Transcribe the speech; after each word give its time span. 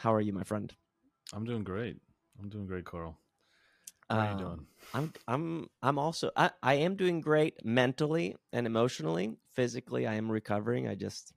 How 0.00 0.14
are 0.14 0.20
you, 0.20 0.32
my 0.32 0.44
friend? 0.44 0.74
I'm 1.32 1.44
doing 1.44 1.64
great. 1.64 1.96
I'm 2.40 2.48
doing 2.48 2.66
great, 2.66 2.84
Carl. 2.84 3.18
How 4.10 4.20
are 4.20 4.26
you 4.26 4.34
Um, 4.34 4.36
doing? 4.36 4.66
I'm 4.94 5.12
I'm 5.28 5.70
I'm 5.82 5.98
also 5.98 6.30
I, 6.36 6.50
I 6.62 6.74
am 6.74 6.96
doing 6.96 7.20
great 7.20 7.64
mentally 7.64 8.36
and 8.52 8.66
emotionally. 8.66 9.36
Physically, 9.52 10.06
I 10.06 10.14
am 10.14 10.30
recovering. 10.30 10.88
I 10.88 10.94
just 10.94 11.32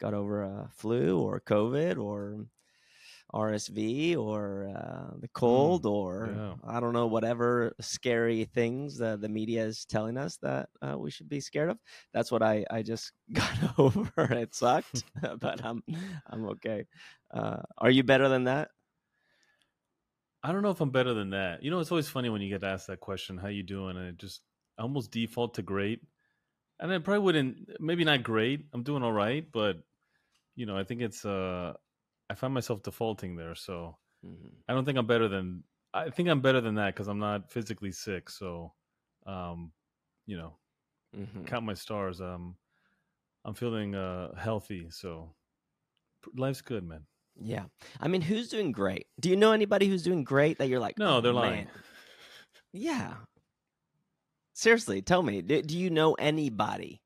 got 0.00 0.14
over 0.14 0.42
a 0.42 0.68
flu 0.72 1.18
or 1.20 1.40
COVID 1.40 1.98
or 1.98 2.46
RSV 3.32 4.16
or 4.16 4.72
uh, 4.74 5.16
the 5.20 5.28
cold 5.28 5.84
or 5.86 6.32
yeah. 6.34 6.54
I 6.66 6.80
don't 6.80 6.92
know 6.94 7.06
whatever 7.06 7.74
scary 7.80 8.44
things 8.44 8.96
the 8.98 9.16
the 9.16 9.28
media 9.28 9.64
is 9.64 9.84
telling 9.84 10.16
us 10.16 10.36
that 10.38 10.68
uh, 10.80 10.96
we 10.98 11.10
should 11.10 11.28
be 11.28 11.40
scared 11.40 11.70
of. 11.70 11.78
That's 12.12 12.30
what 12.32 12.42
I 12.42 12.64
I 12.70 12.82
just 12.82 13.12
got 13.32 13.52
over. 13.78 14.10
It 14.32 14.54
sucked, 14.54 15.04
but 15.40 15.64
I'm 15.64 15.82
I'm 16.26 16.44
okay. 16.50 16.86
Uh, 17.30 17.62
are 17.76 17.90
you 17.90 18.02
better 18.02 18.28
than 18.28 18.44
that? 18.44 18.70
I 20.42 20.52
don't 20.52 20.62
know 20.62 20.70
if 20.70 20.80
I'm 20.80 20.90
better 20.90 21.14
than 21.14 21.30
that. 21.30 21.62
You 21.62 21.70
know, 21.70 21.80
it's 21.80 21.90
always 21.90 22.08
funny 22.08 22.28
when 22.28 22.40
you 22.40 22.48
get 22.48 22.64
asked 22.64 22.86
that 22.86 23.00
question, 23.00 23.38
"How 23.38 23.48
you 23.48 23.62
doing?" 23.62 23.96
And 23.96 24.06
it 24.06 24.18
just 24.18 24.40
I 24.78 24.82
almost 24.82 25.10
default 25.10 25.54
to 25.54 25.62
great, 25.62 26.00
and 26.80 26.92
I 26.92 26.98
probably 26.98 27.24
wouldn't. 27.24 27.80
Maybe 27.80 28.04
not 28.04 28.22
great. 28.22 28.66
I'm 28.72 28.82
doing 28.84 29.02
all 29.02 29.12
right, 29.12 29.44
but 29.52 29.78
you 30.56 30.66
know, 30.66 30.76
I 30.78 30.84
think 30.84 31.02
it's. 31.02 31.24
uh 31.24 31.74
I 32.30 32.34
find 32.34 32.52
myself 32.54 32.82
defaulting 32.82 33.36
there, 33.36 33.54
so 33.54 33.96
Mhm. 34.24 34.52
I 34.68 34.74
don't 34.74 34.84
think 34.84 34.98
I'm 34.98 35.06
better 35.06 35.28
than. 35.28 35.64
I 35.94 36.10
think 36.10 36.28
I'm 36.28 36.42
better 36.42 36.60
than 36.60 36.74
that 36.74 36.94
because 36.94 37.08
I'm 37.08 37.18
not 37.18 37.50
physically 37.50 37.92
sick. 37.92 38.28
So, 38.28 38.74
um, 39.26 39.72
you 40.26 40.36
know, 40.36 40.58
Mhm. 41.16 41.46
count 41.46 41.64
my 41.64 41.74
stars. 41.74 42.20
Um, 42.20 42.58
I'm 43.44 43.54
feeling 43.54 43.94
uh 43.94 44.34
healthy, 44.34 44.90
so 44.90 45.34
life's 46.34 46.60
good, 46.60 46.84
man. 46.84 47.06
Yeah. 47.40 47.66
I 48.00 48.08
mean, 48.08 48.20
who's 48.20 48.48
doing 48.48 48.72
great? 48.72 49.06
Do 49.20 49.30
you 49.30 49.36
know 49.36 49.52
anybody 49.52 49.86
who's 49.86 50.02
doing 50.02 50.24
great 50.24 50.58
that 50.58 50.68
you're 50.68 50.80
like, 50.80 50.98
No, 50.98 51.16
"Oh, 51.18 51.20
they're 51.20 51.32
lying. 51.32 51.70
Yeah. 52.72 53.24
Seriously, 54.52 55.00
tell 55.02 55.22
me, 55.22 55.40
do, 55.40 55.62
do 55.62 55.78
you 55.78 55.88
know 55.88 56.14
anybody? 56.14 57.00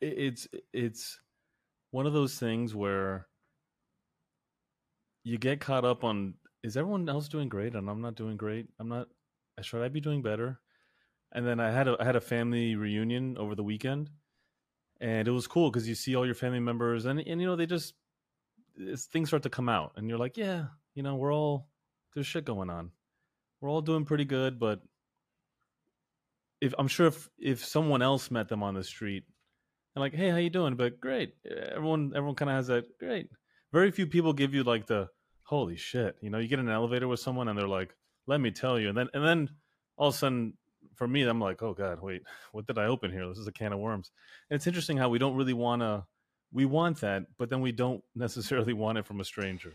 it's 0.00 0.46
it's 0.72 1.18
one 1.90 2.06
of 2.06 2.12
those 2.12 2.38
things 2.38 2.74
where 2.74 3.26
you 5.24 5.38
get 5.38 5.60
caught 5.60 5.84
up 5.84 6.04
on 6.04 6.34
is 6.62 6.76
everyone 6.76 7.08
else 7.08 7.28
doing 7.28 7.48
great 7.48 7.74
and 7.74 7.88
I'm 7.88 8.00
not 8.00 8.14
doing 8.14 8.36
great. 8.36 8.66
I'm 8.78 8.88
not 8.88 9.08
should 9.62 9.82
I 9.82 9.88
be 9.88 10.00
doing 10.00 10.22
better? 10.22 10.60
And 11.32 11.46
then 11.46 11.60
I 11.60 11.70
had 11.70 11.88
a 11.88 11.96
I 12.00 12.04
had 12.04 12.16
a 12.16 12.20
family 12.20 12.76
reunion 12.76 13.36
over 13.38 13.54
the 13.54 13.62
weekend 13.62 14.10
and 15.00 15.28
it 15.28 15.30
was 15.30 15.46
cool 15.46 15.70
because 15.70 15.88
you 15.88 15.94
see 15.94 16.16
all 16.16 16.26
your 16.26 16.34
family 16.34 16.60
members 16.60 17.04
and 17.06 17.20
and 17.20 17.40
you 17.40 17.46
know 17.46 17.56
they 17.56 17.66
just 17.66 17.94
things 18.96 19.28
start 19.28 19.42
to 19.42 19.50
come 19.50 19.68
out 19.68 19.92
and 19.96 20.08
you're 20.08 20.18
like, 20.18 20.36
yeah, 20.36 20.66
you 20.94 21.02
know, 21.02 21.16
we're 21.16 21.34
all 21.34 21.68
there's 22.14 22.26
shit 22.26 22.44
going 22.44 22.70
on. 22.70 22.90
We're 23.60 23.70
all 23.70 23.82
doing 23.82 24.04
pretty 24.04 24.24
good, 24.24 24.58
but 24.58 24.80
if 26.60 26.74
I'm 26.78 26.88
sure 26.88 27.06
if 27.06 27.28
if 27.38 27.64
someone 27.64 28.02
else 28.02 28.30
met 28.30 28.48
them 28.48 28.62
on 28.62 28.74
the 28.74 28.84
street 28.84 29.24
and 29.98 30.02
like, 30.02 30.14
hey, 30.14 30.30
how 30.30 30.36
you 30.36 30.50
doing? 30.50 30.76
But 30.76 31.00
great. 31.00 31.34
Everyone 31.74 32.12
everyone 32.14 32.36
kind 32.36 32.50
of 32.50 32.56
has 32.56 32.68
that 32.68 32.98
great. 32.98 33.28
Very 33.72 33.90
few 33.90 34.06
people 34.06 34.32
give 34.32 34.54
you 34.54 34.62
like 34.62 34.86
the 34.86 35.08
holy 35.42 35.76
shit. 35.76 36.16
You 36.20 36.30
know, 36.30 36.38
you 36.38 36.48
get 36.48 36.60
in 36.60 36.68
an 36.68 36.74
elevator 36.74 37.08
with 37.08 37.20
someone 37.20 37.48
and 37.48 37.58
they're 37.58 37.68
like, 37.68 37.94
let 38.26 38.40
me 38.40 38.50
tell 38.50 38.78
you, 38.78 38.88
and 38.88 38.96
then 38.96 39.08
and 39.12 39.24
then 39.24 39.48
all 39.96 40.08
of 40.08 40.14
a 40.14 40.18
sudden, 40.18 40.54
for 40.94 41.08
me, 41.08 41.22
I'm 41.22 41.40
like, 41.40 41.62
oh 41.62 41.74
god, 41.74 42.00
wait, 42.00 42.22
what 42.52 42.66
did 42.66 42.78
I 42.78 42.84
open 42.84 43.10
here? 43.10 43.26
This 43.28 43.38
is 43.38 43.48
a 43.48 43.52
can 43.52 43.72
of 43.72 43.80
worms. 43.80 44.10
And 44.50 44.56
it's 44.56 44.66
interesting 44.66 44.96
how 44.96 45.08
we 45.08 45.18
don't 45.18 45.36
really 45.36 45.54
want 45.54 45.82
to. 45.82 46.04
We 46.50 46.64
want 46.64 47.00
that, 47.00 47.24
but 47.36 47.50
then 47.50 47.60
we 47.60 47.72
don't 47.72 48.02
necessarily 48.14 48.72
want 48.72 48.98
it 48.98 49.06
from 49.06 49.20
a 49.20 49.24
stranger. 49.24 49.74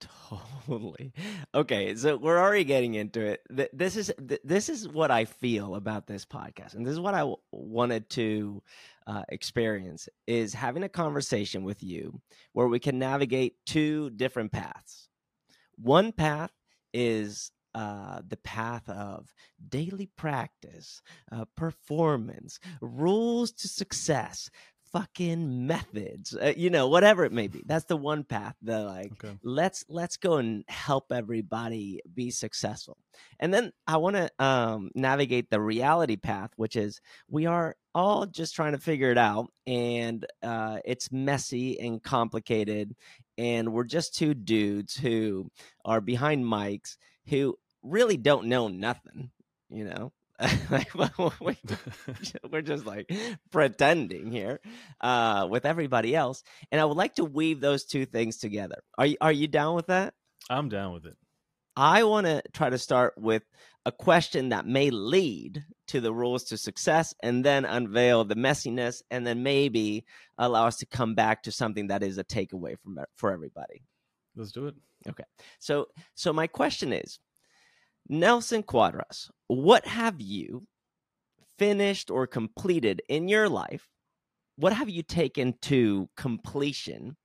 Totally. 0.00 1.12
Okay, 1.54 1.94
so 1.94 2.16
we're 2.16 2.38
already 2.38 2.64
getting 2.64 2.94
into 2.94 3.20
it. 3.20 3.42
This 3.72 3.96
is 3.96 4.12
this 4.44 4.68
is 4.68 4.88
what 4.88 5.10
I 5.10 5.24
feel 5.24 5.74
about 5.74 6.06
this 6.06 6.24
podcast, 6.24 6.74
and 6.74 6.86
this 6.86 6.92
is 6.92 7.00
what 7.00 7.14
I 7.14 7.30
wanted 7.52 8.08
to 8.10 8.62
uh, 9.06 9.24
experience: 9.28 10.08
is 10.26 10.54
having 10.54 10.84
a 10.84 10.88
conversation 10.88 11.64
with 11.64 11.82
you 11.82 12.20
where 12.52 12.68
we 12.68 12.78
can 12.78 12.98
navigate 12.98 13.56
two 13.66 14.10
different 14.10 14.52
paths. 14.52 15.08
One 15.76 16.12
path 16.12 16.52
is 16.92 17.50
uh, 17.74 18.20
the 18.26 18.36
path 18.38 18.88
of 18.88 19.32
daily 19.68 20.06
practice, 20.16 21.02
uh, 21.30 21.44
performance, 21.56 22.58
rules 22.80 23.52
to 23.52 23.68
success, 23.68 24.50
fucking 24.92 25.66
methods, 25.66 26.34
uh, 26.34 26.52
you 26.56 26.70
know, 26.70 26.88
whatever 26.88 27.24
it 27.24 27.32
may 27.32 27.46
be. 27.46 27.62
That's 27.64 27.84
the 27.84 27.96
one 27.96 28.24
path. 28.24 28.56
The 28.62 28.80
like 28.80 29.12
Okay. 29.12 29.36
let's 29.42 29.84
let's 29.88 30.16
go 30.16 30.36
and 30.36 30.64
help 30.68 31.12
everybody 31.12 32.00
be 32.14 32.30
successful 32.30 32.96
and 33.38 33.52
then 33.52 33.72
i 33.86 33.96
want 33.96 34.16
to 34.16 34.30
um, 34.38 34.90
navigate 34.94 35.50
the 35.50 35.60
reality 35.60 36.16
path 36.16 36.50
which 36.56 36.76
is 36.76 37.00
we 37.28 37.46
are 37.46 37.74
all 37.94 38.26
just 38.26 38.54
trying 38.54 38.72
to 38.72 38.78
figure 38.78 39.10
it 39.10 39.18
out 39.18 39.48
and 39.66 40.24
uh, 40.42 40.78
it's 40.84 41.10
messy 41.12 41.78
and 41.80 42.02
complicated 42.02 42.94
and 43.38 43.72
we're 43.72 43.84
just 43.84 44.14
two 44.14 44.34
dudes 44.34 44.96
who 44.96 45.50
are 45.84 46.00
behind 46.00 46.44
mics 46.44 46.96
who 47.28 47.56
really 47.82 48.16
don't 48.16 48.46
know 48.46 48.68
nothing 48.68 49.30
you 49.70 49.84
know 49.84 50.12
like 50.70 50.94
we- 51.40 51.58
we're 52.50 52.62
just 52.62 52.86
like 52.86 53.10
pretending 53.50 54.30
here 54.30 54.60
uh, 55.00 55.46
with 55.50 55.66
everybody 55.66 56.14
else 56.14 56.42
and 56.70 56.80
I 56.80 56.84
would 56.84 56.96
like 56.96 57.16
to 57.16 57.24
weave 57.24 57.60
those 57.60 57.84
two 57.84 58.06
things 58.06 58.38
together. 58.38 58.82
Are 58.98 59.06
you 59.06 59.16
are 59.20 59.32
you 59.32 59.48
down 59.48 59.74
with 59.74 59.86
that? 59.86 60.14
I'm 60.48 60.68
down 60.68 60.94
with 60.94 61.06
it. 61.06 61.16
I 61.76 62.04
want 62.04 62.26
to 62.26 62.42
try 62.52 62.70
to 62.70 62.78
start 62.78 63.14
with 63.16 63.42
a 63.86 63.92
question 63.92 64.50
that 64.50 64.66
may 64.66 64.90
lead 64.90 65.64
to 65.88 66.00
the 66.00 66.12
rules 66.12 66.44
to 66.44 66.58
success 66.58 67.14
and 67.22 67.44
then 67.44 67.64
unveil 67.64 68.24
the 68.24 68.34
messiness 68.34 69.02
and 69.10 69.26
then 69.26 69.42
maybe 69.42 70.04
allow 70.36 70.66
us 70.66 70.76
to 70.78 70.86
come 70.86 71.14
back 71.14 71.42
to 71.44 71.52
something 71.52 71.86
that 71.88 72.02
is 72.02 72.18
a 72.18 72.24
takeaway 72.24 72.78
from 72.78 72.98
for 73.16 73.32
everybody. 73.32 73.82
Let's 74.36 74.52
do 74.52 74.66
it. 74.66 74.74
Okay. 75.08 75.24
So 75.58 75.86
so 76.14 76.32
my 76.32 76.46
question 76.46 76.92
is 76.92 77.18
Nelson 78.10 78.64
Cuadras, 78.64 79.30
what 79.46 79.86
have 79.86 80.20
you 80.20 80.66
finished 81.58 82.10
or 82.10 82.26
completed 82.26 83.02
in 83.08 83.28
your 83.28 83.48
life? 83.48 83.88
What 84.56 84.72
have 84.72 84.90
you 84.90 85.04
taken 85.04 85.54
to 85.62 86.08
completion 86.16 87.16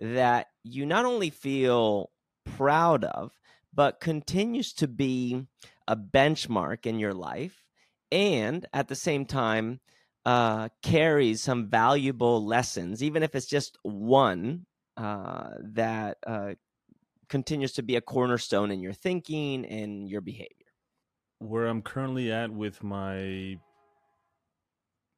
that 0.00 0.46
you 0.62 0.86
not 0.86 1.04
only 1.04 1.28
feel 1.28 2.10
proud 2.56 3.04
of, 3.04 3.32
but 3.74 4.00
continues 4.00 4.72
to 4.74 4.88
be 4.88 5.44
a 5.86 5.94
benchmark 5.94 6.86
in 6.86 6.98
your 6.98 7.12
life 7.12 7.62
and 8.10 8.64
at 8.72 8.88
the 8.88 8.96
same 8.96 9.26
time 9.26 9.78
uh, 10.24 10.70
carries 10.82 11.42
some 11.42 11.68
valuable 11.68 12.46
lessons, 12.46 13.02
even 13.02 13.22
if 13.22 13.34
it's 13.34 13.46
just 13.46 13.76
one 13.82 14.64
uh, 14.96 15.50
that 15.60 16.16
uh, 16.26 16.54
continues 17.34 17.72
to 17.72 17.82
be 17.82 17.96
a 17.96 18.00
cornerstone 18.00 18.70
in 18.70 18.78
your 18.78 18.92
thinking 18.92 19.64
and 19.64 20.08
your 20.08 20.20
behavior. 20.20 20.70
Where 21.40 21.66
I'm 21.66 21.82
currently 21.82 22.30
at 22.30 22.48
with 22.52 22.84
my 22.84 23.58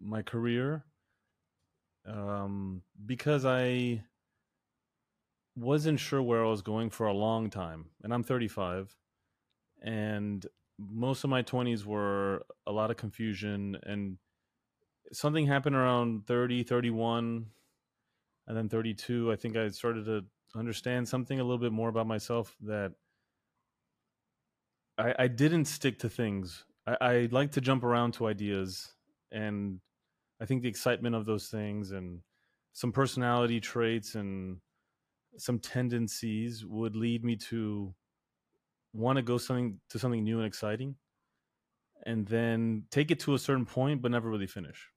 my 0.00 0.22
career, 0.22 0.86
um, 2.06 2.80
because 3.04 3.44
I 3.44 4.02
wasn't 5.56 6.00
sure 6.00 6.22
where 6.22 6.42
I 6.42 6.48
was 6.48 6.62
going 6.62 6.88
for 6.88 7.06
a 7.06 7.12
long 7.12 7.50
time, 7.50 7.90
and 8.02 8.14
I'm 8.14 8.22
35, 8.22 8.96
and 9.82 10.46
most 10.78 11.22
of 11.22 11.28
my 11.28 11.42
20s 11.42 11.84
were 11.84 12.46
a 12.66 12.72
lot 12.72 12.90
of 12.90 12.96
confusion 12.96 13.76
and 13.82 14.16
something 15.12 15.46
happened 15.46 15.76
around 15.76 16.26
30 16.26 16.64
31 16.64 17.46
and 18.46 18.56
then 18.56 18.68
32 18.68 19.32
i 19.32 19.36
think 19.36 19.56
i 19.56 19.68
started 19.68 20.04
to 20.04 20.22
understand 20.54 21.08
something 21.08 21.40
a 21.40 21.42
little 21.42 21.58
bit 21.58 21.72
more 21.72 21.88
about 21.88 22.06
myself 22.06 22.56
that 22.62 22.92
i, 24.98 25.14
I 25.18 25.26
didn't 25.28 25.66
stick 25.66 25.98
to 26.00 26.08
things. 26.08 26.64
I, 26.86 26.96
I 27.00 27.28
like 27.30 27.52
to 27.52 27.60
jump 27.60 27.84
around 27.84 28.12
to 28.14 28.26
ideas 28.26 28.92
and 29.32 29.80
i 30.40 30.44
think 30.44 30.62
the 30.62 30.68
excitement 30.68 31.14
of 31.14 31.24
those 31.26 31.48
things 31.48 31.92
and 31.92 32.20
some 32.72 32.92
personality 32.92 33.60
traits 33.60 34.14
and 34.14 34.58
some 35.36 35.58
tendencies 35.58 36.64
would 36.64 36.96
lead 36.96 37.24
me 37.24 37.36
to 37.36 37.94
want 38.92 39.16
to 39.16 39.22
go 39.22 39.38
something 39.38 39.80
to 39.90 39.98
something 39.98 40.24
new 40.24 40.38
and 40.38 40.46
exciting 40.46 40.96
and 42.04 42.26
then 42.26 42.84
take 42.90 43.10
it 43.10 43.20
to 43.20 43.34
a 43.34 43.38
certain 43.38 43.66
point 43.66 44.00
but 44.00 44.10
never 44.10 44.30
really 44.30 44.46
finish. 44.46 44.90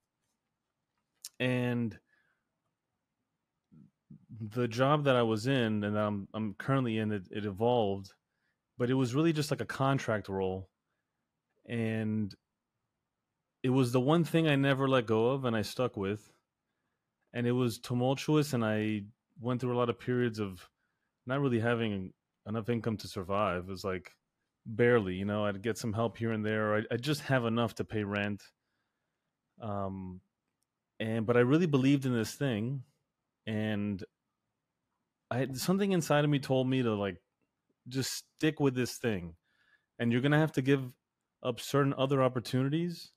And 1.38 1.98
the 4.38 4.68
job 4.68 5.04
that 5.04 5.16
I 5.16 5.22
was 5.22 5.46
in 5.46 5.82
and 5.84 5.96
that 5.96 6.02
I'm 6.02 6.28
I'm 6.34 6.54
currently 6.54 6.98
in 6.98 7.12
it, 7.12 7.28
it 7.30 7.44
evolved, 7.44 8.12
but 8.78 8.90
it 8.90 8.94
was 8.94 9.14
really 9.14 9.32
just 9.32 9.50
like 9.50 9.60
a 9.60 9.66
contract 9.66 10.28
role, 10.28 10.68
and 11.66 12.34
it 13.62 13.70
was 13.70 13.92
the 13.92 14.00
one 14.00 14.24
thing 14.24 14.48
I 14.48 14.56
never 14.56 14.88
let 14.88 15.06
go 15.06 15.30
of 15.30 15.44
and 15.44 15.56
I 15.56 15.62
stuck 15.62 15.96
with, 15.96 16.32
and 17.32 17.46
it 17.46 17.52
was 17.52 17.78
tumultuous 17.78 18.52
and 18.52 18.64
I 18.64 19.02
went 19.40 19.60
through 19.60 19.74
a 19.74 19.78
lot 19.78 19.90
of 19.90 19.98
periods 19.98 20.38
of 20.38 20.68
not 21.26 21.40
really 21.40 21.60
having 21.60 22.12
enough 22.46 22.68
income 22.68 22.96
to 22.98 23.08
survive. 23.08 23.64
It 23.64 23.70
was 23.70 23.84
like 23.84 24.12
barely, 24.66 25.14
you 25.14 25.24
know, 25.24 25.44
I'd 25.44 25.62
get 25.62 25.78
some 25.78 25.92
help 25.92 26.16
here 26.16 26.32
and 26.32 26.44
there. 26.44 26.76
I 26.76 26.82
I 26.92 26.96
just 26.96 27.22
have 27.22 27.44
enough 27.44 27.74
to 27.76 27.84
pay 27.84 28.04
rent. 28.04 28.42
Um, 29.60 30.20
and 30.98 31.26
but 31.26 31.36
I 31.36 31.40
really 31.40 31.66
believed 31.66 32.06
in 32.06 32.14
this 32.14 32.34
thing, 32.34 32.82
and 33.46 34.02
I 35.30 35.38
had 35.38 35.56
something 35.56 35.92
inside 35.92 36.24
of 36.24 36.30
me 36.30 36.38
told 36.38 36.68
me 36.68 36.82
to 36.82 36.94
like 36.94 37.16
just 37.88 38.12
stick 38.12 38.60
with 38.60 38.74
this 38.74 38.98
thing, 38.98 39.34
and 39.98 40.12
you're 40.12 40.20
gonna 40.20 40.38
have 40.38 40.52
to 40.52 40.62
give 40.62 40.82
up 41.42 41.60
certain 41.60 41.94
other 41.96 42.22
opportunities 42.22 43.12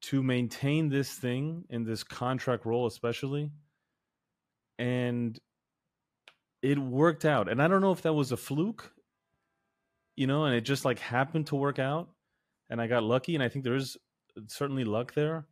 to 0.00 0.22
maintain 0.22 0.88
this 0.88 1.12
thing 1.12 1.64
in 1.70 1.84
this 1.84 2.04
contract 2.04 2.64
role, 2.64 2.86
especially. 2.86 3.50
And 4.78 5.38
it 6.62 6.78
worked 6.78 7.24
out. 7.24 7.48
And 7.48 7.62
I 7.62 7.68
don't 7.68 7.80
know 7.80 7.92
if 7.92 8.02
that 8.02 8.12
was 8.12 8.32
a 8.32 8.36
fluke, 8.36 8.92
you 10.16 10.26
know, 10.26 10.44
and 10.44 10.54
it 10.54 10.62
just 10.62 10.84
like 10.84 10.98
happened 10.98 11.48
to 11.48 11.56
work 11.56 11.78
out. 11.78 12.08
And 12.70 12.80
I 12.80 12.86
got 12.86 13.02
lucky. 13.02 13.34
And 13.34 13.42
I 13.42 13.48
think 13.48 13.64
there 13.64 13.74
is 13.74 13.96
certainly 14.46 14.84
luck 14.84 15.14
there. 15.14 15.46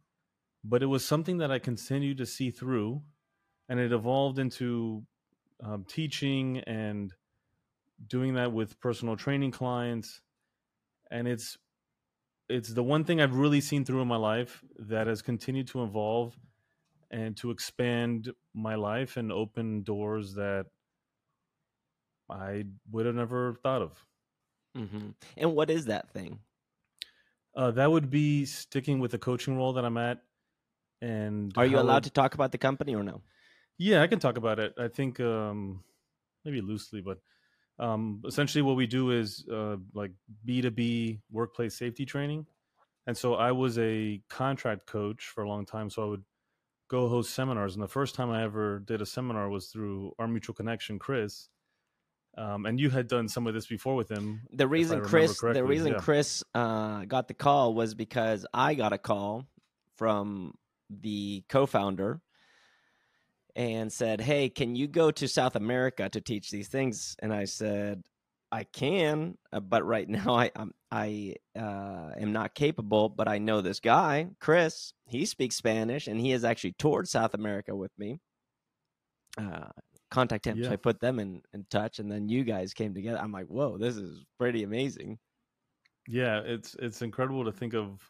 But 0.64 0.82
it 0.82 0.86
was 0.86 1.04
something 1.04 1.38
that 1.38 1.50
I 1.50 1.58
continued 1.58 2.18
to 2.18 2.26
see 2.26 2.50
through. 2.50 3.02
And 3.68 3.80
it 3.80 3.92
evolved 3.92 4.38
into 4.38 5.04
um, 5.62 5.84
teaching 5.88 6.58
and 6.66 7.12
doing 8.06 8.34
that 8.34 8.52
with 8.52 8.78
personal 8.80 9.16
training 9.16 9.50
clients. 9.50 10.20
And 11.10 11.26
it's 11.28 11.56
it's 12.48 12.68
the 12.68 12.82
one 12.82 13.04
thing 13.04 13.20
I've 13.20 13.34
really 13.34 13.60
seen 13.60 13.84
through 13.84 14.02
in 14.02 14.08
my 14.08 14.16
life 14.16 14.62
that 14.78 15.06
has 15.06 15.22
continued 15.22 15.68
to 15.68 15.82
evolve 15.82 16.38
and 17.10 17.36
to 17.38 17.50
expand 17.50 18.32
my 18.54 18.74
life 18.74 19.16
and 19.16 19.32
open 19.32 19.82
doors 19.82 20.34
that 20.34 20.66
I 22.30 22.64
would 22.90 23.06
have 23.06 23.14
never 23.14 23.54
thought 23.54 23.82
of. 23.82 24.04
Mm-hmm. 24.76 25.10
And 25.36 25.54
what 25.54 25.70
is 25.70 25.86
that 25.86 26.10
thing? 26.10 26.40
Uh, 27.56 27.70
that 27.72 27.90
would 27.90 28.10
be 28.10 28.44
sticking 28.44 29.00
with 29.00 29.12
the 29.12 29.18
coaching 29.18 29.56
role 29.56 29.72
that 29.74 29.84
I'm 29.84 29.96
at. 29.96 30.18
And 31.00 31.52
are 31.56 31.66
you 31.66 31.78
allowed 31.78 32.04
to 32.04 32.10
talk 32.10 32.34
about 32.34 32.52
the 32.52 32.58
company 32.58 32.94
or 32.94 33.02
no? 33.02 33.22
Yeah, 33.78 34.02
I 34.02 34.06
can 34.06 34.18
talk 34.18 34.36
about 34.38 34.58
it. 34.58 34.74
I 34.78 34.88
think 34.88 35.20
um, 35.20 35.82
maybe 36.44 36.60
loosely, 36.60 37.00
but 37.00 37.18
um, 37.78 38.22
essentially 38.26 38.62
what 38.62 38.76
we 38.76 38.86
do 38.86 39.10
is 39.10 39.44
uh, 39.52 39.76
like 39.94 40.12
b2b 40.46 41.20
workplace 41.30 41.76
safety 41.76 42.06
training 42.06 42.46
and 43.06 43.16
so 43.16 43.34
i 43.34 43.52
was 43.52 43.78
a 43.78 44.20
contract 44.28 44.86
coach 44.86 45.30
for 45.34 45.44
a 45.44 45.48
long 45.48 45.66
time 45.66 45.90
so 45.90 46.02
i 46.02 46.06
would 46.06 46.24
go 46.88 47.08
host 47.08 47.34
seminars 47.34 47.74
and 47.74 47.82
the 47.82 47.88
first 47.88 48.14
time 48.14 48.30
i 48.30 48.42
ever 48.42 48.78
did 48.80 49.02
a 49.02 49.06
seminar 49.06 49.48
was 49.48 49.66
through 49.66 50.12
our 50.18 50.28
mutual 50.28 50.54
connection 50.54 50.98
chris 50.98 51.48
um, 52.38 52.66
and 52.66 52.78
you 52.78 52.90
had 52.90 53.08
done 53.08 53.28
some 53.28 53.46
of 53.46 53.54
this 53.54 53.66
before 53.66 53.94
with 53.94 54.10
him 54.10 54.42
the 54.52 54.66
reason 54.66 55.00
chris 55.02 55.40
the 55.40 55.64
reason 55.64 55.92
yeah. 55.92 55.98
chris 55.98 56.42
uh, 56.54 57.04
got 57.04 57.28
the 57.28 57.34
call 57.34 57.74
was 57.74 57.94
because 57.94 58.46
i 58.54 58.74
got 58.74 58.92
a 58.92 58.98
call 58.98 59.46
from 59.96 60.54
the 60.88 61.42
co-founder 61.48 62.20
and 63.56 63.90
said, 63.90 64.20
"Hey, 64.20 64.48
can 64.50 64.76
you 64.76 64.86
go 64.86 65.10
to 65.10 65.26
South 65.26 65.56
America 65.56 66.08
to 66.10 66.20
teach 66.20 66.50
these 66.50 66.68
things?" 66.68 67.16
And 67.20 67.32
I 67.32 67.46
said, 67.46 68.02
"I 68.52 68.64
can, 68.64 69.38
uh, 69.52 69.60
but 69.60 69.84
right 69.84 70.08
now 70.08 70.36
I 70.36 70.50
I'm, 70.54 70.72
I 70.92 71.34
uh, 71.58 72.10
am 72.20 72.32
not 72.32 72.54
capable. 72.54 73.08
But 73.08 73.26
I 73.26 73.38
know 73.38 73.62
this 73.62 73.80
guy, 73.80 74.28
Chris. 74.40 74.92
He 75.06 75.24
speaks 75.24 75.56
Spanish, 75.56 76.06
and 76.06 76.20
he 76.20 76.30
has 76.30 76.44
actually 76.44 76.74
toured 76.78 77.08
South 77.08 77.34
America 77.34 77.74
with 77.74 77.92
me. 77.98 78.20
Uh, 79.38 79.70
contact 80.10 80.46
him. 80.46 80.58
Yeah. 80.58 80.68
So 80.68 80.72
I 80.72 80.76
put 80.76 81.00
them 81.00 81.18
in 81.18 81.40
in 81.54 81.66
touch, 81.70 81.98
and 81.98 82.12
then 82.12 82.28
you 82.28 82.44
guys 82.44 82.74
came 82.74 82.94
together. 82.94 83.18
I'm 83.18 83.32
like, 83.32 83.46
whoa, 83.46 83.78
this 83.78 83.96
is 83.96 84.24
pretty 84.38 84.62
amazing. 84.64 85.18
Yeah, 86.06 86.42
it's 86.44 86.76
it's 86.78 87.00
incredible 87.00 87.44
to 87.46 87.52
think 87.52 87.74
of 87.74 88.00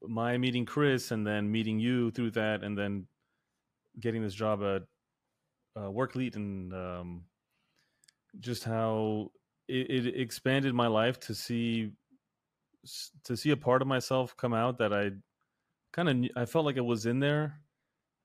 my 0.00 0.38
meeting 0.38 0.64
Chris 0.64 1.10
and 1.10 1.26
then 1.26 1.52
meeting 1.52 1.78
you 1.78 2.10
through 2.12 2.30
that, 2.32 2.64
and 2.64 2.76
then 2.76 3.06
getting 4.00 4.22
this 4.22 4.34
job 4.34 4.62
at 4.62 4.82
uh, 5.76 5.90
and 5.90 6.72
um, 6.74 7.24
just 8.40 8.64
how 8.64 9.30
it, 9.68 10.06
it, 10.06 10.20
expanded 10.20 10.74
my 10.74 10.86
life 10.86 11.18
to 11.20 11.34
see 11.34 11.92
to 13.24 13.36
see 13.36 13.50
a 13.50 13.56
part 13.56 13.80
of 13.80 13.88
myself 13.88 14.36
come 14.36 14.52
out 14.52 14.78
that 14.78 14.92
I 14.92 15.12
kind 15.92 16.08
of 16.08 16.30
I 16.36 16.46
felt 16.46 16.64
like 16.64 16.76
it 16.76 16.84
was 16.84 17.06
in 17.06 17.20
there, 17.20 17.60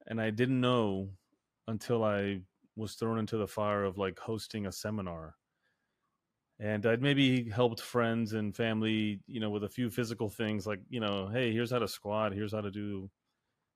and 0.08 0.20
I 0.20 0.30
didn't 0.30 0.60
know 0.60 1.10
until 1.68 2.04
I 2.04 2.42
was 2.76 2.94
thrown 2.94 3.20
into 3.20 3.38
the 3.38 3.48
fire 3.48 3.84
of 3.84 3.98
like 3.98 4.20
hosting 4.20 4.66
a 4.66 4.72
seminar. 4.72 5.36
And 6.60 6.88
I'd 6.88 7.04
maybe 7.04 7.50
helped 7.50 7.82
friends 7.82 8.34
and 8.34 8.56
family, 8.56 9.20
you 9.28 9.40
know, 9.40 9.52
with 9.52 9.64
a 9.64 9.70
few 9.70 9.92
physical 9.92 10.28
things 10.28 10.66
like, 10.66 10.80
you 10.90 11.00
know, 11.00 11.28
hey, 11.28 11.52
here's 11.52 11.72
how 11.72 11.78
to 11.78 11.88
squat, 11.88 12.34
here's 12.34 12.54
how 12.54 12.62
to 12.62 12.72
do, 12.72 13.10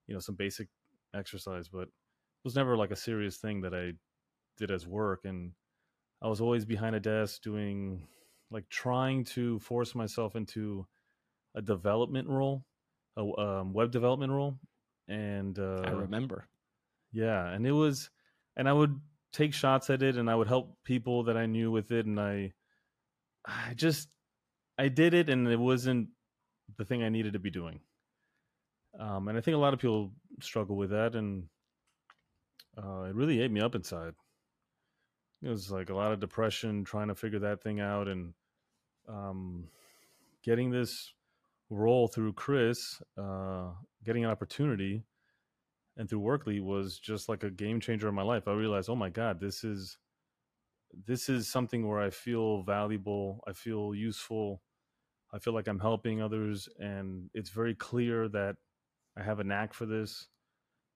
you 0.08 0.16
know, 0.16 0.20
some 0.20 0.34
basic 0.34 0.68
exercise, 1.16 1.68
but 1.68 1.84
it 1.84 2.46
was 2.46 2.56
never 2.56 2.76
like 2.76 2.92
a 2.92 2.96
serious 2.96 3.38
thing 3.38 3.62
that 3.62 3.74
I 3.74 3.94
did 4.58 4.72
as 4.72 4.88
work. 4.88 5.22
And 5.26 5.52
I 6.22 6.28
was 6.28 6.42
always 6.42 6.66
behind 6.66 6.96
a 6.96 7.00
desk 7.00 7.42
doing 7.42 8.08
like 8.50 8.68
trying 8.70 9.24
to 9.24 9.60
force 9.60 9.96
myself 9.96 10.36
into 10.36 10.86
a 11.56 11.62
development 11.62 12.28
role, 12.28 12.66
a 13.18 13.22
um, 13.22 13.74
web 13.74 13.92
development 13.92 14.32
role. 14.32 14.58
And 15.08 15.58
uh, 15.58 15.82
I 15.86 15.92
remember. 15.92 16.48
Yeah. 17.12 17.48
And 17.48 17.66
it 17.66 17.72
was, 17.72 18.10
and 18.56 18.68
I 18.68 18.74
would 18.74 19.00
take 19.34 19.54
shots 19.54 19.90
at 19.90 20.04
it 20.04 20.18
and 20.18 20.30
I 20.30 20.36
would 20.36 20.48
help 20.48 20.78
people 20.84 21.24
that 21.24 21.38
I 21.38 21.46
knew 21.46 21.72
with 21.72 21.92
it. 21.92 22.06
And 22.06 22.20
I, 22.20 22.54
I 23.46 23.74
just, 23.76 24.10
I 24.78 24.88
did 24.88 25.14
it 25.14 25.30
and 25.30 25.48
it 25.48 25.60
wasn't 25.60 26.10
the 26.78 26.86
thing 26.86 27.04
I 27.04 27.10
needed 27.10 27.34
to 27.34 27.40
be 27.40 27.50
doing. 27.50 27.80
Um, 29.00 29.28
and 29.28 29.38
I 29.38 29.42
think 29.42 29.56
a 29.56 29.60
lot 29.60 29.74
of 29.74 29.80
people 29.80 30.12
struggle 30.40 30.76
with 30.76 30.92
that, 30.92 31.16
and 31.16 31.44
uh, 32.78 33.04
it 33.04 33.16
really 33.16 33.42
ate 33.42 33.52
me 33.52 33.62
up 33.62 33.76
inside. 33.76 34.14
It 35.42 35.50
was 35.50 35.72
like 35.72 35.90
a 35.90 35.96
lot 35.96 36.12
of 36.12 36.20
depression 36.20 36.84
trying 36.84 37.08
to 37.08 37.16
figure 37.16 37.40
that 37.40 37.62
thing 37.62 37.80
out, 37.80 38.08
and 38.08 38.34
um, 39.08 39.68
getting 40.44 40.72
this 40.72 41.14
role 41.70 42.08
through 42.08 42.34
Chris, 42.34 43.02
uh, 43.18 43.70
getting 44.06 44.26
an 44.26 44.32
opportunity, 44.32 45.04
and 45.98 46.10
through 46.10 46.20
Workley 46.20 46.60
was 46.60 47.00
just 47.00 47.30
like 47.30 47.44
a 47.44 47.50
game 47.50 47.80
changer 47.80 48.08
in 48.08 48.16
my 48.16 48.22
life. 48.22 48.48
I 48.48 48.54
realized, 48.54 48.90
oh 48.90 48.96
my 48.96 49.10
god, 49.10 49.40
this 49.40 49.64
is 49.64 49.98
this 51.08 51.30
is 51.30 51.48
something 51.48 51.88
where 51.88 52.02
I 52.02 52.10
feel 52.10 52.64
valuable, 52.64 53.44
I 53.48 53.54
feel 53.54 53.96
useful, 53.96 54.62
I 55.34 55.40
feel 55.40 55.54
like 55.54 55.68
I'm 55.68 55.80
helping 55.80 56.22
others, 56.22 56.68
and 56.80 57.30
it's 57.34 57.50
very 57.50 57.76
clear 57.76 58.28
that 58.30 58.58
I 59.18 59.24
have 59.24 59.40
a 59.40 59.44
knack 59.44 59.74
for 59.74 59.86
this, 59.86 60.28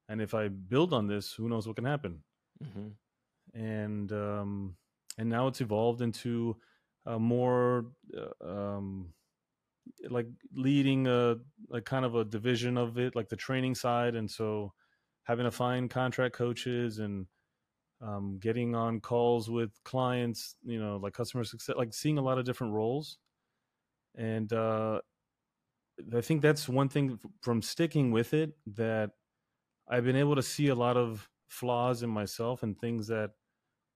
and 0.10 0.22
if 0.22 0.34
I 0.34 0.48
build 0.48 0.94
on 0.94 1.08
this, 1.08 1.34
who 1.34 1.50
knows 1.50 1.68
what 1.68 1.76
can 1.76 1.86
happen? 1.86 2.24
Mm-hmm. 2.64 3.60
And 3.60 4.12
um, 4.12 4.76
and 5.18 5.30
now 5.30 5.48
it's 5.48 5.62
evolved 5.62 6.02
into 6.02 6.58
a 7.06 7.20
more 7.20 7.86
uh, 8.18 8.50
um, 8.50 9.14
like 10.10 10.28
leading 10.54 11.08
a 11.08 11.36
like 11.70 11.86
kind 11.86 12.06
of 12.06 12.16
a 12.16 12.26
division 12.26 12.78
of 12.78 12.98
it, 12.98 13.16
like 13.16 13.30
the 13.30 13.36
training 13.36 13.76
side, 13.76 14.16
and 14.16 14.30
so 14.30 14.74
having 15.24 15.46
to 15.46 15.52
find 15.52 15.90
contract 15.90 16.36
coaches 16.36 17.00
and 17.00 17.28
um, 18.02 18.38
getting 18.40 18.76
on 18.76 19.00
calls 19.00 19.50
with 19.50 19.72
clients, 19.84 20.56
you 20.64 20.80
know, 20.80 20.98
like 20.98 21.14
customer 21.14 21.44
success, 21.44 21.76
like 21.78 21.94
seeing 21.94 22.18
a 22.18 22.22
lot 22.22 22.38
of 22.38 22.46
different 22.46 22.74
roles. 22.74 23.18
And 24.16 24.52
uh, 24.54 25.02
I 26.16 26.22
think 26.22 26.42
that's 26.42 26.68
one 26.68 26.90
thing 26.90 27.20
from 27.42 27.62
sticking 27.62 28.12
with 28.12 28.34
it 28.34 28.52
that 28.76 29.12
I've 29.88 30.04
been 30.06 30.16
able 30.16 30.36
to 30.36 30.44
see 30.44 30.68
a 30.68 30.76
lot 30.76 30.98
of 30.98 31.30
flaws 31.48 32.04
in 32.04 32.10
myself 32.10 32.64
and 32.64 32.78
things 32.78 33.08
that 33.08 33.32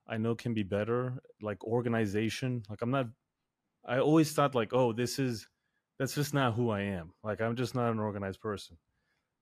I 0.08 0.16
know 0.16 0.34
can 0.34 0.54
be 0.54 0.62
better, 0.62 1.20
like 1.42 1.62
organization. 1.64 2.62
Like 2.68 2.82
I'm 2.82 2.90
not 2.90 3.08
I 3.86 3.98
always 3.98 4.32
thought 4.32 4.54
like, 4.54 4.72
oh, 4.72 4.92
this 4.92 5.18
is 5.18 5.48
that's 5.98 6.14
just 6.14 6.34
not 6.34 6.54
who 6.54 6.70
I 6.70 6.82
am. 6.82 7.12
Like 7.22 7.40
I'm 7.40 7.56
just 7.56 7.74
not 7.74 7.90
an 7.92 7.98
organized 8.00 8.40
person. 8.40 8.78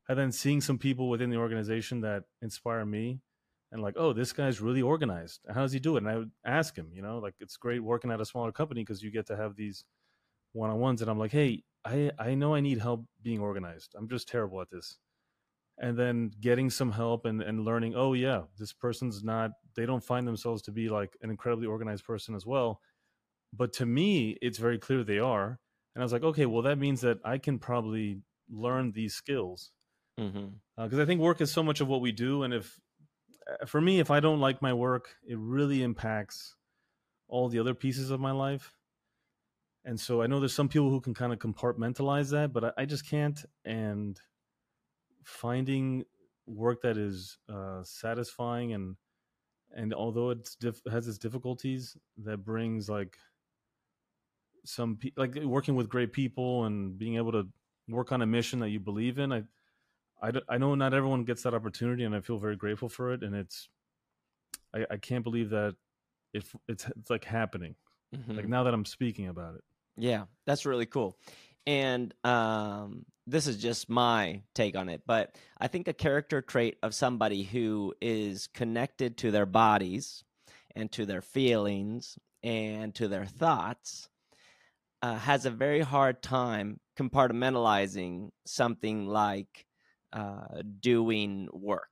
And 0.09 0.19
then 0.19 0.33
seeing 0.33 0.61
some 0.61 0.79
people 0.79 1.09
within 1.09 1.31
the 1.31 1.37
organization 1.37 2.01
that 2.03 2.25
inspire 2.43 2.85
me 2.85 3.21
and 3.71 3.83
like, 3.83 3.95
oh, 3.97 4.13
this 4.13 4.33
guy's 4.33 4.61
really 4.61 4.83
organized. 4.83 5.41
How 5.49 5.63
does 5.63 5.73
he 5.73 5.79
do 5.79 5.97
it? 5.97 6.03
And 6.03 6.09
I 6.09 6.17
would 6.17 6.31
ask 6.47 6.75
him, 6.77 6.91
you 6.93 7.03
know, 7.03 7.19
like 7.19 7.35
it's 7.41 7.57
great 7.57 7.83
working 7.83 8.11
at 8.11 8.21
a 8.21 8.25
smaller 8.25 8.53
company 8.53 8.83
because 8.83 9.03
you 9.03 9.11
get 9.11 9.27
to 9.27 9.37
have 9.37 9.57
these 9.57 9.85
one 10.53 10.71
on 10.71 10.81
ones. 10.81 11.03
And 11.03 11.11
I'm 11.11 11.19
like, 11.19 11.33
hey, 11.33 11.65
I 11.85 12.11
I 12.19 12.35
know 12.35 12.55
I 12.55 12.61
need 12.61 12.79
help 12.79 13.05
being 13.23 13.41
organized. 13.41 13.95
I'm 13.97 14.09
just 14.09 14.29
terrible 14.29 14.61
at 14.61 14.71
this. 14.71 14.99
And 15.81 15.97
then 15.97 16.33
getting 16.41 16.71
some 16.71 16.91
help 16.91 17.25
and, 17.25 17.41
and 17.41 17.65
learning, 17.65 17.95
oh 17.95 18.13
yeah, 18.13 18.43
this 18.59 18.73
person's 18.73 19.23
not 19.23 19.53
they 19.77 19.87
don't 19.87 20.03
find 20.03 20.27
themselves 20.27 20.63
to 20.63 20.73
be 20.73 20.89
like 20.89 21.17
an 21.23 21.31
incredibly 21.31 21.67
organized 21.67 22.05
person 22.05 22.35
as 22.35 22.45
well. 22.45 22.81
But 23.53 23.73
to 23.75 23.87
me, 23.87 24.37
it's 24.43 24.59
very 24.59 24.79
clear 24.79 25.05
they 25.05 25.21
are. 25.21 25.59
And 25.95 26.03
I 26.03 26.05
was 26.05 26.13
like, 26.13 26.25
okay, 26.25 26.47
well 26.47 26.63
that 26.63 26.79
means 26.79 27.01
that 27.03 27.19
I 27.25 27.39
can 27.39 27.59
probably 27.59 28.23
learn 28.51 28.93
these 28.93 29.15
skills. 29.15 29.71
Because 30.17 30.33
mm-hmm. 30.33 30.99
uh, 30.99 31.03
I 31.03 31.05
think 31.05 31.21
work 31.21 31.41
is 31.41 31.53
so 31.53 31.63
much 31.63 31.81
of 31.81 31.87
what 31.87 32.01
we 32.01 32.11
do, 32.11 32.43
and 32.43 32.53
if 32.53 32.81
uh, 33.49 33.67
for 33.67 33.81
me, 33.81 34.01
if 34.01 34.11
I 34.11 34.19
don't 34.21 34.41
like 34.41 34.61
my 34.61 34.73
work, 34.73 35.11
it 35.25 35.39
really 35.39 35.83
impacts 35.83 36.57
all 37.29 37.49
the 37.49 37.61
other 37.61 37.75
pieces 37.75 38.11
of 38.11 38.19
my 38.19 38.33
life. 38.33 38.75
And 39.89 39.99
so 39.99 40.21
I 40.21 40.27
know 40.27 40.39
there's 40.39 40.53
some 40.53 40.69
people 40.69 40.91
who 40.91 41.01
can 41.01 41.15
kind 41.15 41.33
of 41.33 41.39
compartmentalize 41.39 42.29
that, 42.33 42.53
but 42.53 42.63
I, 42.63 42.83
I 42.83 42.85
just 42.85 43.09
can't. 43.09 43.43
And 43.65 44.21
finding 45.25 46.05
work 46.47 46.83
that 46.83 46.99
is 46.99 47.39
uh, 47.49 47.83
satisfying 47.85 48.75
and 48.75 48.97
and 49.75 49.95
although 49.95 50.29
it's 50.31 50.57
diff- 50.57 50.83
has 50.91 51.09
its 51.09 51.17
difficulties, 51.17 51.97
that 52.19 52.45
brings 52.45 52.91
like 52.91 53.17
some 54.67 54.97
pe- 54.97 55.13
like 55.17 55.37
working 55.37 55.75
with 55.75 55.89
great 55.89 56.13
people 56.13 56.65
and 56.65 56.99
being 56.99 57.17
able 57.17 57.33
to 57.33 57.49
work 57.89 58.13
on 58.13 58.21
a 58.21 58.27
mission 58.27 58.59
that 58.61 58.69
you 58.69 58.81
believe 58.81 59.19
in. 59.19 59.33
I, 59.33 59.45
I, 60.23 60.33
I 60.51 60.59
know 60.59 60.75
not 60.75 60.93
everyone 60.93 61.25
gets 61.25 61.45
that 61.45 61.55
opportunity, 61.55 62.05
and 62.05 62.15
I 62.15 62.21
feel 62.21 62.37
very 62.37 62.57
grateful 62.57 62.91
for 62.91 63.13
it. 63.15 63.23
And 63.23 63.35
it's, 63.35 63.71
I, 64.75 64.85
I 64.91 64.97
can't 64.99 65.25
believe 65.25 65.49
that 65.51 65.77
it, 66.35 66.45
it's 66.67 66.87
it's 66.95 67.09
like 67.09 67.25
happening. 67.25 67.75
Mm-hmm. 68.15 68.37
Like 68.37 68.49
now 68.49 68.65
that 68.65 68.75
I'm 68.75 68.85
speaking 68.85 69.29
about 69.29 69.55
it. 69.55 69.65
Yeah, 69.99 70.25
that's 70.47 70.67
really 70.67 70.87
cool. 70.87 71.19
And 71.67 72.15
um, 72.25 73.05
this 73.27 73.47
is 73.47 73.61
just 73.61 73.91
my 73.91 74.43
take 74.55 74.77
on 74.77 74.89
it, 74.89 75.03
but 75.07 75.37
I 75.59 75.69
think 75.69 75.89
a 75.89 75.93
character 75.93 76.41
trait 76.41 76.79
of 76.83 76.95
somebody 76.95 77.43
who 77.43 77.95
is 78.01 78.47
connected 78.55 79.19
to 79.19 79.31
their 79.31 79.47
bodies 79.47 80.25
and 80.75 80.91
to 80.93 81.05
their 81.05 81.21
feelings 81.21 82.19
and 82.43 82.95
to 82.95 83.09
their 83.09 83.27
thoughts 83.27 84.09
uh, 85.03 85.17
has 85.17 85.47
a 85.47 85.51
very 85.51 85.81
hard 85.81 86.23
time 86.23 86.81
compartmentalizing 86.99 88.31
something 88.47 89.07
like 89.07 89.67
uh, 90.13 90.63
doing 90.81 91.49
work, 91.53 91.91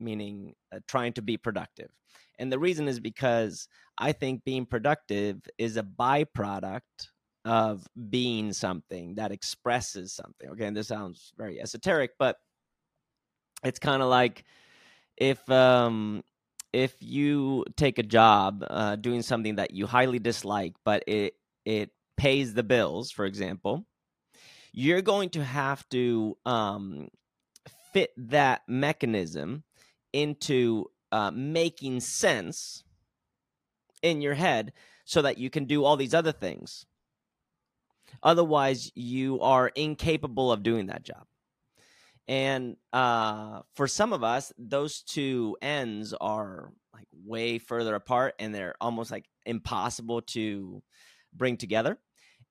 meaning 0.00 0.54
uh, 0.74 0.80
trying 0.88 1.12
to 1.14 1.22
be 1.22 1.36
productive. 1.36 1.90
And 2.38 2.50
the 2.52 2.58
reason 2.58 2.88
is 2.88 3.00
because 3.00 3.68
I 3.98 4.12
think 4.12 4.44
being 4.44 4.66
productive 4.66 5.40
is 5.58 5.76
a 5.76 5.82
byproduct 5.82 7.08
of 7.44 7.86
being 8.10 8.52
something 8.52 9.16
that 9.16 9.32
expresses 9.32 10.12
something. 10.12 10.50
Okay, 10.50 10.66
and 10.66 10.76
this 10.76 10.88
sounds 10.88 11.32
very 11.36 11.60
esoteric, 11.60 12.12
but 12.18 12.36
it's 13.64 13.78
kind 13.78 14.02
of 14.02 14.08
like 14.08 14.44
if 15.16 15.48
um 15.50 16.22
if 16.72 16.94
you 17.00 17.64
take 17.76 17.98
a 17.98 18.02
job 18.02 18.64
uh, 18.68 18.96
doing 18.96 19.22
something 19.22 19.56
that 19.56 19.72
you 19.72 19.86
highly 19.86 20.18
dislike, 20.18 20.74
but 20.84 21.04
it 21.06 21.34
it 21.64 21.90
pays 22.16 22.54
the 22.54 22.62
bills, 22.62 23.10
for 23.10 23.24
example, 23.24 23.84
you're 24.72 25.02
going 25.02 25.28
to 25.30 25.44
have 25.44 25.86
to 25.90 26.36
um, 26.46 27.08
fit 27.92 28.10
that 28.16 28.62
mechanism 28.66 29.64
into 30.12 30.86
uh, 31.10 31.30
making 31.30 32.00
sense 32.00 32.84
in 34.02 34.20
your 34.20 34.34
head 34.34 34.72
so 35.04 35.22
that 35.22 35.38
you 35.38 35.50
can 35.50 35.64
do 35.66 35.84
all 35.84 35.96
these 35.96 36.14
other 36.14 36.32
things. 36.32 36.86
Otherwise, 38.22 38.90
you 38.94 39.40
are 39.40 39.68
incapable 39.68 40.52
of 40.52 40.62
doing 40.62 40.86
that 40.86 41.02
job. 41.02 41.24
And 42.28 42.76
uh, 42.92 43.62
for 43.74 43.88
some 43.88 44.12
of 44.12 44.22
us, 44.22 44.52
those 44.56 45.02
two 45.02 45.56
ends 45.60 46.14
are 46.14 46.72
like 46.94 47.08
way 47.12 47.58
further 47.58 47.94
apart 47.94 48.34
and 48.38 48.54
they're 48.54 48.74
almost 48.80 49.10
like 49.10 49.24
impossible 49.44 50.22
to 50.22 50.82
bring 51.34 51.56
together. 51.56 51.98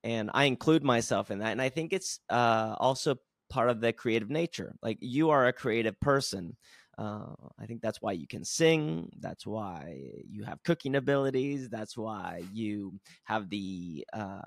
And 0.04 0.30
I 0.34 0.46
include 0.46 0.84
myself 0.84 1.32
in 1.32 1.40
that. 1.40 1.52
And 1.52 1.62
I 1.62 1.70
think 1.70 1.94
it's 1.94 2.20
uh, 2.30 2.76
also 2.80 3.16
part 3.50 3.70
of 3.70 3.82
the 3.82 3.94
creative 3.94 4.30
nature. 4.30 4.76
Like 4.82 4.98
you 5.00 5.30
are 5.30 5.48
a 5.48 5.54
creative 5.54 6.00
person. 6.00 6.58
Uh, 6.98 7.34
I 7.60 7.66
think 7.66 7.82
that's 7.82 8.02
why 8.02 8.12
you 8.12 8.28
can 8.28 8.44
sing. 8.44 9.10
That's 9.20 9.48
why 9.48 9.96
you 10.30 10.44
have 10.44 10.64
cooking 10.64 10.96
abilities. 10.96 11.70
That's 11.70 11.96
why 11.96 12.44
you 12.52 13.00
have 13.24 13.50
the 13.50 14.06
uh, 14.12 14.42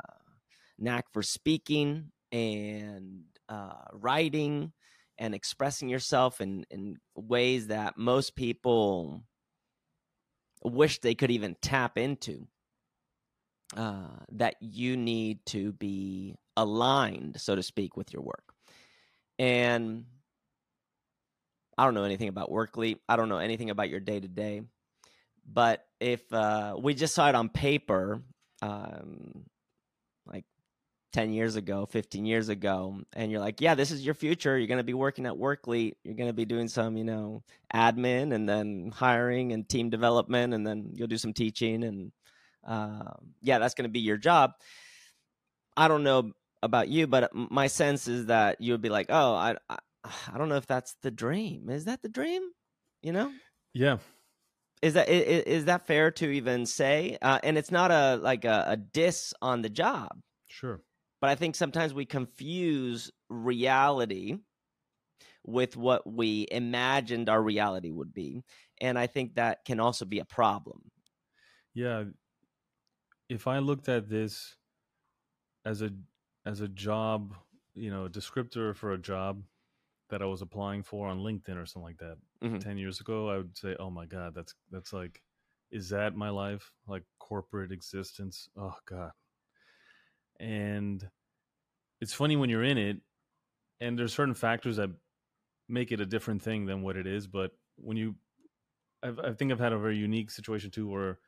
knack 0.78 1.06
for 1.12 1.22
speaking 1.22 2.10
and 2.32 3.22
uh, 3.48 3.84
writing 3.92 4.72
and 5.18 5.34
expressing 5.34 5.88
yourself 5.88 6.40
in, 6.40 6.64
in 6.70 6.96
ways 7.14 7.68
that 7.68 7.96
most 7.96 8.34
people 8.34 9.22
wish 10.62 11.00
they 11.00 11.14
could 11.14 11.30
even 11.30 11.56
tap 11.60 11.98
into. 11.98 12.46
Uh, 13.76 14.06
that 14.30 14.54
you 14.60 14.96
need 14.96 15.44
to 15.46 15.72
be 15.72 16.36
aligned, 16.56 17.40
so 17.40 17.56
to 17.56 17.62
speak, 17.62 17.96
with 17.96 18.12
your 18.12 18.22
work. 18.22 18.54
And 19.38 20.04
I 21.76 21.84
don't 21.84 21.94
know 21.94 22.04
anything 22.04 22.28
about 22.28 22.52
Workly. 22.52 23.00
I 23.08 23.16
don't 23.16 23.28
know 23.28 23.38
anything 23.38 23.70
about 23.70 23.88
your 23.88 24.00
day 24.00 24.20
to 24.20 24.28
day. 24.28 24.62
But 25.50 25.84
if 25.98 26.20
uh, 26.32 26.76
we 26.78 26.94
just 26.94 27.14
saw 27.14 27.28
it 27.28 27.34
on 27.34 27.48
paper, 27.48 28.22
um, 28.62 29.44
10 31.14 31.32
years 31.32 31.54
ago, 31.54 31.86
15 31.86 32.26
years 32.26 32.48
ago, 32.48 33.00
and 33.12 33.30
you're 33.30 33.40
like, 33.40 33.60
yeah, 33.60 33.76
this 33.76 33.92
is 33.92 34.04
your 34.04 34.14
future. 34.14 34.58
You're 34.58 34.66
going 34.66 34.78
to 34.78 34.84
be 34.84 34.94
working 34.94 35.26
at 35.26 35.38
Workly. 35.38 35.96
You're 36.02 36.16
going 36.16 36.28
to 36.28 36.34
be 36.34 36.44
doing 36.44 36.66
some, 36.66 36.96
you 36.96 37.04
know, 37.04 37.44
admin 37.72 38.34
and 38.34 38.48
then 38.48 38.90
hiring 38.92 39.52
and 39.52 39.68
team 39.68 39.90
development, 39.90 40.54
and 40.54 40.66
then 40.66 40.90
you'll 40.92 41.06
do 41.06 41.16
some 41.16 41.32
teaching. 41.32 41.84
And 41.84 42.10
uh, 42.66 43.12
yeah, 43.42 43.60
that's 43.60 43.74
going 43.74 43.84
to 43.84 43.92
be 43.92 44.00
your 44.00 44.16
job. 44.16 44.54
I 45.76 45.86
don't 45.86 46.02
know 46.02 46.32
about 46.64 46.88
you, 46.88 47.06
but 47.06 47.30
my 47.32 47.68
sense 47.68 48.08
is 48.08 48.26
that 48.26 48.60
you 48.60 48.72
would 48.72 48.82
be 48.82 48.88
like, 48.88 49.06
oh, 49.08 49.34
I, 49.34 49.54
I, 49.70 49.78
I 50.32 50.36
don't 50.36 50.48
know 50.48 50.56
if 50.56 50.66
that's 50.66 50.96
the 51.02 51.12
dream. 51.12 51.70
Is 51.70 51.84
that 51.84 52.02
the 52.02 52.08
dream? 52.08 52.42
You 53.02 53.12
know? 53.12 53.30
Yeah. 53.72 53.98
Is 54.82 54.94
that 54.94 55.08
is, 55.08 55.44
is 55.44 55.64
that 55.66 55.86
fair 55.86 56.10
to 56.10 56.28
even 56.28 56.66
say? 56.66 57.18
Uh, 57.22 57.38
and 57.44 57.56
it's 57.56 57.70
not 57.70 57.92
a 57.92 58.18
like 58.20 58.44
a, 58.44 58.64
a 58.66 58.76
diss 58.76 59.32
on 59.40 59.62
the 59.62 59.70
job. 59.70 60.10
Sure. 60.48 60.80
But 61.24 61.30
I 61.30 61.36
think 61.36 61.54
sometimes 61.54 61.94
we 61.94 62.04
confuse 62.04 63.10
reality 63.30 64.36
with 65.42 65.74
what 65.74 66.06
we 66.06 66.46
imagined 66.50 67.30
our 67.30 67.40
reality 67.42 67.90
would 67.90 68.12
be, 68.12 68.44
and 68.78 68.98
I 68.98 69.06
think 69.06 69.36
that 69.36 69.64
can 69.64 69.80
also 69.80 70.04
be 70.04 70.18
a 70.18 70.26
problem. 70.26 70.90
Yeah. 71.72 72.04
If 73.30 73.46
I 73.46 73.60
looked 73.60 73.88
at 73.88 74.10
this 74.10 74.56
as 75.64 75.80
a 75.80 75.92
as 76.44 76.60
a 76.60 76.68
job, 76.68 77.34
you 77.72 77.90
know, 77.90 78.04
a 78.04 78.10
descriptor 78.10 78.76
for 78.76 78.92
a 78.92 78.98
job 78.98 79.44
that 80.10 80.20
I 80.20 80.26
was 80.26 80.42
applying 80.42 80.82
for 80.82 81.08
on 81.08 81.20
LinkedIn 81.20 81.56
or 81.56 81.64
something 81.64 81.86
like 81.86 82.00
that 82.00 82.18
mm-hmm. 82.42 82.58
10 82.58 82.76
years 82.76 83.00
ago, 83.00 83.30
I 83.30 83.38
would 83.38 83.56
say, 83.56 83.74
"Oh 83.80 83.88
my 83.88 84.04
god, 84.04 84.34
that's 84.34 84.54
that's 84.70 84.92
like 84.92 85.22
is 85.70 85.88
that 85.88 86.16
my 86.16 86.28
life? 86.28 86.70
Like 86.86 87.04
corporate 87.18 87.72
existence? 87.72 88.50
Oh 88.58 88.76
god." 88.84 89.12
And 90.40 91.08
it's 92.00 92.12
funny 92.12 92.36
when 92.36 92.50
you're 92.50 92.64
in 92.64 92.78
it 92.78 92.98
and 93.80 93.98
there's 93.98 94.12
certain 94.12 94.34
factors 94.34 94.76
that 94.76 94.90
make 95.68 95.92
it 95.92 96.00
a 96.00 96.06
different 96.06 96.42
thing 96.42 96.66
than 96.66 96.82
what 96.82 96.96
it 96.96 97.06
is, 97.06 97.26
but 97.26 97.52
when 97.76 97.96
you 97.96 98.16
I've, 99.02 99.18
I 99.18 99.32
think 99.32 99.52
I've 99.52 99.60
had 99.60 99.72
a 99.72 99.78
very 99.78 99.96
unique 99.96 100.30
situation 100.30 100.70
too 100.70 100.88
where 100.88 101.18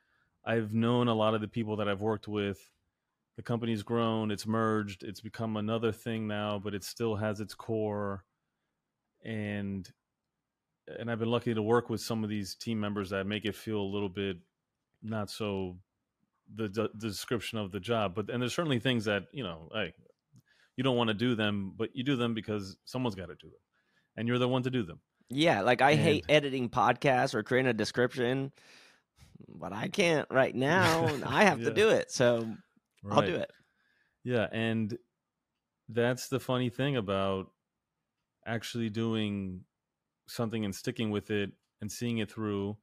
I've 0.45 0.73
known 0.73 1.09
a 1.09 1.15
lot 1.15 1.35
of 1.35 1.41
the 1.41 1.49
people 1.49 1.77
that 1.77 1.89
I've 1.89 2.01
worked 2.01 2.29
with 2.29 2.71
the 3.37 3.43
company's 3.43 3.83
grown, 3.83 4.31
it's 4.31 4.47
merged, 4.47 5.03
it's 5.03 5.21
become 5.21 5.57
another 5.57 5.93
thing 5.93 6.27
now, 6.27 6.59
but 6.59 6.75
it 6.75 6.83
still 6.83 7.17
has 7.17 7.39
its 7.39 7.55
core. 7.55 8.25
And 9.25 9.89
and 10.99 11.11
I've 11.11 11.19
been 11.19 11.31
lucky 11.31 11.53
to 11.53 11.63
work 11.63 11.91
with 11.91 12.01
some 12.01 12.23
of 12.25 12.31
these 12.31 12.55
team 12.55 12.81
members 12.81 13.11
that 13.11 13.27
make 13.27 13.45
it 13.45 13.57
feel 13.57 13.81
a 13.81 13.93
little 13.93 14.09
bit 14.09 14.39
not 15.03 15.31
so 15.31 15.77
the, 16.55 16.69
the 16.69 16.91
description 16.99 17.59
of 17.59 17.73
the 17.73 17.81
job. 17.81 18.15
But 18.15 18.31
and 18.31 18.41
there's 18.41 18.55
certainly 18.55 18.79
things 18.79 19.05
that 19.07 19.25
you 19.33 19.43
know, 19.43 19.69
hey, 19.73 19.93
you 20.76 20.85
don't 20.85 20.97
want 20.97 21.09
to 21.09 21.15
do 21.15 21.35
them, 21.35 21.73
but 21.76 21.91
you 21.95 22.05
do 22.05 22.17
them 22.17 22.35
because 22.35 22.76
someone's 22.85 23.15
got 23.15 23.26
to 23.26 23.35
do 23.35 23.49
them, 23.49 23.61
and 24.17 24.29
you're 24.29 24.38
the 24.38 24.49
one 24.49 24.62
to 24.62 24.71
do 24.71 24.83
them. 24.83 25.00
Yeah, 25.29 25.62
like 25.62 25.83
I 25.83 25.93
and, 25.93 26.00
hate 26.00 26.25
editing 26.29 26.69
podcasts 26.69 27.35
or 27.35 27.43
creating 27.43 27.71
a 27.71 27.75
description, 27.75 28.53
but 29.49 29.73
I 29.73 29.88
can't 29.88 30.29
right 30.31 30.55
now. 30.55 31.09
I 31.26 31.45
have 31.45 31.61
yeah. 31.61 31.69
to 31.69 31.75
do 31.75 31.88
it. 31.88 32.11
So 32.11 32.47
Right. 33.07 33.17
I'll 33.17 33.26
do 33.26 33.37
it. 33.37 33.50
Yeah, 34.25 34.49
and 34.50 34.97
that's 35.88 36.29
the 36.29 36.41
funny 36.41 36.71
thing 36.71 36.97
about 36.97 37.53
actually 38.45 38.91
doing 38.91 39.61
something 40.26 40.65
and 40.65 40.75
sticking 40.75 41.11
with 41.11 41.31
it 41.31 41.50
and 41.81 41.91
seeing 41.91 42.19
it 42.19 42.31
through 42.31 42.76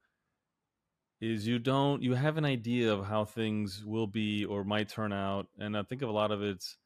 is 1.24 1.48
you 1.48 1.60
don't 1.60 2.02
you 2.02 2.14
have 2.14 2.38
an 2.38 2.46
idea 2.46 2.92
of 2.92 3.06
how 3.06 3.24
things 3.26 3.84
will 3.86 4.08
be 4.08 4.46
or 4.46 4.64
might 4.64 4.90
turn 4.90 5.14
out 5.14 5.48
and 5.60 5.78
i 5.78 5.84
think 5.84 6.02
of 6.02 6.10
a 6.10 6.14
lot 6.14 6.32
of 6.32 6.42
it's 6.42 6.78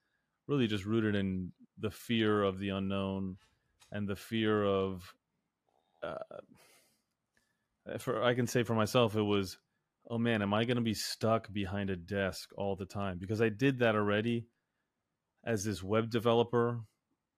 really 0.47 0.67
just 0.67 0.85
rooted 0.85 1.15
in 1.15 1.51
the 1.79 1.91
fear 1.91 2.43
of 2.43 2.59
the 2.59 2.69
unknown 2.69 3.37
and 3.91 4.07
the 4.07 4.15
fear 4.15 4.63
of 4.63 5.13
uh, 6.03 6.15
for 7.97 8.23
i 8.23 8.33
can 8.33 8.47
say 8.47 8.63
for 8.63 8.75
myself 8.75 9.15
it 9.15 9.21
was 9.21 9.57
oh 10.09 10.17
man, 10.17 10.41
am 10.41 10.53
I 10.53 10.65
going 10.65 10.77
to 10.77 10.81
be 10.81 10.93
stuck 10.93 11.51
behind 11.51 11.89
a 11.89 11.95
desk 11.95 12.51
all 12.57 12.75
the 12.75 12.85
time? 12.85 13.17
Because 13.19 13.41
I 13.41 13.49
did 13.49 13.79
that 13.79 13.95
already 13.95 14.45
as 15.43 15.63
this 15.63 15.83
web 15.83 16.09
developer, 16.09 16.81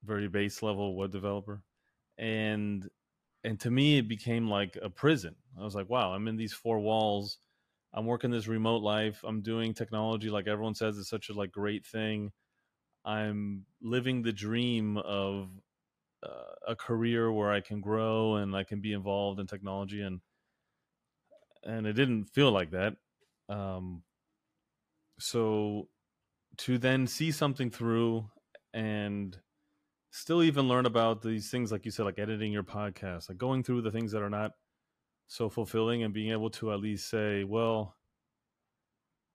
very 0.04 0.28
base 0.28 0.62
level 0.62 0.96
web 0.96 1.12
developer. 1.12 1.64
And 2.18 2.88
and 3.44 3.60
to 3.62 3.72
me, 3.72 3.98
it 3.98 4.08
became 4.08 4.50
like 4.50 4.78
a 4.82 4.90
prison. 4.90 5.36
I 5.60 5.64
was 5.64 5.76
like, 5.76 5.90
wow, 5.90 6.14
I'm 6.14 6.28
in 6.28 6.36
these 6.36 6.54
four 6.54 6.80
walls. 6.80 7.38
I'm 7.94 8.06
working 8.06 8.32
this 8.32 8.48
remote 8.48 8.84
life. 8.84 9.22
I'm 9.24 9.42
doing 9.42 9.74
technology 9.74 10.30
like 10.30 10.48
everyone 10.48 10.76
says 10.76 10.98
it's 10.98 11.10
such 11.10 11.30
a 11.30 11.34
like 11.34 11.52
great 11.52 11.86
thing. 11.86 12.32
I'm 13.06 13.66
living 13.82 14.22
the 14.22 14.34
dream 14.34 14.98
of 14.98 15.50
uh, 16.22 16.54
a 16.68 16.76
career 16.76 17.32
where 17.32 17.52
I 17.52 17.62
can 17.62 17.82
grow 17.82 18.36
and 18.36 18.56
I 18.56 18.64
can 18.64 18.82
be 18.82 18.94
involved 18.94 19.40
in 19.40 19.48
technology 19.48 20.02
and 20.02 20.22
and 21.64 21.88
it 21.88 21.94
didn't 21.94 22.26
feel 22.26 22.52
like 22.52 22.72
that. 22.72 22.96
Um, 23.50 24.04
so 25.20 25.90
to 26.58 26.78
then 26.78 27.08
see 27.08 27.32
something 27.32 27.70
through 27.70 28.30
and 28.74 29.38
still 30.12 30.42
even 30.44 30.68
learn 30.68 30.86
about 30.86 31.22
these 31.22 31.50
things 31.52 31.72
like 31.72 31.86
you 31.86 31.92
said 31.92 32.06
like 32.06 32.20
editing 32.20 32.52
your 32.52 32.64
podcast 32.64 33.30
like 33.30 33.38
going 33.38 33.64
through 33.64 33.82
the 33.82 33.92
things 33.92 34.12
that 34.12 34.22
are 34.22 34.30
not 34.30 34.52
so 35.28 35.50
fulfilling 35.50 36.04
and 36.04 36.14
being 36.14 36.32
able 36.32 36.50
to 36.50 36.72
at 36.72 36.80
least 36.80 37.10
say 37.10 37.44
well 37.44 37.96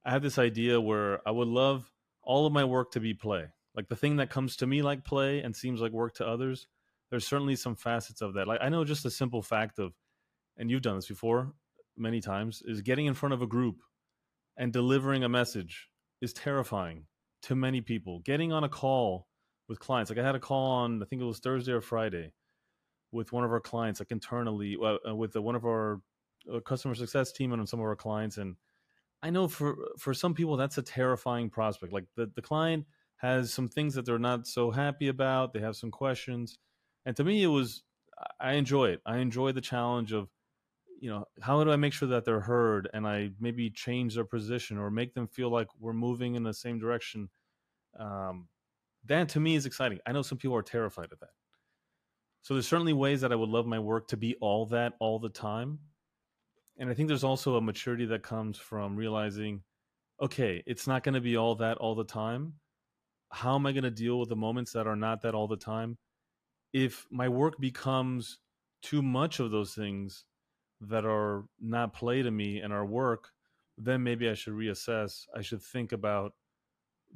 i 0.05 0.11
have 0.11 0.23
this 0.23 0.39
idea 0.39 0.81
where 0.81 1.27
i 1.27 1.31
would 1.31 1.49
love 1.49 1.91
all 2.25 2.47
of 2.47 2.53
my 2.53 2.65
work 2.65 2.93
to 2.93 3.01
be 3.01 3.15
play. 3.15 3.47
Like 3.77 3.89
the 3.89 3.97
thing 3.97 4.17
that 4.17 4.31
comes 4.31 4.57
to 4.57 4.67
me 4.67 4.83
like 4.83 5.05
play 5.05 5.41
and 5.41 5.55
seems 5.55 5.81
like 5.81 5.93
work 5.93 6.15
to 6.15 6.27
others 6.27 6.67
there's 7.11 7.27
certainly 7.27 7.55
some 7.55 7.77
facets 7.77 8.23
of 8.23 8.35
that. 8.35 8.49
Like 8.49 8.61
i 8.63 8.69
know 8.69 8.85
just 8.85 9.05
a 9.05 9.11
simple 9.11 9.43
fact 9.43 9.79
of 9.79 9.93
and 10.57 10.71
you've 10.71 10.83
done 10.83 10.97
this 10.97 11.09
before 11.09 11.53
many 11.97 12.21
times 12.21 12.63
is 12.67 12.81
getting 12.81 13.07
in 13.07 13.15
front 13.15 13.33
of 13.33 13.43
a 13.43 13.47
group 13.47 13.77
and 14.57 14.73
delivering 14.73 15.23
a 15.23 15.29
message 15.29 15.89
is 16.21 16.33
terrifying 16.33 17.07
to 17.43 17.55
many 17.55 17.81
people. 17.81 18.21
Getting 18.25 18.53
on 18.53 18.65
a 18.65 18.69
call 18.69 19.29
with 19.69 19.79
clients. 19.81 20.11
Like 20.11 20.19
I 20.19 20.25
had 20.27 20.35
a 20.35 20.41
call 20.41 20.71
on, 20.71 21.03
I 21.03 21.07
think 21.07 21.23
it 21.23 21.27
was 21.27 21.39
Thursday 21.39 21.73
or 21.73 21.81
Friday, 21.81 22.33
with 23.13 23.33
one 23.33 23.45
of 23.45 23.53
our 23.53 23.61
clients, 23.61 24.01
like 24.01 24.11
internally, 24.11 24.77
uh, 24.83 25.15
with 25.15 25.33
the, 25.33 25.43
one 25.43 25.55
of 25.55 25.65
our 25.65 26.01
uh, 26.53 26.61
customer 26.61 26.95
success 26.95 27.33
team 27.33 27.53
and 27.53 27.69
some 27.69 27.81
of 27.81 27.87
our 27.87 27.97
clients. 27.97 28.37
And 28.37 28.57
I 29.23 29.31
know 29.31 29.49
for 29.49 29.77
for 29.99 30.13
some 30.13 30.35
people 30.35 30.57
that's 30.57 30.79
a 30.79 30.83
terrifying 30.83 31.49
prospect. 31.49 31.93
Like 31.93 32.05
the 32.17 32.31
the 32.35 32.43
client 32.43 32.85
has 33.17 33.53
some 33.53 33.69
things 33.69 33.95
that 33.95 34.05
they're 34.05 34.19
not 34.19 34.47
so 34.47 34.71
happy 34.71 35.09
about. 35.09 35.55
They 35.55 35.61
have 35.61 35.77
some 35.77 35.91
questions, 35.91 36.59
and 37.07 37.17
to 37.17 37.25
me, 37.25 37.43
it 37.43 37.47
was 37.49 37.83
I 38.39 38.55
enjoy 38.55 38.91
it. 38.91 39.01
I 39.07 39.19
enjoy 39.19 39.53
the 39.53 39.63
challenge 39.63 40.13
of 40.13 40.29
you 41.01 41.11
know 41.11 41.27
how 41.43 41.63
do 41.63 41.71
i 41.71 41.77
make 41.77 41.93
sure 41.93 42.09
that 42.09 42.25
they're 42.25 42.41
heard 42.41 42.89
and 42.95 43.07
i 43.07 43.29
maybe 43.39 43.69
change 43.69 44.15
their 44.15 44.25
position 44.25 44.79
or 44.79 44.91
make 44.91 45.13
them 45.13 45.27
feel 45.27 45.51
like 45.51 45.67
we're 45.79 45.93
moving 45.93 46.35
in 46.35 46.45
the 46.45 46.55
same 46.55 46.79
direction 46.79 47.29
um, 47.99 48.49
that 49.07 49.29
to 49.31 49.41
me 49.41 49.55
is 49.55 49.67
exciting. 49.67 49.99
I 50.07 50.13
know 50.13 50.23
some 50.23 50.39
people 50.39 50.57
are 50.57 50.63
terrified 50.63 51.13
of 51.13 51.21
that. 51.21 51.31
So 52.43 52.55
there's 52.55 52.69
certainly 52.69 52.93
ways 52.93 53.21
that 53.23 53.33
I 53.33 53.37
would 53.37 53.49
love 53.49 53.67
my 53.67 53.79
work 53.79 54.09
to 54.09 54.17
be 54.17 54.37
all 54.41 54.67
that 54.67 54.95
all 55.01 55.19
the 55.19 55.31
time. 55.31 55.79
And 56.79 56.91
I 56.91 56.95
think 56.95 57.09
there's 57.09 57.25
also 57.25 57.57
a 57.57 57.61
maturity 57.61 58.05
that 58.07 58.23
comes 58.23 58.59
from 58.59 58.97
realizing, 58.97 59.63
okay, 60.21 60.63
it's 60.67 60.87
not 60.87 61.05
going 61.05 61.15
to 61.15 61.21
be 61.21 61.37
all 61.37 61.55
that 61.57 61.79
all 61.79 61.95
the 61.95 62.05
time. 62.05 62.55
How 63.31 63.55
am 63.55 63.67
I 63.67 63.73
going 63.73 63.85
to 63.85 63.91
deal 63.91 64.19
with 64.19 64.29
the 64.29 64.37
moments 64.37 64.73
that 64.73 64.87
are 64.87 64.97
not 64.97 65.23
that 65.23 65.35
all 65.35 65.49
the 65.49 65.57
time? 65.57 65.97
If 66.73 67.07
my 67.11 67.29
work 67.29 67.59
becomes 67.59 68.39
too 68.83 69.03
much 69.03 69.41
of 69.41 69.51
those 69.51 69.75
things 69.75 70.25
that 70.83 71.05
are 71.07 71.45
not 71.61 71.95
play 71.95 72.23
to 72.23 72.31
me 72.31 72.61
and 72.61 72.73
are 72.73 72.85
work, 72.85 73.31
then 73.79 74.03
maybe 74.03 74.29
I 74.29 74.35
should 74.35 74.53
reassess. 74.53 75.25
I 75.35 75.41
should 75.41 75.63
think 75.63 75.93
about 75.93 76.33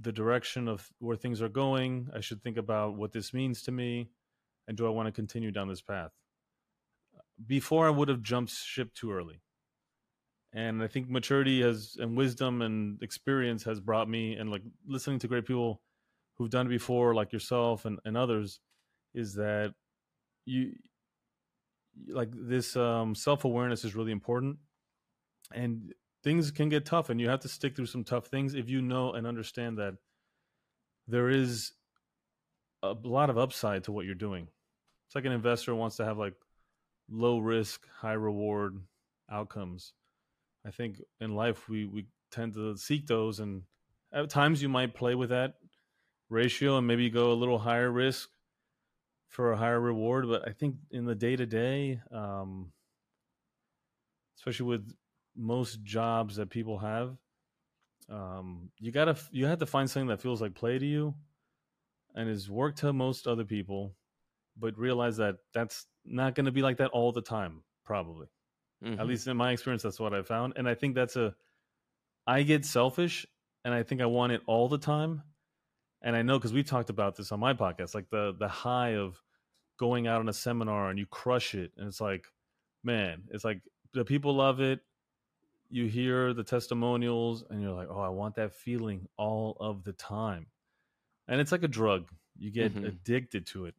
the 0.00 0.12
direction 0.12 0.68
of 0.68 0.88
where 0.98 1.16
things 1.16 1.42
are 1.42 1.48
going. 1.48 2.08
I 2.14 2.20
should 2.20 2.42
think 2.42 2.56
about 2.56 2.96
what 2.96 3.12
this 3.12 3.34
means 3.34 3.62
to 3.62 3.72
me, 3.72 4.10
and 4.66 4.76
do 4.76 4.86
I 4.86 4.90
want 4.90 5.06
to 5.06 5.12
continue 5.12 5.50
down 5.50 5.68
this 5.68 5.82
path? 5.82 6.12
Before 7.46 7.86
I 7.86 7.90
would 7.90 8.08
have 8.08 8.22
jumped 8.22 8.52
ship 8.52 8.94
too 8.94 9.12
early, 9.12 9.40
and 10.52 10.82
I 10.82 10.86
think 10.86 11.08
maturity 11.10 11.62
has 11.62 11.96
and 12.00 12.16
wisdom 12.16 12.62
and 12.62 13.02
experience 13.02 13.64
has 13.64 13.80
brought 13.80 14.08
me, 14.08 14.34
and 14.34 14.50
like 14.50 14.62
listening 14.86 15.18
to 15.20 15.28
great 15.28 15.46
people 15.46 15.82
who've 16.36 16.50
done 16.50 16.66
it 16.66 16.70
before, 16.70 17.14
like 17.14 17.32
yourself 17.32 17.84
and, 17.84 17.98
and 18.04 18.16
others, 18.16 18.60
is 19.14 19.34
that 19.34 19.74
you 20.46 20.72
like 22.08 22.30
this 22.32 22.76
um, 22.76 23.14
self 23.14 23.44
awareness 23.44 23.84
is 23.84 23.94
really 23.94 24.12
important, 24.12 24.58
and 25.52 25.92
things 26.28 26.50
can 26.50 26.68
get 26.68 26.84
tough 26.84 27.08
and 27.08 27.18
you 27.18 27.26
have 27.30 27.40
to 27.40 27.48
stick 27.48 27.74
through 27.74 27.86
some 27.86 28.04
tough 28.04 28.26
things 28.26 28.52
if 28.52 28.68
you 28.68 28.82
know 28.82 29.12
and 29.14 29.26
understand 29.26 29.78
that 29.78 29.94
there 31.06 31.30
is 31.30 31.72
a 32.82 32.94
lot 33.02 33.30
of 33.30 33.38
upside 33.38 33.84
to 33.84 33.92
what 33.92 34.04
you're 34.04 34.14
doing. 34.14 34.46
It's 35.06 35.14
like 35.14 35.24
an 35.24 35.32
investor 35.32 35.74
wants 35.74 35.96
to 35.96 36.04
have 36.04 36.18
like 36.18 36.34
low 37.08 37.38
risk, 37.38 37.80
high 38.02 38.12
reward 38.12 38.78
outcomes. 39.32 39.94
I 40.66 40.70
think 40.70 41.00
in 41.18 41.34
life 41.34 41.66
we 41.66 41.86
we 41.86 42.04
tend 42.30 42.52
to 42.52 42.76
seek 42.76 43.06
those 43.06 43.40
and 43.40 43.62
at 44.12 44.28
times 44.28 44.60
you 44.60 44.68
might 44.68 44.92
play 44.94 45.14
with 45.14 45.30
that 45.30 45.54
ratio 46.28 46.76
and 46.76 46.86
maybe 46.86 47.08
go 47.08 47.32
a 47.32 47.40
little 47.40 47.58
higher 47.58 47.90
risk 47.90 48.28
for 49.28 49.52
a 49.52 49.56
higher 49.56 49.80
reward, 49.80 50.28
but 50.28 50.46
I 50.46 50.52
think 50.52 50.76
in 50.90 51.06
the 51.06 51.14
day 51.14 51.36
to 51.36 51.46
day 51.46 52.02
especially 54.36 54.66
with 54.66 54.92
most 55.38 55.82
jobs 55.82 56.36
that 56.36 56.50
people 56.50 56.78
have 56.78 57.16
um, 58.10 58.70
you 58.78 58.90
gotta 58.90 59.16
you 59.30 59.46
have 59.46 59.58
to 59.58 59.66
find 59.66 59.88
something 59.88 60.08
that 60.08 60.20
feels 60.20 60.40
like 60.40 60.54
play 60.54 60.78
to 60.78 60.86
you 60.86 61.14
and 62.14 62.28
is 62.28 62.50
work 62.50 62.76
to 62.76 62.92
most 62.92 63.26
other 63.26 63.44
people 63.44 63.94
but 64.58 64.76
realize 64.78 65.16
that 65.18 65.36
that's 65.54 65.86
not 66.04 66.34
going 66.34 66.46
to 66.46 66.52
be 66.52 66.62
like 66.62 66.78
that 66.78 66.90
all 66.90 67.12
the 67.12 67.22
time 67.22 67.62
probably 67.84 68.26
mm-hmm. 68.84 68.98
at 68.98 69.06
least 69.06 69.26
in 69.26 69.36
my 69.36 69.52
experience 69.52 69.82
that's 69.82 70.00
what 70.00 70.14
i 70.14 70.22
found 70.22 70.54
and 70.56 70.68
i 70.68 70.74
think 70.74 70.94
that's 70.94 71.16
a 71.16 71.34
i 72.26 72.42
get 72.42 72.64
selfish 72.64 73.26
and 73.64 73.74
i 73.74 73.82
think 73.82 74.00
i 74.00 74.06
want 74.06 74.32
it 74.32 74.40
all 74.46 74.68
the 74.68 74.78
time 74.78 75.22
and 76.02 76.16
i 76.16 76.22
know 76.22 76.38
because 76.38 76.52
we 76.52 76.62
talked 76.62 76.90
about 76.90 77.14
this 77.14 77.30
on 77.30 77.38
my 77.38 77.52
podcast 77.52 77.94
like 77.94 78.08
the 78.10 78.34
the 78.38 78.48
high 78.48 78.96
of 78.96 79.22
going 79.78 80.06
out 80.06 80.20
on 80.20 80.28
a 80.28 80.32
seminar 80.32 80.90
and 80.90 80.98
you 80.98 81.06
crush 81.06 81.54
it 81.54 81.72
and 81.76 81.86
it's 81.86 82.00
like 82.00 82.26
man 82.82 83.22
it's 83.30 83.44
like 83.44 83.60
the 83.92 84.04
people 84.04 84.34
love 84.34 84.60
it 84.60 84.80
you 85.70 85.86
hear 85.86 86.32
the 86.32 86.44
testimonials 86.44 87.44
and 87.50 87.62
you're 87.62 87.74
like, 87.74 87.88
oh, 87.90 88.00
I 88.00 88.08
want 88.08 88.36
that 88.36 88.54
feeling 88.54 89.06
all 89.16 89.56
of 89.60 89.84
the 89.84 89.92
time. 89.92 90.46
And 91.28 91.40
it's 91.40 91.52
like 91.52 91.62
a 91.62 91.68
drug. 91.68 92.08
You 92.38 92.50
get 92.50 92.74
mm-hmm. 92.74 92.86
addicted 92.86 93.46
to 93.48 93.66
it. 93.66 93.74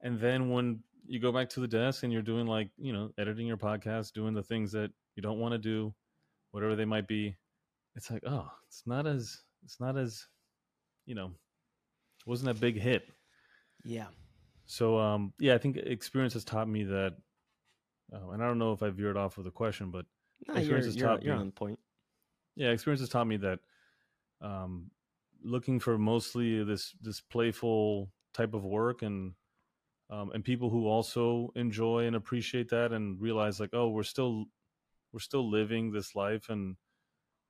And 0.00 0.20
then 0.20 0.50
when 0.50 0.80
you 1.06 1.18
go 1.18 1.32
back 1.32 1.48
to 1.50 1.60
the 1.60 1.68
desk 1.68 2.02
and 2.02 2.12
you're 2.12 2.22
doing 2.22 2.46
like, 2.46 2.70
you 2.78 2.92
know, 2.92 3.10
editing 3.18 3.46
your 3.46 3.56
podcast, 3.56 4.12
doing 4.12 4.34
the 4.34 4.42
things 4.42 4.72
that 4.72 4.90
you 5.16 5.22
don't 5.22 5.40
want 5.40 5.52
to 5.52 5.58
do, 5.58 5.94
whatever 6.52 6.76
they 6.76 6.84
might 6.84 7.08
be, 7.08 7.36
it's 7.96 8.10
like, 8.10 8.22
oh, 8.26 8.50
it's 8.68 8.82
not 8.86 9.06
as 9.06 9.40
it's 9.64 9.80
not 9.80 9.96
as, 9.96 10.26
you 11.06 11.14
know, 11.14 11.26
it 11.26 12.28
wasn't 12.28 12.50
a 12.50 12.54
big 12.54 12.78
hit. 12.78 13.08
Yeah. 13.84 14.06
So 14.66 14.98
um 14.98 15.32
yeah, 15.40 15.54
I 15.54 15.58
think 15.58 15.76
experience 15.76 16.34
has 16.34 16.44
taught 16.44 16.68
me 16.68 16.84
that 16.84 17.14
uh, 18.12 18.30
and 18.30 18.42
I 18.42 18.46
don't 18.46 18.58
know 18.58 18.72
if 18.72 18.82
I 18.82 18.90
veered 18.90 19.16
off 19.16 19.38
of 19.38 19.44
the 19.44 19.50
question, 19.50 19.90
but 19.90 20.06
no, 20.48 20.54
experience 20.54 20.96
you're, 20.96 21.08
has 21.08 21.18
taught 21.18 21.22
you're 21.22 21.34
me, 21.34 21.40
on 21.40 21.50
point. 21.52 21.78
Yeah, 22.54 22.70
experience 22.70 23.00
has 23.00 23.08
taught 23.08 23.26
me 23.26 23.36
that 23.38 23.60
um, 24.40 24.90
looking 25.42 25.78
for 25.78 25.98
mostly 25.98 26.62
this 26.64 26.94
this 27.00 27.20
playful 27.20 28.10
type 28.34 28.54
of 28.54 28.64
work 28.64 29.02
and 29.02 29.32
um, 30.10 30.30
and 30.32 30.44
people 30.44 30.70
who 30.70 30.86
also 30.86 31.52
enjoy 31.56 32.06
and 32.06 32.16
appreciate 32.16 32.68
that 32.70 32.92
and 32.92 33.20
realize 33.20 33.58
like 33.58 33.70
oh 33.72 33.88
we're 33.88 34.02
still 34.02 34.44
we're 35.12 35.20
still 35.20 35.48
living 35.50 35.90
this 35.90 36.14
life 36.14 36.48
and 36.48 36.76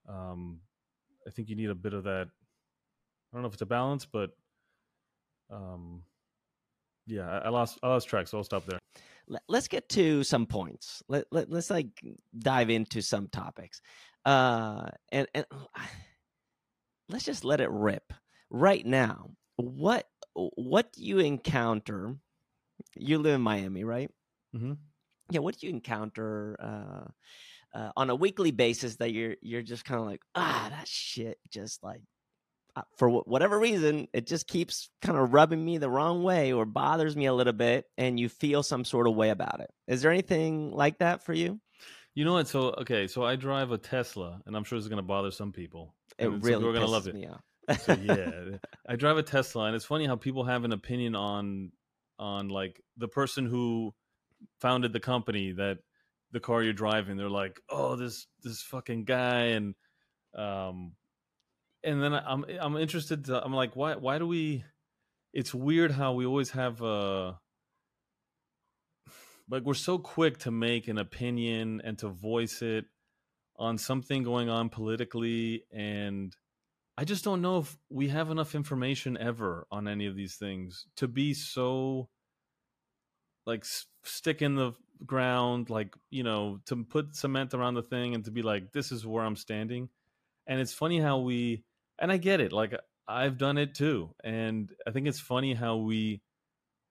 um, 0.08 0.60
I 1.26 1.30
think 1.30 1.48
you 1.48 1.56
need 1.56 1.70
a 1.70 1.74
bit 1.74 1.92
of 1.92 2.04
that. 2.04 2.28
I 2.28 3.36
don't 3.36 3.42
know 3.42 3.48
if 3.48 3.54
it's 3.54 3.62
a 3.62 3.66
balance, 3.66 4.06
but 4.06 4.30
um, 5.50 6.02
yeah, 7.06 7.28
I, 7.28 7.38
I 7.38 7.48
lost 7.48 7.78
I 7.82 7.88
lost 7.88 8.08
track, 8.08 8.28
so 8.28 8.38
I'll 8.38 8.44
stop 8.44 8.64
there 8.66 8.78
let, 9.28 9.42
us 9.48 9.68
get 9.68 9.88
to 9.90 10.22
some 10.24 10.46
points. 10.46 11.02
Let, 11.08 11.24
let 11.30 11.52
us 11.52 11.70
like 11.70 11.88
dive 12.38 12.70
into 12.70 13.00
some 13.02 13.28
topics, 13.28 13.80
uh, 14.24 14.88
and 15.10 15.26
and 15.34 15.46
let's 17.08 17.24
just 17.24 17.44
let 17.44 17.60
it 17.60 17.70
rip 17.70 18.12
right 18.50 18.84
now. 18.84 19.30
What 19.56 20.06
what 20.34 20.92
do 20.92 21.04
you 21.04 21.18
encounter? 21.18 22.16
You 22.94 23.18
live 23.18 23.34
in 23.34 23.40
Miami, 23.40 23.84
right? 23.84 24.10
Mm-hmm. 24.54 24.74
Yeah. 25.30 25.40
What 25.40 25.58
do 25.58 25.66
you 25.66 25.72
encounter? 25.72 26.56
Uh, 26.60 27.10
uh, 27.74 27.90
on 27.94 28.08
a 28.08 28.14
weekly 28.14 28.50
basis 28.50 28.96
that 28.96 29.12
you're 29.12 29.36
you're 29.42 29.60
just 29.60 29.84
kind 29.84 30.00
of 30.00 30.06
like 30.06 30.22
ah 30.34 30.68
that 30.70 30.88
shit 30.88 31.38
just 31.50 31.82
like 31.82 32.00
for 32.96 33.08
whatever 33.08 33.58
reason, 33.58 34.08
it 34.12 34.26
just 34.26 34.46
keeps 34.46 34.90
kind 35.02 35.18
of 35.18 35.32
rubbing 35.32 35.64
me 35.64 35.78
the 35.78 35.90
wrong 35.90 36.22
way 36.22 36.52
or 36.52 36.64
bothers 36.64 37.16
me 37.16 37.26
a 37.26 37.34
little 37.34 37.52
bit, 37.52 37.86
and 37.96 38.18
you 38.18 38.28
feel 38.28 38.62
some 38.62 38.84
sort 38.84 39.08
of 39.08 39.14
way 39.14 39.30
about 39.30 39.60
it. 39.60 39.70
Is 39.86 40.02
there 40.02 40.10
anything 40.10 40.72
like 40.72 40.98
that 40.98 41.24
for 41.24 41.32
you? 41.32 41.60
You 42.14 42.24
know 42.24 42.34
what? 42.34 42.48
So 42.48 42.74
okay, 42.78 43.06
so 43.06 43.24
I 43.24 43.36
drive 43.36 43.72
a 43.72 43.78
Tesla, 43.78 44.40
and 44.46 44.56
I'm 44.56 44.64
sure 44.64 44.78
it's 44.78 44.88
going 44.88 44.96
to 44.96 45.02
bother 45.02 45.30
some 45.30 45.52
people. 45.52 45.94
It 46.18 46.28
really 46.28 46.64
we're 46.64 46.72
going 46.72 46.86
to 46.86 46.90
love 46.90 47.06
it. 47.06 47.16
so 47.80 47.92
yeah, 48.02 48.56
I 48.88 48.96
drive 48.96 49.18
a 49.18 49.22
Tesla, 49.22 49.64
and 49.64 49.76
it's 49.76 49.84
funny 49.84 50.06
how 50.06 50.16
people 50.16 50.44
have 50.44 50.64
an 50.64 50.72
opinion 50.72 51.14
on 51.14 51.72
on 52.18 52.48
like 52.48 52.80
the 52.96 53.08
person 53.08 53.46
who 53.46 53.94
founded 54.60 54.92
the 54.92 55.00
company 55.00 55.52
that 55.52 55.78
the 56.32 56.40
car 56.40 56.62
you're 56.62 56.72
driving. 56.72 57.16
They're 57.16 57.28
like, 57.28 57.60
oh, 57.68 57.96
this 57.96 58.26
this 58.42 58.62
fucking 58.62 59.04
guy, 59.04 59.56
and 59.56 59.74
um, 60.34 60.92
and 61.86 62.02
then 62.02 62.12
I'm 62.12 62.44
I'm 62.60 62.76
interested. 62.76 63.26
To, 63.26 63.42
I'm 63.42 63.54
like, 63.54 63.76
why 63.76 63.94
why 63.94 64.18
do 64.18 64.26
we? 64.26 64.64
It's 65.32 65.54
weird 65.54 65.92
how 65.92 66.14
we 66.14 66.26
always 66.26 66.50
have 66.50 66.82
uh 66.82 67.34
like 69.48 69.62
we're 69.62 69.74
so 69.74 69.98
quick 69.98 70.38
to 70.38 70.50
make 70.50 70.88
an 70.88 70.98
opinion 70.98 71.80
and 71.84 71.98
to 71.98 72.08
voice 72.08 72.62
it 72.62 72.86
on 73.56 73.78
something 73.78 74.22
going 74.22 74.48
on 74.48 74.68
politically 74.68 75.62
and 75.72 76.36
I 76.98 77.04
just 77.04 77.24
don't 77.24 77.42
know 77.42 77.58
if 77.58 77.76
we 77.90 78.08
have 78.08 78.30
enough 78.30 78.54
information 78.54 79.16
ever 79.18 79.66
on 79.70 79.86
any 79.86 80.06
of 80.06 80.16
these 80.16 80.36
things 80.36 80.86
to 80.96 81.06
be 81.06 81.34
so 81.34 82.08
like 83.46 83.64
stick 84.04 84.42
in 84.42 84.56
the 84.56 84.72
ground 85.04 85.70
like 85.70 85.94
you 86.10 86.22
know 86.22 86.58
to 86.66 86.84
put 86.84 87.14
cement 87.14 87.54
around 87.54 87.74
the 87.74 87.82
thing 87.82 88.14
and 88.14 88.24
to 88.24 88.30
be 88.30 88.42
like 88.42 88.72
this 88.72 88.92
is 88.92 89.06
where 89.06 89.24
I'm 89.24 89.36
standing 89.36 89.88
and 90.46 90.60
it's 90.60 90.72
funny 90.72 91.00
how 91.00 91.18
we 91.18 91.64
and 91.98 92.10
I 92.12 92.16
get 92.16 92.40
it 92.40 92.52
like 92.52 92.74
I've 93.08 93.38
done 93.38 93.58
it 93.58 93.74
too 93.74 94.10
and 94.24 94.70
I 94.86 94.90
think 94.90 95.06
it's 95.06 95.20
funny 95.20 95.54
how 95.54 95.76
we 95.76 96.22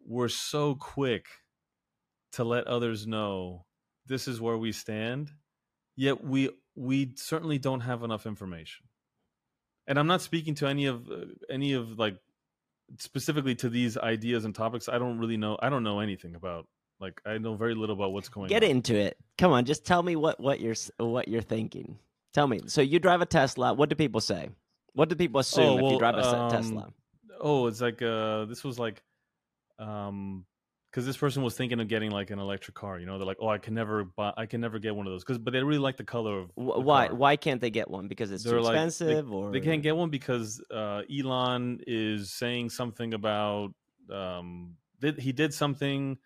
were 0.05 0.29
so 0.29 0.75
quick 0.75 1.25
to 2.33 2.43
let 2.43 2.67
others 2.67 3.07
know 3.07 3.65
this 4.05 4.27
is 4.27 4.39
where 4.39 4.57
we 4.57 4.71
stand 4.71 5.31
yet 5.95 6.23
we 6.23 6.49
we 6.75 7.13
certainly 7.15 7.57
don't 7.57 7.81
have 7.81 8.03
enough 8.03 8.25
information. 8.25 8.85
And 9.87 9.99
i'm 9.99 10.07
not 10.07 10.21
speaking 10.21 10.55
to 10.55 10.67
any 10.67 10.87
of 10.87 11.09
uh, 11.09 11.25
any 11.49 11.73
of 11.73 11.97
like 11.99 12.17
specifically 12.99 13.55
to 13.55 13.69
these 13.69 13.97
ideas 13.97 14.45
and 14.45 14.53
topics 14.53 14.87
i 14.89 14.99
don't 14.99 15.17
really 15.17 15.37
know 15.37 15.57
i 15.61 15.69
don't 15.69 15.83
know 15.83 15.99
anything 15.99 16.35
about 16.35 16.67
like 16.99 17.19
i 17.25 17.37
know 17.37 17.55
very 17.55 17.73
little 17.73 17.95
about 17.95 18.11
what's 18.11 18.29
going 18.29 18.47
get 18.47 18.63
on. 18.63 18.69
into 18.69 18.95
it. 18.95 19.17
Come 19.37 19.51
on 19.51 19.65
just 19.65 19.85
tell 19.85 20.01
me 20.01 20.15
what 20.15 20.39
what 20.39 20.59
you're 20.59 20.75
what 20.97 21.27
you're 21.27 21.41
thinking. 21.41 21.99
Tell 22.33 22.47
me. 22.47 22.61
So 22.67 22.81
you 22.81 22.99
drive 22.99 23.21
a 23.21 23.25
tesla 23.25 23.73
what 23.73 23.89
do 23.89 23.95
people 23.95 24.21
say 24.21 24.49
what 24.95 25.07
do 25.09 25.15
people 25.15 25.39
assume 25.39 25.63
oh, 25.65 25.75
well, 25.75 25.85
if 25.87 25.91
you 25.93 25.99
drive 25.99 26.15
a 26.15 26.25
um, 26.25 26.51
tesla 26.51 26.93
oh 27.39 27.67
it's 27.67 27.81
like 27.81 28.01
uh 28.01 28.45
this 28.45 28.63
was 28.63 28.79
like 28.79 29.03
um 29.79 30.45
because 30.95 31.05
this 31.05 31.17
person 31.17 31.43
was 31.43 31.57
thinking 31.57 31.81
of 31.81 31.89
getting 31.89 32.09
like 32.09 32.29
an 32.31 32.39
electric 32.39 32.73
car. 32.73 32.99
You 32.99 33.05
know, 33.05 33.17
they're 33.17 33.27
like, 33.27 33.35
"Oh, 33.41 33.49
I 33.49 33.57
can 33.57 33.73
never 33.73 34.05
buy, 34.05 34.31
I 34.37 34.45
can 34.45 34.61
never 34.61 34.79
get 34.79 34.95
one 34.95 35.05
of 35.05 35.11
those." 35.11 35.25
Because, 35.25 35.37
but 35.37 35.51
they 35.51 35.61
really 35.61 35.77
like 35.77 35.97
the 35.97 36.05
color 36.05 36.39
of. 36.39 36.51
The 36.55 36.61
why 36.61 37.07
car. 37.07 37.15
why 37.17 37.35
can't 37.35 37.59
they 37.59 37.69
get 37.69 37.89
one 37.89 38.07
because 38.07 38.31
it's 38.31 38.45
They're 38.45 38.59
too 38.59 38.63
like- 38.63 38.75
they- 38.75 38.83
expensive 38.85 39.33
or 39.33 39.51
They 39.51 39.59
can't 39.59 39.83
get 39.83 39.97
one 39.97 40.09
because 40.09 40.63
uh, 40.71 41.01
Elon 41.13 41.81
is 41.85 42.31
saying 42.31 42.69
something 42.69 43.13
about 43.13 43.73
um, 44.09 44.77
did, 45.01 45.19
he 45.19 45.33
did 45.33 45.53
something 45.53 46.17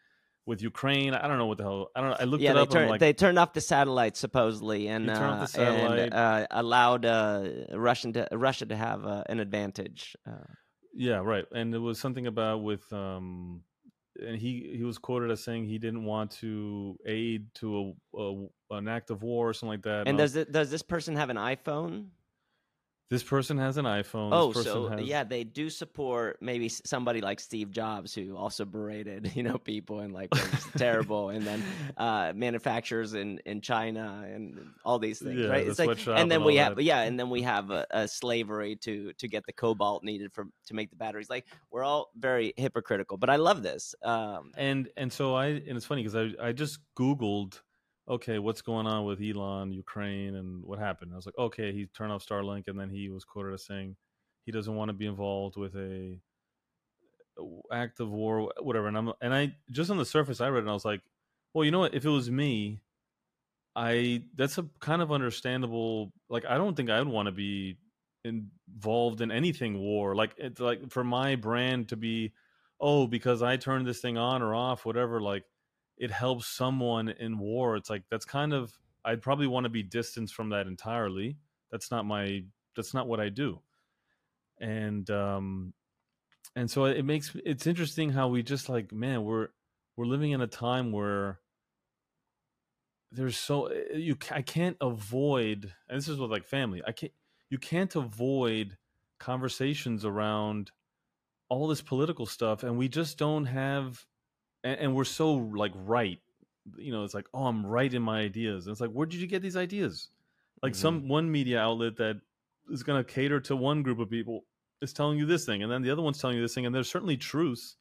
with 0.49 0.63
Ukraine. 0.63 1.13
I 1.13 1.27
don't 1.27 1.37
know 1.37 1.45
what 1.45 1.59
the 1.59 1.63
hell. 1.63 1.91
I 1.95 2.01
don't. 2.01 2.09
know. 2.09 2.17
I 2.19 2.23
looked 2.25 2.43
yeah, 2.43 2.51
it 2.51 2.53
they, 2.55 2.59
up. 2.59 2.67
and 2.67 2.73
turn, 2.73 2.89
like, 2.89 2.99
they 2.99 3.13
turned 3.13 3.39
off 3.39 3.53
the 3.53 3.61
satellite 3.61 4.17
supposedly, 4.17 4.87
and 4.87 5.07
They 5.07 5.13
turned 5.13 5.41
off 5.41 5.51
the 5.53 5.65
uh, 5.65 5.91
and 5.93 6.13
uh, 6.13 6.47
allowed 6.49 7.05
uh, 7.05 7.49
Russian 7.71 8.13
to, 8.13 8.27
Russia 8.31 8.65
to 8.65 8.75
have 8.75 9.05
uh, 9.05 9.23
an 9.29 9.39
advantage. 9.39 10.17
Uh, 10.27 10.49
yeah, 10.93 11.21
right. 11.23 11.45
And 11.53 11.73
it 11.73 11.77
was 11.77 11.99
something 11.99 12.25
about 12.25 12.63
with 12.63 12.91
um, 12.91 13.61
and 14.19 14.37
he 14.37 14.73
he 14.75 14.83
was 14.83 14.97
quoted 14.97 15.29
as 15.31 15.43
saying 15.43 15.65
he 15.65 15.77
didn't 15.77 16.03
want 16.03 16.31
to 16.31 16.97
aid 17.05 17.53
to 17.55 17.95
a, 18.15 18.19
a 18.19 18.47
an 18.71 18.87
act 18.87 19.11
of 19.11 19.21
war 19.21 19.49
or 19.49 19.53
something 19.53 19.73
like 19.73 19.83
that. 19.83 20.07
and 20.07 20.17
I 20.17 20.23
does 20.23 20.35
it, 20.35 20.51
does 20.51 20.71
this 20.71 20.81
person 20.81 21.15
have 21.15 21.29
an 21.29 21.37
iPhone? 21.37 22.07
This 23.09 23.23
person 23.23 23.57
has 23.57 23.77
an 23.77 23.85
iPhone. 23.85 24.29
Oh, 24.31 24.53
this 24.53 24.63
so 24.63 24.87
has, 24.87 25.01
yeah, 25.01 25.23
they 25.23 25.43
do 25.43 25.69
support 25.69 26.37
maybe 26.41 26.69
somebody 26.69 27.21
like 27.21 27.39
Steve 27.39 27.71
Jobs 27.71 28.13
who 28.13 28.37
also 28.37 28.65
berated 28.65 29.31
you 29.35 29.43
know 29.43 29.57
people 29.57 29.99
and 30.01 30.13
like 30.13 30.29
was 30.31 30.67
terrible, 30.77 31.29
and 31.29 31.45
then 31.45 31.63
uh, 31.97 32.33
manufacturers 32.35 33.15
in 33.15 33.39
in 33.45 33.61
China 33.61 34.23
and 34.31 34.73
all 34.85 34.99
these 34.99 35.19
things, 35.19 35.39
Yeah, 35.39 35.47
right? 35.47 35.65
the 35.65 35.71
It's 35.71 35.79
like, 35.79 35.97
and 36.15 36.29
then 36.31 36.31
and 36.31 36.45
we 36.45 36.55
have 36.57 36.75
that. 36.75 36.83
yeah, 36.83 37.01
and 37.01 37.19
then 37.19 37.29
we 37.29 37.41
have 37.41 37.71
a, 37.71 37.85
a 37.89 38.07
slavery 38.07 38.75
to 38.77 39.13
to 39.13 39.27
get 39.27 39.45
the 39.45 39.53
cobalt 39.53 40.03
needed 40.03 40.31
for 40.31 40.45
to 40.67 40.73
make 40.75 40.91
the 40.91 40.95
batteries. 40.95 41.29
Like 41.29 41.47
we're 41.71 41.83
all 41.83 42.11
very 42.15 42.53
hypocritical, 42.57 43.17
but 43.17 43.29
I 43.29 43.37
love 43.37 43.63
this. 43.63 43.95
Um, 44.03 44.51
and 44.55 44.89
and 44.97 45.11
so 45.11 45.33
I 45.33 45.47
and 45.47 45.77
it's 45.77 45.85
funny 45.85 46.03
because 46.03 46.15
I 46.15 46.47
I 46.49 46.51
just 46.51 46.79
Googled 46.95 47.61
okay 48.09 48.39
what's 48.39 48.61
going 48.61 48.87
on 48.87 49.05
with 49.05 49.21
Elon 49.21 49.71
Ukraine 49.71 50.35
and 50.35 50.63
what 50.63 50.79
happened. 50.79 51.11
I 51.13 51.15
was 51.15 51.25
like 51.25 51.37
okay 51.37 51.71
he 51.71 51.85
turned 51.87 52.11
off 52.11 52.25
Starlink 52.25 52.67
and 52.67 52.79
then 52.79 52.89
he 52.89 53.09
was 53.09 53.23
quoted 53.23 53.53
as 53.53 53.65
saying 53.65 53.95
he 54.45 54.51
doesn't 54.51 54.75
want 54.75 54.89
to 54.89 54.93
be 54.93 55.05
involved 55.05 55.57
with 55.57 55.75
a 55.75 56.17
act 57.71 57.99
of 57.99 58.09
war 58.09 58.51
whatever. 58.59 58.87
And 58.87 58.97
I'm 58.97 59.13
and 59.21 59.33
I 59.33 59.53
just 59.71 59.91
on 59.91 59.97
the 59.97 60.05
surface 60.05 60.41
I 60.41 60.49
read 60.49 60.61
and 60.61 60.69
I 60.69 60.73
was 60.73 60.85
like 60.85 61.01
well 61.53 61.63
you 61.65 61.71
know 61.71 61.79
what? 61.79 61.93
If 61.93 62.05
it 62.05 62.09
was 62.09 62.29
me 62.31 62.81
I 63.75 64.23
that's 64.35 64.57
a 64.57 64.65
kind 64.79 65.01
of 65.01 65.11
understandable 65.11 66.11
like 66.29 66.45
I 66.45 66.57
don't 66.57 66.75
think 66.75 66.89
I 66.89 66.99
would 66.99 67.07
want 67.07 67.27
to 67.27 67.31
be 67.31 67.77
involved 68.23 69.21
in 69.21 69.31
anything 69.31 69.79
war. 69.79 70.15
Like 70.15 70.33
it's 70.37 70.59
like 70.59 70.91
for 70.91 71.03
my 71.03 71.35
brand 71.35 71.89
to 71.89 71.95
be 71.95 72.33
oh 72.81 73.07
because 73.07 73.41
I 73.41 73.57
turned 73.57 73.87
this 73.87 74.01
thing 74.01 74.17
on 74.17 74.41
or 74.41 74.55
off 74.55 74.85
whatever 74.85 75.21
like 75.21 75.43
it 75.99 76.11
helps 76.11 76.47
someone 76.47 77.09
in 77.09 77.37
war 77.37 77.75
it's 77.75 77.89
like 77.89 78.03
that's 78.09 78.25
kind 78.25 78.53
of 78.53 78.73
I'd 79.05 79.21
probably 79.21 79.47
want 79.47 79.65
to 79.65 79.69
be 79.69 79.83
distanced 79.83 80.33
from 80.33 80.49
that 80.49 80.67
entirely 80.67 81.37
that's 81.71 81.91
not 81.91 82.05
my 82.05 82.43
that's 82.75 82.93
not 82.93 83.07
what 83.07 83.19
I 83.19 83.29
do. 83.29 83.59
And 84.59 85.09
um 85.09 85.73
and 86.55 86.69
so 86.69 86.85
it 86.85 87.03
makes 87.05 87.35
it's 87.45 87.67
interesting 87.67 88.09
how 88.09 88.27
we 88.27 88.43
just 88.43 88.69
like 88.69 88.91
man 88.91 89.23
we're 89.23 89.49
we're 89.95 90.05
living 90.05 90.31
in 90.31 90.41
a 90.41 90.47
time 90.47 90.91
where 90.91 91.39
there's 93.11 93.37
so 93.37 93.67
eh, 93.67 93.95
you 93.95 94.17
I 94.31 94.41
can't 94.41 94.77
avoid 94.81 95.73
and 95.87 95.97
this 95.97 96.07
is 96.07 96.19
with 96.19 96.31
like 96.31 96.45
family 96.45 96.81
I 96.85 96.91
can't 96.91 97.13
you 97.49 97.57
can't 97.57 97.95
avoid 97.95 98.77
conversations 99.19 100.05
around 100.05 100.71
all 101.49 101.67
this 101.67 101.81
political 101.81 102.25
stuff 102.25 102.63
and 102.63 102.77
we 102.77 102.87
just 102.87 103.17
don't 103.17 103.45
have 103.45 104.05
and, 104.63 104.79
and 104.79 104.95
we're 104.95 105.03
so 105.03 105.33
like 105.33 105.71
right 105.75 106.19
you 106.77 106.91
know 106.91 107.03
it's 107.03 107.13
like 107.13 107.27
oh 107.33 107.45
i'm 107.45 107.65
right 107.65 107.93
in 107.93 108.01
my 108.01 108.19
ideas 108.19 108.65
and 108.65 108.71
it's 108.71 108.81
like 108.81 108.91
where 108.91 109.05
did 109.05 109.19
you 109.19 109.27
get 109.27 109.41
these 109.41 109.57
ideas 109.57 110.09
like 110.61 110.75
some 110.75 110.99
mm-hmm. 110.99 111.09
one 111.09 111.31
media 111.31 111.59
outlet 111.59 111.97
that 111.97 112.19
is 112.69 112.83
going 112.83 113.03
to 113.03 113.11
cater 113.11 113.39
to 113.39 113.55
one 113.55 113.81
group 113.81 113.99
of 113.99 114.09
people 114.09 114.41
is 114.81 114.93
telling 114.93 115.17
you 115.17 115.25
this 115.25 115.45
thing 115.45 115.63
and 115.63 115.71
then 115.71 115.81
the 115.81 115.89
other 115.89 116.01
one's 116.01 116.19
telling 116.19 116.35
you 116.35 116.41
this 116.41 116.53
thing 116.53 116.65
and 116.65 116.75
there's 116.75 116.89
certainly 116.89 117.17
truths 117.17 117.77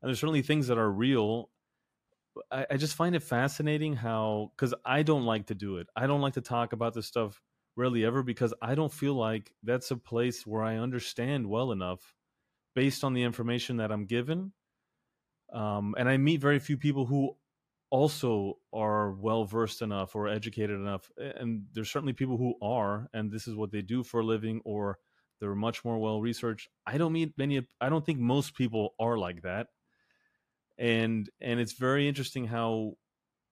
and 0.00 0.08
there's 0.08 0.20
certainly 0.20 0.42
things 0.42 0.66
that 0.68 0.78
are 0.78 0.90
real 0.90 1.50
I, 2.50 2.66
I 2.70 2.76
just 2.76 2.94
find 2.94 3.14
it 3.14 3.22
fascinating 3.22 3.94
how 3.94 4.52
because 4.56 4.74
I 4.84 5.02
don't 5.02 5.24
like 5.24 5.46
to 5.46 5.54
do 5.54 5.78
it. 5.78 5.86
I 5.96 6.06
don't 6.06 6.20
like 6.20 6.34
to 6.34 6.40
talk 6.40 6.72
about 6.72 6.94
this 6.94 7.06
stuff 7.06 7.40
rarely 7.76 8.04
ever 8.04 8.22
because 8.22 8.54
I 8.60 8.74
don't 8.74 8.92
feel 8.92 9.14
like 9.14 9.52
that's 9.62 9.90
a 9.90 9.96
place 9.96 10.46
where 10.46 10.62
I 10.62 10.76
understand 10.76 11.46
well 11.46 11.72
enough 11.72 12.14
based 12.74 13.04
on 13.04 13.14
the 13.14 13.22
information 13.22 13.78
that 13.78 13.92
I'm 13.92 14.06
given. 14.06 14.52
Um, 15.52 15.94
and 15.98 16.08
I 16.08 16.16
meet 16.16 16.40
very 16.40 16.58
few 16.58 16.76
people 16.76 17.06
who 17.06 17.36
also 17.90 18.58
are 18.72 19.12
well 19.12 19.44
versed 19.44 19.82
enough 19.82 20.16
or 20.16 20.28
educated 20.28 20.76
enough. 20.76 21.10
And 21.18 21.66
there's 21.72 21.90
certainly 21.90 22.14
people 22.14 22.38
who 22.38 22.54
are, 22.62 23.08
and 23.12 23.30
this 23.30 23.46
is 23.46 23.54
what 23.54 23.70
they 23.70 23.82
do 23.82 24.02
for 24.02 24.20
a 24.20 24.24
living, 24.24 24.62
or 24.64 24.98
they're 25.40 25.54
much 25.54 25.84
more 25.84 25.98
well 25.98 26.20
researched. 26.20 26.68
I 26.86 26.96
don't 26.96 27.12
meet 27.12 27.36
many. 27.36 27.66
I 27.80 27.88
don't 27.88 28.04
think 28.04 28.18
most 28.18 28.54
people 28.54 28.94
are 28.98 29.18
like 29.18 29.42
that 29.42 29.68
and 30.78 31.30
and 31.40 31.60
it's 31.60 31.72
very 31.72 32.08
interesting 32.08 32.46
how 32.46 32.92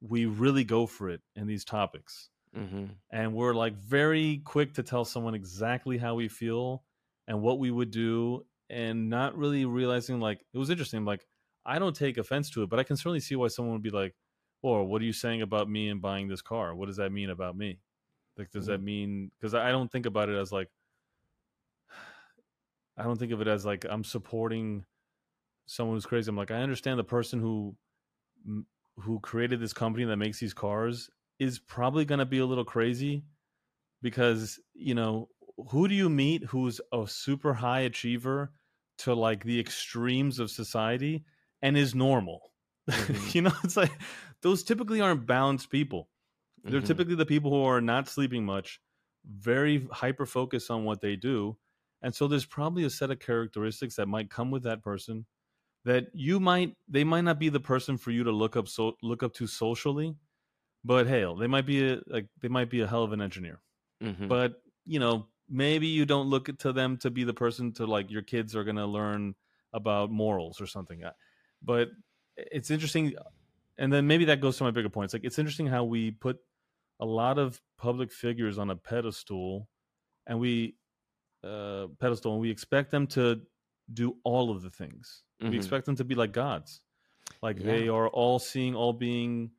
we 0.01 0.27
really 0.27 0.65
go 0.65 0.87
for 0.87 1.11
it 1.11 1.21
in 1.37 1.47
these 1.47 1.65
topics 1.65 2.31
mhm. 2.57 2.91
and 3.11 3.35
we're 3.35 3.55
like 3.55 3.77
very 3.77 4.43
quick 4.45 4.75
to 4.75 4.83
tell 4.83 5.05
someone 5.05 5.35
exactly 5.35 5.99
how 5.99 6.15
we 6.15 6.29
feel 6.29 6.83
and 7.29 7.41
what 7.41 7.59
we 7.59 7.71
would 7.71 7.91
do 7.91 8.45
and 8.69 9.09
not 9.11 9.37
really 9.37 9.65
realizing 9.65 10.21
like 10.21 10.41
it 10.53 10.59
was 10.59 10.71
interesting 10.71 11.05
like 11.05 11.27
i 11.65 11.79
don't 11.79 11.97
take 11.97 12.19
offense 12.19 12.51
to 12.51 12.63
it 12.63 12.71
but 12.71 12.79
i 12.79 12.83
can 12.83 12.97
certainly 12.97 13.21
see 13.21 13.37
why 13.37 13.49
someone 13.49 13.75
would 13.75 13.83
be 13.83 13.91
like 13.91 14.15
or 14.63 14.85
what 14.85 15.01
are 15.01 15.07
you 15.07 15.13
saying 15.13 15.43
about 15.43 15.69
me 15.69 15.89
and 15.89 16.03
buying 16.03 16.29
this 16.29 16.43
car? 16.43 16.75
What 16.75 16.87
does 16.87 16.97
that 16.97 17.13
mean 17.13 17.31
about 17.31 17.57
me? 17.57 17.79
Like 18.37 18.51
does 18.51 18.67
that 18.67 18.77
mm-hmm. 18.79 18.85
mean 18.85 19.31
because 19.39 19.55
i 19.55 19.71
don't 19.71 19.91
think 19.91 20.07
about 20.07 20.31
it 20.31 20.37
as 20.37 20.51
like 20.51 20.69
i 22.97 23.03
don't 23.03 23.19
think 23.19 23.33
of 23.33 23.43
it 23.43 23.49
as 23.49 23.67
like 23.67 23.85
i'm 23.91 24.05
supporting 24.05 24.85
someone 25.67 25.97
who's 25.97 26.07
crazy. 26.07 26.31
I'm 26.31 26.37
like 26.37 26.51
i 26.51 26.63
understand 26.63 26.99
the 26.99 27.05
person 27.05 27.39
who 27.39 27.77
who 28.99 29.21
created 29.21 29.61
this 29.61 29.75
company 29.75 30.05
that 30.07 30.17
makes 30.17 30.39
these 30.39 30.55
cars 30.55 31.11
is 31.39 31.59
probably 31.59 32.05
going 32.05 32.19
to 32.19 32.25
be 32.25 32.39
a 32.39 32.47
little 32.47 32.65
crazy 32.65 33.25
because 34.01 34.59
you 34.75 34.95
know 34.95 35.29
who 35.69 35.87
do 35.87 35.95
you 35.95 36.09
meet 36.09 36.45
who's 36.45 36.81
a 36.93 37.07
super 37.07 37.53
high 37.53 37.81
achiever 37.81 38.53
to 38.97 39.13
like 39.13 39.45
the 39.45 39.61
extremes 39.61 40.39
of 40.39 40.51
society 40.51 41.25
and 41.63 41.77
is 41.77 41.95
normal 41.95 42.53
Mhm. 42.95 43.35
you 43.35 43.43
know 43.43 43.53
it's 43.65 43.77
like 43.77 43.93
those 44.43 44.63
typically 44.65 45.01
aren't 45.01 45.27
balanced 45.27 45.71
people 45.71 46.11
they're 46.69 46.81
Mhm. 46.81 46.83
typically 46.83 47.15
the 47.15 47.27
people 47.27 47.51
who 47.51 47.63
are 47.65 47.81
not 47.81 48.09
sleeping 48.09 48.45
much 48.45 48.81
very 49.25 49.87
hyper 49.93 50.27
focused 50.27 50.71
on 50.71 50.85
what 50.85 51.01
they 51.01 51.17
do 51.17 51.59
and 52.03 52.15
so 52.15 52.29
there's 52.29 52.47
probably 52.47 52.85
a 52.85 52.91
set 52.91 53.11
of 53.11 53.19
characteristics 53.21 53.97
that 53.97 54.09
might 54.09 54.31
come 54.31 54.51
with 54.51 54.63
that 54.65 54.83
person 54.83 55.27
that 55.85 56.09
you 56.15 56.41
might 56.41 56.77
they 56.89 57.05
might 57.05 57.23
not 57.23 57.39
be 57.39 57.49
the 57.49 57.61
person 57.61 57.97
for 57.99 58.11
you 58.11 58.25
to 58.25 58.33
look 58.33 58.57
up 58.57 58.69
so 58.69 58.97
look 59.03 59.23
up 59.23 59.33
to 59.35 59.47
socially, 59.47 60.17
but 60.85 61.07
hell, 61.07 61.37
they 61.37 61.47
might 61.47 61.67
be 61.67 61.93
a 61.93 62.01
like 62.07 62.29
they 62.41 62.49
might 62.49 62.71
be 62.71 62.81
a 62.81 62.87
hell 62.87 63.05
of 63.05 63.13
an 63.13 63.21
engineer. 63.23 63.63
Mhm. 64.01 64.31
But 64.31 64.63
you 64.87 64.99
know, 65.01 65.29
maybe 65.49 65.87
you 65.89 66.07
don't 66.07 66.29
look 66.31 66.57
to 66.59 66.73
them 66.73 66.97
to 66.99 67.11
be 67.11 67.25
the 67.25 67.35
person 67.35 67.73
to 67.75 67.87
like 67.87 68.11
your 68.11 68.23
kids 68.23 68.57
are 68.57 68.65
gonna 68.65 68.87
learn 68.87 69.35
about 69.73 70.11
morals 70.11 70.61
or 70.61 70.67
something. 70.67 71.03
But 71.63 71.91
it's 72.37 72.71
interesting, 72.71 73.15
and 73.79 73.93
then 73.93 74.07
maybe 74.07 74.25
that 74.27 74.41
goes 74.41 74.57
to 74.59 74.65
my 74.65 74.71
bigger 74.71 74.89
points. 74.89 75.13
Like 75.13 75.25
it's 75.25 75.39
interesting 75.39 75.67
how 75.67 75.85
we 75.85 76.11
put 76.13 76.39
a 77.01 77.07
lot 77.07 77.39
of 77.39 77.61
public 77.79 78.13
figures 78.13 78.59
on 78.59 78.71
a 78.71 78.77
pedestal, 78.77 79.69
and 80.27 80.39
we 80.41 80.77
uh, 81.43 81.87
pedestal, 81.99 82.33
and 82.33 82.41
we 82.43 82.51
expect 82.51 82.91
them 82.91 83.07
to 83.09 83.41
do 83.93 84.17
all 84.25 84.51
of 84.51 84.63
the 84.63 84.71
things. 84.71 85.25
Mhm. 85.43 85.51
We 85.51 85.57
expect 85.57 85.87
them 85.87 85.97
to 85.97 86.05
be 86.05 86.15
like 86.15 86.33
gods, 86.33 86.83
like 87.43 87.59
Yeah. 87.59 87.65
they 87.67 87.89
are 87.89 88.09
all 88.09 88.39
seeing, 88.39 88.75
all 88.75 88.93
being. 88.93 89.53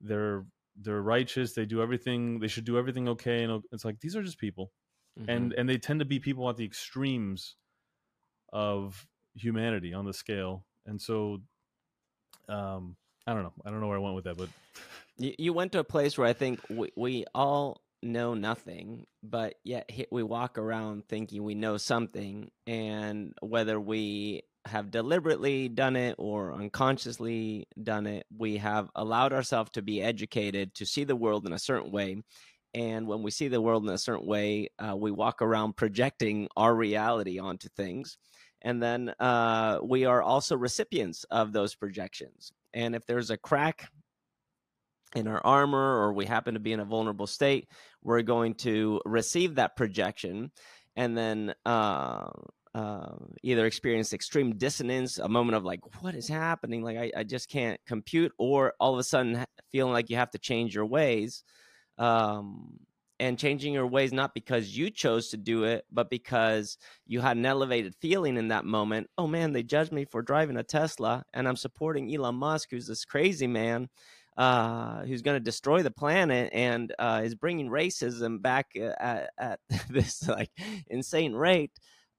They're 0.00 0.46
they're 0.80 1.02
righteous. 1.02 1.54
They 1.54 1.66
do 1.66 1.82
everything. 1.82 2.38
They 2.40 2.46
should 2.48 2.64
do 2.64 2.78
everything 2.78 3.08
okay. 3.08 3.42
And 3.44 3.64
it's 3.72 3.84
like 3.84 3.98
these 4.00 4.14
are 4.16 4.22
just 4.22 4.38
people, 4.38 4.72
Mhm. 5.18 5.28
and 5.28 5.52
and 5.54 5.68
they 5.68 5.78
tend 5.78 6.00
to 6.00 6.04
be 6.06 6.20
people 6.20 6.48
at 6.48 6.56
the 6.56 6.64
extremes 6.64 7.56
of 8.52 9.06
humanity 9.34 9.92
on 9.94 10.04
the 10.04 10.12
scale. 10.12 10.66
And 10.88 11.00
so, 11.00 11.42
um, 12.48 12.96
I 13.26 13.34
don't 13.34 13.42
know. 13.44 13.52
I 13.64 13.70
don't 13.70 13.80
know 13.80 13.88
where 13.88 13.98
I 13.98 14.00
went 14.00 14.16
with 14.16 14.24
that, 14.24 14.38
but 14.38 14.48
You, 15.18 15.52
went 15.52 15.72
to 15.72 15.80
a 15.80 15.84
place 15.84 16.16
where 16.16 16.26
I 16.26 16.32
think 16.32 16.60
we, 16.70 16.90
we 16.96 17.24
all 17.34 17.82
know 18.02 18.34
nothing, 18.34 19.06
but 19.22 19.54
yet 19.64 19.90
we 20.10 20.22
walk 20.22 20.56
around 20.58 21.06
thinking 21.08 21.42
we 21.42 21.54
know 21.54 21.76
something. 21.76 22.50
And 22.66 23.34
whether 23.42 23.78
we 23.80 24.42
have 24.64 24.90
deliberately 24.90 25.68
done 25.68 25.96
it 25.96 26.14
or 26.18 26.54
unconsciously 26.54 27.66
done 27.82 28.06
it, 28.06 28.26
we 28.36 28.58
have 28.58 28.88
allowed 28.94 29.32
ourselves 29.32 29.70
to 29.72 29.82
be 29.82 30.00
educated 30.00 30.74
to 30.76 30.86
see 30.86 31.04
the 31.04 31.16
world 31.16 31.46
in 31.46 31.52
a 31.52 31.58
certain 31.58 31.90
way. 31.90 32.22
And 32.74 33.08
when 33.08 33.22
we 33.22 33.30
see 33.30 33.48
the 33.48 33.60
world 33.60 33.84
in 33.84 33.90
a 33.90 33.98
certain 33.98 34.26
way, 34.26 34.68
uh, 34.78 34.94
we 34.94 35.10
walk 35.10 35.42
around 35.42 35.76
projecting 35.76 36.48
our 36.56 36.74
reality 36.74 37.38
onto 37.38 37.68
things. 37.68 38.18
And 38.62 38.82
then 38.82 39.14
uh, 39.20 39.78
we 39.82 40.04
are 40.04 40.22
also 40.22 40.56
recipients 40.56 41.24
of 41.30 41.52
those 41.52 41.74
projections. 41.74 42.52
And 42.74 42.94
if 42.94 43.06
there's 43.06 43.30
a 43.30 43.36
crack 43.36 43.88
in 45.14 45.26
our 45.26 45.40
armor 45.44 46.00
or 46.00 46.12
we 46.12 46.26
happen 46.26 46.54
to 46.54 46.60
be 46.60 46.72
in 46.72 46.80
a 46.80 46.84
vulnerable 46.84 47.26
state, 47.26 47.68
we're 48.02 48.22
going 48.22 48.54
to 48.54 49.00
receive 49.04 49.54
that 49.54 49.76
projection 49.76 50.50
and 50.96 51.16
then 51.16 51.54
uh, 51.64 52.28
uh, 52.74 53.14
either 53.42 53.66
experience 53.66 54.12
extreme 54.12 54.56
dissonance, 54.56 55.18
a 55.18 55.28
moment 55.28 55.56
of 55.56 55.64
like, 55.64 55.80
what 56.02 56.14
is 56.14 56.28
happening? 56.28 56.82
Like, 56.82 56.98
I, 56.98 57.12
I 57.18 57.22
just 57.24 57.48
can't 57.48 57.80
compute, 57.86 58.32
or 58.36 58.74
all 58.80 58.94
of 58.94 58.98
a 58.98 59.04
sudden 59.04 59.44
feeling 59.70 59.92
like 59.92 60.10
you 60.10 60.16
have 60.16 60.32
to 60.32 60.38
change 60.38 60.74
your 60.74 60.86
ways. 60.86 61.44
Um, 61.98 62.80
and 63.20 63.38
changing 63.38 63.74
your 63.74 63.86
ways 63.86 64.12
not 64.12 64.34
because 64.34 64.76
you 64.76 64.90
chose 64.90 65.28
to 65.30 65.36
do 65.36 65.64
it, 65.64 65.84
but 65.90 66.10
because 66.10 66.78
you 67.06 67.20
had 67.20 67.36
an 67.36 67.46
elevated 67.46 67.94
feeling 67.96 68.36
in 68.36 68.48
that 68.48 68.64
moment. 68.64 69.08
Oh 69.18 69.26
man, 69.26 69.52
they 69.52 69.62
judged 69.62 69.92
me 69.92 70.04
for 70.04 70.22
driving 70.22 70.56
a 70.56 70.62
Tesla, 70.62 71.24
and 71.32 71.48
I'm 71.48 71.56
supporting 71.56 72.14
Elon 72.14 72.36
Musk, 72.36 72.68
who's 72.70 72.86
this 72.86 73.04
crazy 73.04 73.46
man 73.46 73.88
uh, 74.38 75.02
who's 75.04 75.22
going 75.22 75.34
to 75.34 75.44
destroy 75.44 75.82
the 75.82 75.90
planet 75.90 76.50
and 76.52 76.94
uh, 76.98 77.20
is 77.24 77.34
bringing 77.34 77.68
racism 77.68 78.40
back 78.40 78.68
uh, 78.80 78.92
at, 79.00 79.30
at 79.36 79.60
this 79.90 80.26
like 80.26 80.50
insane 80.86 81.34
rate. 81.34 81.72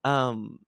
Um, 0.04 0.60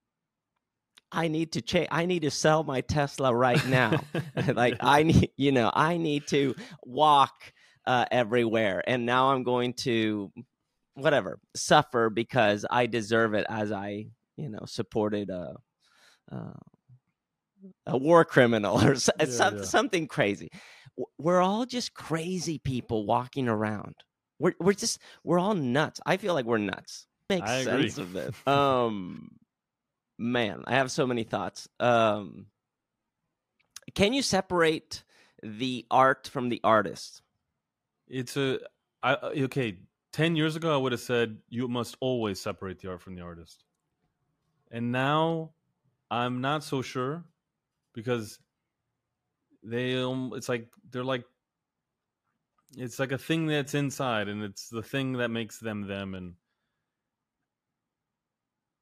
I 1.11 1.27
need 1.27 1.51
to 1.51 1.61
change. 1.61 1.89
I 1.91 2.07
need 2.07 2.23
to 2.23 2.31
sell 2.31 2.63
my 2.63 2.81
Tesla 2.81 3.33
right 3.33 3.63
now. 3.67 4.01
like 4.55 4.77
I 4.79 5.03
need, 5.03 5.29
you 5.37 5.51
know, 5.51 5.71
I 5.71 5.97
need 5.97 6.25
to 6.29 6.55
walk 6.81 7.53
uh, 7.85 8.05
everywhere, 8.11 8.83
and 8.87 9.05
now 9.05 9.31
I'm 9.31 9.43
going 9.43 9.73
to 9.73 10.31
whatever 10.95 11.39
suffer 11.55 12.09
because 12.09 12.65
I 12.69 12.85
deserve 12.85 13.33
it, 13.33 13.45
as 13.49 13.71
I, 13.71 14.07
you 14.37 14.49
know, 14.49 14.65
supported 14.65 15.29
a. 15.29 15.55
Uh, 16.31 16.53
a 17.87 17.97
war 17.97 18.25
criminal 18.25 18.81
or 18.85 18.95
Yeah, 19.19 19.25
some, 19.25 19.57
yeah. 19.57 19.63
something 19.63 20.07
crazy. 20.07 20.49
We're 21.17 21.41
all 21.41 21.65
just 21.65 21.93
crazy 21.93 22.59
people 22.59 23.05
walking 23.05 23.47
around. 23.47 23.95
We're 24.39 24.53
we're 24.59 24.73
just 24.73 24.99
we're 25.23 25.39
all 25.39 25.55
nuts. 25.55 26.01
I 26.05 26.17
feel 26.17 26.33
like 26.33 26.45
we're 26.45 26.57
nuts. 26.57 27.07
Makes 27.29 27.49
sense 27.63 27.97
of 27.97 28.15
it. 28.15 28.35
Um, 28.47 29.29
man, 30.19 30.63
I 30.67 30.75
have 30.75 30.91
so 30.91 31.07
many 31.07 31.23
thoughts. 31.23 31.67
Um, 31.79 32.47
can 33.95 34.13
you 34.13 34.21
separate 34.21 35.03
the 35.41 35.85
art 35.89 36.27
from 36.27 36.49
the 36.49 36.61
artist? 36.63 37.22
It's 38.13 38.37
a 38.37 38.59
I 39.01 39.15
okay. 39.15 39.79
Ten 40.11 40.35
years 40.35 40.55
ago, 40.55 40.71
I 40.73 40.77
would 40.77 40.91
have 40.91 41.01
said 41.01 41.39
you 41.49 41.67
must 41.67 41.97
always 41.99 42.39
separate 42.39 42.79
the 42.79 42.89
art 42.89 43.01
from 43.01 43.15
the 43.15 43.23
artist, 43.23 43.65
and 44.71 44.91
now 44.91 45.53
I'm 46.11 46.39
not 46.39 46.63
so 46.63 46.83
sure 46.83 47.23
because 47.93 48.37
they 49.63 49.97
um, 49.97 50.31
it's 50.35 50.47
like 50.47 50.69
they're 50.91 51.03
like 51.03 51.25
it's 52.77 52.99
like 52.99 53.11
a 53.11 53.17
thing 53.17 53.47
that's 53.47 53.73
inside 53.73 54.27
and 54.27 54.43
it's 54.43 54.69
the 54.69 54.83
thing 54.83 55.13
that 55.13 55.29
makes 55.29 55.59
them 55.59 55.87
them 55.87 56.15
and 56.15 56.33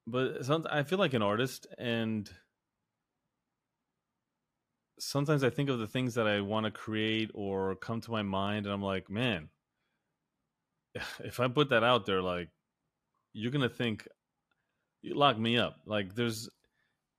but 0.06 0.44
some, 0.44 0.66
i 0.70 0.82
feel 0.82 0.98
like 0.98 1.12
an 1.12 1.22
artist 1.22 1.66
and 1.78 2.30
sometimes 5.02 5.44
i 5.44 5.50
think 5.50 5.68
of 5.68 5.78
the 5.78 5.86
things 5.86 6.14
that 6.14 6.26
i 6.26 6.40
want 6.40 6.64
to 6.64 6.70
create 6.70 7.30
or 7.34 7.74
come 7.76 8.00
to 8.00 8.10
my 8.10 8.22
mind 8.22 8.66
and 8.66 8.72
i'm 8.72 8.82
like 8.82 9.10
man 9.10 9.48
if 11.24 11.40
i 11.40 11.48
put 11.48 11.70
that 11.70 11.84
out 11.84 12.06
there 12.06 12.22
like 12.22 12.48
you're 13.32 13.52
gonna 13.52 13.68
think 13.68 14.06
you 15.02 15.14
lock 15.14 15.38
me 15.38 15.58
up. 15.58 15.76
Like 15.84 16.14
there's 16.14 16.48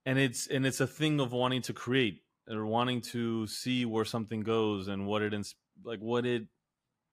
and 0.06 0.18
it's 0.18 0.48
and 0.48 0.66
it's 0.66 0.82
a 0.82 0.88
thing 0.88 1.20
of 1.20 1.32
wanting 1.32 1.62
to 1.64 1.74
create 1.74 2.22
or 2.50 2.66
wanting 2.66 3.02
to 3.02 3.48
see 3.48 3.86
where 3.86 4.06
something 4.06 4.42
goes 4.42 4.88
and 4.88 5.06
what 5.06 5.22
it 5.22 5.34
ins- 5.34 5.56
like 5.84 6.00
what 6.00 6.26
it 6.26 6.44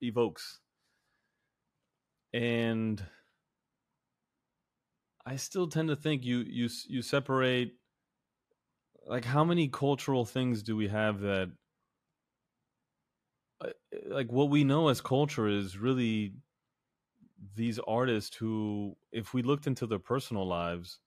evokes. 0.01 0.61
And 2.33 3.05
i 5.27 5.37
still 5.37 5.67
tend 5.69 5.89
to 5.89 5.97
think 5.97 6.25
you 6.25 6.39
you 6.39 6.69
you 6.89 7.03
separate 7.03 7.75
like 9.07 9.25
how 9.25 9.45
many 9.45 9.69
cultural 9.69 10.25
things 10.25 10.63
do 10.63 10.77
we 10.77 10.89
have 10.89 11.21
that 11.21 11.51
uh, 13.65 13.69
like 14.07 14.31
what 14.31 14.51
we 14.51 14.65
know 14.65 14.89
as 14.89 15.01
culture 15.01 15.49
is 15.49 15.77
really 15.79 16.35
these 17.57 17.79
artists 17.87 18.37
who 18.37 18.97
if 19.13 19.33
we 19.35 19.43
looked 19.43 19.67
into 19.67 19.87
their 19.87 19.99
personal 19.99 20.47
lives 20.47 21.01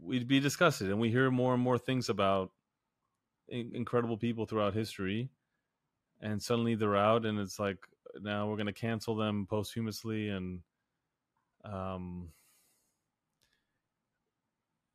we'd 0.00 0.28
be 0.28 0.40
disgusted. 0.40 0.90
And 0.90 1.00
we 1.00 1.10
hear 1.10 1.30
more 1.30 1.54
and 1.54 1.62
more 1.62 1.78
things 1.78 2.08
about 2.08 2.50
in- 3.48 3.74
incredible 3.74 4.16
people 4.16 4.46
throughout 4.46 4.74
history 4.74 5.30
and 6.20 6.42
suddenly 6.42 6.74
they're 6.74 6.96
out 6.96 7.24
and 7.24 7.38
it's 7.38 7.58
like 7.58 7.78
now 8.20 8.48
we're 8.48 8.56
going 8.56 8.66
to 8.66 8.72
cancel 8.72 9.14
them 9.14 9.46
posthumously 9.48 10.28
and 10.28 10.60
um 11.64 12.28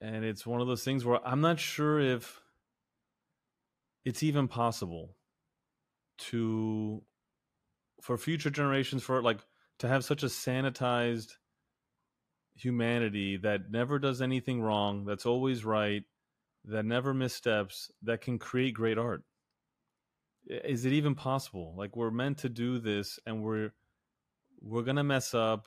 and 0.03 0.23
it's 0.23 0.45
one 0.45 0.61
of 0.61 0.67
those 0.67 0.83
things 0.83 1.03
where 1.03 1.19
i'm 1.25 1.41
not 1.41 1.59
sure 1.59 1.99
if 1.99 2.41
it's 4.05 4.21
even 4.21 4.47
possible 4.47 5.15
to 6.17 7.01
for 8.01 8.17
future 8.17 8.49
generations 8.49 9.01
for 9.01 9.21
like 9.21 9.39
to 9.79 9.87
have 9.87 10.03
such 10.03 10.23
a 10.23 10.27
sanitized 10.27 11.37
humanity 12.55 13.37
that 13.37 13.71
never 13.71 13.97
does 13.99 14.21
anything 14.21 14.61
wrong, 14.61 15.05
that's 15.05 15.25
always 15.25 15.65
right, 15.65 16.03
that 16.65 16.85
never 16.85 17.13
missteps, 17.13 17.91
that 18.03 18.21
can 18.21 18.37
create 18.37 18.73
great 18.73 18.97
art. 18.97 19.23
Is 20.45 20.85
it 20.85 20.93
even 20.93 21.15
possible? 21.15 21.73
Like 21.77 21.95
we're 21.95 22.11
meant 22.11 22.39
to 22.39 22.49
do 22.49 22.79
this 22.79 23.19
and 23.25 23.41
we're 23.41 23.71
we're 24.61 24.83
going 24.83 24.97
to 24.97 25.03
mess 25.03 25.33
up 25.33 25.65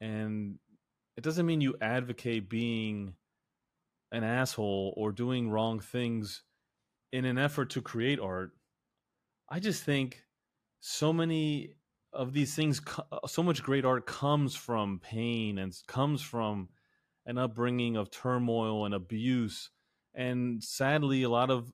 and 0.00 0.58
it 1.16 1.22
doesn't 1.22 1.46
mean 1.46 1.60
you 1.60 1.76
advocate 1.80 2.48
being 2.48 3.14
an 4.12 4.24
asshole 4.24 4.94
or 4.96 5.12
doing 5.12 5.50
wrong 5.50 5.80
things 5.80 6.42
in 7.12 7.24
an 7.24 7.38
effort 7.38 7.70
to 7.70 7.82
create 7.82 8.20
art. 8.20 8.52
I 9.48 9.60
just 9.60 9.84
think 9.84 10.22
so 10.80 11.12
many 11.12 11.74
of 12.12 12.32
these 12.32 12.54
things 12.54 12.80
uh, 12.98 13.26
so 13.26 13.42
much 13.42 13.62
great 13.62 13.84
art 13.84 14.06
comes 14.06 14.54
from 14.54 15.00
pain 15.00 15.58
and 15.58 15.74
comes 15.88 16.22
from 16.22 16.68
an 17.26 17.38
upbringing 17.38 17.96
of 17.96 18.10
turmoil 18.10 18.84
and 18.84 18.94
abuse 18.94 19.70
and 20.14 20.62
sadly 20.62 21.24
a 21.24 21.28
lot 21.28 21.50
of 21.50 21.72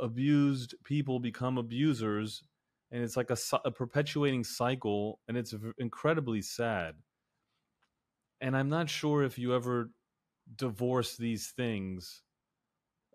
abused 0.00 0.74
people 0.84 1.20
become 1.20 1.58
abusers 1.58 2.42
and 2.90 3.04
it's 3.04 3.16
like 3.16 3.30
a, 3.30 3.36
a 3.64 3.70
perpetuating 3.70 4.42
cycle 4.42 5.20
and 5.28 5.36
it's 5.36 5.54
incredibly 5.78 6.42
sad 6.42 6.94
and 8.40 8.56
i'm 8.56 8.68
not 8.68 8.88
sure 8.88 9.22
if 9.22 9.38
you 9.38 9.54
ever 9.54 9.90
divorce 10.56 11.16
these 11.16 11.48
things 11.48 12.22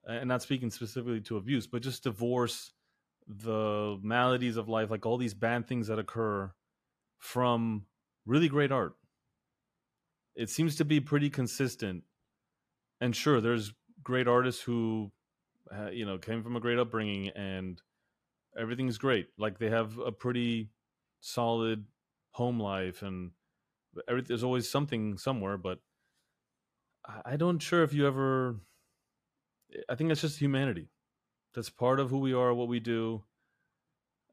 and 0.08 0.28
not 0.28 0.42
speaking 0.42 0.70
specifically 0.70 1.22
to 1.22 1.38
abuse, 1.38 1.68
but 1.68 1.82
just 1.82 2.04
divorce 2.04 2.74
the 3.28 3.98
maladies 4.02 4.58
of 4.58 4.68
life, 4.68 4.90
like 4.92 5.06
all 5.06 5.18
these 5.18 5.34
bad 5.34 5.68
things 5.68 5.88
that 5.88 6.00
occur 6.00 6.52
from 7.20 7.86
really 8.26 8.50
great 8.50 8.72
art. 8.72 8.96
It 10.36 10.50
seems 10.50 10.76
to 10.78 10.86
be 10.86 11.00
pretty 11.00 11.30
consistent. 11.30 12.04
And 13.00 13.16
sure, 13.16 13.40
there's 13.40 13.74
great 14.04 14.28
artists 14.28 14.62
who, 14.62 15.12
you 15.92 16.06
know, 16.06 16.18
came 16.18 16.44
from 16.44 16.56
a 16.56 16.60
great 16.60 16.80
upbringing 16.80 17.30
and 17.30 17.82
everything's 18.60 18.98
great. 18.98 19.28
Like 19.38 19.58
they 19.58 19.70
have 19.70 19.98
a 20.00 20.12
pretty 20.12 20.70
solid 21.22 21.86
home 22.32 22.60
life 22.60 23.04
and 23.04 23.32
there's 24.08 24.44
always 24.44 24.70
something 24.70 25.18
somewhere, 25.18 25.58
but 25.58 25.80
I 27.26 27.36
don't 27.36 27.60
sure 27.60 27.84
if 27.84 27.94
you 27.94 28.08
ever. 28.08 28.60
I 29.90 29.96
think 29.96 30.10
that's 30.10 30.22
just 30.22 30.40
humanity. 30.40 30.90
That's 31.54 31.70
part 31.70 32.00
of 32.00 32.10
who 32.10 32.20
we 32.20 32.34
are, 32.34 32.54
what 32.54 32.68
we 32.68 32.80
do. 32.80 33.24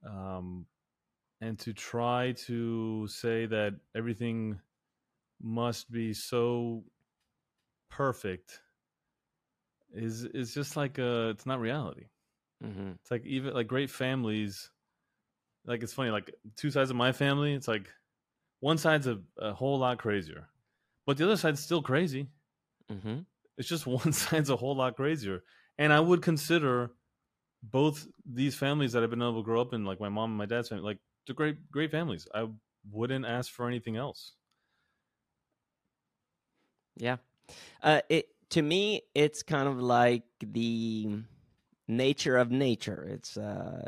Um, 0.06 0.66
and 1.40 1.58
to 1.60 1.72
try 1.72 2.32
to 2.46 3.06
say 3.08 3.46
that 3.46 3.74
everything 3.94 4.60
must 5.40 5.90
be 5.90 6.12
so 6.12 6.84
perfect 7.90 8.60
is 9.92 10.24
is 10.24 10.54
just 10.54 10.76
like 10.76 10.98
a 10.98 11.30
it's 11.30 11.46
not 11.46 11.60
reality 11.60 12.06
Mm-hmm. 12.62 12.92
it's 13.00 13.10
like 13.10 13.24
even 13.24 13.54
like 13.54 13.66
great 13.66 13.88
families 13.90 14.70
like 15.64 15.82
it's 15.82 15.94
funny 15.94 16.10
like 16.10 16.30
two 16.56 16.70
sides 16.70 16.90
of 16.90 16.96
my 16.96 17.10
family 17.12 17.54
it's 17.54 17.66
like 17.66 17.90
one 18.60 18.78
side's 18.78 19.06
a, 19.06 19.22
a 19.38 19.52
whole 19.54 19.78
lot 19.78 19.98
crazier 19.98 20.48
but 21.06 21.16
the 21.18 21.24
other 21.24 21.36
side's 21.36 21.62
still 21.62 21.82
crazy 21.82 22.30
Mm-hmm. 22.90 23.20
it's 23.56 23.68
just 23.68 23.86
one 23.86 24.12
side's 24.12 24.50
a 24.50 24.56
whole 24.56 24.76
lot 24.76 24.96
crazier 24.96 25.42
and 25.78 25.92
i 25.92 26.00
would 26.00 26.22
consider 26.22 26.92
both 27.62 28.08
these 28.26 28.56
families 28.56 28.92
that 28.92 29.04
i've 29.04 29.10
been 29.10 29.22
able 29.22 29.42
to 29.42 29.44
grow 29.44 29.60
up 29.60 29.74
in 29.74 29.84
like 29.84 30.00
my 30.00 30.08
mom 30.08 30.30
and 30.32 30.38
my 30.38 30.46
dad's 30.46 30.68
family 30.68 30.84
like 30.84 31.00
they're 31.26 31.36
great 31.36 31.70
great 31.70 31.90
families 31.92 32.28
i 32.34 32.48
wouldn't 32.90 33.26
ask 33.26 33.52
for 33.52 33.68
anything 33.68 33.96
else 33.96 34.36
Yeah. 36.96 37.18
Uh, 37.82 38.02
it 38.08 38.28
to 38.50 38.62
me, 38.62 39.02
it's 39.14 39.42
kind 39.42 39.68
of 39.68 39.80
like 39.80 40.24
the 40.40 41.10
nature 41.88 42.36
of 42.38 42.50
nature. 42.50 43.04
It's 43.04 43.36
uh, 43.36 43.86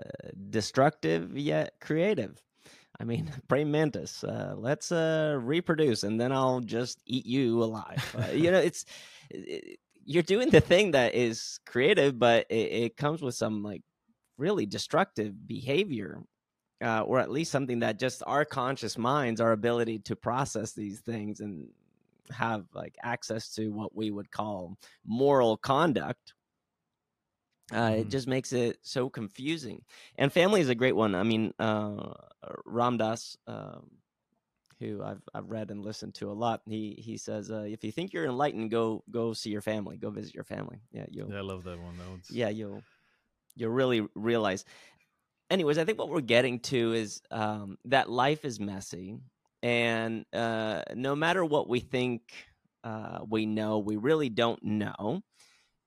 destructive 0.50 1.36
yet 1.38 1.80
creative. 1.80 2.42
I 3.02 3.04
mean, 3.04 3.28
praying 3.48 3.70
mantis. 3.70 4.24
Uh, 4.24 4.54
let's 4.56 4.92
uh, 4.92 5.38
reproduce, 5.42 6.04
and 6.04 6.18
then 6.18 6.32
I'll 6.32 6.60
just 6.60 7.02
eat 7.04 7.26
you 7.26 7.62
alive. 7.62 8.16
Uh, 8.16 8.32
you 8.32 8.50
know, 8.50 8.58
it's 8.58 8.86
it, 9.30 9.78
you're 10.04 10.22
doing 10.22 10.50
the 10.50 10.60
thing 10.60 10.92
that 10.92 11.14
is 11.14 11.58
creative, 11.66 12.18
but 12.18 12.46
it, 12.48 12.54
it 12.54 12.96
comes 12.96 13.20
with 13.20 13.34
some 13.34 13.62
like 13.62 13.82
really 14.38 14.64
destructive 14.64 15.46
behavior. 15.46 16.22
Uh, 16.84 17.02
or 17.02 17.20
at 17.20 17.30
least 17.30 17.52
something 17.52 17.78
that 17.78 17.96
just 17.96 18.24
our 18.26 18.44
conscious 18.44 18.98
minds, 18.98 19.40
our 19.40 19.52
ability 19.52 20.00
to 20.00 20.16
process 20.16 20.72
these 20.72 20.98
things 20.98 21.38
and 21.38 21.68
have 22.32 22.64
like 22.74 22.96
access 23.04 23.54
to 23.54 23.68
what 23.68 23.94
we 23.94 24.10
would 24.10 24.28
call 24.32 24.76
moral 25.06 25.56
conduct 25.56 26.34
uh, 27.72 27.94
it 27.98 28.04
Mhm. 28.06 28.10
just 28.10 28.26
makes 28.26 28.52
it 28.52 28.78
so 28.82 29.08
confusing 29.08 29.82
and 30.16 30.32
family 30.32 30.60
is 30.60 30.68
a 30.68 30.74
great 30.74 30.96
one 30.96 31.14
i 31.14 31.22
mean 31.22 31.52
uh, 31.58 32.12
Ram 32.66 32.96
Dass 32.98 33.36
um, 33.46 33.90
who 34.78 35.02
I've, 35.02 35.22
I've 35.34 35.50
read 35.50 35.70
and 35.70 35.80
listened 35.84 36.14
to 36.16 36.30
a 36.30 36.32
lot 36.34 36.62
he 36.66 36.94
he 36.98 37.16
says 37.16 37.50
uh, 37.50 37.64
if 37.68 37.84
you 37.84 37.92
think 37.92 38.12
you're 38.12 38.24
enlightened 38.24 38.70
go 38.70 39.02
go 39.10 39.32
see 39.32 39.50
your 39.50 39.60
family 39.62 39.96
go 39.96 40.10
visit 40.10 40.34
your 40.34 40.44
family 40.44 40.80
yeah 40.92 41.06
you'll 41.10 41.30
yeah 41.30 41.38
i 41.38 41.40
love 41.42 41.64
that 41.64 41.78
one 41.80 41.96
that 41.98 42.08
one's 42.08 42.28
yeah 42.30 42.48
you'll 42.48 42.82
you'll 43.54 43.70
really 43.70 44.06
realize 44.14 44.64
anyways 45.50 45.78
i 45.78 45.84
think 45.84 45.98
what 45.98 46.08
we're 46.08 46.20
getting 46.20 46.58
to 46.60 46.92
is 46.92 47.22
um, 47.30 47.78
that 47.84 48.10
life 48.10 48.44
is 48.44 48.58
messy 48.58 49.16
and 49.62 50.24
uh, 50.32 50.82
no 50.94 51.14
matter 51.14 51.44
what 51.44 51.68
we 51.68 51.78
think 51.80 52.32
uh, 52.84 53.20
we 53.28 53.46
know 53.46 53.78
we 53.78 53.96
really 53.96 54.28
don't 54.28 54.62
know 54.64 55.22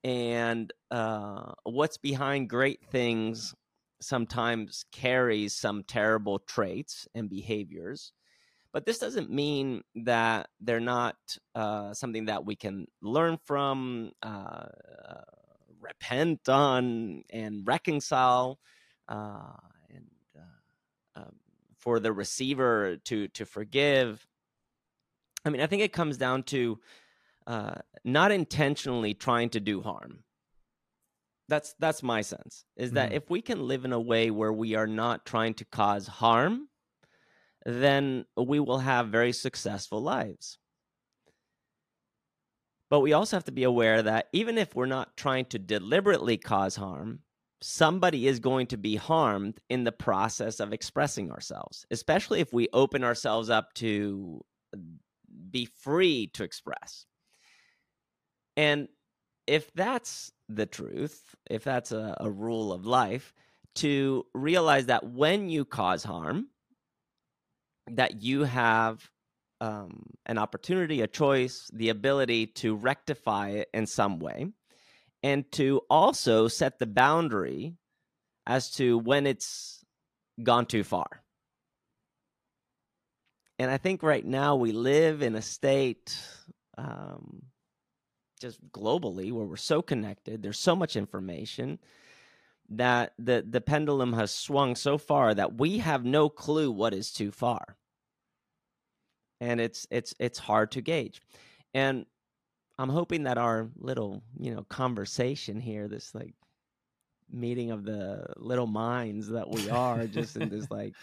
and 0.04 0.72
uh, 0.96 1.52
what's 1.64 1.98
behind 1.98 2.50
great 2.50 2.80
things 2.90 3.54
sometimes 4.00 4.86
carries 4.94 5.54
some 5.54 5.84
terrible 5.84 6.40
traits 6.40 7.06
and 7.14 7.30
behaviors 7.30 8.14
but 8.72 8.86
this 8.86 8.98
doesn't 8.98 9.30
mean 9.30 9.82
that 9.96 10.48
they're 10.62 10.80
not 10.80 11.16
uh, 11.54 11.94
something 11.94 12.26
that 12.26 12.46
we 12.46 12.56
can 12.56 12.86
learn 13.02 13.38
from 13.46 14.12
uh, 14.22 14.66
repent 15.82 16.48
on 16.48 17.24
and 17.30 17.66
reconcile 17.68 18.60
uh, 19.10 19.54
and 19.90 20.08
uh, 20.38 21.20
um, 21.20 21.36
for 21.78 22.00
the 22.02 22.12
receiver 22.12 22.98
to 23.06 23.30
to 23.30 23.46
forgive. 23.46 24.28
I 25.46 25.50
mean 25.50 25.62
i 25.62 25.68
think 25.68 25.82
it 25.82 25.94
comes 25.94 26.18
down 26.18 26.44
to 26.44 26.80
not 28.04 28.32
intentionally 28.32 29.14
trying 29.14 29.50
to 29.52 29.60
do 29.62 29.82
harm 29.82 30.25
that's 31.48 31.76
that's 31.80 32.04
my 32.04 32.22
sense 32.22 32.66
is 32.76 32.94
that 32.94 33.12
Mhm. 33.12 33.14
if 33.14 33.30
we 33.30 33.42
can 33.42 33.68
live 33.68 33.86
in 33.86 33.94
a 33.94 34.00
way 34.00 34.32
where 34.32 34.54
we 34.54 34.76
are 34.76 34.88
not 34.88 35.26
trying 35.26 35.54
to 35.56 35.66
cause 35.66 36.08
harm 36.08 36.70
then 37.66 38.26
we 38.38 38.60
will 38.60 38.80
have 38.80 39.10
very 39.10 39.34
successful 39.34 40.02
lives 40.02 40.60
but 42.90 43.00
we 43.00 43.14
also 43.14 43.36
have 43.36 43.44
to 43.46 43.52
be 43.52 43.64
aware 43.64 44.02
that 44.04 44.30
even 44.32 44.58
if 44.58 44.76
we're 44.76 44.86
not 44.86 45.18
trying 45.18 45.46
to 45.46 45.60
deliberately 45.60 46.38
cause 46.38 46.76
harm, 46.76 47.24
somebody 47.62 48.28
is 48.28 48.40
going 48.40 48.68
to 48.68 48.78
be 48.78 48.96
harmed 48.96 49.60
in 49.70 49.84
the 49.84 49.92
process 49.92 50.60
of 50.60 50.72
expressing 50.72 51.32
ourselves, 51.32 51.86
especially 51.90 52.42
if 52.42 52.54
we 52.54 52.70
open 52.74 53.04
ourselves 53.04 53.50
up 53.50 53.74
to 53.74 54.42
be 55.50 55.66
free 55.66 56.28
to 56.28 56.44
express. 56.44 57.06
And 58.58 58.88
if 59.48 59.72
that's 59.74 60.32
the 60.50 60.66
truth, 60.66 61.36
if 61.50 61.64
that's 61.64 61.92
a, 61.92 62.16
a 62.20 62.30
rule 62.30 62.72
of 62.72 62.86
life, 62.86 63.34
to 63.76 64.26
realize 64.34 64.86
that 64.88 65.06
when 65.06 65.50
you 65.50 65.66
cause 65.66 66.04
harm, 66.04 66.48
that 67.88 68.22
you 68.22 68.44
have 68.44 69.10
um, 69.62 70.04
an 70.26 70.38
opportunity, 70.38 71.02
a 71.02 71.08
choice, 71.08 71.70
the 71.74 71.90
ability 71.90 72.48
to 72.48 72.76
rectify 72.76 73.50
it 73.50 73.70
in 73.74 73.86
some 73.86 74.20
way, 74.20 74.48
and 75.24 75.52
to 75.54 75.82
also 75.90 76.48
set 76.48 76.80
the 76.80 76.86
boundary 76.86 77.74
as 78.46 78.72
to 78.72 78.98
when 78.98 79.26
it's 79.26 79.84
gone 80.42 80.66
too 80.66 80.84
far. 80.84 81.08
And 83.58 83.72
I 83.72 83.78
think 83.78 84.04
right 84.04 84.26
now 84.26 84.56
we 84.56 84.72
live 84.72 85.22
in 85.22 85.36
a 85.36 85.42
state, 85.42 86.18
um, 86.78 87.44
just 88.40 88.60
globally, 88.72 89.32
where 89.32 89.46
we're 89.46 89.56
so 89.58 89.82
connected. 89.82 90.44
There's 90.44 90.60
so 90.60 90.76
much 90.76 90.96
information 90.96 91.80
that 92.70 93.14
the 93.20 93.46
the 93.48 93.62
pendulum 93.62 94.14
has 94.14 94.32
swung 94.32 94.76
so 94.76 94.98
far 94.98 95.34
that 95.34 95.58
we 95.58 95.78
have 95.78 96.04
no 96.04 96.30
clue 96.30 96.72
what 96.72 96.94
is 96.94 97.12
too 97.12 97.32
far 97.32 97.78
and 99.40 99.60
it's 99.62 99.86
it's 99.92 100.14
it's 100.20 100.40
hard 100.40 100.72
to 100.72 100.82
gauge 100.82 101.22
and 101.74 102.06
i'm 102.80 102.90
hoping 102.90 103.24
that 103.24 103.38
our 103.38 103.70
little 103.78 104.24
you 104.40 104.54
know 104.54 104.64
conversation 104.64 105.60
here 105.60 105.88
this 105.88 106.16
like 106.16 106.34
meeting 107.32 107.72
of 107.72 107.86
the 107.86 108.26
little 108.38 108.68
minds 108.68 109.28
that 109.30 109.50
we 109.50 109.70
are 109.70 110.08
just 110.08 110.36
in 110.36 110.50
this 110.50 110.66
like 110.72 110.94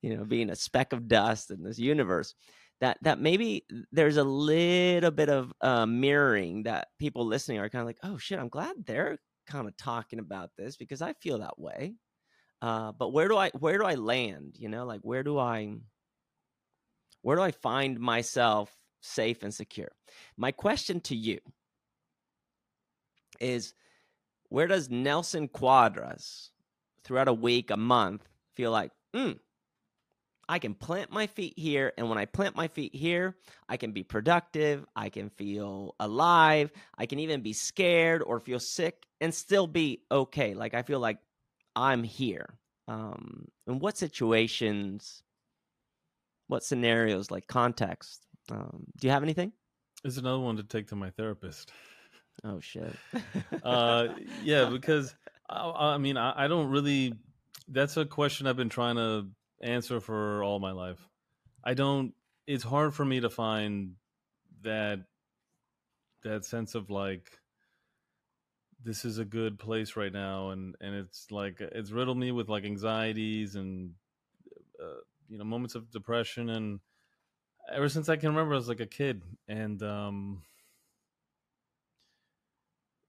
you 0.00 0.16
know 0.16 0.24
being 0.24 0.50
a 0.50 0.56
speck 0.56 0.92
of 0.92 1.08
dust 1.08 1.50
in 1.50 1.62
this 1.62 1.78
universe 1.78 2.34
that 2.82 2.98
that 3.00 3.18
maybe 3.18 3.64
there's 3.90 4.18
a 4.18 4.24
little 4.24 5.10
bit 5.10 5.30
of 5.30 5.52
uh, 5.62 5.86
mirroring 5.86 6.64
that 6.64 6.88
people 6.98 7.24
listening 7.24 7.58
are 7.58 7.70
kind 7.70 7.80
of 7.80 7.86
like 7.86 7.98
oh 8.02 8.18
shit 8.18 8.38
i'm 8.38 8.50
glad 8.50 8.74
they're 8.84 9.18
kind 9.46 9.66
of 9.66 9.76
talking 9.78 10.18
about 10.18 10.50
this 10.58 10.76
because 10.76 11.00
i 11.00 11.14
feel 11.14 11.38
that 11.38 11.58
way 11.58 11.94
uh, 12.60 12.92
but 12.92 13.12
where 13.14 13.28
do 13.28 13.36
i 13.38 13.50
where 13.58 13.78
do 13.78 13.84
i 13.84 13.94
land 13.94 14.56
you 14.58 14.68
know 14.68 14.84
like 14.84 15.00
where 15.00 15.22
do 15.22 15.38
i 15.38 15.74
where 17.22 17.36
do 17.36 17.42
I 17.42 17.52
find 17.52 17.98
myself 17.98 18.76
safe 19.00 19.42
and 19.42 19.54
secure? 19.54 19.92
My 20.36 20.52
question 20.52 21.00
to 21.02 21.16
you 21.16 21.38
is 23.40 23.74
where 24.48 24.66
does 24.66 24.90
Nelson 24.90 25.48
Cuadras 25.48 26.50
throughout 27.04 27.28
a 27.28 27.32
week, 27.32 27.70
a 27.70 27.76
month, 27.76 28.28
feel 28.54 28.70
like, 28.70 28.90
hmm, 29.14 29.32
I 30.48 30.58
can 30.58 30.74
plant 30.74 31.10
my 31.10 31.26
feet 31.26 31.54
here. 31.56 31.92
And 31.96 32.08
when 32.08 32.18
I 32.18 32.24
plant 32.24 32.56
my 32.56 32.68
feet 32.68 32.94
here, 32.94 33.36
I 33.68 33.76
can 33.76 33.92
be 33.92 34.02
productive. 34.02 34.84
I 34.96 35.08
can 35.08 35.30
feel 35.30 35.94
alive. 36.00 36.72
I 36.98 37.06
can 37.06 37.18
even 37.18 37.42
be 37.42 37.52
scared 37.52 38.22
or 38.22 38.40
feel 38.40 38.60
sick 38.60 39.06
and 39.20 39.34
still 39.34 39.66
be 39.66 40.02
okay. 40.10 40.54
Like 40.54 40.74
I 40.74 40.82
feel 40.82 41.00
like 41.00 41.18
I'm 41.76 42.02
here. 42.02 42.58
Um, 42.88 43.46
in 43.66 43.78
what 43.78 43.96
situations 43.96 45.22
what 46.48 46.64
scenarios 46.64 47.30
like 47.30 47.46
context 47.46 48.26
um, 48.50 48.84
do 48.98 49.06
you 49.06 49.12
have 49.12 49.22
anything 49.22 49.52
It's 50.04 50.16
another 50.16 50.40
one 50.40 50.56
to 50.56 50.64
take 50.64 50.88
to 50.88 50.96
my 50.96 51.10
therapist. 51.10 51.70
Oh 52.44 52.60
shit. 52.60 52.92
uh, 53.62 54.08
yeah, 54.42 54.68
because 54.68 55.14
I, 55.48 55.94
I 55.94 55.98
mean, 55.98 56.16
I, 56.16 56.44
I 56.44 56.48
don't 56.48 56.68
really. 56.70 57.14
That's 57.68 57.96
a 57.96 58.04
question 58.04 58.46
I've 58.46 58.56
been 58.56 58.68
trying 58.68 58.96
to 58.96 59.28
answer 59.62 60.00
for 60.00 60.42
all 60.42 60.58
my 60.58 60.72
life. 60.72 61.08
I 61.64 61.74
don't. 61.74 62.14
It's 62.46 62.64
hard 62.64 62.94
for 62.94 63.04
me 63.04 63.20
to 63.20 63.30
find 63.30 63.94
that 64.62 65.00
that 66.24 66.44
sense 66.44 66.74
of 66.74 66.90
like 66.90 67.30
this 68.84 69.04
is 69.04 69.18
a 69.18 69.24
good 69.24 69.58
place 69.58 69.96
right 69.96 70.12
now 70.12 70.50
and 70.50 70.74
and 70.80 70.94
it's 70.94 71.30
like 71.30 71.60
it's 71.60 71.90
riddled 71.90 72.18
me 72.18 72.32
with 72.32 72.48
like 72.48 72.64
anxieties 72.64 73.54
and 73.54 73.92
uh, 74.82 75.00
you 75.28 75.38
know 75.38 75.44
moments 75.44 75.74
of 75.74 75.90
depression 75.90 76.48
and 76.50 76.80
ever 77.72 77.88
since 77.88 78.08
i 78.08 78.16
can 78.16 78.30
remember 78.30 78.54
i 78.54 78.56
was 78.56 78.68
like 78.68 78.80
a 78.80 78.86
kid 78.86 79.22
and 79.48 79.82
um 79.82 80.42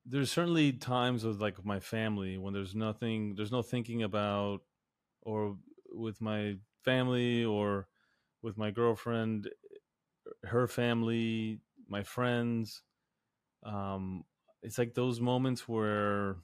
there's 0.05 0.31
certainly 0.31 0.73
times 0.73 1.23
with 1.23 1.39
like 1.39 1.63
my 1.65 1.79
family 1.79 2.37
when 2.37 2.53
there's 2.53 2.75
nothing 2.75 3.35
there's 3.35 3.51
no 3.51 3.61
thinking 3.61 4.03
about 4.03 4.61
or 5.21 5.55
with 5.93 6.19
my 6.21 6.55
family 6.83 7.45
or 7.45 7.87
with 8.41 8.57
my 8.57 8.71
girlfriend 8.71 9.49
her 10.43 10.67
family 10.67 11.59
my 11.87 12.03
friends. 12.03 12.81
Um 13.63 14.23
it's 14.61 14.77
like 14.77 14.93
those 14.93 15.19
moments 15.19 15.67
where 15.67 16.37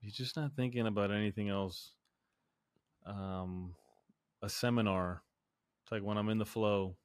you're 0.00 0.12
just 0.12 0.36
not 0.36 0.54
thinking 0.56 0.86
about 0.86 1.10
anything 1.10 1.48
else. 1.48 1.92
Um 3.06 3.74
a 4.42 4.48
seminar. 4.48 5.22
It's 5.82 5.92
like 5.92 6.02
when 6.02 6.18
i'm 6.18 6.28
in 6.28 6.38
the 6.38 6.46
flow. 6.46 6.96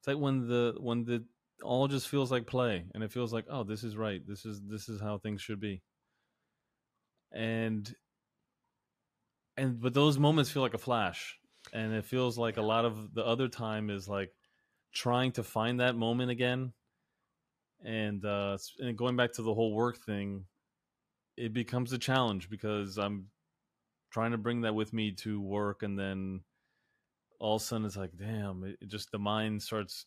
It's 0.00 0.08
like 0.08 0.18
when 0.18 0.48
the 0.48 0.74
when 0.78 1.04
the 1.04 1.24
all 1.62 1.88
just 1.88 2.08
feels 2.08 2.30
like 2.30 2.46
play 2.46 2.84
and 2.94 3.02
it 3.02 3.12
feels 3.12 3.32
like 3.32 3.46
oh 3.50 3.64
this 3.64 3.82
is 3.84 3.96
right. 3.96 4.22
This 4.26 4.44
is 4.44 4.60
this 4.68 4.88
is 4.88 5.00
how 5.00 5.18
things 5.18 5.40
should 5.40 5.60
be. 5.60 5.82
And 7.32 7.92
and 9.56 9.80
but 9.80 9.94
those 9.94 10.18
moments 10.18 10.50
feel 10.50 10.62
like 10.62 10.74
a 10.74 10.78
flash 10.78 11.38
and 11.72 11.92
it 11.92 12.04
feels 12.04 12.38
like 12.38 12.56
a 12.56 12.62
lot 12.62 12.84
of 12.84 13.14
the 13.14 13.24
other 13.24 13.48
time 13.48 13.90
is 13.90 14.08
like 14.08 14.32
trying 14.92 15.32
to 15.32 15.42
find 15.42 15.80
that 15.80 15.96
moment 15.96 16.30
again 16.30 16.72
and 17.84 18.24
uh 18.24 18.56
and 18.78 18.96
going 18.96 19.16
back 19.16 19.32
to 19.32 19.42
the 19.42 19.54
whole 19.54 19.74
work 19.74 19.98
thing 19.98 20.44
it 21.36 21.52
becomes 21.52 21.92
a 21.92 21.98
challenge 21.98 22.48
because 22.48 22.98
i'm 22.98 23.26
trying 24.10 24.30
to 24.30 24.38
bring 24.38 24.62
that 24.62 24.74
with 24.74 24.92
me 24.92 25.12
to 25.12 25.40
work 25.40 25.82
and 25.82 25.98
then 25.98 26.40
all 27.38 27.56
of 27.56 27.62
a 27.62 27.64
sudden 27.64 27.84
it's 27.84 27.96
like 27.96 28.16
damn 28.16 28.64
it, 28.64 28.78
it 28.80 28.88
just 28.88 29.10
the 29.12 29.18
mind 29.18 29.62
starts 29.62 30.06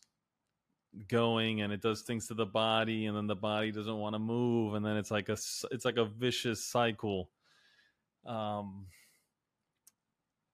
going 1.08 1.62
and 1.62 1.72
it 1.72 1.80
does 1.80 2.02
things 2.02 2.26
to 2.26 2.34
the 2.34 2.46
body 2.46 3.06
and 3.06 3.16
then 3.16 3.26
the 3.26 3.36
body 3.36 3.70
doesn't 3.70 3.98
want 3.98 4.14
to 4.14 4.18
move 4.18 4.74
and 4.74 4.84
then 4.84 4.96
it's 4.96 5.10
like 5.10 5.28
a 5.28 5.36
it's 5.70 5.84
like 5.84 5.96
a 5.96 6.04
vicious 6.04 6.64
cycle. 6.64 7.30
Um 8.26 8.86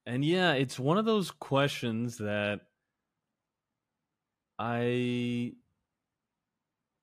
and 0.07 0.25
yeah 0.25 0.53
it's 0.53 0.79
one 0.79 0.99
of 0.99 1.05
those 1.05 1.31
questions 1.31 2.17
that 2.19 2.61
i 4.59 5.53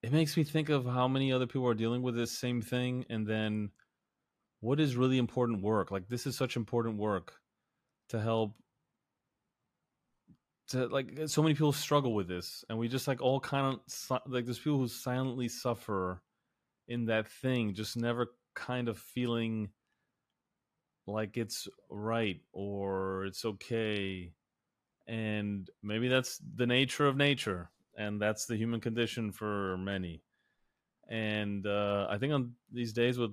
it 0.01 0.11
makes 0.11 0.35
me 0.35 0.43
think 0.43 0.69
of 0.69 0.85
how 0.85 1.07
many 1.07 1.31
other 1.31 1.47
people 1.47 1.67
are 1.67 1.73
dealing 1.73 2.01
with 2.01 2.15
this 2.15 2.31
same 2.31 2.61
thing 2.61 3.05
and 3.09 3.25
then 3.25 3.69
what 4.63 4.79
is 4.79 4.95
really 4.95 5.17
important 5.17 5.61
work? 5.61 5.91
Like 5.91 6.07
this 6.07 6.25
is 6.25 6.37
such 6.37 6.55
important 6.55 6.97
work 6.97 7.33
to 8.09 8.19
help 8.19 8.55
to 10.69 10.87
like 10.87 11.19
so 11.25 11.43
many 11.43 11.53
people 11.53 11.73
struggle 11.73 12.13
with 12.13 12.29
this 12.29 12.63
and 12.69 12.79
we 12.79 12.87
just 12.87 13.05
like 13.05 13.21
all 13.21 13.41
kind 13.41 13.77
of 13.77 14.21
like 14.25 14.45
there's 14.45 14.59
people 14.59 14.77
who 14.77 14.87
silently 14.87 15.49
suffer 15.49 16.21
in 16.87 17.05
that 17.05 17.27
thing 17.27 17.73
just 17.73 17.97
never 17.97 18.27
kind 18.55 18.87
of 18.87 18.97
feeling 18.97 19.67
like 21.07 21.37
it's 21.37 21.67
right 21.89 22.39
or 22.53 23.25
it's 23.25 23.43
okay 23.45 24.31
and 25.07 25.69
maybe 25.81 26.07
that's 26.07 26.39
the 26.55 26.65
nature 26.65 27.07
of 27.07 27.17
nature 27.17 27.69
and 27.97 28.21
that's 28.21 28.45
the 28.45 28.55
human 28.55 28.79
condition 28.79 29.31
for 29.31 29.77
many 29.77 30.21
and 31.09 31.67
uh, 31.67 32.07
i 32.09 32.17
think 32.17 32.33
on 32.33 32.51
these 32.71 32.93
days 32.93 33.17
with 33.17 33.31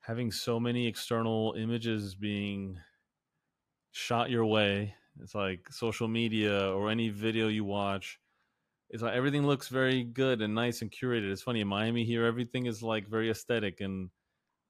having 0.00 0.30
so 0.30 0.60
many 0.60 0.86
external 0.86 1.54
images 1.56 2.14
being 2.14 2.78
shot 3.92 4.30
your 4.30 4.44
way 4.44 4.94
it's 5.22 5.34
like 5.34 5.66
social 5.70 6.08
media 6.08 6.70
or 6.70 6.90
any 6.90 7.08
video 7.08 7.48
you 7.48 7.64
watch 7.64 8.18
it's 8.90 9.02
like 9.02 9.14
everything 9.14 9.46
looks 9.46 9.68
very 9.68 10.04
good 10.04 10.42
and 10.42 10.54
nice 10.54 10.82
and 10.82 10.90
curated. 10.92 11.32
It's 11.32 11.40
funny 11.40 11.62
in 11.62 11.68
miami 11.68 12.04
here 12.04 12.26
everything 12.26 12.66
is 12.66 12.82
like 12.82 13.08
very 13.08 13.30
aesthetic 13.30 13.80
and 13.80 14.10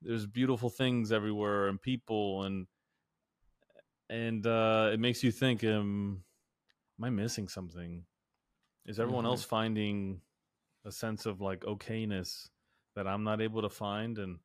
there's 0.03 0.27
beautiful 0.27 0.71
things 0.71 1.13
everywhere 1.13 1.69
and 1.69 1.81
people 1.81 2.43
and 2.45 2.67
and 4.11 4.47
uh 4.47 4.91
it 4.93 5.01
makes 5.01 5.23
you 5.23 5.31
think 5.31 5.65
um 5.65 6.23
am 6.99 7.05
i 7.05 7.11
missing 7.11 7.49
something? 7.49 8.05
Is 8.87 8.99
everyone 8.99 9.25
mm-hmm. 9.25 9.31
else 9.31 9.45
finding 9.45 10.21
a 10.85 10.91
sense 10.91 11.27
of 11.27 11.41
like 11.41 11.61
okayness 11.61 12.49
that 12.97 13.07
i'm 13.07 13.25
not 13.25 13.41
able 13.41 13.63
to 13.63 13.71
find? 13.71 14.19
And 14.19 14.39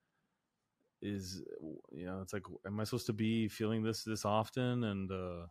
is 1.01 1.43
you 1.91 2.05
know 2.05 2.21
it's 2.21 2.33
like 2.33 2.43
am 2.65 2.79
i 2.79 2.83
supposed 2.83 3.07
to 3.07 3.13
be 3.13 3.47
feeling 3.47 3.83
this 3.83 4.03
this 4.03 4.25
often? 4.25 4.83
And 4.83 5.11
uh 5.11 5.47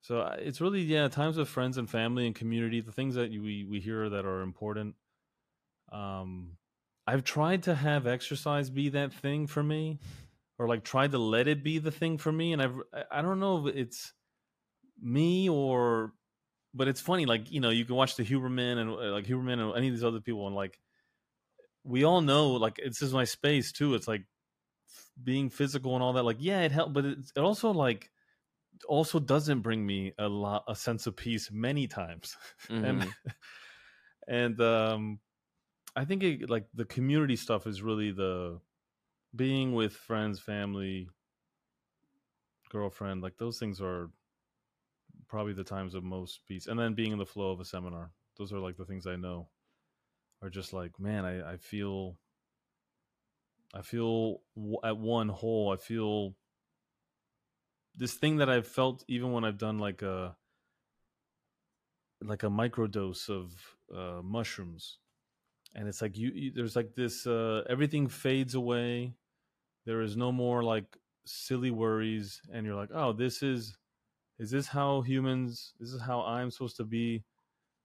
so 0.00 0.20
uh, 0.20 0.36
it's 0.38 0.60
really 0.60 0.82
yeah 0.82 1.08
times 1.08 1.36
with 1.36 1.48
friends 1.48 1.78
and 1.78 1.90
family 1.90 2.26
and 2.26 2.34
community 2.34 2.80
the 2.80 2.92
things 2.92 3.14
that 3.16 3.30
we 3.30 3.66
we 3.68 3.80
hear 3.80 4.08
that 4.08 4.24
are 4.24 4.42
important 4.42 4.94
um 5.92 6.56
i've 7.06 7.24
tried 7.24 7.62
to 7.62 7.74
have 7.74 8.06
exercise 8.06 8.70
be 8.70 8.88
that 8.88 9.12
thing 9.12 9.46
for 9.46 9.62
me 9.62 9.98
or 10.58 10.68
like 10.68 10.84
tried 10.84 11.12
to 11.12 11.18
let 11.18 11.46
it 11.46 11.62
be 11.62 11.78
the 11.78 11.90
thing 11.90 12.18
for 12.18 12.32
me 12.32 12.52
and 12.52 12.62
i've 12.62 12.76
i 13.10 13.22
don't 13.22 13.40
know 13.40 13.66
if 13.66 13.76
it's 13.76 14.12
me 15.00 15.48
or 15.48 16.12
but 16.76 16.88
it's 16.88 17.00
funny, 17.00 17.24
like 17.24 17.50
you 17.50 17.60
know, 17.60 17.70
you 17.70 17.86
can 17.86 17.96
watch 17.96 18.16
the 18.16 18.22
Huberman 18.22 18.76
and 18.76 18.90
uh, 18.90 19.12
like 19.12 19.24
Huberman 19.24 19.58
and 19.58 19.76
any 19.76 19.88
of 19.88 19.94
these 19.94 20.04
other 20.04 20.20
people, 20.20 20.46
and 20.46 20.54
like 20.54 20.78
we 21.84 22.04
all 22.04 22.20
know, 22.20 22.50
like 22.52 22.76
this 22.76 23.00
is 23.00 23.14
my 23.14 23.24
space 23.24 23.72
too. 23.72 23.94
It's 23.94 24.06
like 24.06 24.24
being 25.20 25.48
physical 25.48 25.94
and 25.94 26.02
all 26.02 26.12
that. 26.12 26.24
Like, 26.24 26.36
yeah, 26.38 26.60
it 26.60 26.72
helped, 26.72 26.92
but 26.92 27.06
it, 27.06 27.18
it 27.34 27.40
also 27.40 27.70
like 27.70 28.10
also 28.86 29.18
doesn't 29.18 29.60
bring 29.60 29.84
me 29.86 30.12
a 30.18 30.28
lot 30.28 30.64
a 30.68 30.76
sense 30.76 31.06
of 31.06 31.16
peace 31.16 31.50
many 31.50 31.86
times, 31.86 32.36
mm-hmm. 32.68 32.84
and 32.84 33.08
and 34.28 34.60
um, 34.60 35.18
I 35.96 36.04
think 36.04 36.22
it, 36.22 36.50
like 36.50 36.66
the 36.74 36.84
community 36.84 37.36
stuff 37.36 37.66
is 37.66 37.82
really 37.82 38.12
the 38.12 38.60
being 39.34 39.74
with 39.74 39.94
friends, 39.94 40.38
family, 40.38 41.08
girlfriend. 42.70 43.22
Like 43.22 43.38
those 43.38 43.58
things 43.58 43.80
are 43.80 44.10
probably 45.28 45.54
the 45.54 45.64
times 45.64 45.94
of 45.94 46.04
most 46.04 46.40
peace, 46.46 46.66
and 46.66 46.78
then 46.78 46.94
being 46.94 47.12
in 47.12 47.18
the 47.18 47.26
flow 47.26 47.50
of 47.50 47.60
a 47.60 47.64
seminar. 47.64 48.12
Those 48.38 48.52
are 48.52 48.58
like 48.58 48.76
the 48.76 48.84
things 48.84 49.06
I 49.06 49.16
know 49.16 49.48
are 50.42 50.50
just 50.50 50.74
like, 50.74 51.00
man, 51.00 51.24
I, 51.24 51.52
I 51.52 51.56
feel, 51.56 52.18
I 53.74 53.80
feel 53.80 54.42
at 54.84 54.98
one 54.98 55.30
whole. 55.30 55.72
I 55.72 55.76
feel 55.76 56.34
this 57.96 58.14
thing 58.14 58.36
that 58.36 58.50
I've 58.50 58.66
felt 58.66 59.02
even 59.08 59.32
when 59.32 59.44
I've 59.44 59.58
done 59.58 59.78
like 59.78 60.02
a 60.02 60.36
like 62.22 62.42
a 62.42 62.48
microdose 62.48 63.28
of 63.28 63.54
uh, 63.94 64.20
mushrooms, 64.22 64.98
and 65.76 65.86
it's 65.86 66.02
like 66.02 66.16
you, 66.16 66.32
you 66.34 66.52
there's 66.54 66.74
like 66.74 66.94
this 66.96 67.26
uh, 67.26 67.62
everything 67.68 68.08
fades 68.08 68.54
away. 68.54 69.14
There 69.84 70.00
is 70.00 70.16
no 70.16 70.32
more 70.32 70.64
like 70.64 70.96
silly 71.26 71.70
worries, 71.70 72.40
and 72.52 72.66
you're 72.66 72.74
like, 72.74 72.90
oh, 72.92 73.12
this 73.12 73.42
is 73.42 73.76
is 74.38 74.50
this 74.50 74.66
how 74.66 75.02
humans 75.02 75.72
this 75.78 75.90
is 75.90 76.00
how 76.00 76.20
i'm 76.20 76.50
supposed 76.50 76.76
to 76.76 76.84
be 76.84 77.24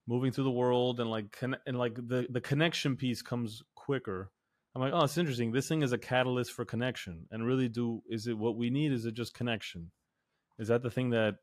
moving 0.08 0.32
through 0.32 0.46
the 0.46 0.52
world? 0.52 1.00
And 1.00 1.10
like 1.10 1.32
con- 1.32 1.58
and 1.66 1.78
like 1.78 1.96
the 1.96 2.28
the 2.30 2.42
connection 2.42 2.96
piece 2.96 3.22
comes 3.22 3.62
quicker. 3.76 4.32
I'm 4.74 4.82
like 4.82 4.94
oh 4.94 5.04
it's 5.04 5.18
interesting. 5.18 5.52
This 5.52 5.68
thing 5.68 5.84
is 5.84 5.92
a 5.92 5.98
catalyst 5.98 6.54
for 6.54 6.66
connection. 6.66 7.28
And 7.32 7.46
really 7.46 7.70
do 7.70 8.02
is 8.10 8.28
it 8.28 8.38
what 8.38 8.56
we 8.56 8.70
need? 8.70 8.92
Is 8.92 9.06
it 9.06 9.14
just 9.14 9.34
connection? 9.34 9.92
Is 10.60 10.70
that 10.70 10.82
the 10.82 10.92
thing 10.92 11.12
that 11.12 11.36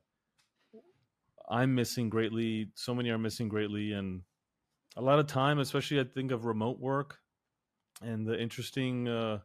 i'm 1.50 1.74
missing 1.74 2.08
greatly? 2.08 2.70
So 2.74 2.94
many 2.94 3.10
are 3.10 3.18
missing 3.18 3.48
greatly 3.48 3.92
and 3.92 4.22
a 4.96 5.02
lot 5.02 5.18
of 5.18 5.26
time 5.26 5.58
especially 5.58 6.00
i 6.00 6.04
think 6.04 6.30
of 6.30 6.44
remote 6.44 6.78
work 6.78 7.18
and 8.02 8.26
the 8.26 8.40
interesting 8.40 9.08
uh 9.08 9.38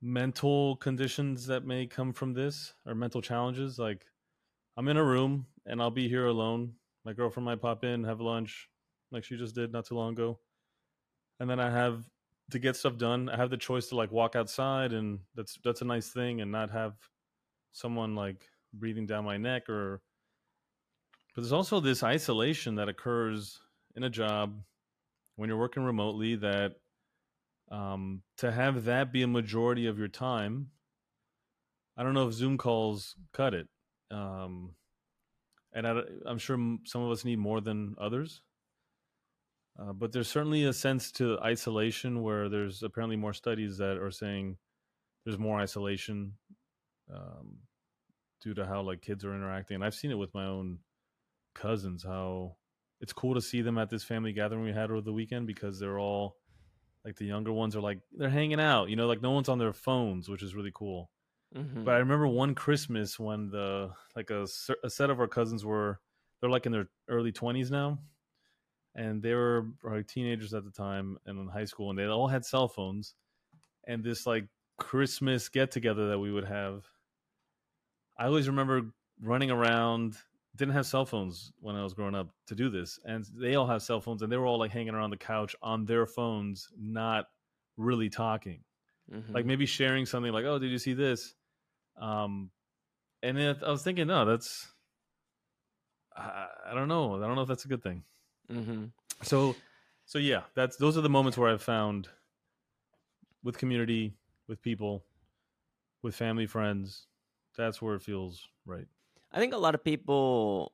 mental 0.00 0.76
conditions 0.76 1.46
that 1.46 1.64
may 1.64 1.86
come 1.86 2.12
from 2.12 2.32
this 2.32 2.74
or 2.86 2.94
mental 2.94 3.20
challenges 3.20 3.78
like 3.78 4.06
I'm 4.78 4.86
in 4.86 4.96
a 4.96 5.04
room 5.04 5.46
and 5.66 5.82
I'll 5.82 5.90
be 5.90 6.08
here 6.08 6.26
alone. 6.26 6.74
My 7.04 7.12
girlfriend 7.12 7.46
might 7.46 7.60
pop 7.60 7.82
in, 7.82 8.04
have 8.04 8.20
lunch, 8.20 8.68
like 9.10 9.24
she 9.24 9.36
just 9.36 9.56
did 9.56 9.72
not 9.72 9.86
too 9.86 9.96
long 9.96 10.12
ago. 10.12 10.38
And 11.40 11.50
then 11.50 11.58
I 11.58 11.68
have 11.68 12.04
to 12.52 12.60
get 12.60 12.76
stuff 12.76 12.96
done. 12.96 13.28
I 13.28 13.36
have 13.36 13.50
the 13.50 13.56
choice 13.56 13.88
to 13.88 13.96
like 13.96 14.12
walk 14.12 14.36
outside 14.36 14.92
and 14.92 15.18
that's 15.34 15.58
that's 15.64 15.82
a 15.82 15.84
nice 15.84 16.10
thing 16.10 16.40
and 16.40 16.52
not 16.52 16.70
have 16.70 16.94
someone 17.72 18.14
like 18.14 18.46
breathing 18.72 19.04
down 19.04 19.24
my 19.24 19.36
neck 19.36 19.68
or 19.68 20.00
but 21.34 21.42
there's 21.42 21.52
also 21.52 21.80
this 21.80 22.04
isolation 22.04 22.76
that 22.76 22.88
occurs 22.88 23.60
in 23.94 24.02
a 24.02 24.10
job 24.10 24.60
when 25.36 25.48
you're 25.48 25.58
working 25.58 25.84
remotely 25.84 26.36
that 26.36 26.74
um, 27.70 28.22
to 28.38 28.50
have 28.50 28.84
that 28.84 29.12
be 29.12 29.22
a 29.22 29.28
majority 29.28 29.86
of 29.86 29.98
your 29.98 30.08
time. 30.08 30.68
I 31.96 32.02
don't 32.02 32.14
know 32.14 32.28
if 32.28 32.34
Zoom 32.34 32.58
calls 32.58 33.14
cut 33.32 33.54
it, 33.54 33.68
um, 34.10 34.74
and 35.72 35.86
I, 35.86 36.00
am 36.26 36.38
sure 36.38 36.56
some 36.84 37.02
of 37.02 37.10
us 37.10 37.24
need 37.24 37.38
more 37.38 37.60
than 37.60 37.94
others. 38.00 38.42
Uh, 39.78 39.92
but 39.92 40.12
there's 40.12 40.28
certainly 40.28 40.64
a 40.64 40.72
sense 40.72 41.12
to 41.12 41.38
isolation 41.38 42.22
where 42.22 42.48
there's 42.48 42.82
apparently 42.82 43.16
more 43.16 43.32
studies 43.32 43.78
that 43.78 43.96
are 43.98 44.10
saying 44.10 44.56
there's 45.24 45.38
more 45.38 45.60
isolation 45.60 46.32
um, 47.14 47.58
due 48.42 48.54
to 48.54 48.66
how 48.66 48.82
like 48.82 49.02
kids 49.02 49.24
are 49.24 49.34
interacting. 49.34 49.76
And 49.76 49.84
I've 49.84 49.94
seen 49.94 50.10
it 50.10 50.18
with 50.18 50.34
my 50.34 50.46
own 50.46 50.78
cousins 51.54 52.02
how 52.02 52.56
it's 53.00 53.12
cool 53.12 53.34
to 53.34 53.40
see 53.40 53.62
them 53.62 53.78
at 53.78 53.90
this 53.90 54.04
family 54.04 54.32
gathering 54.32 54.62
we 54.62 54.72
had 54.72 54.90
over 54.90 55.00
the 55.00 55.12
weekend 55.12 55.46
because 55.46 55.78
they're 55.78 55.98
all 55.98 56.36
like 57.04 57.16
the 57.16 57.24
younger 57.24 57.52
ones 57.52 57.76
are 57.76 57.80
like 57.80 58.00
they're 58.12 58.28
hanging 58.28 58.60
out, 58.60 58.88
you 58.88 58.96
know, 58.96 59.06
like 59.06 59.22
no 59.22 59.30
one's 59.30 59.48
on 59.48 59.58
their 59.58 59.72
phones, 59.72 60.28
which 60.28 60.42
is 60.42 60.54
really 60.54 60.72
cool. 60.74 61.10
Mm-hmm. 61.56 61.84
But 61.84 61.94
I 61.94 61.98
remember 61.98 62.26
one 62.26 62.54
Christmas 62.54 63.18
when 63.18 63.50
the 63.50 63.90
like 64.14 64.30
a, 64.30 64.46
a 64.84 64.90
set 64.90 65.10
of 65.10 65.20
our 65.20 65.28
cousins 65.28 65.64
were 65.64 66.00
they're 66.40 66.50
like 66.50 66.66
in 66.66 66.72
their 66.72 66.88
early 67.08 67.32
20s 67.32 67.70
now 67.70 67.98
and 68.94 69.22
they 69.22 69.34
were 69.34 69.66
like 69.82 70.06
teenagers 70.06 70.54
at 70.54 70.64
the 70.64 70.70
time 70.70 71.18
and 71.26 71.38
in 71.38 71.48
high 71.48 71.64
school 71.64 71.90
and 71.90 71.98
they 71.98 72.06
all 72.06 72.28
had 72.28 72.44
cell 72.44 72.68
phones 72.68 73.14
and 73.86 74.02
this 74.04 74.26
like 74.26 74.46
christmas 74.76 75.48
get 75.48 75.70
together 75.70 76.08
that 76.08 76.18
we 76.18 76.30
would 76.30 76.44
have 76.44 76.84
i 78.18 78.26
always 78.26 78.48
remember 78.48 78.82
running 79.20 79.50
around 79.50 80.16
didn't 80.56 80.74
have 80.74 80.86
cell 80.86 81.06
phones 81.06 81.52
when 81.60 81.76
i 81.76 81.82
was 81.82 81.94
growing 81.94 82.14
up 82.14 82.28
to 82.46 82.54
do 82.54 82.68
this 82.68 82.98
and 83.04 83.24
they 83.36 83.54
all 83.54 83.66
have 83.66 83.82
cell 83.82 84.00
phones 84.00 84.22
and 84.22 84.30
they 84.30 84.36
were 84.36 84.46
all 84.46 84.58
like 84.58 84.72
hanging 84.72 84.94
around 84.94 85.10
the 85.10 85.16
couch 85.16 85.54
on 85.62 85.84
their 85.84 86.06
phones 86.06 86.68
not 86.78 87.26
really 87.76 88.08
talking 88.08 88.60
mm-hmm. 89.12 89.32
like 89.32 89.46
maybe 89.46 89.66
sharing 89.66 90.04
something 90.04 90.32
like 90.32 90.44
oh 90.44 90.58
did 90.58 90.70
you 90.70 90.78
see 90.78 90.94
this 90.94 91.34
um 92.00 92.50
and 93.22 93.36
then 93.36 93.56
i 93.64 93.70
was 93.70 93.82
thinking 93.82 94.06
no 94.06 94.24
that's 94.24 94.68
I, 96.16 96.46
I 96.70 96.74
don't 96.74 96.88
know 96.88 97.22
i 97.22 97.26
don't 97.26 97.36
know 97.36 97.42
if 97.42 97.48
that's 97.48 97.64
a 97.64 97.68
good 97.68 97.82
thing 97.82 98.02
Mm-hmm. 98.52 98.84
So, 99.22 99.54
so 100.06 100.18
yeah, 100.18 100.42
that's 100.54 100.76
those 100.76 100.96
are 100.96 101.02
the 101.02 101.08
moments 101.08 101.36
where 101.36 101.50
I've 101.50 101.62
found 101.62 102.08
with 103.42 103.58
community, 103.58 104.14
with 104.46 104.62
people, 104.62 105.04
with 106.02 106.14
family, 106.14 106.46
friends. 106.46 107.06
That's 107.56 107.82
where 107.82 107.94
it 107.94 108.02
feels 108.02 108.46
right. 108.64 108.86
I 109.38 109.40
think 109.40 109.54
a 109.54 109.58
lot 109.58 109.76
of 109.76 109.84
people 109.84 110.72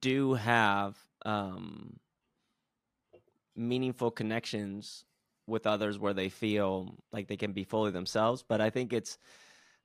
do 0.00 0.32
have 0.32 0.96
um, 1.26 2.00
meaningful 3.54 4.10
connections 4.10 5.04
with 5.46 5.66
others 5.66 5.98
where 5.98 6.14
they 6.14 6.30
feel 6.30 6.96
like 7.12 7.28
they 7.28 7.36
can 7.36 7.52
be 7.52 7.62
fully 7.62 7.90
themselves, 7.90 8.42
but 8.48 8.62
I 8.62 8.70
think 8.70 8.94
it's 8.94 9.18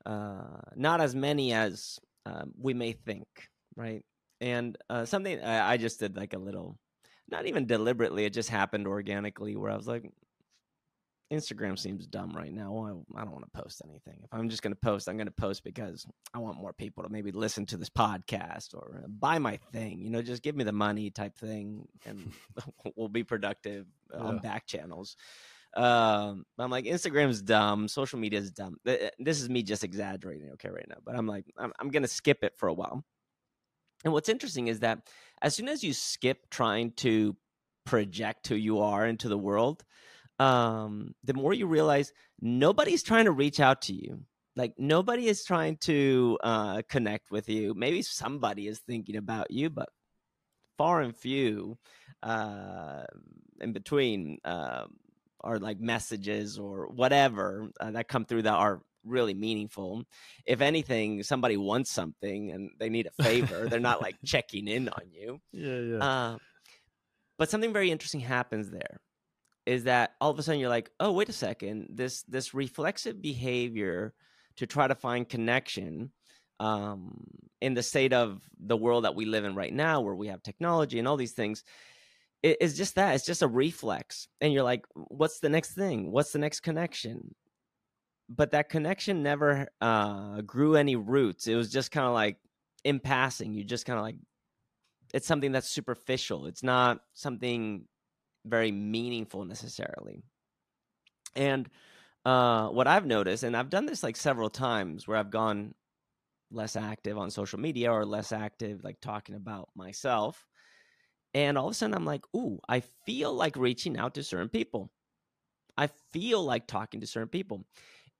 uh, 0.05 0.61
not 0.77 1.01
as 1.01 1.13
many 1.13 1.51
as 1.51 1.99
um, 2.25 2.53
we 2.57 2.73
may 2.73 2.93
think, 2.93 3.27
right? 3.75 4.05
and 4.39 4.77
uh, 4.89 5.03
something 5.03 5.37
I, 5.41 5.73
I 5.73 5.77
just 5.77 5.99
did 5.99 6.15
like 6.15 6.33
a 6.33 6.39
little, 6.39 6.79
not 7.29 7.47
even 7.47 7.65
deliberately, 7.65 8.23
it 8.23 8.31
just 8.31 8.49
happened 8.49 8.87
organically 8.87 9.57
where 9.57 9.71
I 9.71 9.75
was 9.75 9.87
like, 9.87 10.09
Instagram 11.35 11.77
seems 11.77 12.07
dumb 12.07 12.31
right 12.35 12.53
now. 12.53 13.05
I, 13.15 13.19
I 13.19 13.23
don't 13.23 13.33
want 13.33 13.45
to 13.45 13.61
post 13.61 13.81
anything. 13.87 14.21
If 14.23 14.33
I'm 14.33 14.49
just 14.49 14.61
going 14.61 14.73
to 14.73 14.79
post, 14.79 15.07
I'm 15.07 15.17
going 15.17 15.27
to 15.27 15.31
post 15.31 15.63
because 15.63 16.05
I 16.33 16.39
want 16.39 16.57
more 16.57 16.73
people 16.73 17.03
to 17.03 17.09
maybe 17.09 17.31
listen 17.31 17.65
to 17.67 17.77
this 17.77 17.89
podcast 17.89 18.73
or 18.73 19.01
uh, 19.03 19.07
buy 19.07 19.39
my 19.39 19.57
thing. 19.71 20.01
You 20.01 20.09
know, 20.09 20.21
just 20.21 20.43
give 20.43 20.55
me 20.55 20.63
the 20.63 20.71
money 20.71 21.09
type 21.09 21.37
thing, 21.37 21.87
and 22.05 22.31
we'll 22.95 23.09
be 23.09 23.23
productive 23.23 23.85
yeah. 24.13 24.19
on 24.19 24.39
back 24.39 24.67
channels. 24.67 25.15
Um, 25.75 26.45
I'm 26.57 26.71
like, 26.71 26.85
Instagram's 26.85 27.41
dumb. 27.41 27.87
Social 27.87 28.17
media 28.17 28.39
is 28.39 28.51
dumb. 28.51 28.77
This 28.83 29.41
is 29.41 29.49
me 29.49 29.61
just 29.61 29.83
exaggerating, 29.83 30.51
okay, 30.53 30.69
right 30.69 30.87
now. 30.87 30.97
But 31.05 31.15
I'm 31.15 31.27
like, 31.27 31.45
I'm, 31.57 31.73
I'm 31.79 31.89
going 31.89 32.03
to 32.03 32.09
skip 32.09 32.43
it 32.43 32.53
for 32.57 32.67
a 32.67 32.73
while. 32.73 33.03
And 34.03 34.13
what's 34.13 34.29
interesting 34.29 34.67
is 34.67 34.79
that 34.79 34.99
as 35.41 35.55
soon 35.55 35.67
as 35.67 35.83
you 35.83 35.91
skip 35.91 36.49
trying 36.49 36.91
to 36.93 37.35
project 37.85 38.47
who 38.47 38.55
you 38.55 38.79
are 38.79 39.05
into 39.05 39.27
the 39.27 39.37
world, 39.37 39.83
um, 40.39 41.13
the 41.23 41.33
more 41.33 41.53
you 41.53 41.67
realize 41.67 42.11
nobody's 42.41 43.03
trying 43.03 43.25
to 43.25 43.31
reach 43.31 43.59
out 43.59 43.83
to 43.83 43.93
you. 43.93 44.21
Like 44.55 44.73
nobody 44.77 45.27
is 45.27 45.43
trying 45.43 45.77
to 45.81 46.37
uh, 46.41 46.81
connect 46.87 47.29
with 47.29 47.49
you. 47.49 47.73
Maybe 47.73 48.01
somebody 48.01 48.67
is 48.67 48.79
thinking 48.79 49.17
about 49.17 49.51
you, 49.51 49.69
but 49.69 49.89
far 50.77 51.01
and 51.01 51.15
few 51.15 51.77
uh, 52.23 53.03
in 53.59 53.73
between 53.73 54.37
uh, 54.45 54.85
are 55.41 55.59
like 55.59 55.79
messages 55.79 56.57
or 56.57 56.87
whatever 56.87 57.69
uh, 57.79 57.91
that 57.91 58.07
come 58.07 58.25
through 58.25 58.43
that 58.43 58.53
are 58.53 58.81
really 59.03 59.33
meaningful. 59.33 60.03
If 60.45 60.61
anything, 60.61 61.21
somebody 61.23 61.57
wants 61.57 61.91
something 61.91 62.51
and 62.51 62.71
they 62.79 62.89
need 62.89 63.07
a 63.07 63.23
favor, 63.23 63.67
they're 63.69 63.79
not 63.79 64.01
like 64.01 64.15
checking 64.25 64.67
in 64.67 64.89
on 64.89 65.11
you. 65.11 65.39
Yeah, 65.51 65.79
yeah. 65.79 65.97
Uh, 65.97 66.37
but 67.37 67.49
something 67.49 67.73
very 67.73 67.91
interesting 67.91 68.21
happens 68.21 68.71
there 68.71 69.01
is 69.65 69.85
that 69.85 70.13
all 70.21 70.31
of 70.31 70.39
a 70.39 70.43
sudden 70.43 70.59
you're 70.59 70.69
like, 70.69 70.91
oh, 70.99 71.11
wait 71.11 71.29
a 71.29 71.33
second, 71.33 71.87
this 71.89 72.23
this 72.23 72.53
reflexive 72.53 73.21
behavior 73.21 74.13
to 74.57 74.67
try 74.67 74.87
to 74.87 74.95
find 74.95 75.27
connection 75.27 76.11
um, 76.59 77.25
in 77.61 77.73
the 77.73 77.83
state 77.83 78.13
of 78.13 78.41
the 78.59 78.77
world 78.77 79.03
that 79.03 79.15
we 79.15 79.25
live 79.25 79.43
in 79.43 79.55
right 79.55 79.73
now, 79.73 80.01
where 80.01 80.15
we 80.15 80.27
have 80.27 80.43
technology 80.43 80.99
and 80.99 81.07
all 81.07 81.17
these 81.17 81.33
things, 81.33 81.63
is 82.43 82.77
just 82.77 82.95
that. 82.95 83.15
It's 83.15 83.25
just 83.25 83.41
a 83.41 83.47
reflex, 83.47 84.27
and 84.41 84.53
you're 84.53 84.63
like, 84.63 84.85
what's 84.93 85.39
the 85.39 85.49
next 85.49 85.73
thing? 85.73 86.11
What's 86.11 86.31
the 86.31 86.39
next 86.39 86.61
connection? 86.61 87.35
but 88.29 88.51
that 88.51 88.69
connection 88.69 89.23
never 89.23 89.67
uh, 89.81 90.41
grew 90.41 90.75
any 90.75 90.95
roots. 90.95 91.47
It 91.47 91.55
was 91.55 91.71
just 91.71 91.91
kind 91.91 92.07
of 92.07 92.13
like 92.13 92.37
in 92.83 92.99
passing. 92.99 93.53
You 93.53 93.63
just 93.63 93.85
kind 93.85 93.99
of 93.99 94.03
like 94.03 94.15
it's 95.13 95.27
something 95.27 95.51
that's 95.51 95.69
superficial. 95.69 96.47
It's 96.47 96.63
not 96.63 96.99
something 97.13 97.85
very 98.45 98.71
meaningful 98.71 99.45
necessarily. 99.45 100.21
And 101.35 101.69
uh, 102.23 102.69
what 102.69 102.87
I've 102.87 103.05
noticed, 103.05 103.43
and 103.43 103.55
I've 103.55 103.69
done 103.69 103.85
this 103.85 104.03
like 104.03 104.15
several 104.15 104.49
times, 104.49 105.07
where 105.07 105.17
I've 105.17 105.31
gone 105.31 105.73
less 106.51 106.75
active 106.75 107.17
on 107.17 107.31
social 107.31 107.59
media 107.59 107.91
or 107.91 108.05
less 108.05 108.31
active, 108.31 108.83
like 108.83 109.01
talking 109.01 109.35
about 109.35 109.69
myself. 109.75 110.45
And 111.33 111.57
all 111.57 111.67
of 111.67 111.71
a 111.71 111.73
sudden, 111.73 111.95
I'm 111.95 112.05
like, 112.05 112.23
ooh, 112.35 112.59
I 112.69 112.81
feel 113.05 113.33
like 113.33 113.57
reaching 113.57 113.97
out 113.97 114.15
to 114.15 114.23
certain 114.23 114.49
people. 114.49 114.91
I 115.77 115.89
feel 116.13 116.43
like 116.43 116.67
talking 116.67 117.01
to 117.01 117.07
certain 117.07 117.29
people. 117.29 117.65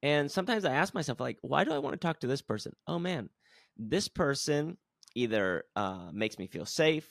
And 0.03 0.29
sometimes 0.29 0.65
I 0.65 0.73
ask 0.73 0.93
myself, 0.93 1.19
like, 1.19 1.37
why 1.41 1.63
do 1.63 1.71
I 1.71 1.79
want 1.79 1.93
to 1.93 2.05
talk 2.05 2.19
to 2.19 2.27
this 2.27 2.41
person? 2.41 2.73
Oh 2.87 2.99
man, 2.99 3.29
this 3.77 4.07
person 4.07 4.77
either 5.15 5.63
uh, 5.75 6.09
makes 6.11 6.37
me 6.37 6.47
feel 6.47 6.65
safe, 6.65 7.09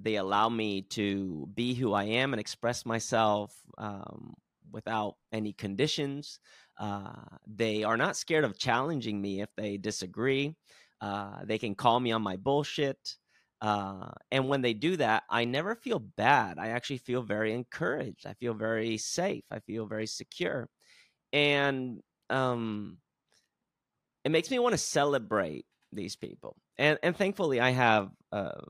they 0.00 0.16
allow 0.16 0.48
me 0.48 0.82
to 0.82 1.48
be 1.54 1.74
who 1.74 1.92
I 1.92 2.04
am 2.04 2.32
and 2.32 2.40
express 2.40 2.84
myself 2.86 3.54
um, 3.78 4.34
without 4.70 5.16
any 5.32 5.52
conditions. 5.52 6.38
Uh, 6.78 7.12
they 7.46 7.84
are 7.84 7.96
not 7.96 8.16
scared 8.16 8.44
of 8.44 8.58
challenging 8.58 9.20
me 9.20 9.40
if 9.40 9.48
they 9.56 9.76
disagree. 9.78 10.54
Uh, 11.00 11.40
they 11.44 11.58
can 11.58 11.74
call 11.74 12.00
me 12.00 12.12
on 12.12 12.22
my 12.22 12.36
bullshit. 12.36 13.16
Uh, 13.60 14.10
and 14.30 14.48
when 14.48 14.60
they 14.60 14.74
do 14.74 14.96
that, 14.96 15.22
I 15.30 15.44
never 15.44 15.74
feel 15.74 15.98
bad. 15.98 16.58
I 16.58 16.68
actually 16.68 16.98
feel 16.98 17.22
very 17.22 17.54
encouraged. 17.54 18.26
I 18.26 18.34
feel 18.34 18.54
very 18.54 18.98
safe. 18.98 19.44
I 19.50 19.60
feel 19.60 19.86
very 19.86 20.06
secure 20.06 20.68
and 21.32 22.00
um, 22.30 22.98
it 24.24 24.30
makes 24.30 24.50
me 24.50 24.58
want 24.58 24.72
to 24.72 24.78
celebrate 24.78 25.66
these 25.92 26.16
people. 26.16 26.56
And 26.78 26.98
and 27.02 27.16
thankfully, 27.16 27.60
I 27.60 27.70
have 27.70 28.10
uh, 28.32 28.62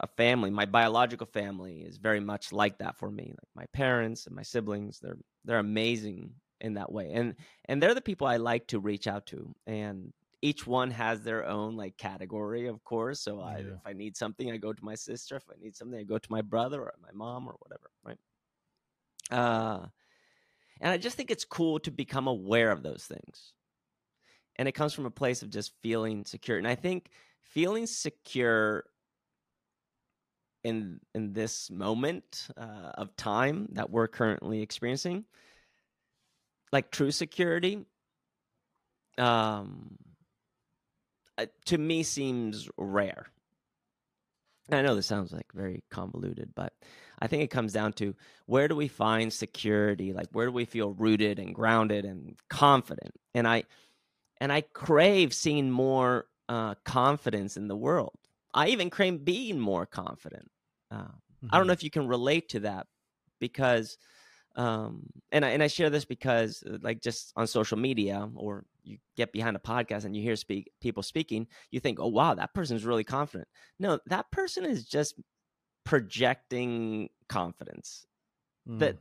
a 0.00 0.06
family. 0.06 0.50
My 0.50 0.66
biological 0.66 1.26
family 1.26 1.80
is 1.80 1.96
very 1.96 2.20
much 2.20 2.52
like 2.52 2.78
that 2.78 2.96
for 2.96 3.10
me. 3.10 3.34
Like 3.36 3.50
my 3.54 3.66
parents 3.72 4.26
and 4.26 4.36
my 4.36 4.42
siblings, 4.42 5.00
they're 5.00 5.18
they're 5.44 5.58
amazing 5.58 6.30
in 6.60 6.74
that 6.74 6.92
way. 6.92 7.12
And 7.12 7.34
and 7.66 7.82
they're 7.82 7.94
the 7.94 8.00
people 8.00 8.26
I 8.26 8.36
like 8.36 8.66
to 8.68 8.80
reach 8.80 9.06
out 9.06 9.26
to. 9.26 9.54
And 9.66 10.12
each 10.40 10.66
one 10.66 10.90
has 10.92 11.22
their 11.22 11.46
own 11.46 11.76
like 11.76 11.96
category, 11.96 12.68
of 12.68 12.82
course. 12.84 13.20
So 13.20 13.40
I, 13.40 13.58
yeah. 13.58 13.74
if 13.74 13.80
I 13.84 13.92
need 13.92 14.16
something, 14.16 14.50
I 14.50 14.56
go 14.56 14.72
to 14.72 14.84
my 14.84 14.94
sister. 14.94 15.36
If 15.36 15.44
I 15.50 15.60
need 15.60 15.74
something, 15.74 15.98
I 15.98 16.04
go 16.04 16.18
to 16.18 16.32
my 16.32 16.42
brother 16.42 16.80
or 16.80 16.94
my 17.02 17.10
mom 17.12 17.48
or 17.48 17.56
whatever. 17.58 17.90
Right. 18.04 18.18
Uh, 19.30 19.86
and 20.80 20.92
I 20.92 20.96
just 20.96 21.16
think 21.16 21.30
it's 21.30 21.44
cool 21.44 21.80
to 21.80 21.90
become 21.90 22.28
aware 22.28 22.70
of 22.70 22.82
those 22.84 23.04
things. 23.04 23.52
And 24.56 24.68
it 24.68 24.72
comes 24.72 24.92
from 24.92 25.06
a 25.06 25.10
place 25.10 25.42
of 25.42 25.50
just 25.50 25.72
feeling 25.82 26.24
secure. 26.24 26.58
And 26.58 26.68
I 26.68 26.76
think 26.76 27.10
feeling 27.42 27.86
secure 27.86 28.84
in 30.64 31.00
in 31.14 31.32
this 31.32 31.70
moment 31.70 32.48
uh, 32.56 32.92
of 32.94 33.16
time 33.16 33.68
that 33.72 33.90
we're 33.90 34.08
currently 34.08 34.62
experiencing, 34.62 35.24
like 36.72 36.90
true 36.90 37.10
security, 37.10 37.84
um, 39.16 39.96
uh, 41.36 41.46
to 41.66 41.78
me 41.78 42.02
seems 42.02 42.68
rare. 42.76 43.26
I 44.70 44.82
know 44.82 44.94
this 44.94 45.06
sounds 45.06 45.32
like 45.32 45.46
very 45.54 45.82
convoluted, 45.90 46.50
but 46.54 46.74
I 47.18 47.26
think 47.26 47.42
it 47.42 47.50
comes 47.50 47.72
down 47.72 47.94
to 47.94 48.14
where 48.46 48.68
do 48.68 48.76
we 48.76 48.88
find 48.88 49.32
security? 49.32 50.12
Like 50.12 50.28
where 50.32 50.46
do 50.46 50.52
we 50.52 50.66
feel 50.66 50.92
rooted 50.92 51.38
and 51.38 51.54
grounded 51.54 52.04
and 52.04 52.36
confident? 52.50 53.14
And 53.34 53.48
I 53.48 53.64
and 54.40 54.52
I 54.52 54.60
crave 54.60 55.32
seeing 55.32 55.70
more 55.70 56.26
uh, 56.48 56.74
confidence 56.84 57.56
in 57.56 57.68
the 57.68 57.76
world. 57.76 58.17
I 58.54 58.68
even 58.68 58.90
crave 58.90 59.24
being 59.24 59.58
more 59.58 59.86
confident. 59.86 60.50
Mm-hmm. 60.92 61.48
I 61.50 61.58
don't 61.58 61.66
know 61.66 61.72
mm-hmm. 61.72 61.78
if 61.78 61.82
you 61.82 61.90
can 61.90 62.06
relate 62.06 62.48
to 62.50 62.60
that 62.60 62.86
because, 63.40 63.98
um, 64.56 65.06
and 65.30 65.44
I 65.44 65.50
and 65.50 65.62
I 65.62 65.68
share 65.68 65.90
this 65.90 66.04
because, 66.04 66.64
uh, 66.66 66.78
like, 66.82 67.00
just 67.00 67.32
on 67.36 67.46
social 67.46 67.78
media 67.78 68.28
or 68.34 68.64
you 68.82 68.98
get 69.16 69.32
behind 69.32 69.56
a 69.56 69.60
podcast 69.60 70.04
and 70.04 70.16
you 70.16 70.22
hear 70.22 70.36
speak 70.36 70.70
people 70.80 71.02
speaking, 71.02 71.46
you 71.70 71.80
think, 71.80 72.00
oh 72.00 72.08
wow, 72.08 72.34
that 72.34 72.54
person's 72.54 72.84
really 72.84 73.04
confident. 73.04 73.48
No, 73.78 73.98
that 74.06 74.30
person 74.32 74.64
is 74.64 74.84
just 74.84 75.20
projecting 75.84 77.08
confidence. 77.28 78.06
Mm. 78.68 78.78
That 78.80 78.96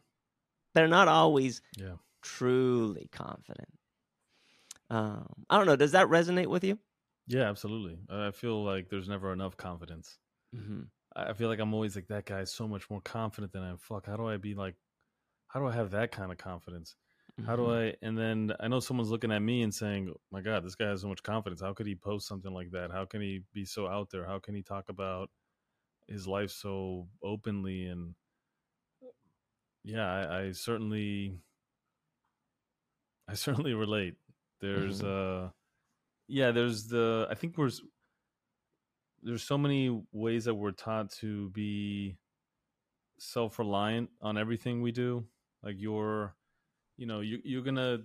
they're 0.75 0.87
not 0.87 1.07
always 1.07 1.61
yeah. 1.77 1.95
truly 2.21 3.09
confident. 3.11 3.69
Um, 4.89 5.27
I 5.49 5.57
don't 5.57 5.65
know. 5.65 5.75
Does 5.75 5.93
that 5.93 6.07
resonate 6.07 6.47
with 6.47 6.63
you? 6.63 6.77
Yeah, 7.27 7.49
absolutely. 7.49 7.97
I 8.09 8.31
feel 8.31 8.63
like 8.63 8.89
there's 8.89 9.09
never 9.09 9.33
enough 9.33 9.57
confidence. 9.57 10.17
Mm-hmm. 10.55 10.83
I 11.15 11.33
feel 11.33 11.49
like 11.49 11.59
I'm 11.59 11.73
always 11.73 11.95
like 11.95 12.07
that 12.07 12.25
guy 12.25 12.39
is 12.39 12.53
so 12.53 12.67
much 12.67 12.89
more 12.89 13.01
confident 13.01 13.51
than 13.51 13.63
I 13.63 13.69
am. 13.69 13.77
Fuck, 13.77 14.05
how 14.05 14.15
do 14.15 14.27
I 14.27 14.37
be 14.37 14.53
like? 14.53 14.75
How 15.47 15.59
do 15.59 15.67
I 15.67 15.73
have 15.73 15.91
that 15.91 16.11
kind 16.11 16.31
of 16.31 16.37
confidence? 16.37 16.95
How 17.45 17.55
do 17.55 17.63
mm-hmm. 17.63 17.95
I? 18.01 18.07
And 18.07 18.17
then 18.17 18.53
I 18.59 18.67
know 18.67 18.79
someone's 18.79 19.11
looking 19.11 19.31
at 19.31 19.41
me 19.41 19.61
and 19.61 19.73
saying, 19.73 20.13
"My 20.31 20.41
God, 20.41 20.63
this 20.63 20.75
guy 20.75 20.89
has 20.89 21.01
so 21.01 21.07
much 21.07 21.21
confidence. 21.21 21.61
How 21.61 21.73
could 21.73 21.85
he 21.85 21.95
post 21.95 22.27
something 22.27 22.51
like 22.51 22.71
that? 22.71 22.91
How 22.91 23.05
can 23.05 23.21
he 23.21 23.41
be 23.53 23.65
so 23.65 23.87
out 23.87 24.09
there? 24.11 24.25
How 24.25 24.39
can 24.39 24.55
he 24.55 24.63
talk 24.63 24.85
about 24.89 25.29
his 26.07 26.27
life 26.27 26.49
so 26.49 27.07
openly?" 27.23 27.85
And 27.85 28.15
yeah, 29.83 30.05
I, 30.05 30.39
I 30.39 30.51
certainly, 30.51 31.37
I 33.27 33.35
certainly 33.35 33.73
relate. 33.73 34.15
There's 34.59 35.01
mm-hmm. 35.01 35.45
uh, 35.45 35.49
yeah, 36.27 36.51
there's 36.51 36.87
the. 36.87 37.27
I 37.29 37.35
think 37.35 37.57
we're 37.57 37.71
there's 39.23 39.43
so 39.43 39.57
many 39.57 40.01
ways 40.11 40.45
that 40.45 40.55
we're 40.55 40.71
taught 40.71 41.11
to 41.11 41.49
be 41.49 42.17
self 43.19 43.59
reliant 43.59 44.09
on 44.21 44.37
everything 44.37 44.81
we 44.81 44.91
do. 44.91 45.25
Like 45.63 45.75
you're 45.77 46.35
you 46.97 47.07
know 47.07 47.21
you 47.21 47.39
you're 47.43 47.63
gonna 47.63 47.99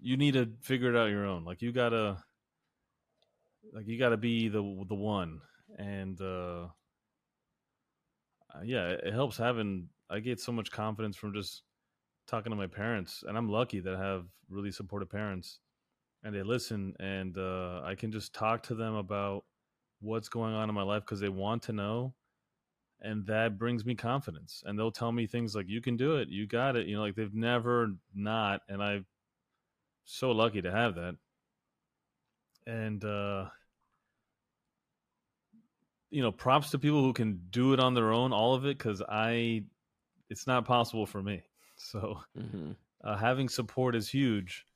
you 0.00 0.16
need 0.16 0.34
to 0.34 0.48
figure 0.60 0.94
it 0.94 0.96
out 0.96 1.10
your 1.10 1.26
own. 1.26 1.44
Like 1.44 1.62
you 1.62 1.72
gotta 1.72 2.18
like 3.72 3.86
you 3.86 3.98
gotta 3.98 4.16
be 4.16 4.48
the 4.48 4.62
the 4.88 4.94
one 4.94 5.40
and 5.78 6.20
uh, 6.20 6.66
uh 8.54 8.62
yeah 8.64 8.88
it 8.88 9.12
helps 9.12 9.36
having 9.36 9.88
i 10.10 10.18
get 10.18 10.40
so 10.40 10.52
much 10.52 10.70
confidence 10.70 11.16
from 11.16 11.34
just 11.34 11.62
talking 12.26 12.50
to 12.50 12.56
my 12.56 12.66
parents 12.66 13.24
and 13.26 13.36
i'm 13.36 13.48
lucky 13.48 13.80
that 13.80 13.94
i 13.94 14.00
have 14.00 14.24
really 14.48 14.70
supportive 14.70 15.10
parents 15.10 15.60
and 16.28 16.36
they 16.36 16.42
listen 16.42 16.92
and 17.00 17.38
uh, 17.38 17.80
i 17.84 17.94
can 17.94 18.12
just 18.12 18.34
talk 18.34 18.62
to 18.62 18.74
them 18.74 18.94
about 18.94 19.44
what's 20.00 20.28
going 20.28 20.54
on 20.54 20.68
in 20.68 20.74
my 20.74 20.82
life 20.82 21.02
because 21.02 21.20
they 21.20 21.30
want 21.30 21.62
to 21.62 21.72
know 21.72 22.12
and 23.00 23.24
that 23.26 23.58
brings 23.58 23.86
me 23.86 23.94
confidence 23.94 24.62
and 24.66 24.78
they'll 24.78 24.92
tell 24.92 25.10
me 25.10 25.26
things 25.26 25.54
like 25.56 25.66
you 25.68 25.80
can 25.80 25.96
do 25.96 26.16
it 26.16 26.28
you 26.28 26.46
got 26.46 26.76
it 26.76 26.86
you 26.86 26.94
know 26.94 27.00
like 27.00 27.14
they've 27.14 27.34
never 27.34 27.94
not 28.14 28.60
and 28.68 28.82
i'm 28.82 29.06
so 30.04 30.30
lucky 30.30 30.60
to 30.60 30.70
have 30.70 30.96
that 30.96 31.16
and 32.66 33.02
uh 33.06 33.46
you 36.10 36.20
know 36.20 36.30
props 36.30 36.70
to 36.70 36.78
people 36.78 37.02
who 37.02 37.14
can 37.14 37.40
do 37.48 37.72
it 37.72 37.80
on 37.80 37.94
their 37.94 38.12
own 38.12 38.34
all 38.34 38.54
of 38.54 38.66
it 38.66 38.76
because 38.76 39.00
i 39.08 39.62
it's 40.28 40.46
not 40.46 40.66
possible 40.66 41.06
for 41.06 41.22
me 41.22 41.42
so 41.76 42.18
mm-hmm. 42.38 42.72
uh, 43.02 43.16
having 43.16 43.48
support 43.48 43.94
is 43.94 44.10
huge 44.10 44.66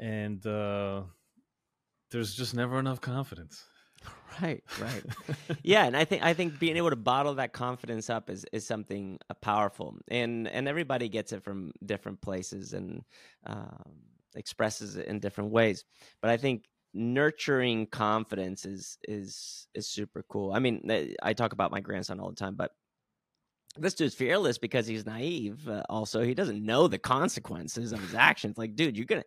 and 0.00 0.46
uh 0.46 1.02
there's 2.10 2.34
just 2.34 2.54
never 2.54 2.78
enough 2.78 3.00
confidence 3.00 3.64
Right, 4.42 4.64
right. 4.80 5.02
yeah, 5.62 5.84
and 5.84 5.96
I 5.96 6.04
think 6.04 6.24
I 6.24 6.34
think 6.34 6.58
being 6.58 6.76
able 6.76 6.90
to 6.90 6.96
bottle 6.96 7.34
that 7.36 7.52
confidence 7.52 8.10
up 8.10 8.28
is 8.28 8.44
is 8.52 8.66
something 8.66 9.16
uh, 9.30 9.34
powerful, 9.34 9.96
and 10.08 10.48
and 10.48 10.66
everybody 10.66 11.08
gets 11.08 11.32
it 11.32 11.44
from 11.44 11.70
different 11.86 12.20
places 12.20 12.72
and 12.72 13.02
um, 13.46 13.92
expresses 14.34 14.96
it 14.96 15.06
in 15.06 15.20
different 15.20 15.52
ways. 15.52 15.84
But 16.20 16.32
I 16.32 16.36
think 16.36 16.64
nurturing 16.94 17.86
confidence 17.86 18.64
is 18.66 18.98
is 19.06 19.68
is 19.72 19.86
super 19.86 20.24
cool. 20.28 20.52
I 20.52 20.58
mean, 20.58 20.82
eh, 20.90 21.14
I 21.22 21.32
talk 21.32 21.52
about 21.52 21.70
my 21.70 21.80
grandson 21.80 22.18
all 22.18 22.30
the 22.30 22.34
time, 22.34 22.56
but 22.56 22.72
this 23.76 23.94
dude's 23.94 24.14
fearless 24.14 24.58
because 24.58 24.86
he's 24.86 25.06
naive. 25.06 25.68
Uh, 25.68 25.82
also, 25.88 26.22
he 26.22 26.34
doesn't 26.34 26.64
know 26.64 26.86
the 26.88 26.98
consequences 26.98 27.92
of 27.92 28.00
his 28.00 28.14
actions. 28.14 28.58
Like, 28.58 28.74
dude, 28.76 28.96
you're 28.96 29.06
gonna 29.06 29.24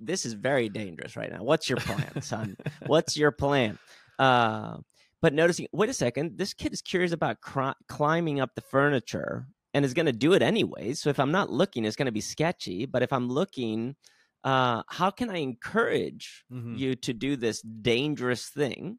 this 0.00 0.24
is 0.26 0.34
very 0.34 0.68
dangerous 0.68 1.16
right 1.16 1.30
now. 1.30 1.42
What's 1.42 1.68
your 1.68 1.78
plan, 1.78 2.22
son? 2.22 2.56
What's 2.86 3.16
your 3.16 3.30
plan? 3.30 3.78
Uh, 4.18 4.78
but 5.22 5.32
noticing, 5.32 5.66
wait 5.72 5.88
a 5.88 5.94
second, 5.94 6.38
this 6.38 6.54
kid 6.54 6.72
is 6.72 6.82
curious 6.82 7.12
about 7.12 7.40
cr- 7.40 7.70
climbing 7.88 8.40
up 8.40 8.54
the 8.54 8.60
furniture 8.60 9.46
and 9.74 9.84
is 9.84 9.94
going 9.94 10.06
to 10.06 10.12
do 10.12 10.32
it 10.32 10.42
anyways. 10.42 11.00
So 11.00 11.10
if 11.10 11.18
I'm 11.18 11.32
not 11.32 11.50
looking, 11.50 11.84
it's 11.84 11.96
going 11.96 12.06
to 12.06 12.12
be 12.12 12.20
sketchy. 12.20 12.86
But 12.86 13.02
if 13.02 13.12
I'm 13.12 13.28
looking, 13.28 13.96
uh, 14.44 14.82
how 14.88 15.10
can 15.10 15.30
I 15.30 15.38
encourage 15.38 16.44
mm-hmm. 16.52 16.76
you 16.76 16.94
to 16.96 17.12
do 17.12 17.36
this 17.36 17.60
dangerous 17.60 18.48
thing 18.48 18.98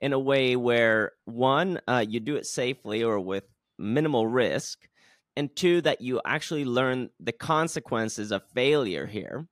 in 0.00 0.12
a 0.12 0.18
way 0.18 0.56
where 0.56 1.12
one, 1.24 1.80
uh, 1.86 2.04
you 2.06 2.20
do 2.20 2.36
it 2.36 2.46
safely 2.46 3.02
or 3.02 3.18
with 3.20 3.44
minimal 3.78 4.26
risk, 4.26 4.78
and 5.36 5.54
two, 5.54 5.80
that 5.82 6.00
you 6.00 6.20
actually 6.24 6.64
learn 6.64 7.10
the 7.20 7.32
consequences 7.32 8.32
of 8.32 8.42
failure 8.54 9.06
here 9.06 9.46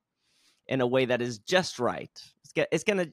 in 0.66 0.80
a 0.80 0.86
way 0.86 1.06
that 1.06 1.22
is 1.22 1.38
just 1.38 1.78
right. 1.78 2.10
It's, 2.54 2.84
going 2.84 2.98
to 2.98 3.12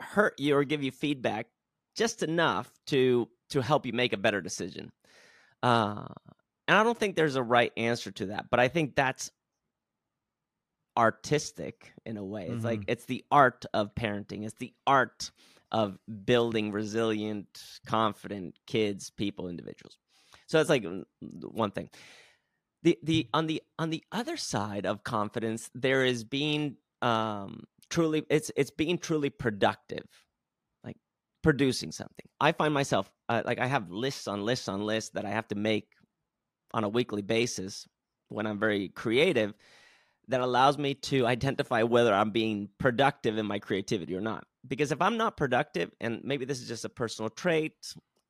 hurt 0.00 0.34
you 0.38 0.56
or 0.56 0.64
give 0.64 0.82
you 0.82 0.90
feedback 0.90 1.46
just 1.96 2.22
enough 2.22 2.70
to 2.86 3.28
to 3.50 3.60
help 3.60 3.84
you 3.84 3.92
make 3.92 4.12
a 4.12 4.16
better 4.16 4.40
decision. 4.40 4.92
Uh, 5.62 6.06
and 6.68 6.78
I 6.78 6.84
don't 6.84 6.96
think 6.96 7.16
there's 7.16 7.34
a 7.34 7.42
right 7.42 7.72
answer 7.76 8.12
to 8.12 8.26
that, 8.26 8.46
but 8.48 8.60
I 8.60 8.68
think 8.68 8.94
that's 8.94 9.30
artistic 10.96 11.92
in 12.06 12.16
a 12.16 12.24
way. 12.24 12.42
It's 12.44 12.58
mm-hmm. 12.58 12.66
like 12.66 12.84
it's 12.86 13.06
the 13.06 13.24
art 13.30 13.66
of 13.74 13.94
parenting. 13.94 14.44
It's 14.44 14.54
the 14.54 14.72
art 14.86 15.32
of 15.72 15.98
building 16.24 16.72
resilient, 16.72 17.62
confident 17.86 18.56
kids, 18.66 19.10
people, 19.10 19.48
individuals. 19.48 19.98
So 20.50 20.58
that's 20.58 20.70
like 20.70 20.82
mm, 20.82 21.04
one 21.20 21.70
thing. 21.70 21.90
The 22.82 22.98
the 23.02 23.28
on 23.32 23.46
the 23.46 23.62
on 23.78 23.90
the 23.90 24.02
other 24.10 24.36
side 24.36 24.86
of 24.86 25.04
confidence, 25.04 25.70
there 25.74 26.04
is 26.04 26.24
being 26.24 26.76
um, 27.02 27.64
truly 27.90 28.24
it's 28.30 28.50
it's 28.56 28.70
being 28.70 28.96
truly 28.96 29.28
productive 29.28 30.04
like 30.84 30.96
producing 31.42 31.92
something 31.92 32.26
i 32.40 32.52
find 32.52 32.72
myself 32.72 33.10
uh, 33.28 33.42
like 33.44 33.58
i 33.58 33.66
have 33.66 33.90
lists 33.90 34.28
on 34.28 34.44
lists 34.44 34.68
on 34.68 34.80
lists 34.86 35.10
that 35.10 35.26
i 35.26 35.30
have 35.30 35.46
to 35.48 35.54
make 35.54 35.88
on 36.72 36.84
a 36.84 36.88
weekly 36.88 37.22
basis 37.22 37.86
when 38.28 38.46
i'm 38.46 38.58
very 38.58 38.88
creative 38.88 39.52
that 40.28 40.40
allows 40.40 40.78
me 40.78 40.94
to 40.94 41.26
identify 41.26 41.82
whether 41.82 42.14
i'm 42.14 42.30
being 42.30 42.68
productive 42.78 43.36
in 43.36 43.44
my 43.44 43.58
creativity 43.58 44.14
or 44.14 44.20
not 44.20 44.44
because 44.66 44.92
if 44.92 45.02
i'm 45.02 45.16
not 45.16 45.36
productive 45.36 45.90
and 46.00 46.20
maybe 46.22 46.44
this 46.44 46.60
is 46.60 46.68
just 46.68 46.84
a 46.84 46.88
personal 46.88 47.28
trait 47.28 47.74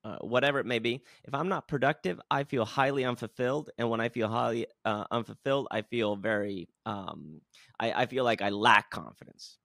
uh, 0.05 0.19
whatever 0.21 0.59
it 0.59 0.67
may 0.67 0.79
be, 0.79 1.03
if 1.25 1.35
I'm 1.35 1.49
not 1.49 1.69
productive, 1.69 2.21
I 2.31 2.45
feel 2.45 2.65
highly 2.65 3.05
unfulfilled. 3.05 3.71
And 3.79 3.91
when 3.91 4.01
I 4.01 4.09
feel 4.09 4.29
highly 4.29 4.67
uh, 4.85 5.05
unfulfilled, 5.11 5.69
I 5.71 5.83
feel 5.83 6.17
very, 6.17 6.69
um, 6.87 7.41
I, 7.79 7.93
I, 7.93 8.07
feel 8.07 8.25
like 8.25 8.41
I 8.41 8.49
lack 8.49 8.91
confidence. 8.91 9.59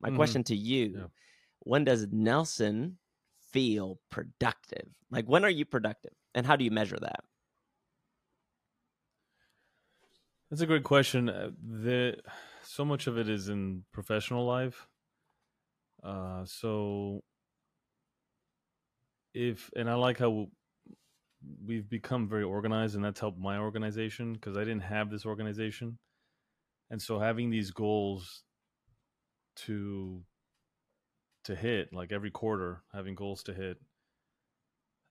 My 0.00 0.08
mm-hmm. 0.08 0.16
question 0.16 0.44
to 0.44 0.56
you 0.56 0.94
yeah. 0.96 1.04
when 1.60 1.84
does 1.84 2.06
Nelson 2.10 2.98
feel 3.52 4.00
productive? 4.10 4.88
Like, 5.10 5.26
when 5.26 5.44
are 5.44 5.50
you 5.50 5.64
productive? 5.64 6.12
And 6.34 6.46
how 6.46 6.56
do 6.56 6.64
you 6.64 6.70
measure 6.70 6.98
that? 7.00 7.20
That's 10.50 10.62
a 10.62 10.66
great 10.66 10.84
question. 10.84 11.28
Uh, 11.28 11.50
the 11.62 12.16
so 12.62 12.84
much 12.84 13.06
of 13.06 13.18
it 13.18 13.28
is 13.28 13.48
in 13.48 13.84
professional 13.92 14.46
life. 14.46 14.88
Uh, 16.02 16.44
so 16.44 17.22
if 19.34 19.70
and 19.76 19.90
I 19.90 19.94
like 19.94 20.18
how 20.18 20.48
we've 21.64 21.88
become 21.88 22.28
very 22.28 22.44
organized, 22.44 22.94
and 22.94 23.04
that's 23.04 23.20
helped 23.20 23.38
my 23.38 23.58
organization 23.58 24.34
because 24.34 24.56
I 24.56 24.60
didn't 24.60 24.82
have 24.82 25.10
this 25.10 25.26
organization, 25.26 25.98
and 26.90 27.00
so 27.00 27.18
having 27.18 27.50
these 27.50 27.70
goals 27.70 28.44
to 29.56 30.22
to 31.44 31.54
hit, 31.54 31.92
like 31.92 32.12
every 32.12 32.30
quarter, 32.30 32.82
having 32.94 33.14
goals 33.14 33.42
to 33.44 33.52
hit, 33.52 33.78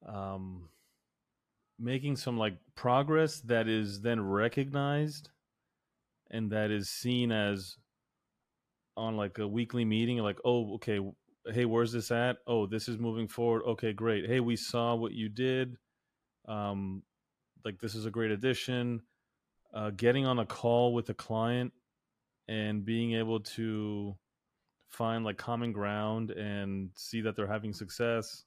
um, 0.07 0.69
making 1.80 2.15
some 2.15 2.38
like 2.38 2.57
progress 2.76 3.41
that 3.41 3.67
is 3.67 4.01
then 4.01 4.21
recognized 4.21 5.30
and 6.32 6.51
that 6.51 6.71
is 6.71 6.89
seen 6.89 7.32
as 7.32 7.78
on 8.95 9.17
like 9.17 9.38
a 9.39 9.47
weekly 9.47 9.86
meeting 9.86 10.17
like 10.19 10.39
oh 10.45 10.76
okay 10.76 10.99
hey, 11.52 11.66
where's 11.66 11.91
this 11.91 12.12
at? 12.12 12.38
Oh, 12.48 12.66
this 12.66 12.88
is 12.88 12.98
moving 12.98 13.28
forward. 13.28 13.64
Okay, 13.64 13.94
great. 13.94 14.26
Hey, 14.28 14.39
we 14.39 14.56
saw 14.56 14.96
what 14.96 15.12
you 15.12 15.30
did. 15.30 15.78
Um, 16.48 17.04
like 17.66 17.80
this 17.80 17.96
is 17.96 18.06
a 18.06 18.12
great 18.12 18.32
addition. 18.32 19.02
Uh, 19.74 19.91
getting 19.91 20.26
on 20.26 20.39
a 20.39 20.46
call 20.46 20.94
with 20.94 21.10
a 21.10 21.14
client 21.14 21.74
and 22.48 22.86
being 22.86 23.14
able 23.14 23.39
to 23.39 24.16
find 24.89 25.26
like 25.26 25.38
common 25.38 25.72
ground 25.72 26.32
and 26.32 26.91
see 26.96 27.22
that 27.22 27.36
they're 27.36 27.48
having 27.48 27.74
success 27.74 28.44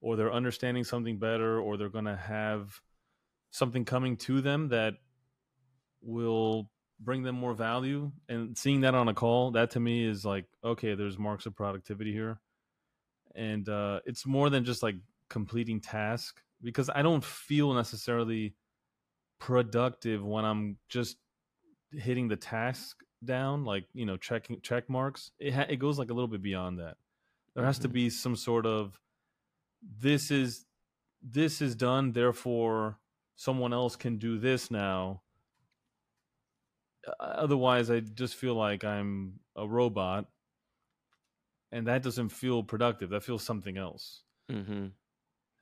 or 0.00 0.16
they're 0.16 0.32
understanding 0.32 0.84
something 0.84 1.18
better 1.18 1.60
or 1.60 1.76
they're 1.76 1.88
going 1.88 2.04
to 2.04 2.16
have 2.16 2.80
something 3.50 3.84
coming 3.84 4.16
to 4.16 4.40
them 4.40 4.68
that 4.68 4.94
will 6.02 6.68
bring 7.02 7.22
them 7.22 7.34
more 7.34 7.54
value 7.54 8.12
and 8.28 8.56
seeing 8.56 8.82
that 8.82 8.94
on 8.94 9.08
a 9.08 9.14
call 9.14 9.50
that 9.52 9.70
to 9.70 9.80
me 9.80 10.04
is 10.04 10.24
like 10.24 10.44
okay 10.62 10.94
there's 10.94 11.18
marks 11.18 11.46
of 11.46 11.56
productivity 11.56 12.12
here. 12.12 12.40
And 13.34 13.66
uh, 13.68 14.00
it's 14.04 14.26
more 14.26 14.50
than 14.50 14.64
just 14.64 14.82
like 14.82 14.96
completing 15.30 15.80
task 15.80 16.42
because 16.62 16.90
i 16.94 17.00
don't 17.00 17.24
feel 17.24 17.72
necessarily 17.72 18.54
productive 19.40 20.22
when 20.22 20.44
i'm 20.44 20.76
just 20.90 21.16
hitting 21.90 22.28
the 22.28 22.36
task 22.36 23.02
down 23.24 23.64
like 23.64 23.84
you 23.94 24.06
know 24.06 24.16
checking 24.16 24.60
check 24.60 24.88
marks. 24.88 25.30
It, 25.38 25.54
ha- 25.54 25.66
it 25.68 25.76
goes 25.76 25.98
like 25.98 26.10
a 26.10 26.14
little 26.14 26.28
bit 26.28 26.42
beyond 26.42 26.78
that. 26.78 26.96
There 27.54 27.64
has 27.64 27.76
mm-hmm. 27.76 27.82
to 27.82 27.88
be 27.88 28.10
some 28.10 28.36
sort 28.36 28.66
of 28.66 28.98
this 29.98 30.30
is 30.30 30.64
this 31.22 31.60
is 31.60 31.74
done 31.74 32.12
therefore 32.12 32.98
someone 33.36 33.72
else 33.72 33.96
can 33.96 34.18
do 34.18 34.38
this 34.38 34.70
now 34.70 35.21
otherwise 37.20 37.90
i 37.90 38.00
just 38.00 38.36
feel 38.36 38.54
like 38.54 38.84
i'm 38.84 39.34
a 39.56 39.66
robot 39.66 40.26
and 41.72 41.86
that 41.86 42.02
doesn't 42.02 42.28
feel 42.28 42.62
productive. 42.62 43.10
That 43.10 43.24
feels 43.24 43.42
something 43.42 43.78
else. 43.78 44.22
Mm-hmm. 44.50 44.88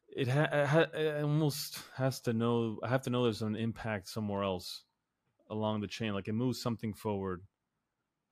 it, 0.08 0.26
ha- 0.26 0.66
ha- 0.66 0.86
it 0.92 1.22
almost 1.22 1.78
has 1.96 2.18
to 2.22 2.32
know 2.32 2.78
i 2.82 2.88
have 2.88 3.02
to 3.02 3.10
know 3.10 3.22
there's 3.24 3.42
an 3.42 3.54
impact 3.54 4.08
somewhere 4.08 4.42
else 4.42 4.82
along 5.48 5.80
the 5.80 5.86
chain. 5.86 6.14
Like 6.14 6.26
it 6.26 6.32
moves 6.32 6.60
something 6.60 6.94
forward 6.94 7.42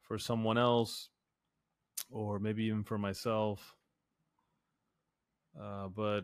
for 0.02 0.18
someone 0.18 0.58
else 0.58 1.10
or 2.10 2.38
maybe 2.40 2.64
even 2.64 2.82
for 2.82 2.98
myself. 2.98 3.76
Uh, 5.60 5.88
but 5.88 6.22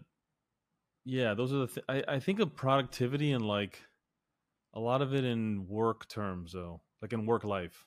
yeah 1.04 1.34
those 1.34 1.52
are 1.52 1.58
the 1.58 1.66
th- 1.66 1.84
I, 1.88 2.14
I 2.14 2.18
think 2.18 2.40
of 2.40 2.56
productivity 2.56 3.32
and 3.32 3.46
like 3.46 3.78
a 4.74 4.80
lot 4.80 5.00
of 5.02 5.14
it 5.14 5.24
in 5.24 5.66
work 5.68 6.08
terms 6.08 6.52
though 6.52 6.80
like 7.00 7.12
in 7.12 7.26
work 7.26 7.44
life. 7.44 7.86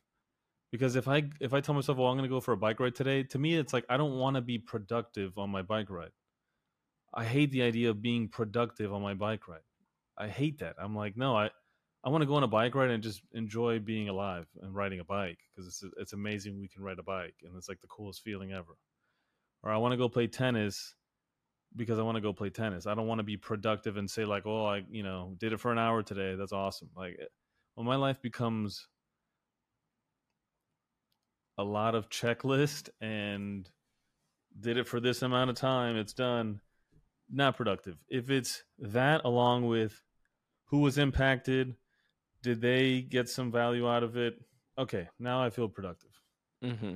Because 0.72 0.96
if 0.96 1.08
i 1.08 1.24
if 1.40 1.54
i 1.54 1.62
tell 1.62 1.76
myself 1.76 1.98
well 1.98 2.08
i'm 2.08 2.18
going 2.18 2.30
to 2.30 2.34
go 2.34 2.42
for 2.42 2.52
a 2.52 2.58
bike 2.58 2.80
ride 2.80 2.96
today 2.96 3.24
to 3.24 3.40
me 3.40 3.56
it's 3.56 3.74
like 3.74 3.86
i 3.90 3.98
don't 3.98 4.18
want 4.18 4.36
to 4.36 4.42
be 4.42 4.58
productive 4.58 5.38
on 5.38 5.50
my 5.50 5.62
bike 5.62 5.90
ride. 5.90 6.12
I 7.14 7.24
hate 7.24 7.52
the 7.52 7.64
idea 7.64 7.90
of 7.90 8.02
being 8.02 8.28
productive 8.28 8.94
on 8.94 9.02
my 9.02 9.14
bike 9.14 9.48
ride. 9.48 9.62
I 10.18 10.28
hate 10.28 10.60
that. 10.60 10.76
I'm 10.78 10.96
like 10.96 11.16
no 11.16 11.36
i 11.36 11.50
i 12.04 12.10
want 12.10 12.22
to 12.22 12.28
go 12.28 12.36
on 12.36 12.44
a 12.44 12.48
bike 12.48 12.76
ride 12.76 12.92
and 12.92 13.02
just 13.02 13.22
enjoy 13.34 13.80
being 13.80 14.10
alive 14.10 14.46
and 14.62 14.76
riding 14.76 15.00
a 15.00 15.06
bike 15.06 15.40
because 15.56 15.68
it's 15.68 15.84
it's 15.98 16.14
amazing 16.14 16.60
we 16.60 16.68
can 16.68 16.84
ride 16.84 17.00
a 17.00 17.04
bike 17.04 17.36
and 17.44 17.56
it's 17.58 17.70
like 17.70 17.82
the 17.82 17.88
coolest 17.88 18.22
feeling 18.24 18.52
ever. 18.52 18.78
Or 19.64 19.72
i 19.72 19.78
want 19.78 19.94
to 19.94 19.98
go 19.98 20.10
play 20.10 20.28
tennis 20.28 20.96
because 21.76 22.00
I 22.00 22.04
want 22.04 22.16
to 22.16 22.22
go 22.22 22.34
play 22.34 22.50
tennis. 22.50 22.88
I 22.88 22.96
don't 22.96 23.08
want 23.08 23.20
to 23.20 23.24
be 23.24 23.38
productive 23.38 23.98
and 23.98 24.10
say 24.10 24.26
like, 24.26 24.46
"Oh, 24.46 24.66
I, 24.66 24.84
you 24.90 25.04
know, 25.04 25.36
did 25.38 25.54
it 25.54 25.60
for 25.60 25.72
an 25.72 25.78
hour 25.78 26.04
today. 26.04 26.36
That's 26.36 26.54
awesome." 26.54 26.90
Like 26.96 27.18
eh, 27.20 27.26
when 27.76 27.86
my 27.86 27.96
life 27.96 28.22
becomes 28.22 28.88
a 31.58 31.64
lot 31.64 31.96
of 31.96 32.10
checklist 32.10 32.90
and 33.02 33.70
did 34.60 34.78
it 34.78 34.88
for 34.88 35.00
this 35.00 35.22
amount 35.22 35.50
of 35.50 35.56
time, 35.56 35.96
it's 35.96 36.14
done. 36.14 36.62
Not 37.30 37.58
productive. 37.58 37.98
If 38.08 38.30
it's 38.30 38.64
that 38.80 39.26
along 39.26 39.68
with 39.68 40.02
who 40.68 40.80
was 40.80 40.98
impacted, 40.98 41.76
did 42.42 42.62
they 42.62 43.02
get 43.02 43.28
some 43.28 43.52
value 43.52 43.90
out 43.90 44.04
of 44.04 44.16
it? 44.16 44.40
Okay, 44.78 45.10
now 45.20 45.44
I 45.44 45.50
feel 45.50 45.68
productive. 45.68 46.12
Mm-hmm. 46.64 46.96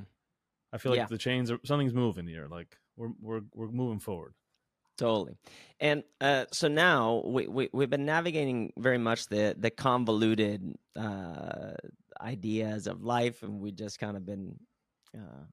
I 0.73 0.77
feel 0.77 0.91
like 0.91 0.99
yeah. 0.99 1.07
the 1.07 1.17
chains 1.17 1.51
are 1.51 1.59
something's 1.65 1.93
moving 1.93 2.27
here. 2.27 2.47
Like 2.49 2.77
we're 2.95 3.09
we're 3.19 3.41
we're 3.53 3.71
moving 3.71 3.99
forward. 3.99 4.33
Totally. 5.01 5.35
And 5.79 6.03
uh, 6.21 6.45
so 6.51 6.67
now 6.67 7.23
we, 7.25 7.47
we, 7.47 7.69
we've 7.73 7.89
been 7.89 8.05
navigating 8.05 8.71
very 8.77 8.99
much 8.99 9.25
the, 9.29 9.55
the 9.57 9.71
convoluted 9.71 10.75
uh, 10.95 11.71
ideas 12.21 12.85
of 12.85 13.03
life, 13.03 13.41
and 13.41 13.59
we 13.59 13.71
just 13.71 13.97
kind 13.97 14.15
of 14.15 14.27
been, 14.27 14.59
uh, 15.17 15.45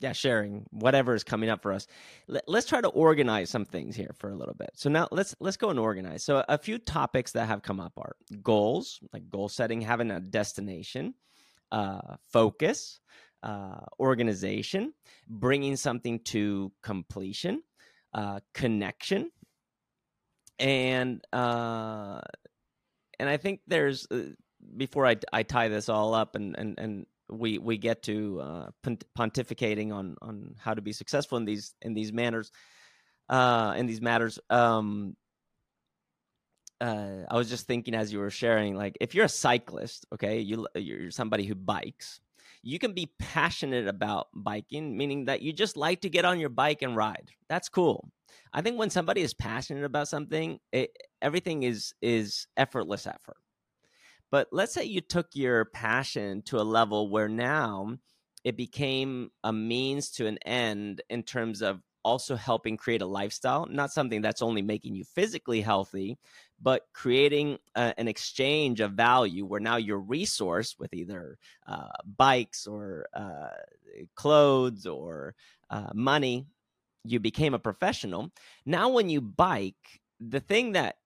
yeah, 0.00 0.12
sharing 0.12 0.66
whatever 0.70 1.14
is 1.14 1.22
coming 1.22 1.50
up 1.50 1.62
for 1.62 1.72
us. 1.72 1.86
Let, 2.26 2.42
us 2.48 2.66
try 2.66 2.80
to 2.80 2.88
organize 2.88 3.48
some 3.48 3.64
things 3.64 3.94
here 3.94 4.10
for 4.18 4.30
a 4.30 4.34
little 4.34 4.54
bit. 4.54 4.70
So 4.74 4.90
now 4.90 5.06
let's 5.12 5.36
let's 5.38 5.56
go 5.56 5.70
and 5.70 5.78
organize. 5.78 6.24
So 6.24 6.44
a 6.48 6.58
few 6.58 6.78
topics 6.78 7.30
that 7.32 7.46
have 7.46 7.62
come 7.62 7.78
up 7.78 7.92
are 7.98 8.16
goals, 8.42 8.98
like 9.12 9.30
goal 9.30 9.48
setting, 9.48 9.80
having 9.80 10.10
a 10.10 10.18
destination, 10.18 11.14
uh, 11.70 12.16
focus, 12.32 12.98
uh, 13.44 13.82
organization, 14.00 14.94
bringing 15.28 15.76
something 15.76 16.18
to 16.24 16.72
completion 16.82 17.62
uh, 18.14 18.40
connection, 18.54 19.30
and 20.58 21.22
uh, 21.32 22.20
and 23.18 23.28
I 23.28 23.36
think 23.36 23.60
there's 23.66 24.06
uh, 24.10 24.30
before 24.76 25.06
I, 25.06 25.16
I 25.32 25.42
tie 25.42 25.68
this 25.68 25.88
all 25.88 26.14
up 26.14 26.36
and 26.36 26.56
and 26.58 26.78
and 26.78 27.06
we 27.30 27.58
we 27.58 27.78
get 27.78 28.02
to 28.04 28.40
uh, 28.40 28.66
pontificating 29.16 29.92
on 29.92 30.16
on 30.22 30.54
how 30.58 30.74
to 30.74 30.82
be 30.82 30.92
successful 30.92 31.38
in 31.38 31.44
these 31.44 31.74
in 31.82 31.94
these 31.94 32.12
manners 32.12 32.50
uh, 33.28 33.74
in 33.76 33.86
these 33.86 34.00
matters. 34.00 34.38
Um, 34.50 35.16
uh, 36.80 37.24
I 37.30 37.36
was 37.36 37.48
just 37.48 37.66
thinking 37.66 37.94
as 37.94 38.12
you 38.12 38.18
were 38.18 38.30
sharing, 38.30 38.74
like 38.76 38.98
if 39.00 39.14
you're 39.14 39.24
a 39.24 39.30
cyclist, 39.30 40.06
okay, 40.12 40.40
you 40.40 40.66
you're 40.74 41.10
somebody 41.10 41.44
who 41.44 41.54
bikes, 41.54 42.20
you 42.62 42.78
can 42.78 42.92
be 42.92 43.12
passionate 43.18 43.88
about 43.88 44.28
biking, 44.34 44.96
meaning 44.96 45.26
that 45.26 45.42
you 45.42 45.52
just 45.52 45.76
like 45.76 46.00
to 46.02 46.08
get 46.08 46.24
on 46.24 46.38
your 46.38 46.48
bike 46.48 46.82
and 46.82 46.96
ride. 46.96 47.30
That's 47.48 47.68
cool. 47.68 48.08
I 48.52 48.62
think 48.62 48.78
when 48.78 48.90
somebody 48.90 49.20
is 49.20 49.34
passionate 49.34 49.84
about 49.84 50.08
something, 50.08 50.58
it, 50.72 50.90
everything 51.20 51.64
is 51.64 51.92
is 52.00 52.46
effortless 52.56 53.06
effort. 53.06 53.36
But 54.30 54.48
let's 54.52 54.72
say 54.72 54.84
you 54.84 55.00
took 55.00 55.28
your 55.34 55.66
passion 55.66 56.42
to 56.46 56.58
a 56.58 56.62
level 56.62 57.10
where 57.10 57.28
now 57.28 57.98
it 58.44 58.56
became 58.56 59.30
a 59.44 59.52
means 59.52 60.10
to 60.12 60.26
an 60.26 60.38
end 60.38 61.02
in 61.10 61.22
terms 61.22 61.62
of 61.62 61.80
also 62.04 62.34
helping 62.34 62.76
create 62.76 63.02
a 63.02 63.06
lifestyle, 63.06 63.66
not 63.70 63.92
something 63.92 64.22
that's 64.22 64.42
only 64.42 64.62
making 64.62 64.94
you 64.94 65.04
physically 65.04 65.60
healthy, 65.60 66.18
but 66.62 66.86
creating 66.92 67.58
a, 67.74 67.92
an 67.98 68.08
exchange 68.08 68.80
of 68.80 68.92
value 68.92 69.44
where 69.44 69.60
now 69.60 69.76
your 69.76 69.98
resource 69.98 70.76
with 70.78 70.94
either 70.94 71.38
uh, 71.66 71.88
bikes 72.16 72.66
or 72.66 73.06
uh, 73.14 73.48
clothes 74.14 74.86
or 74.86 75.34
uh, 75.70 75.90
money, 75.92 76.46
you 77.04 77.18
became 77.18 77.54
a 77.54 77.58
professional. 77.58 78.30
Now, 78.64 78.88
when 78.88 79.10
you 79.10 79.20
bike, 79.20 80.00
the 80.20 80.40
thing 80.40 80.72
that 80.72 80.96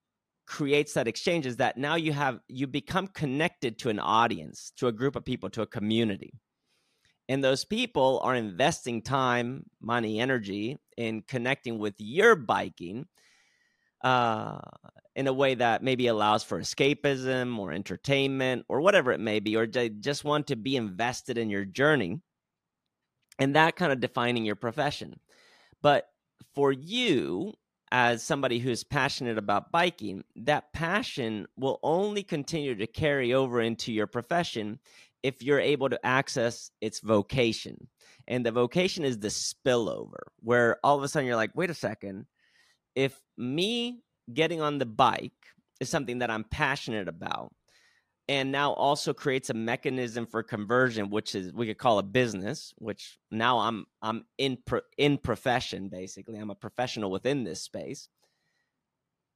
creates 0.46 0.92
that 0.92 1.08
exchange 1.08 1.46
is 1.46 1.56
that 1.56 1.76
now 1.76 1.96
you 1.96 2.12
have 2.12 2.38
you 2.48 2.66
become 2.66 3.08
connected 3.08 3.78
to 3.78 3.88
an 3.88 3.98
audience 3.98 4.72
to 4.76 4.86
a 4.86 4.92
group 4.92 5.16
of 5.16 5.24
people 5.24 5.50
to 5.50 5.62
a 5.62 5.66
community 5.66 6.32
and 7.28 7.42
those 7.42 7.64
people 7.64 8.20
are 8.22 8.36
investing 8.36 9.02
time 9.02 9.64
money 9.80 10.20
energy 10.20 10.78
in 10.96 11.22
connecting 11.22 11.78
with 11.80 11.94
your 11.98 12.36
biking 12.36 13.06
uh, 14.04 14.60
in 15.16 15.26
a 15.26 15.32
way 15.32 15.54
that 15.54 15.82
maybe 15.82 16.06
allows 16.06 16.44
for 16.44 16.60
escapism 16.60 17.58
or 17.58 17.72
entertainment 17.72 18.66
or 18.68 18.82
whatever 18.82 19.10
it 19.12 19.18
may 19.18 19.40
be, 19.40 19.56
or 19.56 19.66
they 19.66 19.88
just 19.88 20.24
want 20.24 20.46
to 20.46 20.56
be 20.56 20.76
invested 20.76 21.38
in 21.38 21.48
your 21.48 21.64
journey 21.64 22.20
and 23.38 23.56
that 23.56 23.76
kind 23.76 23.92
of 23.92 23.98
defining 23.98 24.44
your 24.44 24.56
profession. 24.56 25.18
But 25.82 26.06
for 26.54 26.70
you, 26.70 27.54
as 27.90 28.22
somebody 28.22 28.58
who 28.58 28.70
is 28.70 28.84
passionate 28.84 29.38
about 29.38 29.72
biking, 29.72 30.22
that 30.36 30.72
passion 30.74 31.46
will 31.56 31.78
only 31.82 32.22
continue 32.22 32.74
to 32.74 32.86
carry 32.86 33.32
over 33.32 33.60
into 33.60 33.92
your 33.92 34.06
profession 34.06 34.78
if 35.22 35.42
you're 35.42 35.60
able 35.60 35.88
to 35.88 36.06
access 36.06 36.70
its 36.82 37.00
vocation. 37.00 37.88
And 38.28 38.44
the 38.44 38.52
vocation 38.52 39.04
is 39.04 39.18
the 39.18 39.28
spillover, 39.28 40.20
where 40.40 40.76
all 40.84 40.98
of 40.98 41.02
a 41.02 41.08
sudden 41.08 41.26
you're 41.26 41.36
like, 41.36 41.52
wait 41.54 41.70
a 41.70 41.74
second, 41.74 42.26
if 42.94 43.18
me 43.38 44.02
getting 44.32 44.60
on 44.60 44.78
the 44.78 44.86
bike 44.86 45.32
is 45.80 45.88
something 45.88 46.18
that 46.18 46.30
I'm 46.30 46.44
passionate 46.44 47.08
about, 47.08 47.52
and 48.28 48.50
now 48.50 48.72
also 48.72 49.12
creates 49.12 49.50
a 49.50 49.54
mechanism 49.54 50.26
for 50.26 50.42
conversion, 50.42 51.10
which 51.10 51.34
is 51.34 51.52
we 51.52 51.66
could 51.66 51.78
call 51.78 51.98
a 51.98 52.02
business. 52.02 52.74
Which 52.78 53.18
now 53.30 53.58
I'm 53.60 53.86
I'm 54.02 54.24
in 54.38 54.58
pro, 54.64 54.80
in 54.98 55.18
profession 55.18 55.88
basically. 55.88 56.38
I'm 56.38 56.50
a 56.50 56.54
professional 56.54 57.10
within 57.10 57.44
this 57.44 57.62
space. 57.62 58.08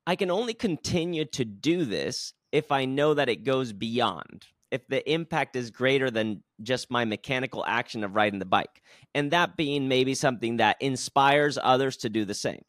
I 0.06 0.16
can 0.16 0.30
only 0.30 0.54
continue 0.54 1.24
to 1.26 1.44
do 1.44 1.84
this 1.84 2.32
if 2.52 2.72
I 2.72 2.84
know 2.84 3.14
that 3.14 3.28
it 3.28 3.44
goes 3.44 3.72
beyond 3.72 4.46
if 4.70 4.86
the 4.86 5.08
impact 5.10 5.56
is 5.56 5.70
greater 5.70 6.10
than 6.10 6.42
just 6.62 6.90
my 6.90 7.04
mechanical 7.04 7.64
action 7.66 8.04
of 8.04 8.14
riding 8.14 8.38
the 8.38 8.44
bike 8.44 8.82
and 9.14 9.30
that 9.30 9.56
being 9.56 9.88
maybe 9.88 10.14
something 10.14 10.58
that 10.58 10.76
inspires 10.80 11.58
others 11.62 11.96
to 11.98 12.08
do 12.08 12.24
the 12.24 12.34
same 12.34 12.64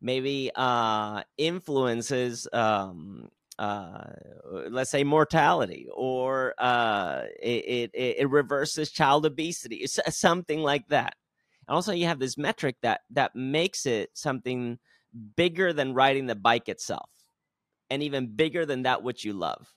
maybe 0.00 0.50
uh 0.54 1.22
influences 1.36 2.48
um 2.52 3.28
uh 3.58 4.04
let's 4.70 4.90
say 4.90 5.04
mortality 5.04 5.88
or 5.94 6.54
uh 6.58 7.22
it 7.42 7.90
it, 7.94 8.16
it 8.20 8.30
reverses 8.30 8.90
child 8.90 9.26
obesity 9.26 9.86
something 9.86 10.60
like 10.60 10.88
that. 10.88 11.14
And 11.68 11.74
also 11.74 11.92
you 11.92 12.06
have 12.06 12.18
this 12.18 12.38
metric 12.38 12.76
that 12.82 13.02
that 13.10 13.36
makes 13.36 13.86
it 13.86 14.10
something 14.14 14.78
bigger 15.36 15.72
than 15.72 15.94
riding 15.94 16.26
the 16.26 16.34
bike 16.34 16.68
itself 16.68 17.10
and 17.90 18.02
even 18.02 18.28
bigger 18.28 18.64
than 18.64 18.82
that 18.82 19.02
which 19.02 19.24
you 19.24 19.32
love. 19.32 19.74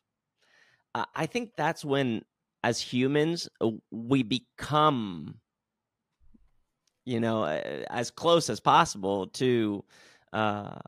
Uh, 0.95 1.05
I 1.15 1.25
think 1.25 1.51
that's 1.57 1.83
when, 1.83 2.21
as 2.63 2.79
humans, 2.79 3.49
uh, 3.59 3.71
we 3.91 4.23
become, 4.23 5.39
you 7.05 7.19
know, 7.19 7.43
uh, 7.43 7.83
as 7.89 8.11
close 8.11 8.49
as 8.49 8.59
possible 8.59 9.27
to 9.27 9.83
uh, 10.33 10.79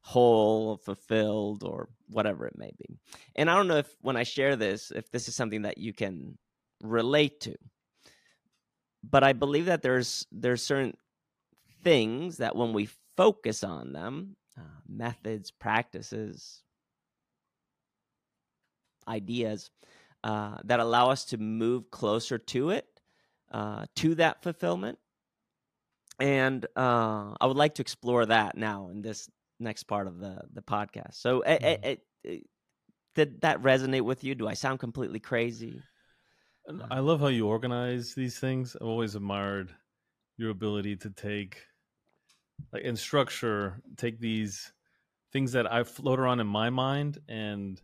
whole, 0.00 0.76
fulfilled, 0.78 1.64
or 1.64 1.88
whatever 2.08 2.46
it 2.46 2.56
may 2.56 2.70
be. 2.78 2.98
And 3.36 3.50
I 3.50 3.56
don't 3.56 3.68
know 3.68 3.78
if 3.78 3.94
when 4.00 4.16
I 4.16 4.22
share 4.22 4.56
this, 4.56 4.90
if 4.90 5.10
this 5.10 5.28
is 5.28 5.34
something 5.34 5.62
that 5.62 5.78
you 5.78 5.92
can 5.92 6.38
relate 6.82 7.40
to, 7.40 7.56
but 9.02 9.24
I 9.24 9.32
believe 9.32 9.66
that 9.66 9.82
there's 9.82 10.26
there's 10.32 10.62
certain 10.62 10.96
things 11.82 12.38
that 12.38 12.56
when 12.56 12.72
we 12.72 12.88
focus 13.16 13.62
on 13.64 13.92
them, 13.92 14.36
uh, 14.58 14.80
methods, 14.88 15.50
practices, 15.50 16.62
ideas 19.06 19.70
uh, 20.22 20.56
that 20.64 20.80
allow 20.80 21.10
us 21.10 21.24
to 21.26 21.38
move 21.38 21.90
closer 21.90 22.38
to 22.38 22.70
it, 22.70 22.86
uh, 23.52 23.86
to 23.96 24.14
that 24.16 24.42
fulfillment. 24.42 24.98
And 26.20 26.64
uh, 26.76 27.34
I 27.40 27.46
would 27.46 27.56
like 27.56 27.74
to 27.76 27.82
explore 27.82 28.26
that 28.26 28.56
now 28.56 28.88
in 28.88 29.02
this 29.02 29.28
next 29.58 29.84
part 29.84 30.06
of 30.06 30.18
the 30.18 30.42
the 30.52 30.62
podcast. 30.62 31.14
So, 31.14 31.42
mm-hmm. 31.46 32.38
did 33.14 33.40
that 33.40 33.62
resonate 33.62 34.02
with 34.02 34.24
you? 34.24 34.34
Do 34.34 34.46
I 34.46 34.54
sound 34.54 34.78
completely 34.78 35.20
crazy? 35.20 35.80
I 36.90 37.00
love 37.00 37.20
how 37.20 37.26
you 37.26 37.46
organize 37.46 38.14
these 38.14 38.38
things. 38.38 38.76
I've 38.80 38.86
always 38.86 39.14
admired 39.14 39.74
your 40.38 40.50
ability 40.50 40.96
to 40.96 41.10
take, 41.10 41.60
like, 42.72 42.82
in 42.82 42.96
structure, 42.96 43.82
take 43.96 44.18
these 44.18 44.72
things 45.32 45.52
that 45.52 45.70
I 45.70 45.82
float 45.82 46.18
around 46.18 46.40
in 46.40 46.46
my 46.46 46.70
mind 46.70 47.18
and 47.28 47.80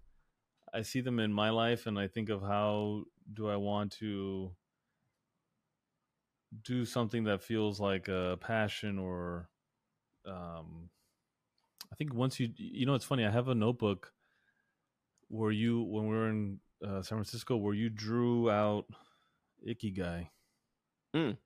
I 0.72 0.82
see 0.82 1.00
them 1.00 1.18
in 1.18 1.32
my 1.32 1.50
life 1.50 1.86
and 1.86 1.98
I 1.98 2.06
think 2.06 2.30
of 2.30 2.42
how 2.42 3.04
do 3.34 3.50
I 3.50 3.56
want 3.56 3.92
to 3.98 4.52
do 6.64 6.84
something 6.84 7.24
that 7.24 7.42
feels 7.42 7.80
like 7.80 8.08
a 8.08 8.38
passion 8.40 8.98
or 8.98 9.48
um 10.26 10.90
I 11.92 11.96
think 11.96 12.14
once 12.14 12.38
you 12.40 12.50
you 12.56 12.86
know 12.86 12.94
it's 12.94 13.04
funny 13.04 13.24
I 13.24 13.30
have 13.30 13.48
a 13.48 13.54
notebook 13.54 14.12
where 15.28 15.50
you 15.50 15.82
when 15.82 16.08
we 16.08 16.16
were 16.16 16.28
in 16.28 16.58
uh, 16.84 17.02
San 17.02 17.18
Francisco 17.18 17.56
where 17.56 17.74
you 17.74 17.88
drew 17.88 18.50
out 18.50 18.86
Ikigai. 19.68 20.28
Mm. 21.14 21.36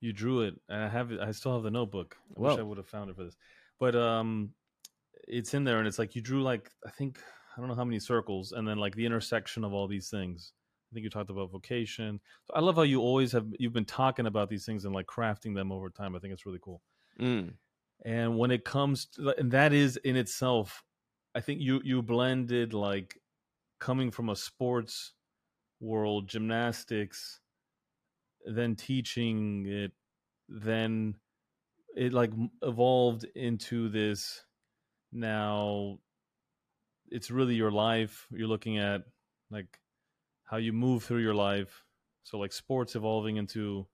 You 0.00 0.12
drew 0.12 0.42
it 0.42 0.54
and 0.68 0.82
I 0.82 0.88
have 0.88 1.12
it 1.12 1.20
I 1.20 1.32
still 1.32 1.54
have 1.54 1.62
the 1.62 1.70
notebook. 1.70 2.16
I 2.36 2.40
Whoa. 2.40 2.50
wish 2.50 2.58
I 2.58 2.62
would 2.62 2.78
have 2.78 2.86
found 2.86 3.10
it 3.10 3.16
for 3.16 3.24
this. 3.24 3.36
But 3.78 3.96
um 3.96 4.50
it's 5.28 5.54
in 5.54 5.64
there 5.64 5.78
and 5.78 5.88
it's 5.88 5.98
like 5.98 6.14
you 6.14 6.22
drew 6.22 6.42
like 6.42 6.70
I 6.86 6.90
think 6.90 7.18
I 7.56 7.60
don't 7.60 7.68
know 7.68 7.74
how 7.74 7.84
many 7.84 7.98
circles, 7.98 8.52
and 8.52 8.66
then 8.66 8.78
like 8.78 8.94
the 8.94 9.06
intersection 9.06 9.64
of 9.64 9.72
all 9.72 9.86
these 9.86 10.08
things. 10.08 10.52
I 10.92 10.94
think 10.94 11.04
you 11.04 11.10
talked 11.10 11.30
about 11.30 11.50
vocation. 11.50 12.20
So 12.44 12.54
I 12.54 12.60
love 12.60 12.76
how 12.76 12.82
you 12.82 13.00
always 13.00 13.32
have 13.32 13.46
you've 13.58 13.72
been 13.72 13.86
talking 13.86 14.26
about 14.26 14.50
these 14.50 14.66
things 14.66 14.84
and 14.84 14.94
like 14.94 15.06
crafting 15.06 15.54
them 15.54 15.72
over 15.72 15.88
time. 15.88 16.14
I 16.14 16.18
think 16.18 16.34
it's 16.34 16.44
really 16.44 16.60
cool. 16.60 16.82
Mm. 17.18 17.54
And 18.04 18.36
when 18.36 18.50
it 18.50 18.64
comes 18.64 19.06
to 19.06 19.34
and 19.38 19.50
that 19.52 19.72
is 19.72 19.96
in 19.98 20.16
itself, 20.16 20.84
I 21.34 21.40
think 21.40 21.60
you 21.60 21.80
you 21.82 22.02
blended 22.02 22.74
like 22.74 23.18
coming 23.80 24.10
from 24.10 24.28
a 24.28 24.36
sports 24.36 25.14
world, 25.80 26.28
gymnastics, 26.28 27.40
then 28.44 28.76
teaching 28.76 29.64
it, 29.66 29.92
then 30.48 31.14
it 31.96 32.12
like 32.12 32.32
evolved 32.62 33.24
into 33.34 33.88
this 33.88 34.44
now 35.10 35.98
it's 37.12 37.30
really 37.30 37.54
your 37.54 37.70
life. 37.70 38.26
You're 38.30 38.48
looking 38.48 38.78
at 38.78 39.02
like 39.50 39.78
how 40.52 40.58
you 40.58 40.72
move 40.74 41.02
through 41.02 41.22
your 41.22 41.34
life. 41.34 41.82
So 42.24 42.38
like 42.38 42.52
sports 42.52 42.94
evolving 42.94 43.38
into 43.38 43.86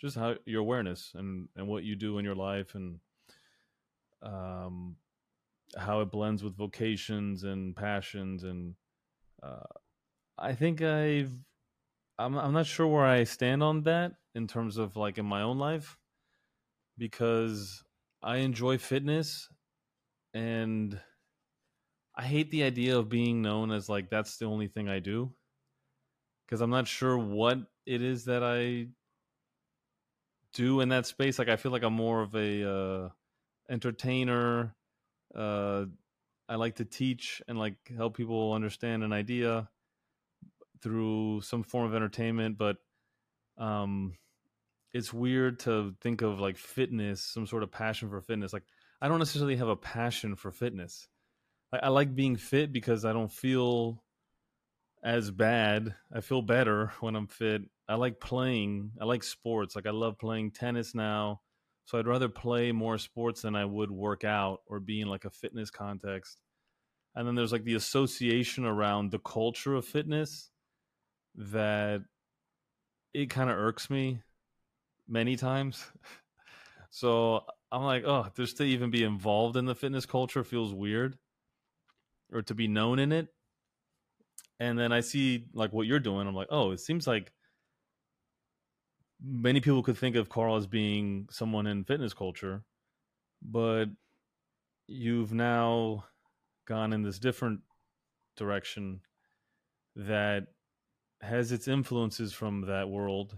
just 0.00 0.16
how 0.16 0.34
your 0.44 0.60
awareness 0.60 1.12
and 1.14 1.48
and 1.54 1.68
what 1.68 1.84
you 1.84 1.94
do 1.94 2.18
in 2.18 2.24
your 2.24 2.34
life 2.34 2.74
and 2.74 2.98
um 4.20 4.96
how 5.78 6.00
it 6.00 6.10
blends 6.10 6.42
with 6.42 6.56
vocations 6.56 7.44
and 7.44 7.76
passions 7.76 8.42
and 8.42 8.74
uh 9.40 9.72
I 10.36 10.52
think 10.54 10.82
I've 10.82 11.32
I'm 12.18 12.36
I'm 12.36 12.52
not 12.52 12.66
sure 12.66 12.88
where 12.88 13.06
I 13.06 13.22
stand 13.22 13.62
on 13.62 13.84
that 13.84 14.14
in 14.34 14.48
terms 14.48 14.78
of 14.78 14.96
like 14.96 15.16
in 15.16 15.26
my 15.26 15.42
own 15.42 15.58
life 15.58 15.96
because 16.98 17.84
I 18.20 18.38
enjoy 18.38 18.78
fitness 18.78 19.48
and 20.34 21.00
I 22.16 22.24
hate 22.24 22.50
the 22.50 22.64
idea 22.64 22.98
of 22.98 23.08
being 23.08 23.42
known 23.42 23.70
as 23.70 23.88
like 23.88 24.10
that's 24.10 24.38
the 24.38 24.46
only 24.46 24.66
thing 24.66 24.88
I 24.88 24.98
do 24.98 25.32
because 26.50 26.60
I'm 26.60 26.70
not 26.70 26.88
sure 26.88 27.16
what 27.16 27.58
it 27.86 28.02
is 28.02 28.24
that 28.24 28.42
I 28.42 28.88
do 30.52 30.80
in 30.80 30.88
that 30.88 31.06
space. 31.06 31.38
Like 31.38 31.48
I 31.48 31.54
feel 31.54 31.70
like 31.70 31.84
I'm 31.84 31.92
more 31.92 32.22
of 32.22 32.34
a 32.34 32.68
uh, 32.68 33.08
entertainer. 33.70 34.74
Uh, 35.32 35.84
I 36.48 36.56
like 36.56 36.76
to 36.76 36.84
teach 36.84 37.40
and 37.46 37.56
like 37.56 37.76
help 37.96 38.16
people 38.16 38.52
understand 38.52 39.04
an 39.04 39.12
idea 39.12 39.68
through 40.82 41.42
some 41.42 41.62
form 41.62 41.86
of 41.86 41.94
entertainment, 41.94 42.58
but 42.58 42.78
um, 43.56 44.14
it's 44.92 45.12
weird 45.12 45.60
to 45.60 45.94
think 46.00 46.20
of 46.22 46.40
like 46.40 46.56
fitness, 46.56 47.22
some 47.22 47.46
sort 47.46 47.62
of 47.62 47.70
passion 47.70 48.10
for 48.10 48.20
fitness. 48.20 48.52
Like 48.52 48.64
I 49.00 49.06
don't 49.06 49.20
necessarily 49.20 49.56
have 49.56 49.68
a 49.68 49.76
passion 49.76 50.34
for 50.34 50.50
fitness. 50.50 51.06
I, 51.72 51.78
I 51.84 51.88
like 51.90 52.16
being 52.16 52.34
fit 52.34 52.72
because 52.72 53.04
I 53.04 53.12
don't 53.12 53.30
feel 53.30 54.02
as 55.02 55.30
bad. 55.30 55.94
I 56.14 56.20
feel 56.20 56.42
better 56.42 56.92
when 57.00 57.16
I'm 57.16 57.26
fit. 57.26 57.62
I 57.88 57.94
like 57.94 58.20
playing. 58.20 58.92
I 59.00 59.04
like 59.04 59.22
sports. 59.22 59.74
Like 59.74 59.86
I 59.86 59.90
love 59.90 60.18
playing 60.18 60.52
tennis 60.52 60.94
now. 60.94 61.40
So 61.86 61.98
I'd 61.98 62.06
rather 62.06 62.28
play 62.28 62.70
more 62.70 62.98
sports 62.98 63.42
than 63.42 63.56
I 63.56 63.64
would 63.64 63.90
work 63.90 64.24
out 64.24 64.60
or 64.66 64.78
be 64.78 65.00
in 65.00 65.08
like 65.08 65.24
a 65.24 65.30
fitness 65.30 65.70
context. 65.70 66.38
And 67.16 67.26
then 67.26 67.34
there's 67.34 67.52
like 67.52 67.64
the 67.64 67.74
association 67.74 68.64
around 68.64 69.10
the 69.10 69.18
culture 69.18 69.74
of 69.74 69.84
fitness 69.84 70.50
that 71.34 72.02
it 73.12 73.30
kind 73.30 73.50
of 73.50 73.58
irks 73.58 73.90
me 73.90 74.22
many 75.08 75.34
times. 75.34 75.84
so 76.90 77.44
I'm 77.72 77.82
like, 77.82 78.04
oh, 78.06 78.28
just 78.36 78.58
to 78.58 78.64
even 78.64 78.90
be 78.90 79.02
involved 79.02 79.56
in 79.56 79.64
the 79.64 79.74
fitness 79.74 80.06
culture 80.06 80.44
feels 80.44 80.72
weird 80.72 81.18
or 82.32 82.42
to 82.42 82.54
be 82.54 82.68
known 82.68 83.00
in 83.00 83.10
it 83.10 83.28
and 84.60 84.78
then 84.78 84.92
i 84.92 85.00
see 85.00 85.46
like 85.52 85.72
what 85.72 85.86
you're 85.86 85.98
doing 85.98 86.28
i'm 86.28 86.34
like 86.34 86.48
oh 86.50 86.70
it 86.70 86.78
seems 86.78 87.06
like 87.06 87.32
many 89.22 89.60
people 89.60 89.82
could 89.82 89.98
think 89.98 90.14
of 90.14 90.28
carl 90.28 90.56
as 90.56 90.66
being 90.66 91.26
someone 91.30 91.66
in 91.66 91.84
fitness 91.84 92.14
culture 92.14 92.62
but 93.42 93.86
you've 94.86 95.32
now 95.32 96.04
gone 96.66 96.92
in 96.92 97.02
this 97.02 97.18
different 97.18 97.60
direction 98.36 99.00
that 99.96 100.46
has 101.22 101.50
its 101.52 101.66
influences 101.66 102.32
from 102.32 102.62
that 102.62 102.88
world 102.88 103.36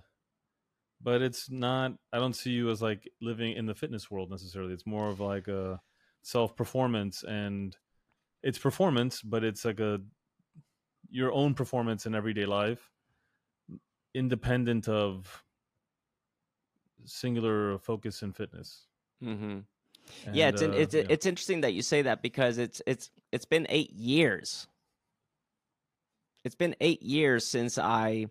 but 1.02 1.20
it's 1.22 1.50
not 1.50 1.92
i 2.12 2.18
don't 2.18 2.36
see 2.36 2.50
you 2.50 2.70
as 2.70 2.82
like 2.82 3.10
living 3.20 3.56
in 3.56 3.66
the 3.66 3.74
fitness 3.74 4.10
world 4.10 4.30
necessarily. 4.30 4.72
It's 4.72 4.86
more 4.86 5.08
of 5.08 5.20
like 5.20 5.48
a 5.48 5.80
self 6.22 6.56
performance 6.56 7.24
and 7.24 7.76
it's 8.42 8.58
performance, 8.58 9.22
but 9.22 9.44
it's 9.44 9.64
like 9.64 9.80
a 9.80 10.00
your 11.12 11.32
own 11.32 11.54
performance 11.54 12.06
in 12.06 12.14
everyday 12.14 12.46
life, 12.46 12.90
independent 14.14 14.88
of 14.88 15.44
singular 17.04 17.78
focus 17.78 18.22
in 18.22 18.32
fitness. 18.32 18.86
Mm-hmm. 19.22 19.60
And, 20.26 20.36
yeah, 20.36 20.48
it's 20.48 20.62
uh, 20.62 20.70
it's 20.70 20.94
yeah. 20.94 21.04
it's 21.08 21.26
interesting 21.26 21.60
that 21.60 21.74
you 21.74 21.82
say 21.82 22.02
that 22.02 22.22
because 22.22 22.58
it's 22.58 22.82
it's 22.86 23.10
it's 23.30 23.44
been 23.44 23.66
eight 23.68 23.92
years. 23.92 24.66
It's 26.44 26.56
been 26.56 26.74
eight 26.80 27.02
years 27.02 27.46
since 27.46 27.78
I 27.78 28.26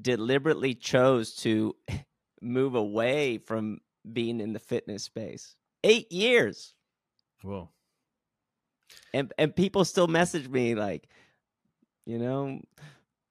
deliberately 0.00 0.74
chose 0.74 1.36
to 1.36 1.76
move 2.42 2.74
away 2.74 3.38
from 3.38 3.78
being 4.10 4.40
in 4.40 4.52
the 4.52 4.58
fitness 4.58 5.04
space. 5.04 5.54
Eight 5.84 6.10
years. 6.10 6.74
Whoa 7.42 7.68
and 9.12 9.32
and 9.38 9.54
people 9.54 9.84
still 9.84 10.06
message 10.06 10.48
me 10.48 10.74
like 10.74 11.08
you 12.06 12.18
know, 12.18 12.60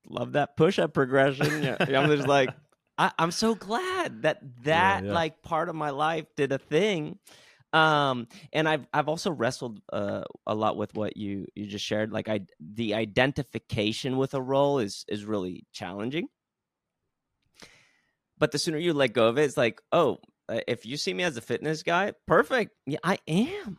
love 0.07 0.33
that 0.33 0.57
push 0.57 0.79
up 0.79 0.93
progression. 0.93 1.75
I'm 1.79 2.07
just 2.07 2.27
like, 2.27 2.49
I, 2.97 3.11
am 3.17 3.31
so 3.31 3.55
glad 3.55 4.23
that 4.23 4.41
that 4.63 5.03
yeah, 5.03 5.07
yeah. 5.07 5.13
like 5.13 5.41
part 5.41 5.69
of 5.69 5.75
my 5.75 5.89
life 5.89 6.25
did 6.35 6.51
a 6.51 6.57
thing. 6.57 7.17
Um, 7.73 8.27
and 8.51 8.67
I've 8.67 8.85
I've 8.93 9.07
also 9.07 9.31
wrestled 9.31 9.81
uh, 9.91 10.23
a 10.45 10.53
lot 10.53 10.75
with 10.75 10.93
what 10.93 11.15
you 11.15 11.47
you 11.55 11.65
just 11.67 11.85
shared. 11.85 12.11
Like 12.11 12.27
I, 12.27 12.41
the 12.59 12.95
identification 12.95 14.17
with 14.17 14.33
a 14.33 14.41
role 14.41 14.79
is 14.79 15.05
is 15.07 15.25
really 15.25 15.65
challenging. 15.71 16.27
But 18.37 18.51
the 18.51 18.59
sooner 18.59 18.77
you 18.77 18.93
let 18.93 19.13
go 19.13 19.27
of 19.27 19.37
it, 19.37 19.43
it's 19.43 19.55
like, 19.55 19.81
oh, 19.91 20.17
uh, 20.49 20.59
if 20.67 20.85
you 20.85 20.97
see 20.97 21.13
me 21.13 21.23
as 21.23 21.37
a 21.37 21.41
fitness 21.41 21.83
guy, 21.83 22.13
perfect. 22.27 22.75
Yeah, 22.85 22.97
I 23.03 23.19
am. 23.27 23.77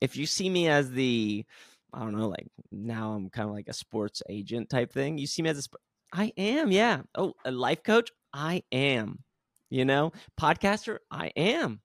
If 0.00 0.16
you 0.16 0.24
see 0.26 0.48
me 0.48 0.68
as 0.68 0.90
the 0.90 1.44
I 1.92 2.00
don't 2.00 2.16
know, 2.16 2.28
like 2.28 2.48
now 2.70 3.12
I'm 3.12 3.30
kind 3.30 3.48
of 3.48 3.54
like 3.54 3.68
a 3.68 3.74
sports 3.74 4.22
agent 4.28 4.70
type 4.70 4.92
thing. 4.92 5.18
You 5.18 5.26
see 5.26 5.42
me 5.42 5.50
as 5.50 5.58
a, 5.58 5.62
sp- 5.64 5.82
I 6.12 6.32
am, 6.36 6.70
yeah. 6.70 7.02
Oh, 7.14 7.34
a 7.44 7.50
life 7.50 7.82
coach, 7.82 8.10
I 8.32 8.62
am. 8.72 9.24
You 9.70 9.84
know, 9.84 10.12
podcaster, 10.38 10.98
I 11.10 11.28
am. 11.36 11.80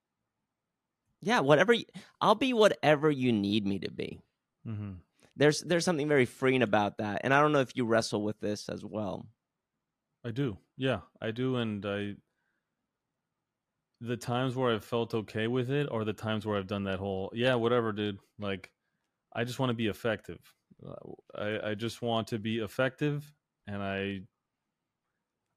Yeah, 1.21 1.39
whatever. 1.39 1.73
You, 1.73 1.85
I'll 2.21 2.35
be 2.35 2.53
whatever 2.53 3.09
you 3.09 3.31
need 3.31 3.65
me 3.65 3.79
to 3.79 3.91
be. 3.91 4.19
Mm-hmm. 4.67 4.91
There's 5.35 5.61
there's 5.61 5.85
something 5.85 6.07
very 6.07 6.25
freeing 6.25 6.63
about 6.63 6.97
that, 6.97 7.21
and 7.23 7.33
I 7.33 7.39
don't 7.39 7.51
know 7.51 7.61
if 7.61 7.75
you 7.75 7.85
wrestle 7.85 8.23
with 8.23 8.39
this 8.39 8.69
as 8.69 8.83
well. 8.83 9.25
I 10.25 10.31
do. 10.31 10.57
Yeah, 10.77 10.99
I 11.21 11.31
do, 11.31 11.55
and 11.57 11.85
I. 11.85 12.15
The 14.01 14.17
times 14.17 14.55
where 14.55 14.73
I've 14.73 14.83
felt 14.83 15.13
okay 15.13 15.47
with 15.47 15.71
it, 15.71 15.87
or 15.89 16.03
the 16.03 16.13
times 16.13 16.45
where 16.45 16.57
I've 16.57 16.67
done 16.67 16.83
that 16.83 16.99
whole 16.99 17.31
yeah, 17.33 17.55
whatever, 17.55 17.91
dude. 17.91 18.19
Like 18.37 18.71
I 19.37 19.43
just 19.43 19.59
want 19.59 19.69
to 19.69 19.75
be 19.75 19.87
effective. 19.87 20.39
Uh, 20.85 20.95
I, 21.35 21.69
I 21.69 21.75
just 21.75 22.01
want 22.01 22.27
to 22.29 22.39
be 22.39 22.57
effective, 22.57 23.31
and 23.67 23.83
I 23.83 24.21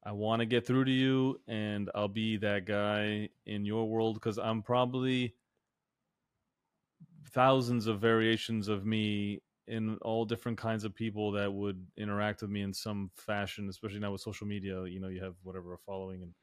I 0.03 0.11
want 0.11 0.39
to 0.41 0.45
get 0.45 0.65
through 0.67 0.85
to 0.85 0.91
you, 0.91 1.41
and 1.47 1.89
I'll 1.95 2.07
be 2.07 2.37
that 2.37 2.65
guy 2.65 3.29
in 3.47 3.65
your 3.65 3.89
world 3.89 4.15
because 4.15 4.37
I'm 4.37 4.61
probably 4.61 5.35
thousands 7.31 7.87
of 7.87 7.99
variations 7.99 8.67
of 8.67 8.85
me 8.85 9.41
in 9.67 9.97
all 10.01 10.25
different 10.25 10.57
kinds 10.57 10.83
of 10.83 10.93
people 10.93 11.31
that 11.31 11.51
would 11.51 11.85
interact 11.97 12.41
with 12.41 12.51
me 12.51 12.61
in 12.61 12.73
some 12.73 13.09
fashion, 13.15 13.67
especially 13.69 13.99
now 13.99 14.11
with 14.11 14.21
social 14.21 14.45
media. 14.45 14.85
You 14.85 14.99
know, 14.99 15.07
you 15.07 15.23
have 15.23 15.35
whatever 15.41 15.73
a 15.73 15.77
following, 15.79 16.21
and 16.23 16.33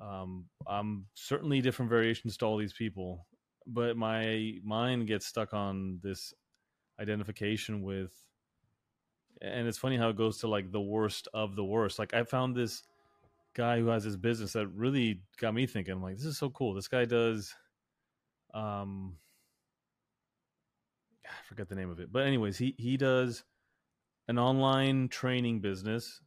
um, 0.00 0.46
I'm 0.68 1.06
certainly 1.14 1.60
different 1.60 1.90
variations 1.90 2.36
to 2.38 2.44
all 2.44 2.58
these 2.58 2.72
people, 2.72 3.26
but 3.66 3.96
my 3.96 4.58
mind 4.64 5.08
gets 5.08 5.26
stuck 5.26 5.52
on 5.52 5.98
this 6.02 6.32
identification 7.00 7.82
with 7.82 8.12
and 9.40 9.66
it's 9.66 9.78
funny 9.78 9.96
how 9.96 10.08
it 10.08 10.16
goes 10.16 10.38
to 10.38 10.48
like 10.48 10.70
the 10.70 10.80
worst 10.80 11.28
of 11.34 11.56
the 11.56 11.64
worst. 11.64 11.98
Like 11.98 12.14
i 12.14 12.22
found 12.22 12.54
this 12.54 12.82
guy 13.54 13.78
who 13.78 13.88
has 13.88 14.04
this 14.04 14.16
business 14.16 14.52
that 14.54 14.68
really 14.68 15.22
got 15.40 15.54
me 15.54 15.66
thinking 15.66 15.94
I'm 15.94 16.02
like 16.02 16.16
this 16.16 16.26
is 16.26 16.38
so 16.38 16.50
cool. 16.50 16.74
This 16.74 16.88
guy 16.88 17.04
does 17.04 17.54
um 18.52 19.16
i 21.26 21.42
forget 21.48 21.68
the 21.68 21.74
name 21.74 21.90
of 21.90 22.00
it. 22.00 22.12
But 22.12 22.26
anyways 22.26 22.58
he 22.58 22.74
he 22.78 22.96
does 22.96 23.44
an 24.28 24.38
online 24.38 25.08
training 25.08 25.60
business 25.60 26.20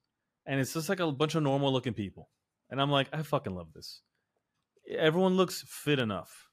and 0.45 0.59
it's 0.59 0.73
just 0.73 0.89
like 0.89 0.99
a 0.99 1.11
bunch 1.11 1.35
of 1.35 1.43
normal 1.43 1.71
looking 1.71 1.93
people. 1.93 2.29
And 2.69 2.81
i'm 2.81 2.91
like 2.91 3.07
i 3.13 3.21
fucking 3.23 3.55
love 3.55 3.73
this. 3.73 4.01
Everyone 4.89 5.35
looks 5.37 5.63
fit 5.67 5.99
enough 5.99 6.47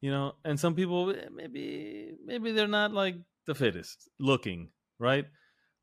you 0.00 0.10
know? 0.10 0.34
And 0.44 0.58
some 0.58 0.74
people 0.74 1.10
eh, 1.10 1.28
maybe 1.34 2.12
maybe 2.24 2.52
they're 2.52 2.68
not 2.68 2.92
like 2.92 3.16
the 3.46 3.54
fittest 3.54 4.08
looking 4.18 4.70
right? 4.98 5.26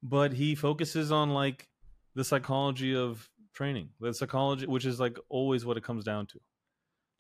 But 0.01 0.34
he 0.34 0.55
focuses 0.55 1.11
on 1.11 1.30
like 1.30 1.68
the 2.16 2.24
psychology 2.24 2.95
of 2.95 3.30
training 3.53 3.89
the 3.99 4.14
psychology 4.14 4.66
which 4.66 4.86
is 4.86 4.99
like 4.99 5.18
always 5.30 5.66
what 5.66 5.78
it 5.78 5.84
comes 5.84 6.03
down 6.03 6.28
to. 6.28 6.39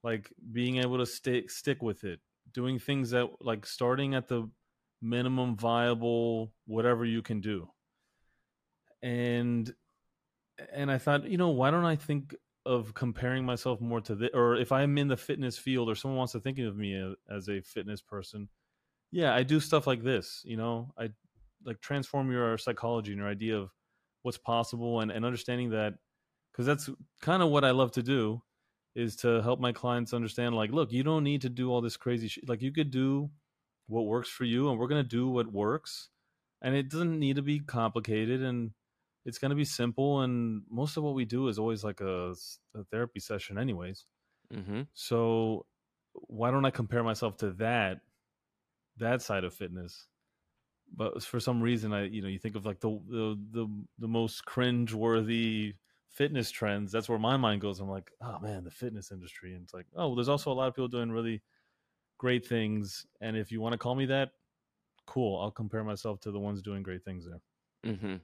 Like 0.03 0.29
being 0.51 0.77
able 0.77 0.97
to 0.97 1.05
stick 1.05 1.49
stick 1.49 1.81
with 1.81 2.03
it 2.03 2.19
doing 2.53 2.79
things 2.79 3.11
that 3.11 3.29
like 3.41 3.65
starting 3.65 4.15
at 4.15 4.27
the 4.27 4.49
minimum 5.01 5.55
viable 5.55 6.53
whatever 6.65 7.05
you 7.05 7.21
can 7.21 7.41
do. 7.41 7.69
And 9.01 9.73
and 10.71 10.91
i 10.91 10.97
thought 10.99 11.27
you 11.27 11.37
know 11.37 11.49
why 11.49 11.71
don't 11.71 11.83
i 11.83 11.95
think 11.95 12.35
of 12.65 12.93
comparing 12.93 13.45
myself 13.45 13.81
more 13.81 14.01
to 14.01 14.15
this, 14.15 14.29
or 14.33 14.55
if 14.55 14.71
I'm 14.71 14.97
in 14.97 15.07
the 15.07 15.17
fitness 15.17 15.57
field 15.57 15.89
or 15.89 15.95
someone 15.95 16.17
wants 16.17 16.33
to 16.33 16.39
think 16.39 16.59
of 16.59 16.77
me 16.77 17.15
as 17.29 17.49
a 17.49 17.61
fitness 17.61 18.01
person, 18.01 18.49
yeah, 19.13 19.33
I 19.33 19.43
do 19.43 19.59
stuff 19.59 19.85
like 19.85 20.03
this. 20.03 20.41
You 20.43 20.57
know, 20.57 20.91
I 20.97 21.09
like 21.63 21.79
transform 21.81 22.31
your 22.31 22.57
psychology 22.57 23.11
and 23.11 23.19
your 23.19 23.29
idea 23.29 23.57
of 23.57 23.69
what's 24.23 24.39
possible 24.39 25.01
and, 25.01 25.11
and 25.11 25.23
understanding 25.23 25.69
that 25.69 25.93
because 26.51 26.65
that's 26.65 26.89
kind 27.21 27.43
of 27.43 27.49
what 27.49 27.63
I 27.63 27.71
love 27.71 27.91
to 27.93 28.03
do 28.03 28.41
is 28.95 29.15
to 29.17 29.41
help 29.43 29.59
my 29.59 29.71
clients 29.71 30.13
understand 30.13 30.55
like, 30.55 30.71
look, 30.71 30.91
you 30.91 31.03
don't 31.03 31.23
need 31.23 31.41
to 31.41 31.49
do 31.49 31.71
all 31.71 31.79
this 31.79 31.95
crazy 31.95 32.27
shit. 32.27 32.49
Like 32.49 32.63
you 32.63 32.71
could 32.71 32.89
do 32.89 33.29
what 33.87 34.07
works 34.07 34.29
for 34.29 34.45
you 34.45 34.69
and 34.69 34.79
we're 34.79 34.87
going 34.87 35.03
to 35.03 35.07
do 35.07 35.27
what 35.27 35.51
works 35.51 36.09
and 36.63 36.75
it 36.75 36.89
doesn't 36.89 37.19
need 37.19 37.35
to 37.35 37.41
be 37.43 37.59
complicated 37.59 38.41
and 38.41 38.71
it's 39.25 39.37
going 39.37 39.49
to 39.49 39.55
be 39.55 39.65
simple 39.65 40.21
and 40.21 40.63
most 40.71 40.97
of 40.97 41.03
what 41.03 41.13
we 41.13 41.25
do 41.25 41.49
is 41.49 41.59
always 41.59 41.83
like 41.83 42.01
a, 42.01 42.33
a 42.75 42.83
therapy 42.91 43.19
session 43.19 43.57
anyways 43.57 44.05
mm-hmm. 44.53 44.81
so 44.93 45.65
why 46.13 46.49
don't 46.49 46.65
i 46.65 46.71
compare 46.71 47.03
myself 47.03 47.35
to 47.37 47.51
that 47.51 47.99
that 48.97 49.21
side 49.21 49.43
of 49.43 49.53
fitness 49.53 50.07
but 50.95 51.23
for 51.23 51.39
some 51.39 51.61
reason 51.61 51.93
i 51.93 52.05
you 52.05 52.21
know 52.21 52.27
you 52.27 52.39
think 52.39 52.55
of 52.55 52.65
like 52.65 52.79
the 52.79 52.99
the 53.09 53.39
the, 53.51 53.67
the 53.99 54.07
most 54.07 54.45
cringe 54.45 54.93
worthy 54.93 55.73
fitness 56.09 56.51
trends 56.51 56.91
that's 56.91 57.09
where 57.09 57.19
my 57.19 57.37
mind 57.37 57.61
goes 57.61 57.79
i'm 57.79 57.89
like 57.89 58.11
oh 58.21 58.39
man 58.39 58.63
the 58.63 58.71
fitness 58.71 59.11
industry 59.11 59.53
and 59.53 59.63
it's 59.63 59.73
like 59.73 59.87
oh 59.95 60.07
well, 60.07 60.15
there's 60.15 60.29
also 60.29 60.51
a 60.51 60.53
lot 60.53 60.67
of 60.67 60.75
people 60.75 60.87
doing 60.87 61.11
really 61.11 61.41
great 62.19 62.45
things 62.45 63.05
and 63.21 63.35
if 63.35 63.51
you 63.51 63.59
want 63.59 63.73
to 63.73 63.77
call 63.77 63.95
me 63.95 64.05
that 64.05 64.29
cool 65.07 65.41
i'll 65.41 65.51
compare 65.51 65.83
myself 65.83 66.19
to 66.19 66.31
the 66.31 66.39
ones 66.39 66.61
doing 66.61 66.83
great 66.83 67.03
things 67.03 67.25
there 67.25 67.93
mm-hmm. 67.93 68.15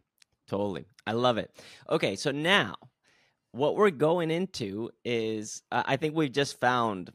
Totally. 0.49 0.85
I 1.05 1.11
love 1.11 1.37
it. 1.37 1.51
Okay, 1.89 2.15
so 2.15 2.31
now 2.31 2.75
what 3.51 3.75
we're 3.75 3.91
going 3.91 4.31
into 4.31 4.89
is 5.05 5.61
uh, 5.71 5.83
I 5.85 5.95
think 5.95 6.15
we've 6.15 6.31
just 6.31 6.59
found 6.59 7.11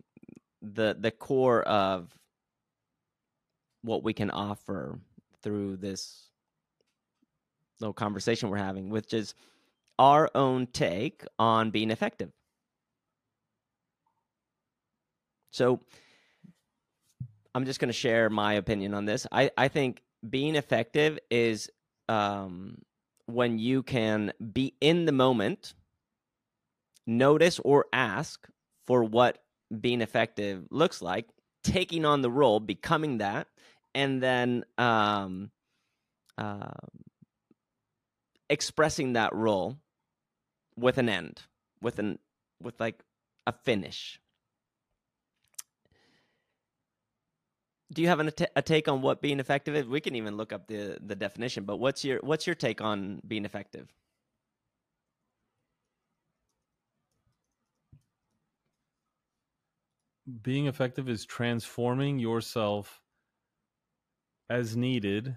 the 0.62 0.96
the 0.98 1.10
core 1.10 1.62
of 1.62 2.16
what 3.84 4.02
we 4.02 4.14
can 4.14 4.30
offer 4.30 4.98
through 5.42 5.76
this 5.76 6.30
little 7.80 7.92
conversation 7.92 8.48
we're 8.48 8.56
having, 8.56 8.88
which 8.88 9.12
is 9.12 9.34
our 9.98 10.30
own 10.34 10.66
take 10.66 11.22
on 11.38 11.70
being 11.70 11.90
effective. 11.90 12.32
So 15.50 15.80
I'm 17.54 17.66
just 17.66 17.78
going 17.78 17.90
to 17.90 17.92
share 17.92 18.28
my 18.30 18.54
opinion 18.54 18.94
on 18.94 19.04
this. 19.04 19.26
I, 19.30 19.50
I 19.56 19.68
think 19.68 20.02
being 20.28 20.56
effective 20.56 21.18
is 21.30 21.70
um, 22.08 22.78
when 23.26 23.58
you 23.58 23.82
can 23.82 24.32
be 24.52 24.74
in 24.80 25.04
the 25.04 25.12
moment, 25.12 25.74
notice 27.06 27.60
or 27.60 27.86
ask 27.92 28.48
for 28.86 29.04
what 29.04 29.38
being 29.80 30.00
effective 30.00 30.64
looks 30.70 31.02
like, 31.02 31.26
taking 31.62 32.04
on 32.04 32.22
the 32.22 32.30
role, 32.30 32.60
becoming 32.60 33.18
that, 33.18 33.46
and 33.94 34.22
then 34.22 34.64
um, 34.78 35.50
uh, 36.38 36.70
expressing 38.48 39.14
that 39.14 39.34
role 39.34 39.78
with 40.76 40.98
an 40.98 41.08
end, 41.08 41.42
with 41.80 41.98
an 41.98 42.18
with 42.60 42.78
like 42.80 43.02
a 43.46 43.52
finish. 43.52 44.20
do 47.94 48.02
you 48.02 48.08
have 48.08 48.20
an, 48.20 48.30
a 48.56 48.62
take 48.62 48.88
on 48.88 49.02
what 49.02 49.22
being 49.22 49.40
effective 49.40 49.74
is? 49.76 49.86
We 49.86 50.00
can 50.00 50.16
even 50.16 50.36
look 50.36 50.52
up 50.52 50.66
the 50.66 50.98
the 51.00 51.14
definition, 51.14 51.64
but 51.64 51.76
what's 51.76 52.04
your 52.04 52.18
what's 52.22 52.46
your 52.46 52.56
take 52.56 52.80
on 52.80 53.22
being 53.26 53.44
effective? 53.44 53.92
Being 60.42 60.66
effective 60.66 61.08
is 61.08 61.24
transforming 61.24 62.18
yourself 62.18 63.00
as 64.50 64.76
needed 64.76 65.36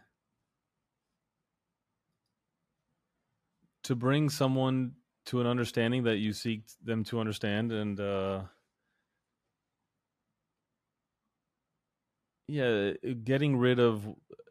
to 3.84 3.96
bring 3.96 4.30
someone 4.30 4.92
to 5.26 5.40
an 5.42 5.48
understanding 5.48 6.04
that 6.04 6.18
you 6.18 6.34
seek 6.34 6.64
them 6.84 7.04
to 7.06 7.20
understand 7.20 7.72
and 7.72 8.00
uh 8.00 8.42
yeah 12.48 12.92
getting 13.24 13.58
rid 13.58 13.80
of 13.80 14.06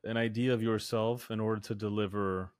an 0.04 0.16
idea 0.16 0.52
of 0.52 0.62
yourself 0.62 1.30
in 1.30 1.40
order 1.40 1.60
to 1.60 1.74
deliver 1.74 2.52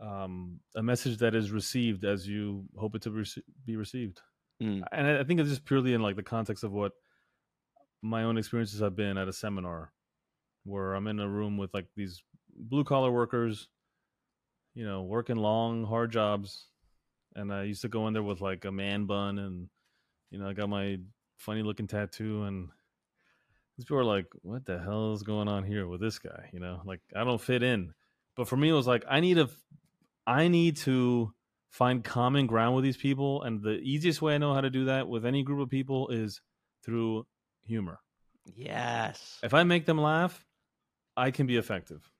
um, 0.00 0.60
a 0.74 0.82
message 0.82 1.18
that 1.18 1.34
is 1.34 1.50
received 1.50 2.04
as 2.04 2.28
you 2.28 2.64
hope 2.76 2.94
it 2.94 3.02
to 3.02 3.10
rec- 3.10 3.44
be 3.64 3.76
received 3.76 4.20
mm. 4.62 4.82
and 4.92 5.06
I, 5.06 5.20
I 5.20 5.24
think 5.24 5.40
it's 5.40 5.48
just 5.48 5.64
purely 5.64 5.94
in 5.94 6.02
like 6.02 6.16
the 6.16 6.22
context 6.22 6.64
of 6.64 6.72
what 6.72 6.92
my 8.02 8.24
own 8.24 8.38
experiences 8.38 8.80
have 8.80 8.94
been 8.94 9.16
at 9.18 9.28
a 9.28 9.32
seminar 9.32 9.92
where 10.66 10.94
i'm 10.94 11.06
in 11.06 11.20
a 11.20 11.28
room 11.28 11.56
with 11.56 11.72
like 11.72 11.86
these 11.96 12.22
blue 12.54 12.84
collar 12.84 13.10
workers 13.10 13.68
you 14.76 14.84
know, 14.84 15.02
working 15.02 15.36
long, 15.36 15.84
hard 15.84 16.12
jobs. 16.12 16.66
And 17.34 17.52
I 17.52 17.64
used 17.64 17.82
to 17.82 17.88
go 17.88 18.06
in 18.06 18.12
there 18.12 18.22
with 18.22 18.42
like 18.42 18.66
a 18.66 18.70
man 18.70 19.06
bun 19.06 19.38
and, 19.38 19.68
you 20.30 20.38
know, 20.38 20.48
I 20.48 20.52
got 20.52 20.68
my 20.68 20.98
funny 21.38 21.62
looking 21.62 21.86
tattoo. 21.86 22.44
And 22.44 22.68
these 23.76 23.86
people 23.86 23.98
are 23.98 24.04
like, 24.04 24.26
what 24.42 24.66
the 24.66 24.78
hell 24.78 25.14
is 25.14 25.22
going 25.22 25.48
on 25.48 25.64
here 25.64 25.88
with 25.88 26.00
this 26.00 26.18
guy? 26.18 26.50
You 26.52 26.60
know, 26.60 26.82
like 26.84 27.00
I 27.16 27.24
don't 27.24 27.40
fit 27.40 27.62
in. 27.62 27.94
But 28.36 28.48
for 28.48 28.56
me, 28.58 28.68
it 28.68 28.74
was 28.74 28.86
like, 28.86 29.04
I 29.08 29.20
need 29.20 29.38
a, 29.38 29.48
I 30.26 30.48
need 30.48 30.76
to 30.78 31.32
find 31.70 32.04
common 32.04 32.46
ground 32.46 32.76
with 32.76 32.84
these 32.84 32.98
people. 32.98 33.42
And 33.42 33.62
the 33.62 33.78
easiest 33.78 34.20
way 34.20 34.34
I 34.34 34.38
know 34.38 34.52
how 34.52 34.60
to 34.60 34.70
do 34.70 34.84
that 34.86 35.08
with 35.08 35.24
any 35.24 35.42
group 35.42 35.60
of 35.60 35.70
people 35.70 36.08
is 36.08 36.42
through 36.84 37.26
humor. 37.64 37.98
Yes. 38.54 39.38
If 39.42 39.54
I 39.54 39.64
make 39.64 39.86
them 39.86 39.98
laugh, 39.98 40.45
I 41.16 41.30
can 41.30 41.46
be 41.46 41.56
effective. 41.56 42.10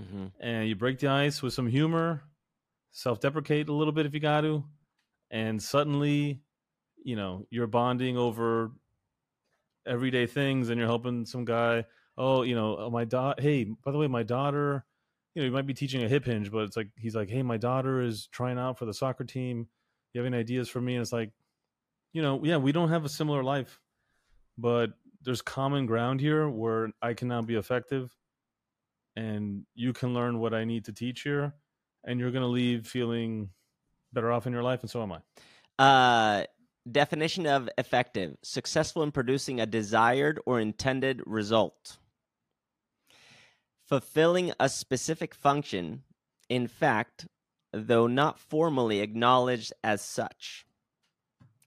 Mm-hmm. 0.00 0.26
And 0.40 0.68
you 0.68 0.76
break 0.76 0.98
the 0.98 1.08
ice 1.08 1.42
with 1.42 1.52
some 1.52 1.66
humor, 1.66 2.22
self 2.90 3.20
deprecate 3.20 3.68
a 3.68 3.72
little 3.72 3.92
bit 3.92 4.06
if 4.06 4.14
you 4.14 4.20
got 4.20 4.42
to. 4.42 4.64
And 5.30 5.62
suddenly, 5.62 6.40
you 7.02 7.16
know, 7.16 7.46
you're 7.50 7.66
bonding 7.66 8.16
over 8.16 8.72
everyday 9.86 10.26
things 10.26 10.68
and 10.68 10.78
you're 10.78 10.88
helping 10.88 11.24
some 11.24 11.44
guy. 11.44 11.84
Oh, 12.18 12.42
you 12.42 12.54
know, 12.54 12.76
oh, 12.78 12.90
my 12.90 13.04
daughter. 13.04 13.40
Hey, 13.40 13.64
by 13.64 13.90
the 13.90 13.98
way, 13.98 14.06
my 14.06 14.22
daughter, 14.22 14.84
you 15.34 15.42
know, 15.42 15.46
you 15.46 15.52
might 15.52 15.66
be 15.66 15.74
teaching 15.74 16.02
a 16.02 16.08
hip 16.08 16.24
hinge, 16.24 16.50
but 16.50 16.60
it's 16.60 16.76
like, 16.76 16.88
he's 16.96 17.14
like, 17.14 17.28
hey, 17.28 17.42
my 17.42 17.56
daughter 17.56 18.00
is 18.00 18.28
trying 18.32 18.58
out 18.58 18.78
for 18.78 18.86
the 18.86 18.94
soccer 18.94 19.24
team. 19.24 19.68
You 20.12 20.20
have 20.20 20.26
any 20.26 20.38
ideas 20.38 20.68
for 20.68 20.80
me? 20.80 20.94
And 20.94 21.02
it's 21.02 21.12
like, 21.12 21.30
you 22.12 22.22
know, 22.22 22.42
yeah, 22.42 22.56
we 22.56 22.72
don't 22.72 22.88
have 22.88 23.04
a 23.04 23.08
similar 23.10 23.44
life, 23.44 23.80
but 24.56 24.92
there's 25.22 25.42
common 25.42 25.84
ground 25.84 26.20
here 26.20 26.48
where 26.48 26.90
I 27.02 27.12
can 27.12 27.28
now 27.28 27.42
be 27.42 27.56
effective 27.56 28.16
and 29.16 29.64
you 29.74 29.92
can 29.92 30.14
learn 30.14 30.38
what 30.38 30.54
I 30.54 30.64
need 30.64 30.84
to 30.84 30.92
teach 30.92 31.22
here 31.22 31.54
and 32.04 32.20
you're 32.20 32.30
going 32.30 32.42
to 32.42 32.48
leave 32.48 32.86
feeling 32.86 33.50
better 34.12 34.30
off 34.30 34.46
in 34.46 34.52
your 34.52 34.62
life 34.62 34.80
and 34.82 34.90
so 34.90 35.02
am 35.02 35.12
I. 35.12 35.82
Uh 35.82 36.44
definition 36.90 37.46
of 37.46 37.68
effective 37.76 38.36
successful 38.42 39.02
in 39.02 39.10
producing 39.10 39.60
a 39.60 39.66
desired 39.66 40.40
or 40.46 40.60
intended 40.60 41.20
result. 41.26 41.98
Fulfilling 43.88 44.52
a 44.60 44.68
specific 44.68 45.34
function 45.34 46.02
in 46.48 46.68
fact 46.68 47.26
though 47.72 48.06
not 48.06 48.38
formally 48.38 49.00
acknowledged 49.00 49.72
as 49.82 50.00
such. 50.02 50.66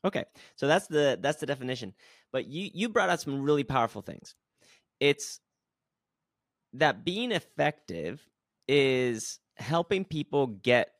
Okay 0.05 0.23
so 0.55 0.67
that's 0.67 0.87
the 0.87 1.17
that's 1.21 1.39
the 1.39 1.45
definition. 1.45 1.93
But 2.31 2.47
you 2.47 2.69
you 2.73 2.89
brought 2.89 3.09
out 3.09 3.21
some 3.21 3.41
really 3.41 3.63
powerful 3.63 4.01
things. 4.01 4.35
It's 4.99 5.39
that 6.73 7.03
being 7.03 7.31
effective 7.31 8.21
is 8.67 9.39
helping 9.57 10.05
people 10.05 10.47
get 10.47 10.91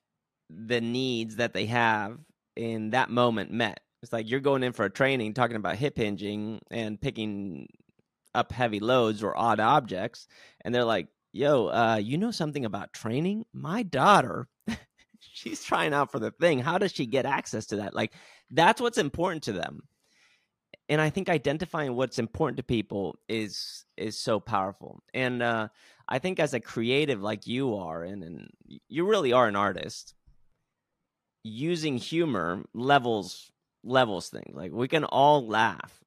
the 0.50 0.82
needs 0.82 1.38
that 1.38 1.54
they 1.54 1.66
have 1.66 2.18
in 2.56 2.90
that 2.92 3.10
moment 3.10 3.52
met. 3.52 3.80
It's 4.02 4.14
like 4.14 4.30
you're 4.30 4.40
going 4.40 4.64
in 4.64 4.74
for 4.74 4.86
a 4.86 4.90
training 4.90 5.34
talking 5.34 5.56
about 5.56 5.76
hip 5.76 5.98
hinging 5.98 6.60
and 6.72 7.00
picking 7.00 7.68
up 8.34 8.52
heavy 8.52 8.80
loads 8.80 9.24
or 9.24 9.38
odd 9.38 9.60
objects 9.60 10.28
and 10.62 10.74
they're 10.74 10.84
like 10.84 11.08
yo 11.32 11.68
uh 11.68 12.00
you 12.02 12.18
know 12.18 12.32
something 12.32 12.66
about 12.66 12.94
training? 12.94 13.46
My 13.54 13.84
daughter 13.84 14.48
she's 15.20 15.64
trying 15.64 15.94
out 15.94 16.12
for 16.12 16.20
the 16.20 16.32
thing. 16.32 16.60
How 16.60 16.78
does 16.78 16.92
she 16.92 17.06
get 17.06 17.26
access 17.26 17.66
to 17.68 17.78
that? 17.78 17.94
Like 17.94 18.14
that's 18.52 18.82
what's 18.82 18.98
important 18.98 19.44
to 19.44 19.54
them 19.54 19.84
and 20.90 21.00
i 21.00 21.10
think 21.10 21.30
identifying 21.30 21.96
what's 21.96 22.20
important 22.20 22.58
to 22.58 22.64
people 22.64 23.18
is 23.30 23.86
is 23.96 24.18
so 24.18 24.40
powerful 24.40 25.02
and 25.14 25.42
uh 25.42 25.68
i 26.10 26.20
think 26.20 26.40
as 26.40 26.54
a 26.54 26.60
creative 26.60 27.22
like 27.22 27.48
you 27.48 27.76
are 27.76 28.04
and, 28.04 28.24
and 28.24 28.50
you 28.90 29.06
really 29.08 29.32
are 29.32 29.48
an 29.48 29.56
artist 29.56 30.16
using 31.44 31.98
humor 31.98 32.64
levels 32.74 33.52
levels 33.84 34.30
things 34.30 34.54
like 34.54 34.74
we 34.74 34.88
can 34.88 35.06
all 35.06 35.48
laugh 35.48 36.04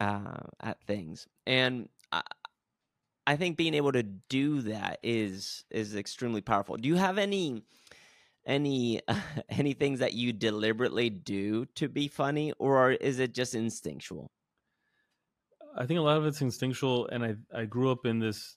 uh, 0.00 0.40
at 0.60 0.82
things 0.84 1.26
and 1.46 1.88
I, 2.10 2.22
I 3.26 3.36
think 3.36 3.56
being 3.56 3.74
able 3.74 3.92
to 3.92 4.02
do 4.02 4.62
that 4.62 4.98
is 5.02 5.64
is 5.70 5.94
extremely 5.94 6.40
powerful. 6.40 6.76
Do 6.76 6.88
you 6.88 6.96
have 6.96 7.18
any 7.18 7.62
any 8.46 9.00
uh, 9.08 9.14
any 9.48 9.72
things 9.72 10.00
that 10.00 10.14
you 10.14 10.32
deliberately 10.32 11.10
do 11.10 11.66
to 11.74 11.88
be 11.88 12.08
funny 12.08 12.52
or 12.58 12.92
is 12.92 13.18
it 13.18 13.34
just 13.34 13.54
instinctual? 13.54 14.30
I 15.76 15.86
think 15.86 15.98
a 15.98 16.02
lot 16.02 16.18
of 16.18 16.26
it's 16.26 16.42
instinctual 16.42 17.08
and 17.08 17.24
I 17.24 17.34
I 17.54 17.64
grew 17.64 17.90
up 17.90 18.04
in 18.04 18.18
this 18.18 18.56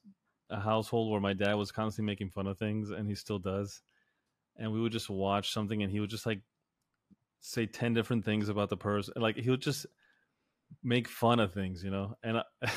household 0.51 1.11
where 1.11 1.21
my 1.21 1.33
dad 1.33 1.53
was 1.55 1.71
constantly 1.71 2.11
making 2.11 2.29
fun 2.29 2.47
of 2.47 2.57
things 2.57 2.91
and 2.91 3.07
he 3.07 3.15
still 3.15 3.39
does. 3.39 3.81
And 4.57 4.71
we 4.71 4.79
would 4.79 4.91
just 4.91 5.09
watch 5.09 5.51
something 5.51 5.83
and 5.83 5.91
he 5.91 5.99
would 5.99 6.09
just 6.09 6.25
like 6.25 6.41
say 7.41 7.65
10 7.65 7.93
different 7.93 8.25
things 8.25 8.49
about 8.49 8.69
the 8.69 8.77
person 8.77 9.13
like 9.17 9.36
he 9.36 9.49
would 9.49 9.61
just 9.61 9.86
make 10.83 11.07
fun 11.07 11.39
of 11.39 11.53
things 11.53 11.83
you 11.83 11.91
know? 11.91 12.15
And 12.23 12.38
I, 12.38 12.43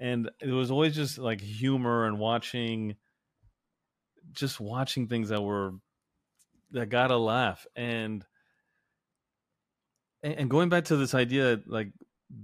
and 0.00 0.30
it 0.40 0.52
was 0.52 0.70
always 0.70 0.94
just 0.94 1.18
like 1.18 1.40
humor 1.40 2.06
and 2.06 2.18
watching 2.18 2.96
just 4.32 4.60
watching 4.60 5.08
things 5.08 5.28
that 5.28 5.42
were 5.42 5.72
that 6.72 6.88
got 6.88 7.10
a 7.10 7.16
laugh 7.16 7.66
and 7.76 8.24
and 10.22 10.50
going 10.50 10.68
back 10.68 10.84
to 10.86 10.96
this 10.96 11.14
idea 11.14 11.60
like 11.66 11.92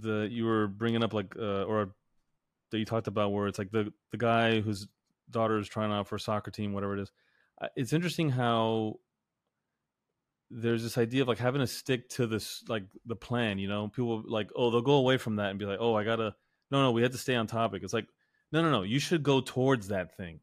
the 0.00 0.28
you 0.30 0.44
were 0.44 0.68
bringing 0.68 1.02
up 1.02 1.12
like 1.12 1.34
uh, 1.36 1.64
or 1.64 1.90
that 2.70 2.78
you 2.78 2.84
talked 2.84 3.08
about 3.08 3.32
where 3.32 3.48
it's 3.48 3.58
like 3.58 3.70
the 3.70 3.92
the 4.10 4.16
guy 4.16 4.60
whose 4.60 4.86
daughter 5.30 5.58
is 5.58 5.68
trying 5.68 5.90
out 5.90 6.06
for 6.06 6.16
a 6.16 6.20
soccer 6.20 6.50
team 6.50 6.72
whatever 6.72 6.96
it 6.96 7.00
is 7.00 7.10
it's 7.76 7.92
interesting 7.92 8.30
how 8.30 8.98
there's 10.50 10.82
this 10.82 10.98
idea 10.98 11.22
of 11.22 11.28
like 11.28 11.38
having 11.38 11.60
to 11.60 11.66
stick 11.66 12.08
to 12.10 12.26
this 12.26 12.62
like 12.68 12.84
the 13.06 13.16
plan 13.16 13.58
you 13.58 13.68
know? 13.68 13.88
People 13.88 14.22
like 14.26 14.50
oh 14.54 14.70
they'll 14.70 14.82
go 14.82 14.94
away 14.94 15.16
from 15.16 15.36
that 15.36 15.50
and 15.50 15.58
be 15.58 15.64
like 15.64 15.78
oh 15.80 15.94
i 15.94 16.04
gotta 16.04 16.34
no 16.70 16.82
no 16.82 16.90
we 16.90 17.02
had 17.02 17.12
to 17.12 17.18
stay 17.18 17.34
on 17.34 17.46
topic. 17.46 17.82
It's 17.82 17.92
like 17.92 18.06
no 18.52 18.62
no 18.62 18.70
no 18.70 18.82
you 18.82 18.98
should 18.98 19.22
go 19.22 19.40
towards 19.40 19.88
that 19.88 20.16
thing 20.16 20.40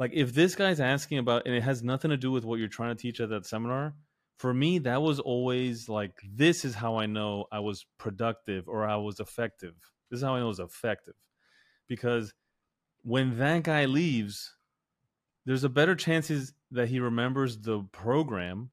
like 0.00 0.12
if 0.14 0.32
this 0.32 0.56
guy's 0.56 0.80
asking 0.80 1.18
about 1.18 1.42
and 1.44 1.54
it 1.54 1.62
has 1.62 1.82
nothing 1.82 2.10
to 2.10 2.16
do 2.16 2.32
with 2.32 2.44
what 2.44 2.58
you're 2.58 2.68
trying 2.68 2.96
to 2.96 3.00
teach 3.00 3.20
at 3.20 3.28
that 3.28 3.46
seminar 3.46 3.94
for 4.38 4.52
me 4.52 4.78
that 4.78 5.02
was 5.02 5.20
always 5.20 5.88
like 5.88 6.14
this 6.34 6.64
is 6.64 6.74
how 6.74 6.96
i 6.96 7.06
know 7.06 7.44
i 7.52 7.60
was 7.60 7.86
productive 7.98 8.66
or 8.66 8.88
i 8.88 8.96
was 8.96 9.20
effective. 9.20 9.74
This 10.10 10.18
is 10.18 10.24
how 10.24 10.34
i 10.34 10.38
know 10.40 10.46
i 10.46 10.48
was 10.48 10.58
effective. 10.58 11.14
Because 11.86 12.32
when 13.02 13.38
that 13.38 13.62
guy 13.62 13.84
leaves 13.84 14.56
there's 15.44 15.64
a 15.64 15.68
better 15.68 15.94
chances 15.94 16.54
that 16.70 16.88
he 16.88 16.98
remembers 16.98 17.58
the 17.58 17.80
program 17.92 18.70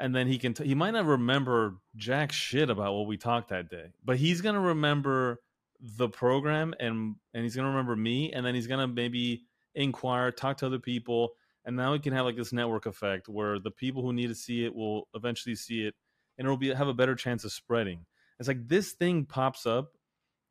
and 0.00 0.14
then 0.14 0.26
he 0.26 0.38
can 0.38 0.54
t- 0.54 0.66
he 0.66 0.74
might 0.74 0.92
not 0.92 1.04
remember 1.04 1.76
jack 1.94 2.32
shit 2.32 2.70
about 2.70 2.94
what 2.94 3.06
we 3.06 3.18
talked 3.18 3.50
that 3.50 3.68
day 3.68 3.92
but 4.02 4.16
he's 4.16 4.40
gonna 4.40 4.60
remember 4.60 5.40
the 5.80 6.08
program 6.08 6.74
and 6.80 7.16
and 7.34 7.42
he's 7.42 7.54
gonna 7.54 7.68
remember 7.68 7.94
me 7.94 8.32
and 8.32 8.46
then 8.46 8.54
he's 8.54 8.66
gonna 8.66 8.88
maybe 8.88 9.42
inquire 9.74 10.30
talk 10.30 10.56
to 10.56 10.66
other 10.66 10.78
people 10.78 11.30
and 11.64 11.76
now 11.76 11.92
we 11.92 11.98
can 11.98 12.12
have 12.12 12.24
like 12.24 12.36
this 12.36 12.52
network 12.52 12.86
effect 12.86 13.28
where 13.28 13.58
the 13.58 13.70
people 13.70 14.02
who 14.02 14.12
need 14.12 14.28
to 14.28 14.34
see 14.34 14.64
it 14.64 14.74
will 14.74 15.08
eventually 15.14 15.54
see 15.54 15.82
it 15.82 15.94
and 16.36 16.46
it'll 16.46 16.56
be 16.56 16.72
have 16.72 16.88
a 16.88 16.94
better 16.94 17.14
chance 17.14 17.44
of 17.44 17.52
spreading 17.52 18.04
it's 18.38 18.48
like 18.48 18.66
this 18.68 18.92
thing 18.92 19.24
pops 19.24 19.66
up 19.66 19.92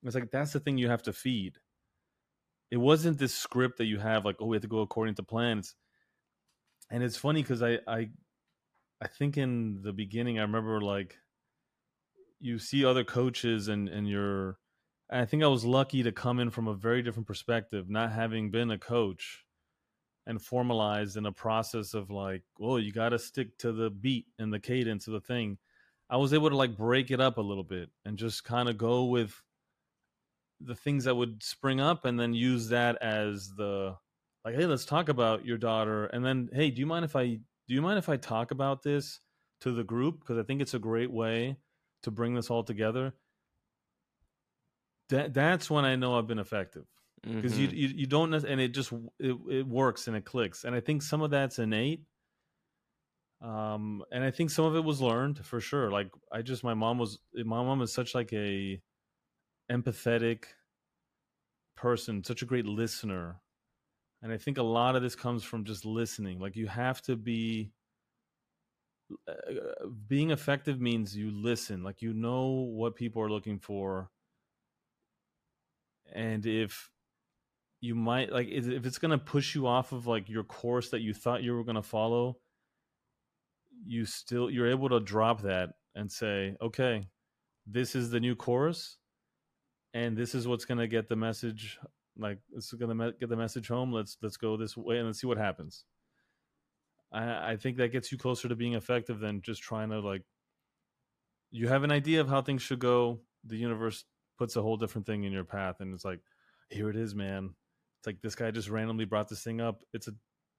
it's 0.03 0.15
like 0.15 0.31
that's 0.31 0.53
the 0.53 0.59
thing 0.59 0.77
you 0.77 0.89
have 0.89 1.03
to 1.03 1.13
feed 1.13 1.57
it 2.69 2.77
wasn't 2.77 3.17
this 3.17 3.33
script 3.33 3.77
that 3.77 3.85
you 3.85 3.97
have 3.97 4.25
like 4.25 4.35
oh 4.39 4.45
we 4.45 4.55
have 4.55 4.61
to 4.61 4.67
go 4.67 4.79
according 4.79 5.15
to 5.15 5.23
plans 5.23 5.75
and 6.91 7.03
it's 7.03 7.17
funny 7.17 7.41
because 7.41 7.63
i 7.63 7.79
i 7.87 8.09
I 8.99 9.07
think 9.07 9.37
in 9.37 9.81
the 9.83 9.93
beginning, 9.93 10.39
I 10.39 10.43
remember 10.43 10.81
like 10.81 11.17
you 12.39 12.59
see 12.59 12.85
other 12.85 13.03
coaches 13.03 13.67
and 13.67 13.87
and 13.89 14.07
you're. 14.07 14.57
I 15.09 15.25
think 15.25 15.43
I 15.43 15.47
was 15.47 15.63
lucky 15.63 16.03
to 16.03 16.11
come 16.11 16.39
in 16.39 16.49
from 16.49 16.67
a 16.67 16.73
very 16.73 17.01
different 17.01 17.27
perspective, 17.27 17.89
not 17.89 18.11
having 18.11 18.51
been 18.51 18.71
a 18.71 18.77
coach 18.77 19.45
and 20.25 20.41
formalized 20.41 21.15
in 21.15 21.25
a 21.25 21.31
process 21.31 21.93
of 21.93 22.09
like, 22.09 22.43
well, 22.59 22.77
you 22.77 22.91
got 22.91 23.09
to 23.09 23.19
stick 23.19 23.57
to 23.59 23.71
the 23.71 23.89
beat 23.89 24.25
and 24.37 24.53
the 24.53 24.59
cadence 24.59 25.07
of 25.07 25.13
the 25.13 25.21
thing. 25.21 25.57
I 26.09 26.17
was 26.17 26.33
able 26.33 26.49
to 26.49 26.57
like 26.57 26.75
break 26.75 27.11
it 27.11 27.21
up 27.21 27.37
a 27.37 27.41
little 27.41 27.63
bit 27.63 27.89
and 28.05 28.17
just 28.17 28.43
kind 28.43 28.67
of 28.67 28.77
go 28.77 29.05
with 29.05 29.41
the 30.59 30.75
things 30.75 31.05
that 31.05 31.15
would 31.15 31.41
spring 31.41 31.79
up 31.79 32.03
and 32.05 32.19
then 32.19 32.33
use 32.33 32.69
that 32.69 33.01
as 33.01 33.53
the 33.55 33.95
like, 34.43 34.55
hey, 34.55 34.65
let's 34.65 34.85
talk 34.85 35.09
about 35.09 35.45
your 35.45 35.57
daughter. 35.57 36.05
And 36.07 36.25
then, 36.25 36.49
hey, 36.53 36.69
do 36.71 36.79
you 36.79 36.85
mind 36.85 37.05
if 37.05 37.15
I 37.15 37.25
do 37.25 37.73
you 37.73 37.81
mind 37.81 37.99
if 37.99 38.09
I 38.09 38.17
talk 38.17 38.51
about 38.51 38.83
this 38.83 39.19
to 39.61 39.71
the 39.71 39.83
group? 39.83 40.19
Because 40.19 40.37
I 40.37 40.43
think 40.43 40.61
it's 40.61 40.73
a 40.73 40.79
great 40.79 41.11
way 41.11 41.57
to 42.03 42.11
bring 42.11 42.33
this 42.33 42.49
all 42.49 42.63
together. 42.63 43.13
That 45.09 45.33
that's 45.33 45.69
when 45.69 45.85
I 45.85 45.95
know 45.95 46.17
I've 46.17 46.27
been 46.27 46.39
effective 46.39 46.85
because 47.23 47.53
mm-hmm. 47.53 47.75
you, 47.75 47.87
you 47.87 47.87
you 47.95 48.05
don't 48.07 48.33
and 48.33 48.61
it 48.61 48.69
just 48.69 48.91
it, 49.19 49.37
it 49.49 49.67
works 49.67 50.07
and 50.07 50.15
it 50.15 50.25
clicks 50.25 50.63
and 50.63 50.75
I 50.75 50.79
think 50.79 51.01
some 51.01 51.21
of 51.21 51.31
that's 51.31 51.59
innate. 51.59 52.01
Um, 53.39 54.03
and 54.11 54.23
I 54.23 54.31
think 54.31 54.49
some 54.49 54.65
of 54.65 54.75
it 54.75 54.83
was 54.83 54.99
learned 54.99 55.45
for 55.45 55.59
sure. 55.59 55.91
Like 55.91 56.09
I 56.31 56.41
just 56.41 56.63
my 56.63 56.73
mom 56.73 56.97
was 56.97 57.19
my 57.33 57.63
mom 57.63 57.81
is 57.81 57.93
such 57.93 58.15
like 58.15 58.33
a 58.33 58.81
empathetic 59.71 60.45
person, 61.75 62.23
such 62.23 62.41
a 62.41 62.45
great 62.45 62.65
listener 62.65 63.41
and 64.21 64.31
I 64.31 64.37
think 64.37 64.57
a 64.57 64.63
lot 64.63 64.95
of 64.95 65.01
this 65.01 65.15
comes 65.15 65.43
from 65.43 65.63
just 65.63 65.85
listening. 65.85 66.39
Like 66.39 66.55
you 66.55 66.67
have 66.67 67.01
to 67.03 67.15
be 67.15 67.71
uh, 69.27 69.33
being 70.07 70.31
effective 70.31 70.81
means 70.81 71.15
you 71.15 71.31
listen, 71.31 71.83
like 71.83 72.01
you 72.01 72.13
know 72.13 72.47
what 72.47 72.95
people 72.95 73.21
are 73.21 73.29
looking 73.29 73.59
for, 73.59 74.09
and 76.13 76.45
if 76.45 76.89
you 77.81 77.95
might 77.95 78.31
like 78.31 78.47
if 78.47 78.85
it's 78.85 78.97
going 78.97 79.11
to 79.11 79.17
push 79.17 79.53
you 79.53 79.67
off 79.67 79.91
of 79.91 80.07
like 80.07 80.29
your 80.29 80.43
course 80.43 80.89
that 80.89 81.01
you 81.01 81.13
thought 81.13 81.43
you 81.43 81.53
were 81.53 81.63
going 81.63 81.75
to 81.75 81.81
follow 81.81 82.37
you 83.85 84.05
still 84.05 84.49
you're 84.49 84.69
able 84.69 84.89
to 84.89 84.99
drop 84.99 85.41
that 85.41 85.69
and 85.95 86.11
say 86.11 86.55
okay 86.61 87.07
this 87.67 87.95
is 87.95 88.09
the 88.09 88.19
new 88.19 88.35
course 88.35 88.97
and 89.93 90.17
this 90.17 90.33
is 90.33 90.47
what's 90.47 90.65
going 90.65 90.77
to 90.77 90.87
get 90.87 91.07
the 91.07 91.15
message 91.15 91.79
like 92.19 92.39
this 92.53 92.65
is 92.65 92.73
going 92.73 92.97
to 92.97 93.13
get 93.19 93.29
the 93.29 93.35
message 93.35 93.67
home. 93.67 93.91
Let's 93.91 94.17
let's 94.21 94.37
go 94.37 94.57
this 94.57 94.75
way 94.75 94.97
and 94.97 95.07
let's 95.07 95.21
see 95.21 95.27
what 95.27 95.37
happens. 95.37 95.85
I, 97.11 97.51
I 97.51 97.57
think 97.57 97.77
that 97.77 97.91
gets 97.91 98.11
you 98.11 98.17
closer 98.17 98.47
to 98.47 98.55
being 98.55 98.73
effective 98.73 99.19
than 99.19 99.41
just 99.41 99.61
trying 99.61 99.89
to 99.89 99.99
like 99.99 100.23
you 101.51 101.67
have 101.67 101.83
an 101.83 101.91
idea 101.91 102.21
of 102.21 102.29
how 102.29 102.41
things 102.41 102.61
should 102.61 102.79
go 102.79 103.21
the 103.45 103.55
universe 103.55 104.03
puts 104.37 104.55
a 104.55 104.61
whole 104.61 104.77
different 104.77 105.05
thing 105.05 105.23
in 105.23 105.31
your 105.31 105.43
path 105.43 105.77
and 105.79 105.93
it's 105.93 106.05
like 106.05 106.19
here 106.69 106.89
it 106.89 106.95
is 106.95 107.15
man. 107.15 107.53
It's 107.99 108.07
like 108.07 108.21
this 108.21 108.35
guy 108.35 108.51
just 108.51 108.69
randomly 108.69 109.05
brought 109.05 109.29
this 109.29 109.43
thing 109.43 109.61
up. 109.61 109.81
It's 109.93 110.07
a 110.07 110.13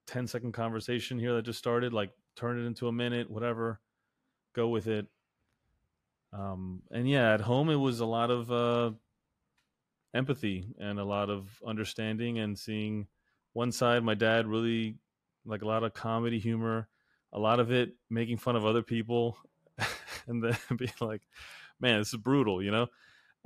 10 0.07 0.27
second 0.27 0.53
conversation 0.53 1.19
here 1.19 1.35
that 1.35 1.43
just 1.43 1.59
started 1.59 1.93
like 1.93 2.11
turn 2.37 2.59
it 2.59 2.67
into 2.67 2.89
a 2.89 2.93
minute 2.93 3.31
whatever. 3.31 3.81
Go 4.55 4.69
with 4.69 4.87
it. 4.87 5.07
Um 6.33 6.83
and 6.91 7.09
yeah 7.09 7.33
at 7.33 7.41
home 7.41 7.71
it 7.71 7.77
was 7.77 8.01
a 8.01 8.07
lot 8.07 8.31
of 8.31 8.51
uh 8.51 8.91
empathy 10.15 10.67
and 10.79 10.99
a 10.99 11.05
lot 11.05 11.31
of 11.31 11.49
understanding 11.67 12.39
and 12.39 12.59
seeing 12.59 13.07
one 13.53 13.73
side 13.73 14.03
my 14.03 14.15
dad 14.15 14.47
really 14.47 14.97
like 15.45 15.63
a 15.63 15.67
lot 15.67 15.85
of 15.85 15.95
comedy 15.95 16.39
humor 16.39 16.89
a 17.33 17.39
lot 17.39 17.61
of 17.61 17.71
it 17.71 17.95
making 18.09 18.39
fun 18.39 18.57
of 18.57 18.65
other 18.65 18.83
people 18.83 19.37
and 20.27 20.43
then 20.43 20.57
being 20.77 20.93
like 21.01 21.23
man 21.81 21.99
this 21.99 22.09
is 22.09 22.17
brutal 22.17 22.63
you 22.63 22.71
know 22.71 22.87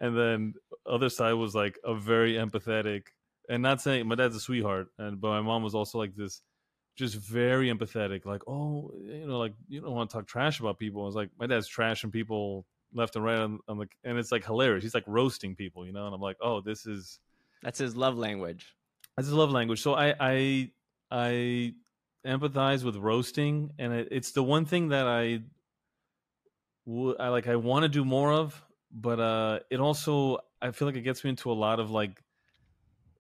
and 0.03 0.19
then 0.19 0.53
other 0.85 1.09
side 1.09 1.33
was 1.35 1.55
like 1.55 1.79
a 1.85 1.95
very 1.95 2.35
empathetic 2.35 3.05
and 3.49 3.63
not 3.63 3.81
saying 3.81 4.07
my 4.07 4.17
dad's 4.17 4.37
a 4.37 4.41
sweetheart 4.41 4.89
and 4.99 5.21
but 5.21 5.29
my 5.29 5.41
mom 5.41 5.63
was 5.63 5.75
also 5.75 5.97
like 5.97 6.15
this 6.15 6.43
just 6.97 7.15
very 7.15 7.73
empathetic 7.73 8.27
like 8.27 8.43
oh 8.47 8.93
you 9.03 9.27
know 9.27 9.39
like 9.39 9.55
you 9.69 9.81
don't 9.81 9.95
want 9.95 10.11
to 10.11 10.15
talk 10.15 10.27
trash 10.27 10.61
about 10.61 10.79
people. 10.79 11.03
I 11.03 11.07
was 11.07 11.15
like 11.15 11.31
my 11.39 11.47
dad's 11.47 11.71
trashing 11.71 12.13
people 12.13 12.67
left 12.93 13.17
and 13.17 13.25
right 13.25 13.39
on, 13.39 13.61
on 13.69 13.79
the 13.79 13.87
and 14.05 14.19
it's 14.19 14.33
like 14.33 14.45
hilarious. 14.45 14.85
He's 14.85 14.95
like 14.95 15.05
roasting 15.07 15.55
people 15.55 15.87
you 15.87 15.93
know? 15.93 16.05
And 16.05 16.15
i'm 16.15 16.21
like 16.21 16.37
oh 16.43 16.61
this 16.61 16.85
is 16.85 17.21
that's 17.63 17.79
his 17.79 17.97
love 17.97 18.19
language. 18.19 18.75
That's 19.17 19.29
his 19.29 19.35
love 19.35 19.51
language. 19.51 19.81
So 19.81 19.95
i 19.95 20.15
i 20.21 20.71
i 21.11 21.75
empathize 22.27 22.85
with 22.85 22.97
roasting 22.97 23.71
and 23.79 23.93
it, 23.93 24.09
it's 24.11 24.33
the 24.33 24.43
one 24.43 24.65
thing 24.65 24.91
that 24.91 25.07
i 25.09 25.41
would 26.87 27.21
i 27.21 27.29
like 27.29 27.49
i 27.49 27.57
want 27.57 27.83
to 27.83 27.89
do 27.89 28.05
more 28.05 28.33
of 28.33 28.65
but 28.93 29.19
uh 29.19 29.59
it 29.71 29.81
also 29.81 30.39
i 30.61 30.71
feel 30.71 30.87
like 30.87 30.97
it 30.97 31.03
gets 31.03 31.25
me 31.25 31.31
into 31.31 31.51
a 31.51 31.55
lot 31.55 31.81
of 31.81 31.91
like 31.91 32.23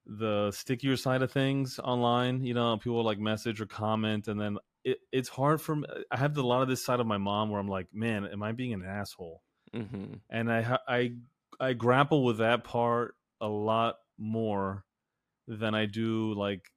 the 0.06 0.50
stickier 0.50 0.96
side 0.96 1.22
of 1.22 1.30
things 1.30 1.78
online 1.82 2.44
you 2.44 2.54
know 2.54 2.76
people 2.76 3.02
like 3.02 3.18
message 3.18 3.60
or 3.60 3.66
comment 3.66 4.28
and 4.28 4.40
then 4.40 4.58
it, 4.84 4.98
it's 5.12 5.28
hard 5.28 5.60
for 5.60 5.76
me 5.76 5.86
i 6.10 6.16
have 6.16 6.36
a 6.36 6.42
lot 6.42 6.60
of 6.60 6.68
this 6.68 6.84
side 6.84 7.00
of 7.00 7.06
my 7.06 7.18
mom 7.18 7.50
where 7.50 7.60
i'm 7.60 7.68
like 7.68 7.86
man 7.92 8.26
am 8.26 8.42
i 8.42 8.52
being 8.52 8.72
an 8.72 8.84
asshole 8.84 9.42
mm-hmm. 9.74 10.14
and 10.28 10.52
i 10.52 10.78
i 10.88 11.12
i 11.60 11.72
grapple 11.72 12.24
with 12.24 12.38
that 12.38 12.64
part 12.64 13.14
a 13.40 13.48
lot 13.48 13.96
more 14.18 14.84
than 15.46 15.74
i 15.74 15.86
do 15.86 16.34
like 16.34 16.70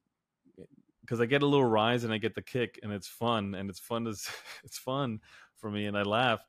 because 1.02 1.20
i 1.20 1.26
get 1.26 1.42
a 1.42 1.48
little 1.48 1.66
rise 1.66 2.04
and 2.04 2.14
i 2.14 2.18
get 2.18 2.36
the 2.36 2.42
kick 2.42 2.80
and 2.84 2.94
it's 2.94 3.08
fun 3.08 3.56
and 3.56 3.70
it's 3.70 3.80
fun 3.80 4.06
to 4.06 4.12
it's 4.64 4.78
fun 4.78 5.20
for 5.58 5.72
me 5.72 5.88
and 5.88 5.98
i 5.98 6.04
laugh 6.04 6.46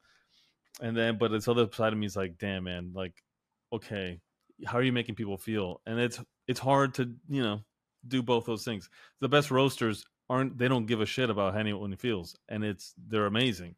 and 0.80 0.96
then 0.96 1.18
but 1.18 1.30
this 1.30 1.48
other 1.48 1.68
side 1.72 1.92
of 1.92 1.98
me 1.98 2.06
is 2.06 2.16
like 2.16 2.38
damn 2.38 2.64
man 2.64 2.92
like 2.94 3.22
okay 3.72 4.20
how 4.64 4.78
are 4.78 4.82
you 4.82 4.92
making 4.92 5.14
people 5.14 5.36
feel? 5.36 5.80
And 5.86 5.98
it's 6.00 6.20
it's 6.46 6.60
hard 6.60 6.94
to 6.94 7.12
you 7.28 7.42
know 7.42 7.60
do 8.06 8.22
both 8.22 8.46
those 8.46 8.64
things. 8.64 8.88
The 9.20 9.28
best 9.28 9.50
roasters 9.50 10.04
aren't 10.30 10.56
they 10.56 10.68
don't 10.68 10.86
give 10.86 11.00
a 11.00 11.06
shit 11.06 11.30
about 11.30 11.54
how 11.54 11.60
anyone 11.60 11.94
feels 11.96 12.36
and 12.48 12.64
it's 12.64 12.94
they're 13.08 13.26
amazing. 13.26 13.74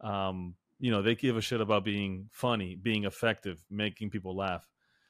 Um 0.00 0.54
you 0.78 0.90
know 0.90 1.02
they 1.02 1.14
give 1.14 1.36
a 1.36 1.40
shit 1.40 1.60
about 1.60 1.84
being 1.84 2.28
funny 2.32 2.74
being 2.74 3.04
effective 3.04 3.64
making 3.70 4.10
people 4.10 4.36
laugh. 4.36 4.68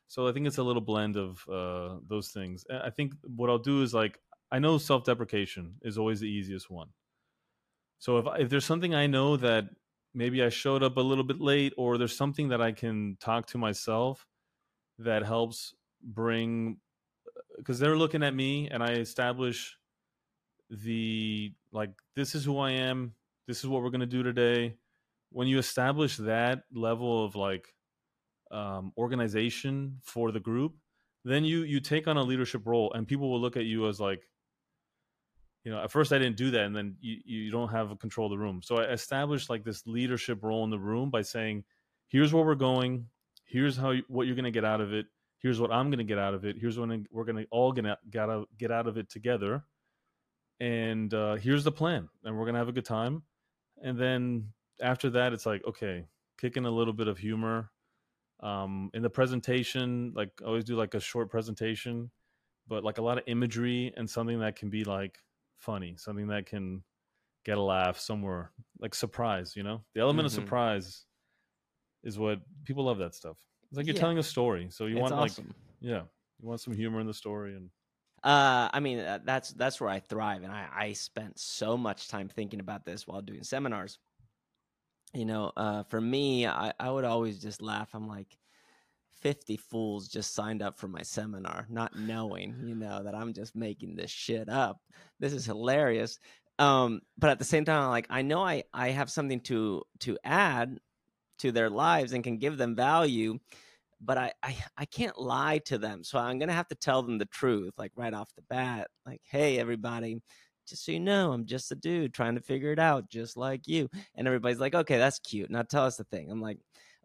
So 0.08 0.28
i 0.28 0.32
think 0.32 0.46
it's 0.46 0.58
a 0.58 0.62
little 0.62 0.82
blend 0.82 1.16
of 1.16 1.44
uh 1.48 1.96
those 2.06 2.28
things. 2.28 2.64
I 2.70 2.90
think 2.90 3.14
what 3.22 3.50
i'll 3.50 3.58
do 3.58 3.82
is 3.82 3.94
like 3.94 4.18
i 4.50 4.58
know 4.58 4.78
self-deprecation 4.78 5.76
is 5.82 5.98
always 5.98 6.20
the 6.20 6.28
easiest 6.30 6.70
one. 6.70 6.88
So 7.98 8.18
if 8.18 8.26
if 8.38 8.50
there's 8.50 8.66
something 8.66 8.94
i 8.94 9.06
know 9.06 9.36
that 9.38 9.70
maybe 10.14 10.42
i 10.42 10.48
showed 10.48 10.82
up 10.82 10.96
a 10.96 11.00
little 11.00 11.24
bit 11.24 11.40
late 11.40 11.72
or 11.76 11.98
there's 11.98 12.16
something 12.16 12.48
that 12.48 12.60
i 12.60 12.72
can 12.72 13.16
talk 13.20 13.46
to 13.46 13.58
myself 13.58 14.26
that 14.98 15.24
helps 15.24 15.74
bring 16.02 16.76
because 17.56 17.78
they're 17.78 17.96
looking 17.96 18.22
at 18.22 18.34
me 18.34 18.68
and 18.70 18.82
I 18.82 18.92
establish 18.92 19.76
the 20.70 21.52
like 21.72 21.90
this 22.16 22.34
is 22.34 22.44
who 22.44 22.58
I 22.58 22.72
am, 22.72 23.14
this 23.46 23.58
is 23.58 23.66
what 23.66 23.82
we're 23.82 23.90
gonna 23.90 24.06
do 24.06 24.22
today. 24.22 24.76
When 25.30 25.48
you 25.48 25.58
establish 25.58 26.16
that 26.18 26.64
level 26.72 27.24
of 27.24 27.36
like 27.36 27.74
um, 28.50 28.92
organization 28.98 29.98
for 30.02 30.30
the 30.30 30.40
group, 30.40 30.74
then 31.24 31.44
you 31.44 31.62
you 31.62 31.80
take 31.80 32.08
on 32.08 32.16
a 32.16 32.22
leadership 32.22 32.62
role, 32.66 32.92
and 32.94 33.06
people 33.06 33.30
will 33.30 33.40
look 33.40 33.56
at 33.56 33.64
you 33.64 33.88
as 33.88 34.00
like, 34.00 34.28
you 35.64 35.70
know, 35.70 35.82
at 35.82 35.92
first 35.92 36.12
I 36.12 36.18
didn't 36.18 36.36
do 36.36 36.50
that, 36.52 36.64
and 36.64 36.74
then 36.74 36.96
you 37.00 37.18
you 37.24 37.50
don't 37.50 37.68
have 37.68 37.98
control 37.98 38.26
of 38.26 38.30
the 38.30 38.38
room. 38.38 38.60
So 38.62 38.78
I 38.78 38.92
established 38.92 39.50
like 39.50 39.64
this 39.64 39.86
leadership 39.86 40.42
role 40.42 40.64
in 40.64 40.70
the 40.70 40.78
room 40.78 41.10
by 41.10 41.22
saying, 41.22 41.64
here's 42.08 42.32
where 42.32 42.44
we're 42.44 42.54
going, 42.54 43.06
here's 43.44 43.76
how 43.76 43.90
you, 43.90 44.02
what 44.08 44.26
you're 44.26 44.36
gonna 44.36 44.50
get 44.50 44.64
out 44.64 44.80
of 44.80 44.92
it 44.92 45.06
here's 45.42 45.60
what 45.60 45.72
I'm 45.72 45.90
going 45.90 45.98
to 45.98 46.04
get 46.04 46.18
out 46.18 46.34
of 46.34 46.44
it. 46.44 46.56
Here's 46.58 46.78
what 46.78 46.88
we're 47.10 47.24
going 47.24 47.36
to 47.36 47.46
all 47.50 47.72
going 47.72 47.84
to 47.84 47.98
get 48.08 48.30
out, 48.30 48.48
get 48.56 48.70
out 48.70 48.86
of 48.86 48.96
it 48.96 49.10
together. 49.10 49.64
And 50.60 51.12
uh, 51.12 51.34
here's 51.34 51.64
the 51.64 51.72
plan. 51.72 52.08
And 52.24 52.36
we're 52.36 52.44
going 52.44 52.54
to 52.54 52.60
have 52.60 52.68
a 52.68 52.72
good 52.72 52.84
time. 52.84 53.22
And 53.82 53.98
then 53.98 54.52
after 54.80 55.10
that, 55.10 55.32
it's 55.32 55.44
like, 55.44 55.64
okay, 55.66 56.06
kick 56.40 56.56
in 56.56 56.64
a 56.64 56.70
little 56.70 56.92
bit 56.92 57.08
of 57.08 57.18
humor. 57.18 57.70
Um, 58.40 58.90
in 58.94 59.02
the 59.02 59.10
presentation, 59.10 60.12
like 60.14 60.30
I 60.40 60.46
always 60.46 60.64
do 60.64 60.76
like 60.76 60.94
a 60.94 61.00
short 61.00 61.30
presentation, 61.30 62.10
but 62.68 62.84
like 62.84 62.98
a 62.98 63.02
lot 63.02 63.18
of 63.18 63.24
imagery 63.26 63.92
and 63.96 64.08
something 64.08 64.40
that 64.40 64.56
can 64.56 64.70
be 64.70 64.84
like 64.84 65.18
funny, 65.62 65.94
something 65.96 66.28
that 66.28 66.46
can 66.46 66.82
get 67.44 67.58
a 67.58 67.62
laugh 67.62 67.98
somewhere, 67.98 68.50
like 68.78 68.94
surprise, 68.94 69.54
you 69.56 69.62
know? 69.62 69.82
The 69.94 70.00
element 70.00 70.28
mm-hmm. 70.28 70.38
of 70.38 70.44
surprise 70.44 71.04
is 72.04 72.18
what 72.18 72.40
people 72.64 72.84
love 72.84 72.98
that 72.98 73.14
stuff. 73.14 73.36
It's 73.70 73.76
like 73.76 73.86
you're 73.86 73.94
yeah. 73.94 74.00
telling 74.00 74.18
a 74.18 74.22
story, 74.22 74.68
so 74.70 74.86
you 74.86 74.96
it's 74.96 75.00
want 75.00 75.14
awesome. 75.14 75.46
like 75.46 75.56
yeah, 75.80 76.02
you 76.40 76.48
want 76.48 76.60
some 76.60 76.74
humor 76.74 77.00
in 77.00 77.06
the 77.06 77.14
story 77.14 77.56
and. 77.56 77.70
Uh, 78.22 78.68
I 78.72 78.78
mean 78.78 79.00
uh, 79.00 79.18
that's 79.24 79.50
that's 79.54 79.80
where 79.80 79.90
I 79.90 79.98
thrive, 79.98 80.44
and 80.44 80.52
I 80.52 80.68
I 80.72 80.92
spent 80.92 81.40
so 81.40 81.76
much 81.76 82.06
time 82.06 82.28
thinking 82.28 82.60
about 82.60 82.84
this 82.84 83.04
while 83.04 83.20
doing 83.20 83.42
seminars. 83.42 83.98
You 85.12 85.24
know, 85.24 85.52
uh, 85.56 85.82
for 85.84 86.00
me, 86.00 86.46
I 86.46 86.72
I 86.78 86.90
would 86.90 87.04
always 87.04 87.40
just 87.40 87.60
laugh. 87.60 87.88
I'm 87.94 88.06
like, 88.06 88.28
50 89.22 89.56
fools 89.56 90.08
just 90.08 90.34
signed 90.34 90.62
up 90.62 90.78
for 90.78 90.88
my 90.88 91.02
seminar, 91.02 91.66
not 91.70 91.96
knowing, 91.96 92.56
you 92.64 92.74
know, 92.74 93.02
that 93.02 93.14
I'm 93.14 93.32
just 93.32 93.54
making 93.54 93.96
this 93.96 94.10
shit 94.10 94.48
up. 94.48 94.78
This 95.20 95.32
is 95.32 95.46
hilarious. 95.46 96.18
Um, 96.58 97.00
but 97.16 97.30
at 97.30 97.38
the 97.38 97.44
same 97.44 97.64
time, 97.64 97.88
like 97.88 98.06
I 98.10 98.22
know 98.22 98.44
I 98.44 98.64
I 98.74 98.90
have 98.90 99.10
something 99.10 99.40
to 99.42 99.82
to 100.00 100.18
add 100.24 100.78
to 101.38 101.52
their 101.52 101.70
lives 101.70 102.12
and 102.12 102.22
can 102.22 102.38
give 102.38 102.56
them 102.58 102.76
value 102.76 103.38
but 104.04 104.18
I, 104.18 104.32
I 104.42 104.56
i 104.76 104.84
can't 104.84 105.18
lie 105.18 105.58
to 105.66 105.78
them 105.78 106.04
so 106.04 106.18
i'm 106.18 106.38
gonna 106.38 106.52
have 106.52 106.68
to 106.68 106.74
tell 106.74 107.02
them 107.02 107.18
the 107.18 107.26
truth 107.26 107.72
like 107.78 107.92
right 107.96 108.14
off 108.14 108.34
the 108.36 108.42
bat 108.42 108.88
like 109.06 109.20
hey 109.24 109.58
everybody 109.58 110.20
just 110.66 110.84
so 110.84 110.92
you 110.92 111.00
know 111.00 111.32
i'm 111.32 111.46
just 111.46 111.72
a 111.72 111.74
dude 111.74 112.14
trying 112.14 112.34
to 112.34 112.40
figure 112.40 112.72
it 112.72 112.78
out 112.78 113.08
just 113.08 113.36
like 113.36 113.66
you 113.66 113.88
and 114.14 114.26
everybody's 114.26 114.60
like 114.60 114.74
okay 114.74 114.98
that's 114.98 115.18
cute 115.20 115.50
now 115.50 115.62
tell 115.62 115.84
us 115.84 115.96
the 115.96 116.04
thing 116.04 116.30
i'm 116.30 116.40
like 116.40 116.58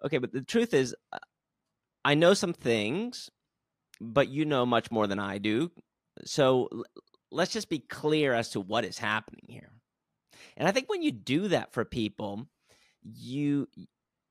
okay 0.04 0.18
but 0.18 0.32
the 0.32 0.42
truth 0.42 0.74
is 0.74 0.96
uh, 1.14 1.20
i 2.08 2.14
know 2.14 2.34
some 2.34 2.54
things 2.54 3.30
but 4.00 4.28
you 4.30 4.46
know 4.46 4.66
much 4.66 4.90
more 4.92 5.08
than 5.08 5.20
i 5.20 5.38
do 5.38 5.72
so 6.26 6.70
let's 7.32 7.54
just 7.54 7.70
be 7.70 7.80
clear 7.80 8.34
as 8.34 8.50
to 8.50 8.60
what 8.60 8.86
is 8.86 8.98
happening 8.98 9.46
here 9.48 9.72
and 10.56 10.68
i 10.68 10.72
think 10.72 10.90
when 10.90 11.02
you 11.02 11.12
do 11.12 11.48
that 11.50 11.74
for 11.74 11.86
people 11.86 12.48
you 13.04 13.68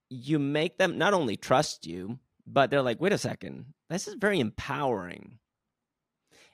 you 0.08 0.38
make 0.38 0.78
them 0.78 0.98
not 0.98 1.14
only 1.14 1.36
trust 1.36 1.86
you, 1.86 2.18
but 2.46 2.70
they're 2.70 2.82
like, 2.82 3.00
wait 3.00 3.12
a 3.12 3.18
second, 3.18 3.66
this 3.90 4.06
is 4.06 4.14
very 4.14 4.40
empowering. 4.40 5.38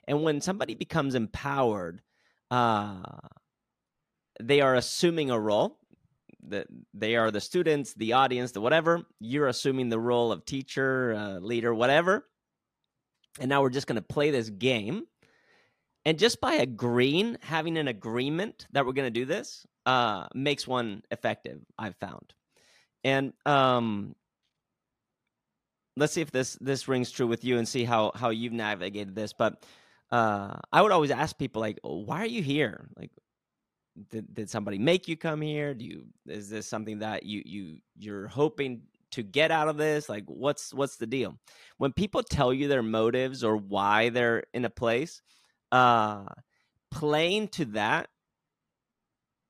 And 0.07 0.23
when 0.23 0.41
somebody 0.41 0.75
becomes 0.75 1.15
empowered, 1.15 2.01
uh, 2.51 3.03
they 4.41 4.61
are 4.61 4.75
assuming 4.75 5.29
a 5.29 5.39
role. 5.39 5.79
That 6.49 6.67
they 6.93 7.15
are 7.15 7.31
the 7.31 7.41
students, 7.41 7.93
the 7.93 8.13
audience, 8.13 8.51
the 8.51 8.61
whatever. 8.61 9.03
You're 9.19 9.47
assuming 9.47 9.89
the 9.89 9.99
role 9.99 10.31
of 10.31 10.45
teacher, 10.45 11.13
uh, 11.13 11.39
leader, 11.39 11.73
whatever. 11.73 12.27
And 13.39 13.49
now 13.49 13.61
we're 13.61 13.69
just 13.69 13.87
going 13.87 13.97
to 13.97 14.01
play 14.01 14.31
this 14.31 14.49
game. 14.49 15.05
and 16.05 16.19
just 16.19 16.41
by 16.41 16.55
agreeing, 16.55 17.37
having 17.41 17.77
an 17.77 17.87
agreement 17.87 18.67
that 18.71 18.85
we're 18.85 18.93
going 18.93 19.11
to 19.11 19.19
do 19.19 19.25
this, 19.25 19.65
uh, 19.85 20.27
makes 20.33 20.67
one 20.67 21.03
effective. 21.11 21.61
I've 21.77 21.95
found, 21.97 22.33
and 23.03 23.33
um, 23.45 24.15
let's 25.97 26.13
see 26.13 26.21
if 26.21 26.31
this 26.31 26.57
this 26.61 26.87
rings 26.87 27.11
true 27.11 27.27
with 27.27 27.43
you, 27.43 27.57
and 27.57 27.67
see 27.67 27.83
how 27.85 28.11
how 28.15 28.29
you've 28.29 28.53
navigated 28.53 29.15
this. 29.15 29.33
But 29.33 29.65
uh, 30.11 30.57
I 30.71 30.81
would 30.81 30.91
always 30.91 31.11
ask 31.11 31.37
people 31.37 31.61
like, 31.61 31.79
"Why 31.83 32.21
are 32.21 32.27
you 32.27 32.43
here? 32.43 32.89
Like, 32.97 33.11
did, 34.09 34.33
did 34.33 34.49
somebody 34.49 34.77
make 34.77 35.07
you 35.07 35.17
come 35.17 35.41
here? 35.41 35.73
Do 35.73 35.85
you 35.85 36.05
is 36.27 36.49
this 36.49 36.67
something 36.67 36.99
that 36.99 37.23
you 37.23 37.41
you 37.45 37.77
you're 37.97 38.27
hoping 38.27 38.83
to 39.11 39.23
get 39.23 39.51
out 39.51 39.67
of 39.67 39.77
this? 39.77 40.09
Like, 40.09 40.25
what's 40.27 40.73
what's 40.73 40.97
the 40.97 41.07
deal?" 41.07 41.37
When 41.77 41.93
people 41.93 42.23
tell 42.23 42.53
you 42.53 42.67
their 42.67 42.83
motives 42.83 43.43
or 43.43 43.57
why 43.57 44.09
they're 44.09 44.43
in 44.53 44.65
a 44.65 44.69
place, 44.69 45.21
uh, 45.71 46.25
playing 46.91 47.49
to 47.49 47.65
that 47.65 48.09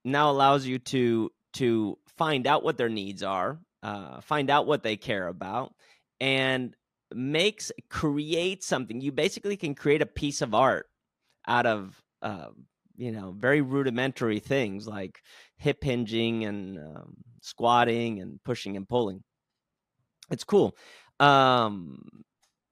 now 0.04 0.30
allows 0.32 0.66
you 0.66 0.80
to 0.80 1.32
to 1.54 1.98
find 2.18 2.48
out 2.48 2.64
what 2.64 2.78
their 2.78 2.90
needs 2.90 3.24
are, 3.24 3.60
uh, 3.84 4.22
find 4.22 4.50
out 4.50 4.68
what 4.68 4.84
they 4.84 4.98
care 4.98 5.28
about, 5.28 5.74
and 6.20 6.76
makes 7.14 7.72
create 7.90 8.64
something. 8.64 9.02
You 9.02 9.12
basically 9.12 9.56
can 9.56 9.76
create 9.76 10.02
a 10.02 10.08
piece 10.08 10.42
of 10.42 10.54
art 10.54 10.88
out 11.48 11.66
of 11.66 12.02
uh, 12.22 12.48
you 12.96 13.12
know 13.12 13.34
very 13.38 13.62
rudimentary 13.62 14.40
things 14.40 14.88
like 14.88 15.22
hip 15.58 15.84
hinging 15.84 16.46
and 16.46 16.78
um, 16.78 17.16
squatting 17.42 18.20
and 18.22 18.42
pushing 18.44 18.78
and 18.78 18.88
pulling. 18.88 19.24
It's 20.30 20.44
cool. 20.44 20.76
Um, 21.20 22.24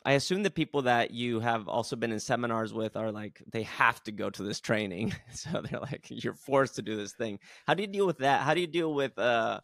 I 0.03 0.13
assume 0.13 0.41
the 0.41 0.49
people 0.49 0.83
that 0.83 1.11
you 1.11 1.39
have 1.41 1.67
also 1.67 1.95
been 1.95 2.11
in 2.11 2.19
seminars 2.19 2.73
with 2.73 2.95
are 2.95 3.11
like 3.11 3.41
they 3.51 3.63
have 3.63 4.01
to 4.03 4.11
go 4.11 4.29
to 4.29 4.43
this 4.43 4.59
training, 4.59 5.13
so 5.33 5.61
they're 5.61 5.79
like 5.79 6.07
you're 6.09 6.33
forced 6.33 6.75
to 6.75 6.81
do 6.81 6.95
this 6.95 7.13
thing. 7.13 7.39
How 7.67 7.73
do 7.73 7.83
you 7.83 7.87
deal 7.87 8.07
with 8.07 8.19
that? 8.19 8.41
How 8.41 8.53
do 8.53 8.61
you 8.61 8.67
deal 8.67 8.93
with 8.93 9.17
uh, 9.17 9.59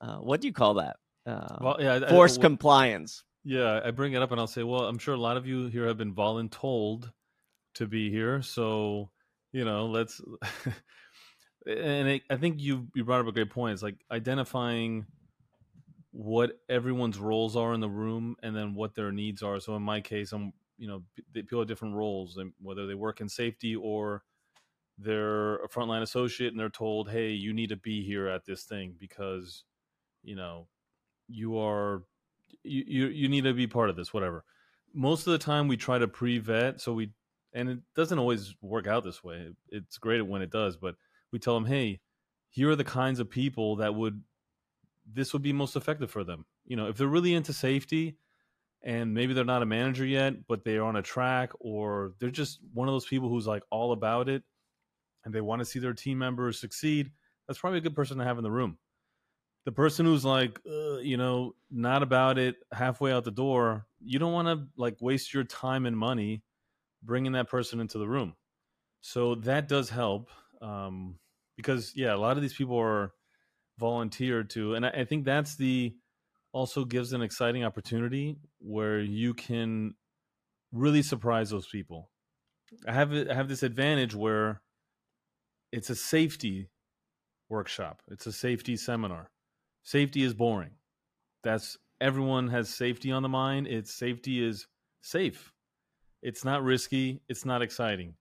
uh 0.00 0.16
what 0.16 0.40
do 0.40 0.48
you 0.48 0.52
call 0.52 0.74
that? 0.74 0.96
Uh, 1.24 1.58
well, 1.60 1.76
yeah, 1.80 2.08
forced 2.08 2.38
I, 2.38 2.42
I, 2.42 2.42
compliance. 2.42 3.24
Yeah, 3.44 3.80
I 3.84 3.90
bring 3.92 4.12
it 4.12 4.22
up 4.22 4.32
and 4.32 4.40
I'll 4.40 4.46
say, 4.46 4.62
well, 4.62 4.84
I'm 4.84 4.98
sure 4.98 5.14
a 5.14 5.20
lot 5.20 5.36
of 5.36 5.46
you 5.46 5.66
here 5.66 5.86
have 5.86 5.98
been 5.98 6.14
voluntold 6.14 7.10
to 7.74 7.86
be 7.86 8.10
here, 8.10 8.42
so 8.42 9.10
you 9.52 9.64
know, 9.64 9.86
let's. 9.86 10.20
and 11.66 12.08
it, 12.08 12.22
I 12.30 12.36
think 12.36 12.60
you 12.60 12.88
you 12.94 13.04
brought 13.04 13.20
up 13.20 13.26
a 13.26 13.32
great 13.32 13.50
point. 13.50 13.74
It's 13.74 13.82
like 13.82 13.96
identifying 14.10 15.06
what 16.12 16.52
everyone's 16.68 17.18
roles 17.18 17.56
are 17.56 17.74
in 17.74 17.80
the 17.80 17.88
room 17.88 18.36
and 18.42 18.56
then 18.56 18.74
what 18.74 18.94
their 18.94 19.12
needs 19.12 19.42
are. 19.42 19.60
So 19.60 19.76
in 19.76 19.82
my 19.82 20.00
case, 20.00 20.32
I'm 20.32 20.52
you 20.78 20.88
know 20.88 21.02
people 21.32 21.58
have 21.58 21.68
different 21.68 21.94
roles, 21.94 22.36
and 22.36 22.52
whether 22.60 22.86
they 22.86 22.94
work 22.94 23.20
in 23.20 23.28
safety 23.28 23.74
or 23.76 24.22
they're 24.98 25.56
a 25.56 25.68
frontline 25.68 26.02
associate 26.02 26.52
and 26.52 26.60
they're 26.60 26.70
told, 26.70 27.10
"Hey, 27.10 27.30
you 27.30 27.52
need 27.52 27.68
to 27.70 27.76
be 27.76 28.02
here 28.04 28.28
at 28.28 28.44
this 28.44 28.64
thing 28.64 28.96
because 28.98 29.64
you 30.22 30.36
know 30.36 30.68
you 31.28 31.58
are 31.58 32.04
you 32.62 32.84
you, 32.86 33.06
you 33.08 33.28
need 33.28 33.44
to 33.44 33.54
be 33.54 33.66
part 33.66 33.90
of 33.90 33.96
this." 33.96 34.14
Whatever. 34.14 34.44
Most 34.94 35.26
of 35.26 35.32
the 35.32 35.38
time, 35.38 35.68
we 35.68 35.76
try 35.76 35.98
to 35.98 36.08
pre-vet, 36.08 36.80
so 36.80 36.94
we 36.94 37.12
and 37.56 37.70
it 37.70 37.78
doesn't 37.96 38.18
always 38.18 38.54
work 38.60 38.86
out 38.86 39.02
this 39.02 39.24
way. 39.24 39.48
It's 39.70 39.98
great 39.98 40.20
when 40.20 40.42
it 40.42 40.50
does, 40.50 40.76
but 40.76 40.94
we 41.32 41.38
tell 41.38 41.54
them, 41.54 41.64
"Hey, 41.64 42.00
here 42.50 42.70
are 42.70 42.76
the 42.76 42.84
kinds 42.84 43.18
of 43.18 43.30
people 43.30 43.76
that 43.76 43.94
would 43.94 44.22
this 45.12 45.32
would 45.32 45.42
be 45.42 45.52
most 45.52 45.76
effective 45.76 46.10
for 46.10 46.24
them. 46.24 46.44
You 46.64 46.76
know, 46.76 46.88
if 46.88 46.96
they're 46.96 47.06
really 47.06 47.34
into 47.34 47.52
safety 47.52 48.18
and 48.82 49.14
maybe 49.14 49.34
they're 49.34 49.44
not 49.44 49.62
a 49.62 49.66
manager 49.66 50.04
yet, 50.04 50.46
but 50.48 50.64
they're 50.64 50.84
on 50.84 50.96
a 50.96 51.02
track 51.02 51.52
or 51.60 52.14
they're 52.18 52.30
just 52.30 52.60
one 52.74 52.88
of 52.88 52.94
those 52.94 53.06
people 53.06 53.28
who's 53.28 53.46
like 53.46 53.62
all 53.70 53.92
about 53.92 54.28
it 54.28 54.42
and 55.24 55.34
they 55.34 55.40
want 55.40 55.60
to 55.60 55.64
see 55.64 55.78
their 55.78 55.94
team 55.94 56.18
members 56.18 56.58
succeed, 56.58 57.10
that's 57.46 57.58
probably 57.58 57.78
a 57.78 57.82
good 57.82 57.94
person 57.94 58.18
to 58.18 58.24
have 58.24 58.38
in 58.38 58.44
the 58.44 58.50
room. 58.50 58.78
The 59.64 59.72
person 59.72 60.06
who's 60.06 60.24
like, 60.24 60.60
uh, 60.68 60.98
you 60.98 61.16
know, 61.16 61.54
not 61.70 62.02
about 62.02 62.38
it 62.38 62.56
halfway 62.72 63.12
out 63.12 63.24
the 63.24 63.32
door, 63.32 63.86
you 64.00 64.18
don't 64.18 64.32
want 64.32 64.46
to 64.48 64.66
like 64.76 64.96
waste 65.00 65.34
your 65.34 65.44
time 65.44 65.86
and 65.86 65.96
money 65.96 66.42
bringing 67.02 67.32
that 67.32 67.48
person 67.48 67.80
into 67.80 67.98
the 67.98 68.08
room. 68.08 68.34
So 69.00 69.36
that 69.36 69.68
does 69.68 69.90
help 69.90 70.30
um, 70.60 71.18
because, 71.56 71.92
yeah, 71.94 72.14
a 72.14 72.16
lot 72.16 72.36
of 72.36 72.42
these 72.42 72.54
people 72.54 72.78
are 72.78 73.12
volunteered 73.78 74.48
to 74.50 74.74
and 74.74 74.86
I, 74.86 74.90
I 74.90 75.04
think 75.04 75.24
that's 75.24 75.56
the 75.56 75.94
also 76.52 76.86
gives 76.86 77.12
an 77.12 77.20
exciting 77.20 77.64
opportunity 77.64 78.38
where 78.58 78.98
you 79.00 79.34
can 79.34 79.94
really 80.72 81.02
surprise 81.02 81.50
those 81.50 81.68
people. 81.68 82.10
I 82.88 82.92
have 82.92 83.12
i 83.12 83.34
have 83.34 83.48
this 83.48 83.62
advantage 83.62 84.14
where 84.14 84.62
it's 85.72 85.90
a 85.90 85.94
safety 85.94 86.70
workshop. 87.48 88.02
It's 88.10 88.26
a 88.26 88.32
safety 88.32 88.76
seminar. 88.76 89.30
Safety 89.84 90.22
is 90.22 90.34
boring. 90.34 90.72
That's 91.44 91.76
everyone 92.00 92.48
has 92.48 92.70
safety 92.70 93.12
on 93.12 93.22
the 93.22 93.28
mind. 93.28 93.66
It's 93.66 93.94
safety 93.94 94.42
is 94.42 94.66
safe 95.02 95.52
it's 96.26 96.44
not 96.44 96.62
risky 96.62 97.20
it's 97.28 97.44
not 97.44 97.62
exciting 97.62 98.14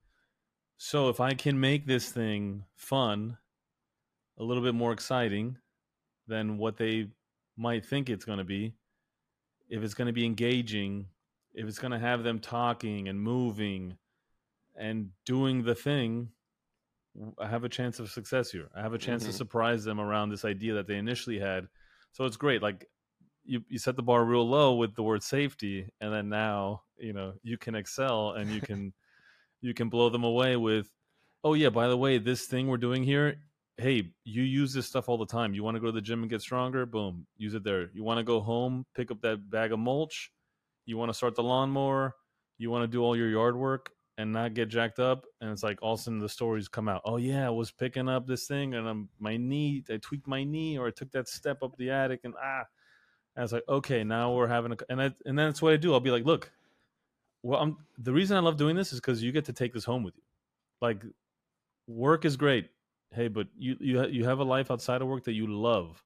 so 0.78 1.10
if 1.10 1.20
i 1.20 1.34
can 1.34 1.60
make 1.60 1.86
this 1.86 2.10
thing 2.12 2.64
fun 2.76 3.38
a 4.38 4.44
little 4.44 4.64
bit 4.64 4.76
more 4.76 4.92
exciting 4.92 5.58
than 6.28 6.58
what 6.58 6.78
they 6.78 7.08
might 7.58 7.86
think 7.86 8.10
it's 8.10 8.26
going 8.26 8.40
to 8.40 8.44
be. 8.44 8.74
If 9.70 9.84
it's 9.84 9.94
going 9.94 10.08
to 10.08 10.14
be 10.14 10.26
engaging, 10.26 11.08
if 11.54 11.68
it's 11.68 11.80
going 11.80 11.92
to 11.92 12.00
have 12.00 12.24
them 12.24 12.40
talking 12.40 13.08
and 13.08 13.20
moving 13.20 13.98
and 14.76 15.10
doing 15.26 15.64
the 15.64 15.76
thing, 15.76 16.30
I 17.40 17.48
have 17.48 17.64
a 17.64 17.70
chance 17.70 18.00
of 18.00 18.12
success 18.12 18.52
here. 18.52 18.70
I 18.76 18.82
have 18.82 18.94
a 18.94 18.98
chance 18.98 19.24
mm-hmm. 19.24 19.32
to 19.32 19.38
surprise 19.38 19.84
them 19.84 20.00
around 20.00 20.30
this 20.30 20.46
idea 20.46 20.74
that 20.74 20.88
they 20.88 20.98
initially 20.98 21.40
had. 21.40 21.68
So 22.12 22.26
it's 22.26 22.38
great. 22.38 22.62
Like 22.62 22.88
you, 23.46 23.62
you 23.68 23.80
set 23.80 23.96
the 23.96 24.04
bar 24.04 24.26
real 24.26 24.48
low 24.48 24.76
with 24.76 24.96
the 24.96 25.04
word 25.04 25.24
safety, 25.24 25.88
and 26.02 26.14
then 26.14 26.30
now 26.30 26.82
you 26.98 27.14
know 27.14 27.34
you 27.44 27.58
can 27.58 27.76
excel 27.76 28.32
and 28.32 28.50
you 28.50 28.62
can 28.62 28.94
you 29.62 29.74
can 29.74 29.90
blow 29.90 30.10
them 30.10 30.24
away 30.24 30.58
with, 30.58 30.90
oh 31.44 31.54
yeah, 31.54 31.70
by 31.70 31.88
the 31.88 31.98
way, 31.98 32.18
this 32.18 32.46
thing 32.46 32.68
we're 32.68 32.78
doing 32.78 33.04
here 33.04 33.38
hey, 33.78 34.12
you 34.24 34.44
use 34.44 34.74
this 34.74 34.88
stuff 34.88 35.10
all 35.10 35.18
the 35.18 35.26
time. 35.26 35.54
You 35.54 35.64
want 35.64 35.76
to 35.76 35.82
go 35.82 35.88
to 35.88 35.92
the 35.92 36.02
gym 36.02 36.22
and 36.22 36.30
get 36.30 36.42
stronger? 36.42 36.86
Boom, 36.86 37.28
use 37.38 37.54
it 37.54 37.64
there. 37.64 37.90
You 37.94 38.04
want 38.04 38.20
to 38.20 38.24
go 38.24 38.40
home, 38.40 38.86
pick 38.96 39.12
up 39.12 39.22
that 39.22 39.50
bag 39.50 39.72
of 39.72 39.80
mulch. 39.80 40.32
You 40.86 40.98
want 40.98 41.10
to 41.10 41.14
start 41.14 41.36
the 41.36 41.44
lawnmower. 41.44 42.16
You 42.58 42.72
want 42.72 42.84
to 42.84 42.88
do 42.88 43.04
all 43.04 43.18
your 43.18 43.30
yard 43.30 43.58
work 43.58 43.92
and 44.18 44.32
not 44.32 44.54
get 44.54 44.70
jacked 44.70 45.00
up. 45.00 45.26
And 45.42 45.52
it's 45.52 45.64
like 45.64 45.80
all 45.82 45.96
of 45.96 46.00
a 46.00 46.04
sudden 46.04 46.20
the 46.20 46.30
stories 46.30 46.70
come 46.70 46.88
out. 46.88 47.02
Oh 47.04 47.18
yeah, 47.18 47.48
I 47.48 47.50
was 47.50 47.72
picking 47.72 48.08
up 48.08 48.28
this 48.28 48.48
thing 48.48 48.76
and 48.76 48.88
I'm 48.88 49.10
my 49.20 49.36
knee. 49.36 49.84
I 49.90 49.98
tweaked 49.98 50.28
my 50.28 50.44
knee 50.44 50.78
or 50.78 50.88
I 50.88 50.92
took 50.92 51.12
that 51.12 51.28
step 51.28 51.62
up 51.64 51.76
the 51.78 51.90
attic 51.90 52.22
and 52.24 52.34
ah. 52.42 52.64
And 53.36 53.44
was 53.44 53.54
like 53.54 53.68
okay, 53.68 54.04
now 54.04 54.34
we're 54.34 54.48
having 54.48 54.72
a 54.72 54.78
and 54.90 55.02
I, 55.02 55.12
and 55.26 55.38
that's 55.38 55.62
what 55.62 55.74
I 55.74 55.78
do. 55.78 55.94
I'll 55.94 56.00
be 56.00 56.12
like, 56.12 56.26
look, 56.26 56.52
well, 57.44 57.60
I'm 57.62 57.78
the 57.98 58.14
reason 58.14 58.38
I 58.38 58.42
love 58.42 58.58
doing 58.58 58.76
this 58.76 58.94
is 58.94 59.00
because 59.00 59.22
you 59.22 59.32
get 59.32 59.46
to 59.46 59.54
take 59.54 59.74
this 59.74 59.86
home 59.86 60.04
with 60.04 60.16
you. 60.16 60.24
Like, 60.82 61.04
work 61.88 62.26
is 62.26 62.38
great 62.38 62.70
hey, 63.16 63.28
but 63.30 63.48
you 63.58 63.78
you 63.80 64.06
you 64.08 64.26
have 64.26 64.40
a 64.40 64.44
life 64.44 64.70
outside 64.70 65.02
of 65.02 65.08
work 65.08 65.24
that 65.24 65.34
you 65.34 65.48
love, 65.48 66.04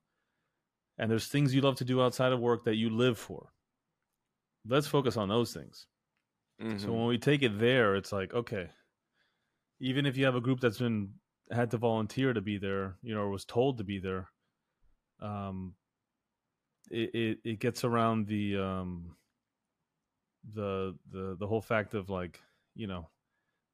and 0.97 1.09
there's 1.09 1.27
things 1.27 1.53
you 1.53 1.61
love 1.61 1.75
to 1.77 1.85
do 1.85 2.01
outside 2.01 2.31
of 2.31 2.39
work 2.39 2.63
that 2.65 2.75
you 2.75 2.89
live 2.89 3.17
for. 3.17 3.51
Let's 4.67 4.87
focus 4.87 5.17
on 5.17 5.29
those 5.29 5.53
things. 5.53 5.87
Mm-hmm. 6.61 6.77
So 6.77 6.91
when 6.91 7.07
we 7.07 7.17
take 7.17 7.41
it 7.41 7.59
there, 7.59 7.95
it's 7.95 8.11
like 8.11 8.33
okay, 8.33 8.69
even 9.79 10.05
if 10.05 10.15
you 10.15 10.25
have 10.25 10.35
a 10.35 10.41
group 10.41 10.59
that's 10.59 10.77
been 10.77 11.09
had 11.51 11.71
to 11.71 11.77
volunteer 11.77 12.33
to 12.33 12.41
be 12.41 12.57
there, 12.57 12.95
you 13.01 13.15
know, 13.15 13.21
or 13.21 13.29
was 13.29 13.45
told 13.45 13.79
to 13.79 13.83
be 13.83 13.97
there, 13.97 14.29
um, 15.19 15.73
it 16.89 17.09
it, 17.13 17.39
it 17.43 17.59
gets 17.59 17.83
around 17.83 18.27
the 18.27 18.57
um 18.57 19.15
the 20.53 20.95
the 21.11 21.35
the 21.39 21.47
whole 21.47 21.61
fact 21.61 21.93
of 21.93 22.09
like 22.09 22.39
you 22.75 22.87
know 22.87 23.09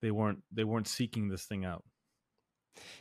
they 0.01 0.11
weren't 0.11 0.41
they 0.51 0.63
weren't 0.63 0.87
seeking 0.87 1.29
this 1.29 1.45
thing 1.45 1.65
out 1.65 1.83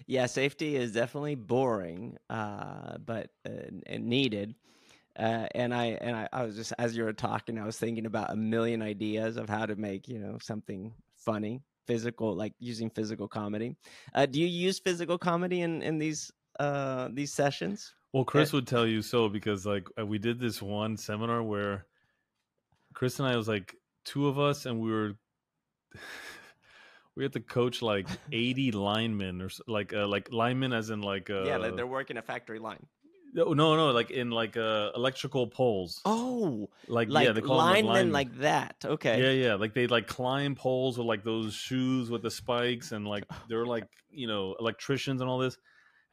yeah, 0.07 0.27
safety 0.27 0.77
is 0.77 0.93
definitely 0.93 1.35
boring, 1.35 2.17
uh, 2.31 2.99
but 2.99 3.31
uh, 3.47 3.71
needed. 3.99 4.55
Uh, 5.19 5.47
and 5.55 5.73
I 5.73 5.87
and 5.87 6.17
I, 6.17 6.29
I 6.33 6.45
was 6.45 6.57
just 6.57 6.73
as 6.79 6.97
you 6.97 7.05
were 7.05 7.13
talking, 7.13 7.59
I 7.59 7.65
was 7.65 7.79
thinking 7.79 8.07
about 8.07 8.33
a 8.33 8.37
million 8.37 8.83
ideas 8.83 9.37
of 9.37 9.49
how 9.49 9.65
to 9.65 9.77
make 9.77 10.09
you 10.09 10.19
know 10.19 10.39
something 10.43 10.93
funny, 11.15 11.63
physical, 11.87 12.35
like 12.35 12.53
using 12.59 12.91
physical 12.91 13.29
comedy. 13.29 13.77
Uh, 14.15 14.27
do 14.27 14.41
you 14.41 14.47
use 14.47 14.81
physical 14.81 15.17
comedy 15.17 15.61
in 15.61 15.83
in 15.83 15.99
these 15.99 16.33
uh, 16.59 17.09
these 17.13 17.33
sessions? 17.33 17.95
Well, 18.15 18.25
Chris 18.25 18.53
would 18.53 18.69
tell 18.69 18.87
you 18.87 19.03
so 19.03 19.29
because 19.29 19.67
like 19.67 19.89
uh, 19.99 20.07
we 20.07 20.19
did 20.19 20.39
this 20.39 20.63
one 20.63 20.97
seminar 20.97 21.43
where 21.43 21.85
Chris 22.93 23.19
and 23.19 23.27
I 23.27 23.37
was 23.37 23.49
like 23.49 23.75
two 24.05 24.29
of 24.29 24.39
us, 24.39 24.67
and 24.67 24.81
we 24.81 24.93
were 24.93 25.17
we 27.17 27.25
had 27.25 27.33
to 27.33 27.41
coach 27.41 27.83
like 27.83 28.07
80 28.33 28.71
linemen 28.71 29.43
or 29.43 29.49
like 29.67 29.93
uh, 29.93 30.07
like 30.07 30.33
linemen 30.33 30.73
as 30.73 30.91
in 30.91 31.01
like 31.01 31.29
uh, 31.29 31.43
yeah 31.43 31.59
they're 31.59 31.89
working 31.89 32.17
a 32.17 32.23
factory 32.23 32.61
line 32.61 32.87
No, 33.35 33.53
no, 33.53 33.75
no, 33.75 33.91
like 33.91 34.13
in 34.13 34.31
like 34.31 34.57
uh 34.57 34.93
electrical 34.95 35.49
poles. 35.49 36.01
Oh, 36.05 36.71
like, 36.87 37.09
like 37.09 37.27
yeah, 37.27 37.33
they 37.33 37.41
call 37.41 37.57
linemen 37.57 37.87
linemen. 37.87 38.13
like 38.13 38.39
that. 38.39 38.77
Okay. 38.85 39.21
Yeah, 39.21 39.49
yeah. 39.49 39.55
Like 39.55 39.75
they 39.75 39.89
like 39.89 40.07
climb 40.07 40.55
poles 40.55 40.99
with 40.99 41.09
like 41.09 41.25
those 41.25 41.53
shoes 41.53 42.11
with 42.11 42.23
the 42.23 42.31
spikes 42.31 42.93
and 42.93 43.09
like 43.09 43.25
they're 43.49 43.67
like, 43.67 43.89
you 44.09 44.29
know, 44.29 44.55
electricians 44.61 45.21
and 45.21 45.29
all 45.29 45.39
this. 45.39 45.59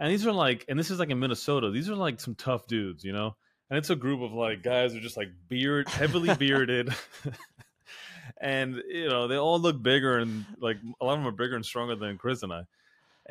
And 0.01 0.11
these 0.11 0.25
are 0.25 0.31
like 0.31 0.65
and 0.67 0.79
this 0.79 0.89
is 0.89 0.97
like 0.99 1.11
in 1.11 1.19
Minnesota. 1.19 1.69
These 1.69 1.87
are 1.87 1.95
like 1.95 2.19
some 2.19 2.33
tough 2.33 2.65
dudes, 2.65 3.03
you 3.03 3.13
know? 3.13 3.35
And 3.69 3.77
it's 3.77 3.91
a 3.91 3.95
group 3.95 4.21
of 4.21 4.33
like 4.33 4.63
guys 4.63 4.91
who 4.91 4.97
are 4.97 5.01
just 5.01 5.15
like 5.15 5.29
beard 5.47 5.87
heavily 5.87 6.33
bearded. 6.39 6.93
and 8.41 8.81
you 8.89 9.07
know, 9.07 9.27
they 9.27 9.37
all 9.37 9.59
look 9.59 9.81
bigger 9.81 10.17
and 10.17 10.43
like 10.59 10.77
a 10.99 11.05
lot 11.05 11.13
of 11.13 11.19
them 11.19 11.27
are 11.27 11.31
bigger 11.31 11.55
and 11.55 11.63
stronger 11.63 11.95
than 11.95 12.17
Chris 12.17 12.41
and 12.41 12.51
I. 12.51 12.63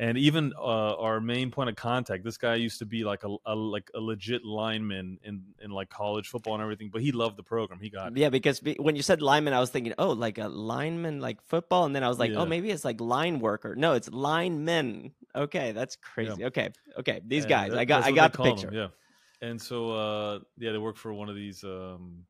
And 0.01 0.17
even 0.17 0.51
uh, 0.57 0.95
our 0.95 1.21
main 1.21 1.51
point 1.51 1.69
of 1.69 1.75
contact, 1.75 2.23
this 2.23 2.35
guy 2.35 2.55
used 2.55 2.79
to 2.79 2.87
be 2.87 3.03
like 3.03 3.23
a, 3.23 3.35
a 3.45 3.53
like 3.53 3.91
a 3.93 3.99
legit 3.99 4.43
lineman 4.43 5.19
in 5.23 5.43
in 5.63 5.69
like 5.69 5.91
college 5.91 6.27
football 6.27 6.55
and 6.55 6.63
everything, 6.63 6.89
but 6.91 7.03
he 7.03 7.11
loved 7.11 7.37
the 7.37 7.43
program. 7.43 7.79
He 7.79 7.91
got 7.91 8.07
it. 8.11 8.17
Yeah, 8.17 8.29
because 8.29 8.59
be, 8.59 8.73
when 8.79 8.95
you 8.95 9.03
said 9.03 9.21
lineman, 9.21 9.53
I 9.53 9.59
was 9.59 9.69
thinking, 9.69 9.93
oh, 9.99 10.09
like 10.09 10.39
a 10.39 10.47
lineman, 10.47 11.19
like 11.19 11.39
football, 11.43 11.85
and 11.85 11.95
then 11.95 12.03
I 12.03 12.07
was 12.07 12.17
like, 12.17 12.31
Yeah. 12.31 12.39
oh, 12.39 12.47
maybe 12.47 12.71
it's 12.71 12.83
like 12.83 12.99
line 12.99 13.37
worker. 13.37 13.75
No, 13.75 13.93
it's 13.93 14.09
linemen. 14.09 15.11
Okay, 15.35 15.71
that's 15.71 15.97
crazy. 15.97 16.45
Okay, 16.45 16.71
okay, 16.97 17.21
these 17.23 17.43
And 17.43 17.49
guys, 17.49 17.69
that- 17.69 17.77
I 17.77 17.85
got, 17.85 18.03
I 18.03 18.11
got 18.11 18.33
the 18.33 18.41
picture. 18.41 18.71
them, 18.71 18.75
yeah. 18.75 19.47
And 19.47 19.61
so, 19.61 19.91
uh, 19.91 20.39
yeah, 20.57 20.71
they 20.71 20.79
work 20.79 20.97
for 20.97 21.13
one 21.13 21.29
of 21.29 21.35
these 21.35 21.63
um, 21.63 22.25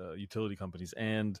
uh, 0.00 0.12
utility 0.12 0.56
companies, 0.56 0.94
and 0.94 1.38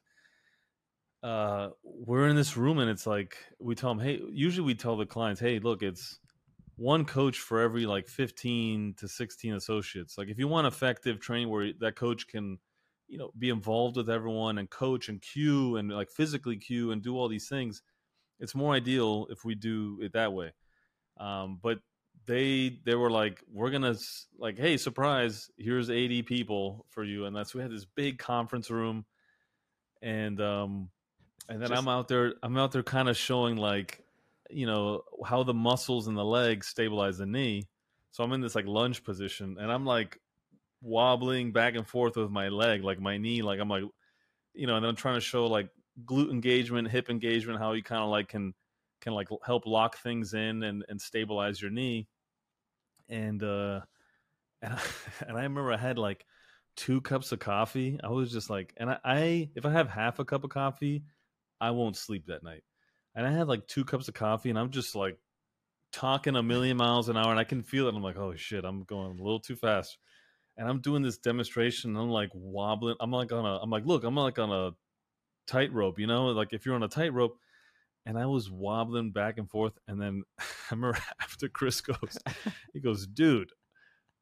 uh, 1.22 1.70
we're 1.82 2.28
in 2.28 2.36
this 2.36 2.56
room, 2.56 2.78
and 2.78 2.90
it's 2.90 3.06
like 3.06 3.36
we 3.58 3.74
tell 3.74 3.94
them, 3.94 4.04
hey, 4.04 4.20
usually 4.30 4.66
we 4.66 4.74
tell 4.74 4.96
the 4.96 5.06
clients, 5.06 5.40
hey, 5.40 5.58
look, 5.58 5.82
it's 5.82 6.18
one 6.76 7.04
coach 7.04 7.38
for 7.38 7.60
every 7.60 7.84
like 7.86 8.08
15 8.08 8.94
to 8.98 9.08
16 9.08 9.54
associates. 9.54 10.16
Like, 10.16 10.28
if 10.28 10.38
you 10.38 10.48
want 10.48 10.66
effective 10.66 11.20
training 11.20 11.50
where 11.50 11.72
that 11.80 11.96
coach 11.96 12.26
can, 12.26 12.58
you 13.06 13.18
know, 13.18 13.30
be 13.38 13.50
involved 13.50 13.96
with 13.96 14.08
everyone 14.08 14.58
and 14.58 14.70
coach 14.70 15.08
and 15.08 15.20
cue 15.20 15.76
and 15.76 15.90
like 15.90 16.10
physically 16.10 16.56
cue 16.56 16.90
and 16.90 17.02
do 17.02 17.16
all 17.16 17.28
these 17.28 17.48
things, 17.48 17.82
it's 18.38 18.54
more 18.54 18.72
ideal 18.72 19.26
if 19.30 19.44
we 19.44 19.54
do 19.54 19.98
it 20.00 20.14
that 20.14 20.32
way. 20.32 20.52
Um, 21.18 21.58
but 21.62 21.80
they 22.26 22.78
they 22.84 22.94
were 22.94 23.10
like 23.10 23.42
we're 23.50 23.70
gonna 23.70 23.96
like 24.38 24.58
hey 24.58 24.76
surprise 24.76 25.50
here's 25.56 25.88
80 25.90 26.22
people 26.22 26.84
for 26.90 27.02
you 27.02 27.24
and 27.24 27.34
that's 27.34 27.54
we 27.54 27.62
had 27.62 27.70
this 27.70 27.86
big 27.86 28.18
conference 28.18 28.70
room 28.70 29.06
and 30.02 30.40
um 30.40 30.90
and 31.50 31.60
then 31.60 31.68
Just- 31.68 31.82
i'm 31.82 31.88
out 31.88 32.08
there 32.08 32.34
i'm 32.42 32.56
out 32.56 32.72
there 32.72 32.82
kind 32.82 33.08
of 33.08 33.16
showing 33.16 33.56
like 33.56 34.02
you 34.48 34.66
know 34.66 35.02
how 35.24 35.42
the 35.42 35.54
muscles 35.54 36.08
in 36.08 36.14
the 36.14 36.24
leg 36.24 36.64
stabilize 36.64 37.18
the 37.18 37.26
knee 37.26 37.68
so 38.10 38.24
i'm 38.24 38.32
in 38.32 38.40
this 38.40 38.54
like 38.54 38.66
lunge 38.66 39.04
position 39.04 39.56
and 39.60 39.70
i'm 39.70 39.84
like 39.84 40.18
wobbling 40.82 41.52
back 41.52 41.74
and 41.74 41.86
forth 41.86 42.16
with 42.16 42.30
my 42.30 42.48
leg 42.48 42.82
like 42.82 42.98
my 42.98 43.18
knee 43.18 43.42
like 43.42 43.60
i'm 43.60 43.68
like 43.68 43.84
you 44.54 44.66
know 44.66 44.76
and 44.76 44.84
then 44.84 44.88
i'm 44.88 44.96
trying 44.96 45.14
to 45.14 45.20
show 45.20 45.46
like 45.46 45.68
glute 46.04 46.30
engagement 46.30 46.88
hip 46.88 47.10
engagement 47.10 47.58
how 47.58 47.72
you 47.72 47.82
kind 47.82 48.02
of 48.02 48.08
like 48.08 48.28
can 48.28 48.54
can 49.00 49.14
like 49.14 49.28
help 49.44 49.66
lock 49.66 49.98
things 49.98 50.34
in 50.34 50.62
and, 50.62 50.84
and 50.88 51.00
stabilize 51.00 51.60
your 51.60 51.70
knee. 51.70 52.06
And 53.08 53.42
uh 53.42 53.80
and 54.62 54.74
I, 54.74 54.80
and 55.26 55.38
I 55.38 55.42
remember 55.42 55.72
I 55.72 55.78
had 55.78 55.98
like 55.98 56.26
two 56.76 57.00
cups 57.00 57.32
of 57.32 57.38
coffee. 57.38 57.98
I 58.02 58.08
was 58.08 58.30
just 58.30 58.50
like 58.50 58.74
and 58.76 58.90
I, 58.90 58.98
I 59.04 59.50
if 59.54 59.64
I 59.64 59.72
have 59.72 59.88
half 59.88 60.18
a 60.18 60.24
cup 60.24 60.44
of 60.44 60.50
coffee, 60.50 61.02
I 61.60 61.70
won't 61.72 61.96
sleep 61.96 62.26
that 62.26 62.42
night. 62.42 62.62
And 63.14 63.26
I 63.26 63.30
had 63.30 63.48
like 63.48 63.66
two 63.66 63.84
cups 63.84 64.08
of 64.08 64.14
coffee 64.14 64.50
and 64.50 64.58
I'm 64.58 64.70
just 64.70 64.94
like 64.94 65.18
talking 65.92 66.36
a 66.36 66.42
million 66.42 66.76
miles 66.76 67.08
an 67.08 67.16
hour 67.16 67.30
and 67.30 67.40
I 67.40 67.44
can 67.44 67.62
feel 67.62 67.86
it. 67.88 67.94
I'm 67.94 68.02
like, 68.02 68.16
oh 68.16 68.34
shit, 68.36 68.64
I'm 68.64 68.84
going 68.84 69.18
a 69.18 69.22
little 69.22 69.40
too 69.40 69.56
fast. 69.56 69.98
And 70.56 70.68
I'm 70.68 70.80
doing 70.80 71.02
this 71.02 71.18
demonstration 71.18 71.90
and 71.90 71.98
I'm 71.98 72.10
like 72.10 72.30
wobbling. 72.34 72.96
I'm 73.00 73.10
like 73.10 73.32
on 73.32 73.44
a 73.44 73.58
I'm 73.58 73.70
like, 73.70 73.86
look, 73.86 74.04
I'm 74.04 74.14
like 74.14 74.38
on 74.38 74.50
a 74.50 74.70
tightrope, 75.46 75.98
you 75.98 76.06
know? 76.06 76.26
Like 76.26 76.52
if 76.52 76.64
you're 76.64 76.74
on 76.74 76.82
a 76.82 76.88
tightrope, 76.88 77.36
and 78.06 78.18
I 78.18 78.26
was 78.26 78.50
wobbling 78.50 79.12
back 79.12 79.38
and 79.38 79.48
forth. 79.48 79.74
And 79.88 80.00
then 80.00 80.22
I 80.38 80.44
remember 80.72 80.98
after 81.20 81.48
Chris 81.48 81.80
goes, 81.80 82.18
he 82.72 82.80
goes, 82.80 83.06
dude, 83.06 83.52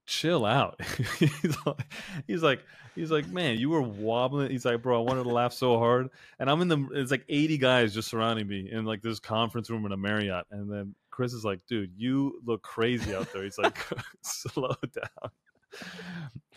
chill 0.08 0.44
out. 0.44 0.80
he's, 1.18 1.56
like, 1.66 1.86
he's 2.26 2.42
like, 2.42 2.64
he's 2.94 3.10
like, 3.10 3.28
man, 3.28 3.58
you 3.58 3.70
were 3.70 3.82
wobbling. 3.82 4.50
He's 4.50 4.64
like, 4.64 4.82
bro, 4.82 4.98
I 4.98 5.04
wanted 5.04 5.24
to 5.24 5.28
laugh 5.28 5.52
so 5.52 5.78
hard. 5.78 6.08
And 6.38 6.50
I'm 6.50 6.60
in 6.62 6.68
the, 6.68 6.88
it's 6.94 7.10
like 7.10 7.24
80 7.28 7.58
guys 7.58 7.94
just 7.94 8.08
surrounding 8.08 8.48
me 8.48 8.70
in 8.72 8.84
like 8.84 9.02
this 9.02 9.20
conference 9.20 9.70
room 9.70 9.86
in 9.86 9.92
a 9.92 9.96
Marriott. 9.96 10.46
And 10.50 10.72
then 10.72 10.94
Chris 11.10 11.32
is 11.32 11.44
like, 11.44 11.60
dude, 11.68 11.92
you 11.96 12.40
look 12.44 12.62
crazy 12.62 13.14
out 13.14 13.32
there. 13.32 13.44
He's 13.44 13.58
like, 13.58 13.78
slow 14.22 14.74
down. 14.92 15.30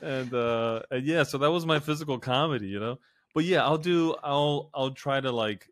And 0.02 0.34
uh 0.34 0.82
and 0.90 1.06
yeah, 1.06 1.24
so 1.24 1.38
that 1.40 1.52
was 1.52 1.66
my 1.66 1.80
physical 1.80 2.18
comedy, 2.18 2.68
you 2.68 2.80
know. 2.80 2.98
But 3.36 3.44
yeah, 3.44 3.64
I'll 3.64 3.78
do 3.78 4.16
I'll 4.24 4.70
I'll 4.74 4.92
try 4.92 5.20
to 5.20 5.32
like 5.32 5.68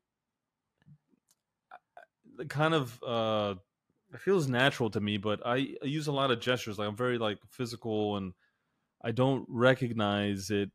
kind 2.49 2.73
of 2.73 3.01
uh 3.01 3.55
it 4.13 4.19
feels 4.19 4.47
natural 4.47 4.89
to 4.89 4.99
me 4.99 5.17
but 5.17 5.45
I, 5.45 5.75
I 5.81 5.85
use 5.85 6.07
a 6.07 6.11
lot 6.11 6.31
of 6.31 6.39
gestures 6.39 6.77
like 6.79 6.87
i'm 6.87 6.95
very 6.95 7.17
like 7.17 7.37
physical 7.49 8.17
and 8.17 8.33
i 9.03 9.11
don't 9.11 9.45
recognize 9.47 10.49
it 10.49 10.71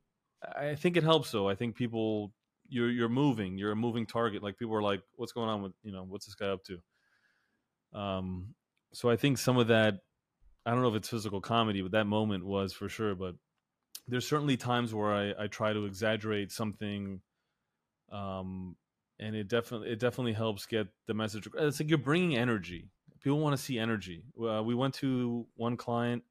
i 0.57 0.75
think 0.75 0.97
it 0.97 1.03
helps 1.03 1.31
though 1.31 1.49
i 1.49 1.55
think 1.55 1.77
people 1.77 2.33
you're 2.69 2.91
you're 2.91 3.09
moving 3.09 3.59
you're 3.59 3.73
a 3.73 3.77
moving 3.77 4.07
target 4.07 4.43
like 4.43 4.59
people 4.59 4.75
are 4.75 4.83
like 4.83 5.03
what's 5.17 5.33
going 5.33 5.49
on 5.49 5.63
with 5.63 5.73
you 5.83 5.93
know 5.93 6.05
what's 6.05 6.27
this 6.27 6.35
guy 6.35 6.49
up 6.49 6.65
to 6.65 6.79
um 7.99 8.55
so 8.93 9.11
i 9.11 9.17
think 9.17 9.39
some 9.39 9.59
of 9.59 9.69
that 9.69 9.99
i 10.65 10.71
don't 10.71 10.83
know 10.83 10.89
if 10.89 10.97
it's 10.97 11.09
physical 11.09 11.41
comedy 11.41 11.83
but 11.83 11.93
that 11.93 12.07
moment 12.07 12.45
was 12.45 12.73
for 12.73 12.89
sure 12.89 13.15
but 13.15 13.35
there's 14.09 14.27
certainly 14.27 14.57
times 14.57 14.95
where 14.95 15.13
i 15.13 15.45
i 15.45 15.47
try 15.47 15.73
to 15.73 15.85
exaggerate 15.85 16.51
something 16.51 17.21
um 18.11 18.77
and 19.19 19.35
it 19.35 19.49
definitely 19.49 19.91
it 19.91 19.99
definitely 19.99 20.33
helps 20.33 20.67
get 20.67 20.89
the 21.07 21.15
message. 21.15 21.49
It's 21.57 21.81
like 21.81 21.89
you're 21.89 21.99
bringing 21.99 22.37
energy. 22.37 22.91
People 23.25 23.41
want 23.41 23.57
to 23.57 23.63
see 23.63 23.79
energy. 23.79 24.23
Uh, 24.39 24.63
we 24.63 24.75
went 24.75 24.93
to 24.97 25.47
one 25.57 25.79
client, 25.79 26.23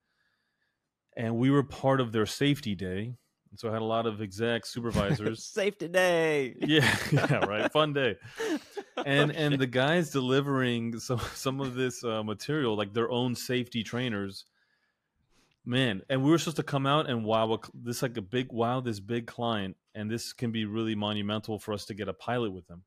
and 1.17 1.35
we 1.37 1.49
were 1.49 1.63
part 1.63 1.99
of 1.99 2.11
their 2.11 2.27
safety 2.27 2.75
day, 2.75 3.15
and 3.49 3.59
so 3.59 3.67
I 3.67 3.73
had 3.73 3.81
a 3.81 3.85
lot 3.85 4.05
of 4.05 4.21
exec 4.21 4.67
supervisors. 4.67 5.43
Safety 5.53 5.87
day. 5.87 6.55
yeah, 6.59 6.95
yeah, 7.11 7.45
right. 7.45 7.71
Fun 7.71 7.93
day. 7.93 8.15
And 9.05 9.31
Oh, 9.31 9.35
and 9.35 9.59
the 9.59 9.65
guys 9.65 10.11
delivering 10.11 10.99
some 10.99 11.19
some 11.33 11.59
of 11.59 11.73
this 11.73 12.03
uh, 12.03 12.21
material, 12.21 12.77
like 12.77 12.93
their 12.93 13.09
own 13.09 13.33
safety 13.33 13.83
trainers. 13.83 14.45
Man, 15.65 16.03
and 16.09 16.23
we 16.23 16.29
were 16.29 16.37
supposed 16.37 16.57
to 16.57 16.63
come 16.63 16.85
out 16.85 17.09
and 17.09 17.25
wow, 17.25 17.59
this 17.73 18.03
like 18.03 18.15
a 18.17 18.21
big 18.21 18.51
wow, 18.51 18.81
this 18.81 18.99
big 18.99 19.25
client, 19.25 19.75
and 19.95 20.11
this 20.11 20.31
can 20.31 20.51
be 20.51 20.65
really 20.65 20.93
monumental 20.93 21.57
for 21.57 21.73
us 21.73 21.85
to 21.85 21.95
get 21.95 22.07
a 22.07 22.13
pilot 22.13 22.51
with 22.51 22.67
them, 22.67 22.83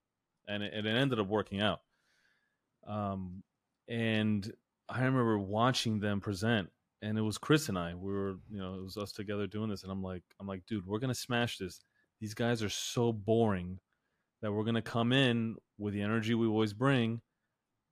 and 0.47 0.63
it, 0.63 0.73
and 0.73 0.87
it 0.87 0.97
ended 0.97 1.19
up 1.19 1.27
working 1.27 1.61
out. 1.61 1.81
Um, 2.87 3.43
and 3.89 4.51
I 4.89 4.99
remember 5.05 5.39
watching 5.39 6.01
them 6.01 6.21
present, 6.21 6.71
and 7.03 7.19
it 7.19 7.23
was 7.23 7.39
Chris 7.39 7.69
and 7.69 7.79
I. 7.79 7.95
We 7.95 8.13
were, 8.13 8.37
you 8.51 8.59
know, 8.59 8.75
it 8.75 8.83
was 8.83 8.97
us 8.97 9.13
together 9.13 9.47
doing 9.47 9.71
this, 9.71 9.83
and 9.83 9.93
I'm 9.93 10.03
like, 10.03 10.23
I'm 10.41 10.47
like, 10.47 10.67
dude, 10.67 10.87
we're 10.87 10.99
gonna 10.99 11.15
smash 11.15 11.59
this. 11.59 11.81
These 12.21 12.35
guys 12.35 12.63
are 12.63 12.69
so 12.69 13.13
boring 13.13 13.79
that 14.43 14.53
we're 14.53 14.65
gonna 14.65 14.83
come 14.83 15.13
in 15.13 15.57
with 15.79 15.95
the 15.95 16.03
energy 16.03 16.35
we 16.35 16.47
always 16.47 16.73
bring, 16.73 17.21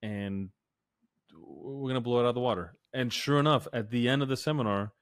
and 0.02 0.50
we're 1.36 1.88
gonna 1.88 2.00
blow 2.00 2.20
it 2.20 2.22
out 2.24 2.28
of 2.30 2.34
the 2.34 2.40
water. 2.40 2.74
And 2.92 3.12
sure 3.12 3.40
enough, 3.40 3.66
at 3.72 3.90
the 3.90 4.08
end 4.08 4.22
of 4.22 4.28
the 4.28 4.36
seminar, 4.36 4.92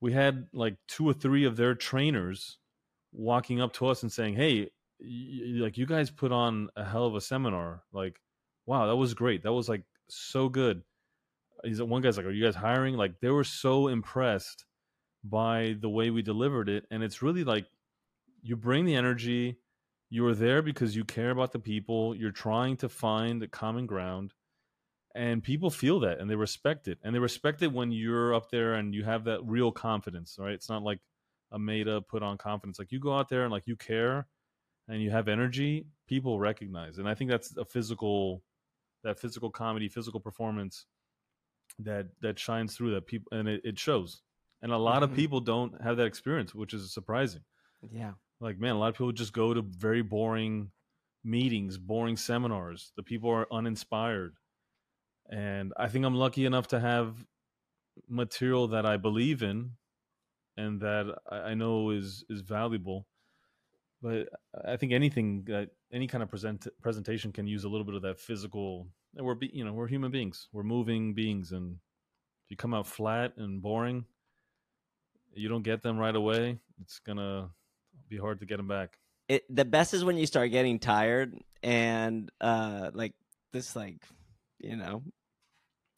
we 0.00 0.12
had 0.12 0.46
like 0.52 0.76
two 0.88 1.08
or 1.08 1.12
three 1.14 1.44
of 1.44 1.56
their 1.56 1.74
trainers 1.74 2.58
walking 3.12 3.60
up 3.60 3.72
to 3.74 3.86
us 3.86 4.02
and 4.02 4.12
saying, 4.12 4.34
"Hey, 4.34 4.70
y- 5.00 5.62
like 5.62 5.78
you 5.78 5.86
guys 5.86 6.10
put 6.10 6.32
on 6.32 6.68
a 6.76 6.84
hell 6.84 7.06
of 7.06 7.14
a 7.14 7.20
seminar. 7.20 7.82
Like, 7.92 8.20
wow, 8.66 8.86
that 8.86 8.96
was 8.96 9.14
great. 9.14 9.42
That 9.42 9.52
was 9.52 9.68
like 9.68 9.84
so 10.16 10.48
good." 10.48 10.82
He's 11.64 11.82
one 11.82 12.02
guy's 12.02 12.16
like, 12.16 12.26
"Are 12.26 12.30
you 12.30 12.44
guys 12.44 12.56
hiring?" 12.56 12.96
Like 12.96 13.20
they 13.20 13.30
were 13.30 13.44
so 13.44 13.88
impressed 13.88 14.64
by 15.24 15.76
the 15.80 15.88
way 15.90 16.10
we 16.10 16.22
delivered 16.22 16.68
it, 16.68 16.86
and 16.90 17.02
it's 17.02 17.22
really 17.22 17.44
like 17.44 17.66
you 18.42 18.56
bring 18.56 18.84
the 18.84 18.96
energy. 18.96 19.58
You 20.10 20.26
are 20.26 20.34
there 20.34 20.62
because 20.62 20.96
you 20.96 21.04
care 21.04 21.30
about 21.30 21.52
the 21.52 21.60
people. 21.60 22.16
You're 22.16 22.32
trying 22.32 22.76
to 22.78 22.88
find 22.88 23.40
the 23.40 23.46
common 23.46 23.86
ground 23.86 24.34
and 25.14 25.42
people 25.42 25.70
feel 25.70 26.00
that 26.00 26.18
and 26.18 26.30
they 26.30 26.36
respect 26.36 26.86
it 26.86 26.98
and 27.02 27.14
they 27.14 27.18
respect 27.18 27.62
it 27.62 27.72
when 27.72 27.90
you're 27.90 28.34
up 28.34 28.50
there 28.50 28.74
and 28.74 28.94
you 28.94 29.02
have 29.04 29.24
that 29.24 29.40
real 29.44 29.72
confidence 29.72 30.36
right 30.38 30.52
it's 30.54 30.68
not 30.68 30.82
like 30.82 31.00
a 31.52 31.58
made 31.58 31.88
up 31.88 32.06
put 32.08 32.22
on 32.22 32.38
confidence 32.38 32.78
like 32.78 32.92
you 32.92 33.00
go 33.00 33.16
out 33.16 33.28
there 33.28 33.42
and 33.42 33.50
like 33.50 33.66
you 33.66 33.76
care 33.76 34.26
and 34.88 35.02
you 35.02 35.10
have 35.10 35.26
energy 35.26 35.86
people 36.06 36.38
recognize 36.38 36.98
and 36.98 37.08
i 37.08 37.14
think 37.14 37.28
that's 37.30 37.56
a 37.56 37.64
physical 37.64 38.42
that 39.02 39.18
physical 39.20 39.50
comedy 39.50 39.88
physical 39.88 40.20
performance 40.20 40.86
that 41.78 42.08
that 42.20 42.38
shines 42.38 42.76
through 42.76 42.92
that 42.92 43.06
people 43.06 43.28
and 43.36 43.48
it, 43.48 43.60
it 43.64 43.78
shows 43.78 44.22
and 44.62 44.72
a 44.72 44.78
lot 44.78 45.02
of 45.02 45.10
Mhm. 45.10 45.16
people 45.16 45.40
don't 45.40 45.80
have 45.82 45.96
that 45.98 46.06
experience 46.06 46.54
which 46.54 46.74
is 46.74 46.92
surprising 46.92 47.44
Yeah. 47.90 48.14
like 48.40 48.58
man 48.58 48.76
a 48.76 48.78
lot 48.78 48.88
of 48.88 48.94
people 48.94 49.12
just 49.12 49.32
go 49.32 49.54
to 49.54 49.62
very 49.62 50.02
boring 50.02 50.72
meetings 51.24 51.78
boring 51.78 52.16
seminars 52.16 52.92
the 52.96 53.02
people 53.02 53.30
are 53.30 53.46
uninspired 53.52 54.36
and 55.30 55.72
i 55.76 55.88
think 55.88 56.04
i'm 56.04 56.14
lucky 56.14 56.44
enough 56.44 56.68
to 56.68 56.80
have 56.80 57.26
material 58.08 58.68
that 58.68 58.86
I 58.86 58.96
believe 58.96 59.42
in 59.42 59.76
and 60.56 60.80
that 60.82 61.18
I 61.30 61.54
know 61.54 61.90
is 61.90 62.24
is 62.30 62.42
valuable. 62.42 63.08
But 64.02 64.28
I 64.66 64.76
think 64.76 64.92
anything 64.92 65.44
that 65.46 65.70
any 65.92 66.06
kind 66.06 66.22
of 66.22 66.30
present 66.30 66.66
presentation 66.80 67.32
can 67.32 67.46
use 67.46 67.64
a 67.64 67.68
little 67.68 67.84
bit 67.84 67.94
of 67.94 68.02
that 68.02 68.18
physical. 68.18 68.88
And 69.16 69.26
we're 69.26 69.36
you 69.40 69.64
know 69.64 69.72
we're 69.72 69.88
human 69.88 70.10
beings, 70.10 70.48
we're 70.52 70.62
moving 70.62 71.14
beings, 71.14 71.52
and 71.52 71.76
if 72.44 72.50
you 72.50 72.56
come 72.56 72.72
out 72.72 72.86
flat 72.86 73.32
and 73.36 73.60
boring, 73.60 74.04
you 75.34 75.48
don't 75.48 75.62
get 75.62 75.82
them 75.82 75.98
right 75.98 76.14
away. 76.14 76.58
It's 76.80 77.00
gonna 77.00 77.50
be 78.08 78.16
hard 78.16 78.40
to 78.40 78.46
get 78.46 78.56
them 78.56 78.68
back. 78.68 78.98
It, 79.28 79.44
the 79.54 79.64
best 79.64 79.94
is 79.94 80.04
when 80.04 80.16
you 80.16 80.26
start 80.26 80.50
getting 80.50 80.78
tired 80.78 81.36
and 81.62 82.30
uh 82.40 82.90
like 82.94 83.12
this 83.52 83.76
like 83.76 84.02
you 84.58 84.76
know 84.76 85.02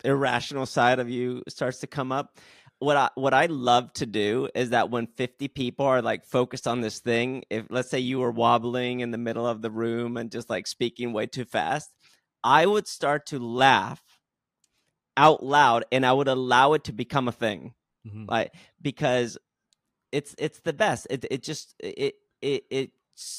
irrational 0.05 0.66
side 0.66 0.99
of 0.99 1.09
you 1.09 1.43
starts 1.49 1.79
to 1.79 1.87
come 1.87 2.12
up 2.12 2.39
what 2.83 2.97
I 2.97 3.11
what 3.15 3.33
I 3.33 3.47
love 3.47 3.93
to 3.95 4.07
do 4.07 4.49
is 4.55 4.71
that 4.71 4.91
when 4.91 5.07
50 5.07 5.49
people 5.49 5.87
are 5.87 6.03
like 6.03 6.25
focused 6.25 6.67
on 6.67 6.81
this 6.81 6.99
thing, 6.99 7.45
if 7.49 7.67
let's 7.71 7.89
say 7.89 8.01
you 8.01 8.19
were 8.19 8.33
wobbling 8.33 9.01
in 9.01 9.13
the 9.13 9.19
middle 9.19 9.47
of 9.47 9.63
the 9.63 9.71
room 9.71 10.17
and 10.17 10.33
just 10.33 10.51
like 10.51 10.67
speaking 10.67 11.13
way 11.13 11.27
too 11.27 11.45
fast, 11.45 11.91
I 12.43 12.67
would 12.67 12.89
start 12.89 13.27
to 13.27 13.39
laugh 13.39 14.03
out 15.17 15.45
loud 15.45 15.85
and 15.93 16.05
I 16.05 16.13
would 16.13 16.27
allow 16.27 16.73
it 16.73 16.85
to 16.85 16.93
become 16.93 17.29
a 17.29 17.33
thing. 17.33 17.75
Mm-hmm. 18.07 18.25
Like 18.29 18.53
because 18.81 19.39
it's 20.11 20.35
it's 20.37 20.59
the 20.61 20.73
best. 20.73 21.07
It 21.09 21.25
it 21.31 21.43
just 21.45 21.77
it 21.79 22.17
it 22.41 22.65
it, 22.69 22.91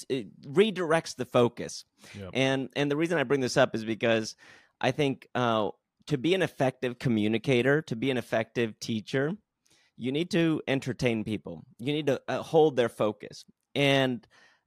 it 0.07 0.41
redirects 0.45 1.18
the 1.18 1.26
focus. 1.26 1.84
Yep. 2.18 2.30
And 2.34 2.70
and 2.78 2.90
the 2.90 2.95
reason 2.95 3.18
I 3.18 3.24
bring 3.24 3.41
this 3.41 3.57
up 3.57 3.76
is 3.76 3.84
because 3.84 4.38
I 4.80 4.91
think 4.91 5.28
uh 5.36 5.70
to 6.07 6.17
be 6.17 6.34
an 6.34 6.41
effective 6.41 6.99
communicator, 6.99 7.81
to 7.84 7.95
be 7.95 8.11
an 8.11 8.17
effective 8.17 8.80
teacher, 8.80 9.34
you 9.97 10.11
need 10.11 10.31
to 10.31 10.61
entertain 10.67 11.23
people. 11.23 11.63
You 11.80 11.93
need 11.93 12.07
to 12.07 12.21
uh, 12.27 12.41
hold 12.41 12.75
their 12.75 12.89
focus. 12.89 13.45
And 13.75 14.25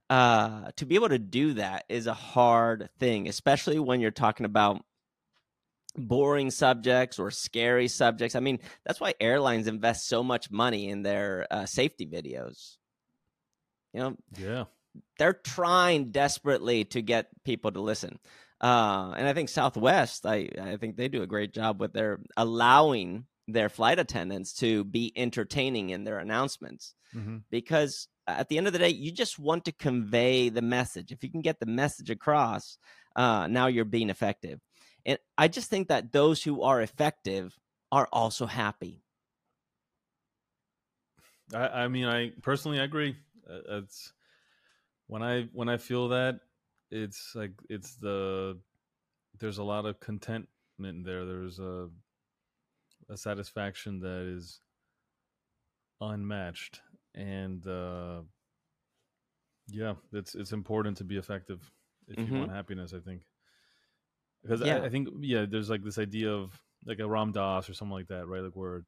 uh, 0.09 0.71
to 0.77 0.85
be 0.85 0.95
able 0.95 1.09
to 1.09 1.19
do 1.19 1.53
that 1.55 1.85
is 1.89 2.07
a 2.07 2.13
hard 2.13 2.89
thing, 2.99 3.27
especially 3.27 3.79
when 3.79 3.99
you're 3.99 4.11
talking 4.11 4.45
about 4.45 4.83
boring 5.95 6.51
subjects 6.51 7.19
or 7.19 7.31
scary 7.31 7.87
subjects. 7.87 8.35
I 8.35 8.39
mean, 8.39 8.59
that's 8.85 9.01
why 9.01 9.15
airlines 9.19 9.67
invest 9.67 10.07
so 10.07 10.23
much 10.23 10.51
money 10.51 10.89
in 10.89 11.01
their 11.01 11.47
uh, 11.51 11.65
safety 11.65 12.05
videos. 12.05 12.77
You 13.93 13.99
know, 14.01 14.17
yeah, 14.37 14.65
they're 15.17 15.33
trying 15.33 16.11
desperately 16.11 16.85
to 16.85 17.01
get 17.01 17.27
people 17.43 17.71
to 17.71 17.81
listen. 17.81 18.19
Uh, 18.59 19.13
and 19.15 19.27
I 19.27 19.33
think 19.33 19.49
Southwest, 19.49 20.25
I, 20.25 20.49
I 20.59 20.77
think 20.77 20.97
they 20.97 21.07
do 21.07 21.21
a 21.21 21.27
great 21.27 21.53
job 21.53 21.79
with 21.79 21.93
their 21.93 22.19
allowing 22.35 23.25
their 23.47 23.69
flight 23.69 23.99
attendants 23.99 24.53
to 24.53 24.83
be 24.83 25.13
entertaining 25.15 25.91
in 25.91 26.03
their 26.03 26.17
announcements 26.17 26.95
mm-hmm. 27.15 27.37
because 27.49 28.07
at 28.27 28.49
the 28.49 28.57
end 28.57 28.67
of 28.67 28.73
the 28.73 28.79
day, 28.79 28.89
you 28.89 29.11
just 29.11 29.39
want 29.39 29.65
to 29.65 29.71
convey 29.71 30.49
the 30.49 30.61
message. 30.61 31.11
If 31.11 31.23
you 31.23 31.31
can 31.31 31.41
get 31.41 31.59
the 31.59 31.65
message 31.65 32.09
across, 32.09 32.77
uh, 33.15 33.47
now 33.47 33.67
you're 33.67 33.85
being 33.85 34.09
effective. 34.09 34.59
And 35.05 35.17
I 35.37 35.47
just 35.47 35.69
think 35.69 35.87
that 35.87 36.11
those 36.11 36.43
who 36.43 36.63
are 36.63 36.81
effective 36.81 37.57
are 37.91 38.09
also 38.11 38.45
happy. 38.45 39.01
I, 41.53 41.67
I 41.67 41.87
mean, 41.87 42.05
I 42.05 42.31
personally 42.41 42.79
agree. 42.79 43.15
Uh, 43.49 43.77
it's 43.77 44.11
when 45.07 45.23
I 45.23 45.47
when 45.53 45.69
I 45.69 45.77
feel 45.77 46.09
that 46.09 46.41
it's 46.91 47.33
like 47.35 47.51
it's 47.69 47.95
the 47.95 48.57
there's 49.39 49.57
a 49.57 49.63
lot 49.63 49.85
of 49.85 49.99
contentment 49.99 51.05
there. 51.05 51.25
There's 51.25 51.59
a 51.59 51.89
a 53.09 53.17
satisfaction 53.17 53.99
that 53.99 54.33
is 54.35 54.59
unmatched, 56.01 56.81
and 57.15 57.65
uh, 57.67 58.21
yeah, 59.67 59.93
it's 60.13 60.35
it's 60.35 60.51
important 60.51 60.97
to 60.97 61.03
be 61.03 61.17
effective 61.17 61.71
if 62.07 62.17
mm-hmm. 62.17 62.33
you 62.33 62.39
want 62.39 62.51
happiness. 62.51 62.93
I 62.93 62.99
think 62.99 63.23
because 64.43 64.61
yeah. 64.61 64.77
I, 64.77 64.85
I, 64.85 64.89
think 64.89 65.09
yeah, 65.21 65.45
there's 65.49 65.69
like 65.69 65.83
this 65.83 65.97
idea 65.97 66.31
of 66.31 66.59
like 66.85 66.99
a 66.99 67.07
Ram 67.07 67.31
Dass 67.31 67.69
or 67.69 67.73
something 67.73 67.95
like 67.95 68.07
that, 68.07 68.27
right? 68.27 68.43
Like 68.43 68.55
where 68.55 68.83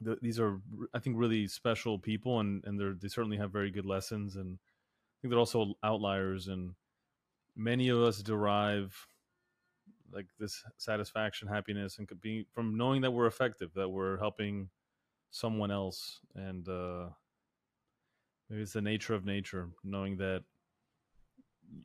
the, 0.00 0.16
these 0.22 0.40
are 0.40 0.60
I 0.94 0.98
think 0.98 1.16
really 1.18 1.46
special 1.46 1.98
people, 1.98 2.40
and 2.40 2.64
and 2.64 2.78
they 2.78 2.90
they 3.00 3.08
certainly 3.08 3.36
have 3.36 3.52
very 3.52 3.70
good 3.70 3.86
lessons, 3.86 4.36
and 4.36 4.58
I 4.58 5.16
think 5.20 5.30
they're 5.30 5.38
also 5.38 5.74
outliers 5.82 6.48
and 6.48 6.74
many 7.58 7.88
of 7.88 7.98
us 7.98 8.22
derive 8.22 8.96
like 10.12 10.26
this 10.38 10.64
satisfaction, 10.78 11.48
happiness, 11.48 11.98
and 11.98 12.08
could 12.08 12.20
be 12.20 12.46
from 12.54 12.76
knowing 12.78 13.02
that 13.02 13.10
we're 13.10 13.26
effective, 13.26 13.70
that 13.74 13.88
we're 13.88 14.16
helping 14.18 14.70
someone 15.30 15.70
else, 15.70 16.20
and 16.34 16.66
uh, 16.68 17.06
maybe 18.48 18.62
it's 18.62 18.72
the 18.72 18.80
nature 18.80 19.14
of 19.14 19.26
nature, 19.26 19.68
knowing 19.84 20.16
that 20.16 20.44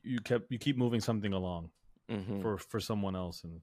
you 0.03 0.19
kept 0.19 0.49
you 0.49 0.57
keep 0.57 0.77
moving 0.77 1.01
something 1.01 1.33
along 1.33 1.69
mm-hmm. 2.09 2.41
for 2.41 2.57
for 2.57 2.79
someone 2.79 3.15
else, 3.15 3.43
and 3.43 3.59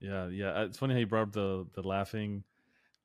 yeah, 0.00 0.28
yeah, 0.28 0.64
it's 0.64 0.78
funny 0.78 0.94
how 0.94 1.00
you 1.00 1.06
brought 1.06 1.28
up 1.28 1.32
the 1.32 1.66
the 1.74 1.82
laughing 1.82 2.44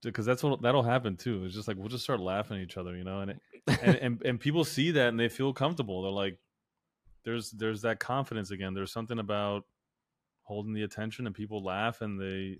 because 0.03 0.25
that's 0.25 0.43
what 0.43 0.61
that'll 0.61 0.83
happen 0.83 1.15
too. 1.15 1.45
It's 1.45 1.55
just 1.55 1.67
like 1.67 1.77
we'll 1.77 1.87
just 1.87 2.03
start 2.03 2.19
laughing 2.19 2.57
at 2.57 2.63
each 2.63 2.77
other, 2.77 2.95
you 2.95 3.03
know, 3.03 3.21
and, 3.21 3.31
it, 3.31 3.41
and 3.81 3.95
and 3.95 4.21
and 4.25 4.39
people 4.39 4.63
see 4.65 4.91
that 4.91 5.09
and 5.09 5.19
they 5.19 5.29
feel 5.29 5.53
comfortable. 5.53 6.03
They're 6.03 6.11
like, 6.11 6.39
there's 7.27 7.51
there's 7.51 7.81
that 7.81 7.99
confidence 7.99 8.51
again. 8.51 8.73
There's 8.73 8.93
something 8.93 9.19
about 9.19 9.65
holding 10.43 10.73
the 10.73 10.83
attention 10.83 11.25
and 11.25 11.35
people 11.35 11.61
laugh 11.61 11.99
and 11.99 12.19
they 12.19 12.59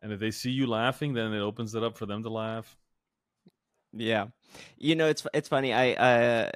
and 0.00 0.10
if 0.10 0.18
they 0.20 0.30
see 0.30 0.50
you 0.50 0.66
laughing, 0.66 1.12
then 1.12 1.34
it 1.34 1.40
opens 1.40 1.74
it 1.74 1.84
up 1.84 1.98
for 1.98 2.06
them 2.06 2.22
to 2.22 2.30
laugh. 2.30 2.76
Yeah, 3.92 4.26
you 4.78 4.96
know 4.96 5.08
it's 5.08 5.26
it's 5.34 5.48
funny. 5.48 5.74
I 5.74 5.92
uh, 5.92 6.50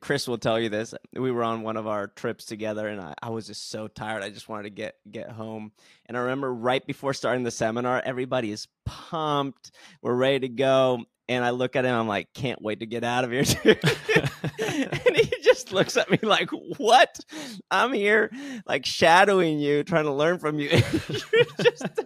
Chris 0.00 0.26
will 0.26 0.38
tell 0.38 0.58
you 0.58 0.68
this. 0.68 0.94
We 1.12 1.30
were 1.30 1.44
on 1.44 1.62
one 1.62 1.76
of 1.76 1.86
our 1.86 2.08
trips 2.08 2.44
together, 2.44 2.88
and 2.88 3.00
I, 3.00 3.14
I 3.22 3.30
was 3.30 3.46
just 3.46 3.70
so 3.70 3.86
tired. 3.86 4.24
I 4.24 4.30
just 4.30 4.48
wanted 4.48 4.64
to 4.64 4.70
get 4.70 4.96
get 5.08 5.30
home. 5.30 5.72
And 6.06 6.16
I 6.16 6.20
remember 6.20 6.52
right 6.52 6.84
before 6.84 7.14
starting 7.14 7.44
the 7.44 7.50
seminar, 7.52 8.02
everybody 8.04 8.50
is 8.50 8.66
pumped. 8.84 9.72
We're 10.02 10.14
ready 10.14 10.40
to 10.40 10.48
go, 10.48 11.04
and 11.28 11.44
I 11.44 11.50
look 11.50 11.76
at 11.76 11.84
him. 11.84 11.94
I'm 11.94 12.08
like, 12.08 12.32
can't 12.32 12.62
wait 12.62 12.80
to 12.80 12.86
get 12.86 13.04
out 13.04 13.24
of 13.24 13.30
here. 13.30 13.44
and 15.68 15.76
he 15.76 15.88
just 15.88 15.96
looks 15.96 15.96
at 15.96 16.10
me 16.10 16.18
like, 16.22 16.50
"What? 16.50 17.18
I'm 17.70 17.92
here, 17.92 18.30
like 18.66 18.86
shadowing 18.86 19.58
you, 19.58 19.84
trying 19.84 20.04
to 20.04 20.12
learn 20.12 20.38
from 20.38 20.58
you." 20.58 20.68
Just. 21.62 21.86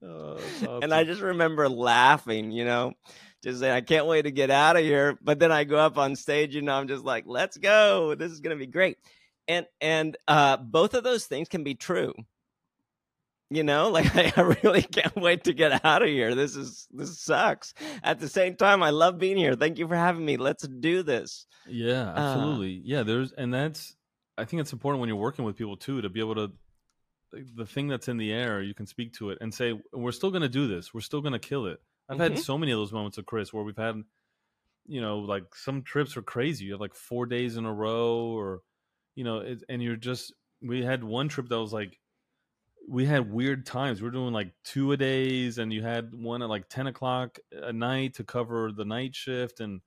Oh. 0.00 0.38
And 0.80 0.94
I 0.94 1.04
just 1.04 1.20
remember 1.20 1.68
laughing, 1.68 2.50
you 2.50 2.64
know, 2.64 2.94
just 3.42 3.60
saying, 3.60 3.74
I 3.74 3.80
can't 3.80 4.06
wait 4.06 4.22
to 4.22 4.30
get 4.30 4.50
out 4.50 4.76
of 4.76 4.82
here. 4.82 5.18
But 5.22 5.38
then 5.38 5.52
I 5.52 5.64
go 5.64 5.76
up 5.76 5.98
on 5.98 6.16
stage, 6.16 6.54
you 6.54 6.62
know, 6.62 6.74
I'm 6.74 6.88
just 6.88 7.04
like, 7.04 7.24
let's 7.26 7.58
go. 7.58 8.14
This 8.14 8.32
is 8.32 8.40
going 8.40 8.56
to 8.56 8.64
be 8.64 8.70
great. 8.70 8.96
And, 9.48 9.66
and, 9.80 10.16
uh, 10.26 10.56
both 10.56 10.94
of 10.94 11.04
those 11.04 11.26
things 11.26 11.48
can 11.48 11.64
be 11.64 11.74
true 11.74 12.14
you 13.50 13.62
know 13.62 13.88
like 13.90 14.38
I, 14.38 14.40
really 14.62 14.82
can't 14.82 15.16
wait 15.16 15.44
to 15.44 15.52
get 15.52 15.84
out 15.84 16.02
of 16.02 16.08
here. 16.08 16.34
This 16.34 16.56
is 16.56 16.86
this 16.90 17.18
sucks. 17.18 17.74
At 18.02 18.20
the 18.20 18.28
same 18.28 18.56
time 18.56 18.82
i 18.82 18.90
love 18.90 19.18
being 19.18 19.36
here. 19.36 19.54
Thank 19.54 19.78
you 19.78 19.88
for 19.88 19.96
having 19.96 20.24
me. 20.24 20.36
Let's 20.36 20.66
do 20.66 21.02
this. 21.02 21.46
Yeah 21.66 22.12
uh, 22.12 22.18
absolutely. 22.18 22.76
Uh, 22.78 22.82
yeah 22.84 23.02
there's 23.02 23.32
and 23.32 23.52
that's 23.52 23.96
i 24.36 24.44
think 24.44 24.60
it's 24.60 24.72
important 24.72 25.00
when 25.00 25.08
you're 25.08 25.16
working 25.16 25.44
with 25.44 25.56
people 25.56 25.76
too 25.76 26.00
to 26.00 26.08
be 26.08 26.20
able 26.20 26.34
to 26.36 26.52
the 27.32 27.66
thing 27.66 27.88
that's 27.88 28.08
in 28.08 28.16
the 28.16 28.32
air 28.32 28.62
you 28.62 28.72
can 28.72 28.86
speak 28.86 29.12
to 29.12 29.30
it 29.30 29.38
and 29.42 29.52
say 29.52 29.78
we're 29.92 30.12
still 30.12 30.30
going 30.30 30.42
to 30.42 30.48
do 30.48 30.66
this. 30.66 30.94
We're 30.94 31.00
still 31.00 31.20
going 31.20 31.34
to 31.34 31.38
kill 31.38 31.66
it. 31.66 31.78
I've 32.08 32.16
mm-hmm. 32.16 32.34
had 32.34 32.38
so 32.38 32.56
many 32.56 32.72
of 32.72 32.78
those 32.78 32.92
moments 32.92 33.16
with 33.16 33.26
chris 33.26 33.52
where 33.52 33.64
we've 33.64 33.76
had 33.76 34.02
you 34.86 35.00
know 35.00 35.18
like 35.18 35.54
some 35.54 35.82
trips 35.82 36.16
are 36.16 36.22
crazy. 36.22 36.66
You 36.66 36.72
have 36.72 36.80
like 36.80 36.94
four 36.94 37.26
days 37.26 37.56
in 37.56 37.66
a 37.66 37.72
row 37.72 38.32
or 38.36 38.60
you 39.14 39.24
know 39.24 39.38
it, 39.38 39.62
and 39.68 39.82
you're 39.82 39.96
just 39.96 40.32
we 40.62 40.82
had 40.82 41.04
one 41.04 41.28
trip 41.28 41.48
that 41.48 41.60
was 41.60 41.72
like 41.72 41.98
we 42.88 43.04
had 43.04 43.30
weird 43.30 43.66
times. 43.66 44.00
We 44.00 44.08
are 44.08 44.12
doing 44.12 44.32
like 44.32 44.52
two 44.64 44.92
a 44.92 44.96
days, 44.96 45.58
and 45.58 45.72
you 45.72 45.82
had 45.82 46.14
one 46.14 46.42
at 46.42 46.48
like 46.48 46.68
ten 46.68 46.86
o'clock 46.86 47.38
at 47.62 47.74
night 47.74 48.14
to 48.14 48.24
cover 48.24 48.72
the 48.72 48.84
night 48.84 49.14
shift, 49.14 49.60
and 49.60 49.80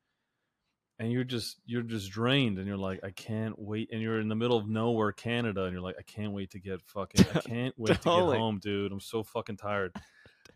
and 0.99 1.11
you're 1.11 1.23
just 1.23 1.57
you're 1.65 1.81
just 1.81 2.11
drained, 2.11 2.57
and 2.57 2.67
you're 2.67 2.77
like, 2.77 3.03
I 3.03 3.09
can't 3.09 3.57
wait. 3.57 3.89
And 3.91 4.01
you're 4.01 4.19
in 4.19 4.29
the 4.29 4.35
middle 4.35 4.57
of 4.57 4.69
nowhere, 4.69 5.11
Canada, 5.11 5.63
and 5.63 5.73
you're 5.73 5.81
like, 5.81 5.95
I 5.97 6.03
can't 6.03 6.31
wait 6.31 6.51
to 6.51 6.59
get 6.59 6.81
fucking, 6.83 7.25
I 7.33 7.39
can't 7.47 7.73
wait 7.77 8.01
totally. 8.01 8.33
to 8.33 8.33
get 8.33 8.39
home, 8.39 8.59
dude. 8.59 8.91
I'm 8.91 8.99
so 8.99 9.23
fucking 9.23 9.57
tired. 9.57 9.93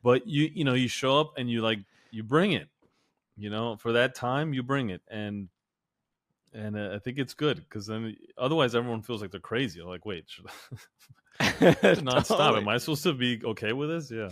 But 0.03 0.27
you 0.27 0.49
you 0.53 0.63
know 0.63 0.75
you 0.75 0.87
show 0.87 1.19
up 1.19 1.33
and 1.37 1.49
you 1.49 1.61
like 1.61 1.79
you 2.11 2.23
bring 2.23 2.51
it, 2.51 2.69
you 3.35 3.49
know, 3.49 3.75
for 3.77 3.93
that 3.93 4.13
time 4.13 4.53
you 4.53 4.61
bring 4.61 4.91
it, 4.91 5.01
and 5.09 5.49
and 6.53 6.77
uh, 6.77 6.91
I 6.93 6.99
think 6.99 7.17
it's 7.17 7.33
good 7.33 7.57
because 7.57 7.87
then 7.87 8.15
otherwise 8.37 8.75
everyone 8.75 9.01
feels 9.01 9.21
like 9.21 9.31
they're 9.31 9.39
crazy. 9.39 9.79
They're 9.79 9.89
like, 9.89 10.05
wait, 10.05 10.25
not 12.03 12.25
stop. 12.25 12.55
Am 12.55 12.67
I 12.67 12.77
supposed 12.77 13.03
to 13.03 13.13
be 13.13 13.41
okay 13.43 13.73
with 13.73 13.89
this? 13.89 14.11
Yeah, 14.11 14.29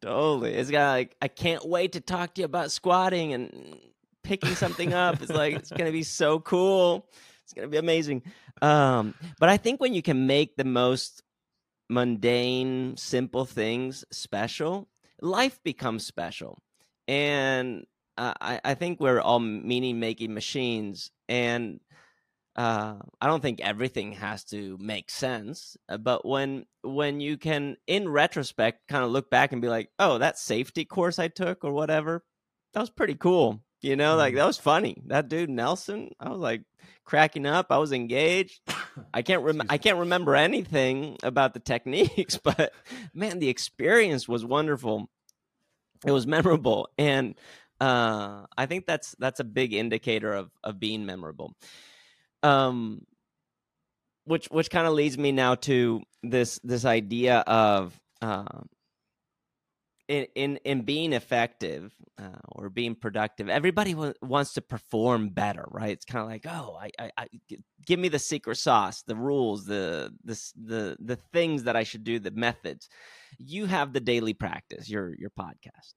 totally. 0.00 0.54
It's 0.54 0.70
got 0.70 0.92
like 0.92 1.16
I 1.22 1.28
can't 1.28 1.64
wait 1.64 1.92
to 1.92 2.00
talk 2.00 2.34
to 2.34 2.40
you 2.40 2.44
about 2.44 2.72
squatting 2.72 3.32
and 3.32 3.78
picking 4.22 4.54
something 4.54 4.92
up. 4.92 5.22
It's 5.22 5.32
like 5.32 5.54
it's 5.54 5.70
gonna 5.70 5.92
be 5.92 6.02
so 6.02 6.40
cool. 6.40 7.06
It's 7.44 7.52
gonna 7.52 7.68
be 7.68 7.78
amazing. 7.78 8.22
Um, 8.62 9.14
but 9.38 9.48
I 9.48 9.56
think 9.56 9.80
when 9.80 9.94
you 9.94 10.02
can 10.02 10.26
make 10.26 10.56
the 10.56 10.64
most 10.64 11.22
mundane, 11.88 12.96
simple 12.96 13.44
things 13.44 14.04
special, 14.10 14.88
life 15.20 15.60
becomes 15.62 16.06
special. 16.06 16.62
And 17.08 17.86
uh, 18.16 18.34
I, 18.40 18.60
I 18.64 18.74
think 18.74 19.00
we're 19.00 19.20
all 19.20 19.40
meaning 19.40 19.98
making 19.98 20.32
machines. 20.32 21.10
And 21.28 21.80
uh, 22.60 22.96
I 23.18 23.26
don't 23.26 23.40
think 23.40 23.62
everything 23.62 24.12
has 24.12 24.44
to 24.46 24.76
make 24.78 25.08
sense. 25.08 25.78
Uh, 25.88 25.96
but 25.96 26.26
when 26.26 26.66
when 26.82 27.18
you 27.18 27.38
can, 27.38 27.78
in 27.86 28.06
retrospect, 28.06 28.86
kind 28.86 29.02
of 29.02 29.10
look 29.10 29.30
back 29.30 29.52
and 29.52 29.62
be 29.62 29.68
like, 29.68 29.88
oh, 29.98 30.18
that 30.18 30.38
safety 30.38 30.84
course 30.84 31.18
I 31.18 31.28
took 31.28 31.64
or 31.64 31.72
whatever, 31.72 32.22
that 32.74 32.80
was 32.80 32.90
pretty 32.90 33.14
cool. 33.14 33.62
You 33.80 33.96
know, 33.96 34.14
like 34.16 34.32
mm-hmm. 34.32 34.40
that 34.40 34.46
was 34.46 34.58
funny. 34.58 35.00
That 35.06 35.30
dude 35.30 35.48
Nelson, 35.48 36.10
I 36.20 36.28
was 36.28 36.38
like 36.38 36.64
cracking 37.06 37.46
up. 37.46 37.68
I 37.70 37.78
was 37.78 37.92
engaged. 37.92 38.60
I 39.14 39.22
can't 39.22 39.42
rem- 39.42 39.62
I 39.70 39.78
can't 39.78 40.00
remember 40.00 40.36
anything 40.36 41.16
about 41.22 41.54
the 41.54 41.60
techniques, 41.60 42.36
but 42.44 42.74
man, 43.14 43.38
the 43.38 43.48
experience 43.48 44.28
was 44.28 44.44
wonderful. 44.44 45.08
It 46.04 46.12
was 46.12 46.26
memorable, 46.26 46.90
and 46.98 47.36
uh, 47.80 48.44
I 48.54 48.66
think 48.66 48.84
that's 48.84 49.16
that's 49.18 49.40
a 49.40 49.44
big 49.44 49.72
indicator 49.72 50.34
of 50.34 50.50
of 50.62 50.78
being 50.78 51.06
memorable. 51.06 51.54
Um, 52.42 53.02
which 54.24 54.46
which 54.46 54.70
kind 54.70 54.86
of 54.86 54.94
leads 54.94 55.18
me 55.18 55.32
now 55.32 55.54
to 55.56 56.02
this 56.22 56.60
this 56.62 56.84
idea 56.84 57.38
of 57.46 57.98
uh, 58.22 58.60
in 60.08 60.26
in 60.34 60.56
in 60.64 60.82
being 60.82 61.12
effective 61.12 61.94
uh, 62.18 62.38
or 62.52 62.68
being 62.68 62.94
productive 62.94 63.48
everybody 63.48 63.92
w- 63.92 64.12
wants 64.22 64.54
to 64.54 64.60
perform 64.60 65.30
better 65.30 65.64
right? 65.70 65.92
It's 65.92 66.04
kind 66.04 66.22
of 66.22 66.28
like 66.28 66.46
oh 66.46 66.78
I, 66.80 66.90
I, 66.98 67.10
I 67.16 67.26
give 67.86 67.98
me 67.98 68.08
the 68.08 68.18
secret 68.18 68.56
sauce 68.56 69.02
the 69.02 69.16
rules 69.16 69.64
the 69.64 70.12
the 70.24 70.38
the 70.56 70.96
the 71.00 71.16
things 71.32 71.64
that 71.64 71.76
i 71.76 71.82
should 71.84 72.04
do 72.04 72.18
the 72.18 72.32
methods. 72.32 72.88
You 73.38 73.66
have 73.66 73.92
the 73.92 74.00
daily 74.00 74.34
practice 74.34 74.88
your 74.88 75.14
your 75.18 75.30
podcast 75.30 75.94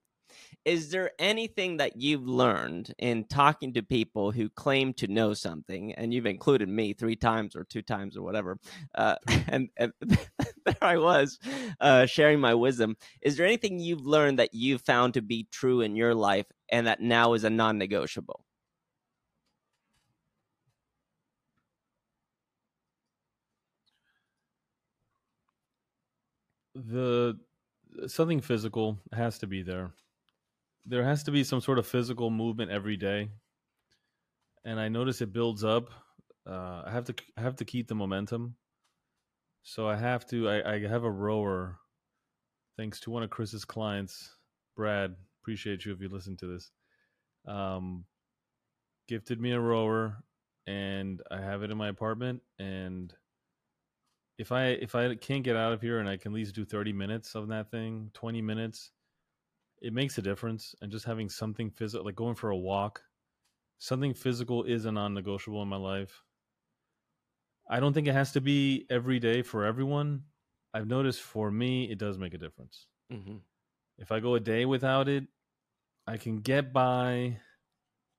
is 0.66 0.92
there 0.92 1.12
anything 1.20 1.78
that 1.78 1.98
you've 1.98 2.28
learned 2.28 2.94
in 3.00 3.26
talking 3.26 3.74
to 3.74 3.84
people 3.84 4.32
who 4.32 4.50
claim 4.50 4.94
to 4.94 5.08
know 5.08 5.34
something 5.34 5.94
and 5.94 6.14
you've 6.14 6.26
included 6.26 6.70
me 6.70 6.94
three 6.94 7.16
times 7.16 7.56
or 7.56 7.64
two 7.64 7.82
times 7.82 8.18
or 8.18 8.24
whatever 8.24 8.58
uh, 8.96 9.16
and, 9.48 9.70
and 9.78 9.94
there 10.66 10.78
i 10.82 10.98
was 10.98 11.40
uh, 11.82 12.06
sharing 12.06 12.40
my 12.40 12.54
wisdom. 12.54 12.96
Is 13.22 13.38
there 13.38 13.46
anything 13.46 13.80
you've 13.80 14.06
learned 14.06 14.40
that 14.40 14.54
you've 14.54 14.82
found 14.82 15.14
to 15.16 15.22
be 15.22 15.48
true 15.52 15.82
in 15.82 15.96
your 15.96 16.16
life 16.16 16.46
and 16.70 16.88
that 16.88 17.02
now 17.02 17.34
is 17.34 17.44
a 17.44 17.50
non-negotiable? 17.50 18.46
The 26.76 27.38
something 28.08 28.42
physical 28.42 29.00
has 29.14 29.38
to 29.40 29.48
be 29.48 29.62
there 29.62 29.92
there 30.86 31.04
has 31.04 31.24
to 31.24 31.32
be 31.32 31.44
some 31.44 31.62
sort 31.62 31.80
of 31.80 31.88
physical 31.88 32.30
movement 32.30 32.72
every 32.72 32.98
day, 32.98 33.30
and 34.66 34.80
I 34.80 34.90
notice 34.90 35.22
it 35.22 35.34
builds 35.34 35.64
up. 35.64 35.90
Uh, 36.46 36.84
I 36.86 36.92
have 36.92 37.06
to 37.06 37.16
I 37.38 37.42
have 37.42 37.56
to 37.58 37.66
keep 37.66 37.88
the 37.88 37.96
momentum, 37.96 38.56
so 39.64 39.88
I 39.88 39.96
have 39.96 40.26
to. 40.28 40.50
I, 40.50 40.74
I 40.74 40.88
have 40.88 41.04
a 41.04 41.12
rower, 41.12 41.80
thanks 42.78 43.00
to 43.02 43.12
one 43.12 43.24
of 43.24 43.30
Chris's 43.30 43.66
clients, 43.66 44.36
Brad. 44.76 45.16
Appreciate 45.42 45.86
you 45.86 45.94
if 45.94 46.02
you 46.02 46.10
listen 46.10 46.38
to 46.38 46.48
this. 46.48 46.72
Um, 47.48 48.06
gifted 49.08 49.40
me 49.40 49.52
a 49.52 49.60
rower, 49.60 50.24
and 50.68 51.22
I 51.32 51.42
have 51.42 51.64
it 51.64 51.72
in 51.72 51.78
my 51.78 51.90
apartment. 51.90 52.42
And 52.60 53.14
if 54.38 54.52
I 54.52 54.68
if 54.68 54.96
I 54.96 55.16
can't 55.16 55.44
get 55.44 55.56
out 55.56 55.74
of 55.74 55.82
here 55.82 56.00
and 56.00 56.10
I 56.10 56.18
can 56.18 56.32
at 56.32 56.36
least 56.36 56.56
do 56.56 56.66
thirty 56.66 56.94
minutes 56.94 57.36
of 57.36 57.48
that 57.50 57.72
thing, 57.72 58.10
twenty 58.14 58.42
minutes, 58.42 58.92
it 59.84 59.94
makes 59.94 60.18
a 60.18 60.22
difference 60.22 60.74
and 60.82 60.92
just 60.92 61.06
having 61.06 61.30
something 61.30 61.70
physical 61.70 62.06
like 62.06 62.16
going 62.16 62.36
for 62.36 62.50
a 62.50 62.58
walk 62.58 63.04
something 63.78 64.14
physical 64.14 64.64
is 64.64 64.86
a 64.86 64.92
non-negotiable 64.92 65.62
in 65.62 65.68
my 65.68 65.76
life. 65.76 66.24
I 67.70 67.82
don't 67.82 67.92
think 67.92 68.08
it 68.08 68.14
has 68.14 68.32
to 68.32 68.42
be 68.42 68.86
every 68.90 69.20
day 69.20 69.42
for 69.42 69.66
everyone. 69.66 70.24
I've 70.74 70.88
noticed 70.88 71.22
for 71.22 71.52
me 71.52 71.92
it 71.92 71.98
does 71.98 72.18
make 72.18 72.34
a 72.34 72.38
difference. 72.38 72.88
Mm-hmm. 73.12 73.38
if 74.00 74.12
i 74.12 74.20
go 74.20 74.34
a 74.34 74.40
day 74.40 74.66
without 74.66 75.08
it 75.08 75.26
i 76.08 76.18
can 76.18 76.38
get 76.38 76.74
by 76.74 77.38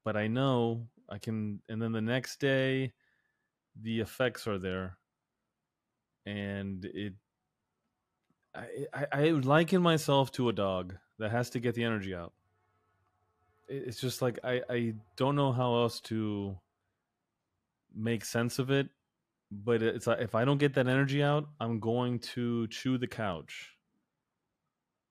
but 0.04 0.16
i 0.16 0.28
know 0.28 0.86
i 1.08 1.18
can 1.18 1.60
and 1.68 1.82
then 1.82 1.90
the 1.90 2.00
next 2.00 2.38
day 2.38 2.92
the 3.80 4.00
effects 4.00 4.46
are 4.46 4.58
there. 4.58 4.98
And 6.26 6.84
it 6.84 7.14
I, 8.54 8.86
I, 8.94 9.06
I 9.12 9.30
liken 9.30 9.82
myself 9.82 10.30
to 10.32 10.48
a 10.48 10.52
dog 10.52 10.94
that 11.18 11.30
has 11.30 11.50
to 11.50 11.60
get 11.60 11.74
the 11.74 11.84
energy 11.84 12.14
out. 12.14 12.32
It's 13.68 14.00
just 14.00 14.20
like 14.20 14.38
I, 14.44 14.62
I 14.68 14.94
don't 15.16 15.36
know 15.36 15.52
how 15.52 15.76
else 15.76 16.00
to 16.02 16.56
make 17.94 18.24
sense 18.24 18.58
of 18.58 18.70
it, 18.70 18.88
but 19.50 19.82
it's 19.82 20.06
like 20.06 20.20
if 20.20 20.34
I 20.34 20.44
don't 20.44 20.58
get 20.58 20.74
that 20.74 20.88
energy 20.88 21.22
out, 21.22 21.48
I'm 21.60 21.80
going 21.80 22.18
to 22.20 22.66
chew 22.68 22.98
the 22.98 23.06
couch. 23.06 23.70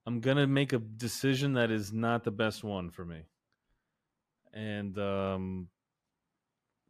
I'm 0.06 0.20
gonna 0.20 0.48
make 0.48 0.74
a 0.74 0.80
decision 0.80 1.54
that 1.54 1.72
is 1.72 1.94
not 1.94 2.24
the 2.24 2.32
best 2.32 2.64
one 2.64 2.92
for 2.92 3.06
me. 3.06 3.22
And 4.54 4.98
um 5.00 5.70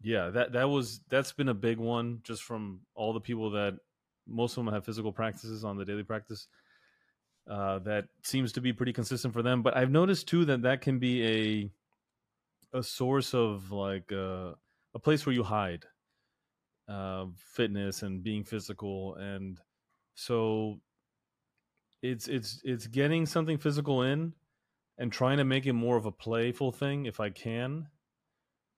yeah, 0.01 0.31
that 0.31 0.51
that 0.53 0.69
was 0.69 0.99
that's 1.09 1.31
been 1.31 1.49
a 1.49 1.53
big 1.53 1.77
one 1.77 2.19
just 2.23 2.43
from 2.43 2.81
all 2.95 3.13
the 3.13 3.21
people 3.21 3.51
that 3.51 3.75
most 4.27 4.57
of 4.57 4.65
them 4.65 4.73
have 4.73 4.85
physical 4.85 5.11
practices 5.13 5.63
on 5.63 5.77
the 5.77 5.85
daily 5.85 6.03
practice 6.03 6.47
uh, 7.49 7.79
that 7.79 8.05
seems 8.23 8.53
to 8.53 8.61
be 8.61 8.73
pretty 8.73 8.93
consistent 8.93 9.33
for 9.33 9.41
them. 9.41 9.61
But 9.61 9.75
I've 9.75 9.91
noticed 9.91 10.27
too 10.27 10.45
that 10.45 10.61
that 10.63 10.81
can 10.81 10.99
be 10.99 11.71
a 12.73 12.77
a 12.77 12.83
source 12.83 13.33
of 13.33 13.71
like 13.71 14.11
uh, 14.11 14.53
a 14.93 14.99
place 14.99 15.25
where 15.25 15.35
you 15.35 15.43
hide 15.43 15.85
uh, 16.87 17.25
fitness 17.35 18.03
and 18.03 18.23
being 18.23 18.43
physical, 18.43 19.15
and 19.15 19.59
so 20.15 20.79
it's 22.01 22.27
it's 22.27 22.61
it's 22.63 22.87
getting 22.87 23.25
something 23.25 23.57
physical 23.57 24.03
in 24.03 24.33
and 24.97 25.11
trying 25.11 25.37
to 25.37 25.43
make 25.43 25.65
it 25.65 25.73
more 25.73 25.97
of 25.97 26.05
a 26.05 26.11
playful 26.11 26.71
thing 26.71 27.05
if 27.05 27.19
I 27.19 27.29
can. 27.29 27.87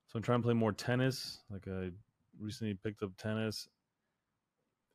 So 0.08 0.16
I'm 0.16 0.22
trying 0.22 0.40
to 0.40 0.44
play 0.44 0.54
more 0.54 0.72
tennis. 0.72 1.42
Like 1.50 1.66
I 1.68 1.90
recently 2.38 2.74
picked 2.74 3.02
up 3.02 3.16
tennis 3.16 3.68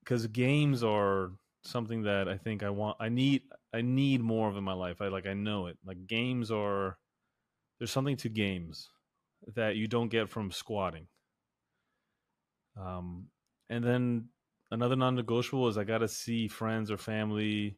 because 0.03 0.25
games 0.27 0.83
are 0.83 1.31
something 1.63 2.03
that 2.03 2.27
I 2.27 2.37
think 2.37 2.63
I 2.63 2.69
want. 2.69 2.97
I 2.99 3.09
need. 3.09 3.43
I 3.73 3.81
need 3.81 4.21
more 4.21 4.49
of 4.49 4.57
in 4.57 4.63
my 4.63 4.73
life. 4.73 5.01
I 5.01 5.07
like. 5.07 5.25
I 5.25 5.33
know 5.33 5.67
it. 5.67 5.77
Like 5.85 6.07
games 6.07 6.51
are. 6.51 6.97
There's 7.79 7.91
something 7.91 8.17
to 8.17 8.29
games 8.29 8.89
that 9.55 9.75
you 9.75 9.87
don't 9.87 10.09
get 10.09 10.29
from 10.29 10.51
squatting. 10.51 11.07
Um, 12.79 13.27
and 13.69 13.83
then 13.83 14.29
another 14.69 14.95
non-negotiable 14.95 15.67
is 15.67 15.77
I 15.77 15.83
got 15.83 15.99
to 15.99 16.07
see 16.07 16.47
friends 16.47 16.91
or 16.91 16.97
family. 16.97 17.77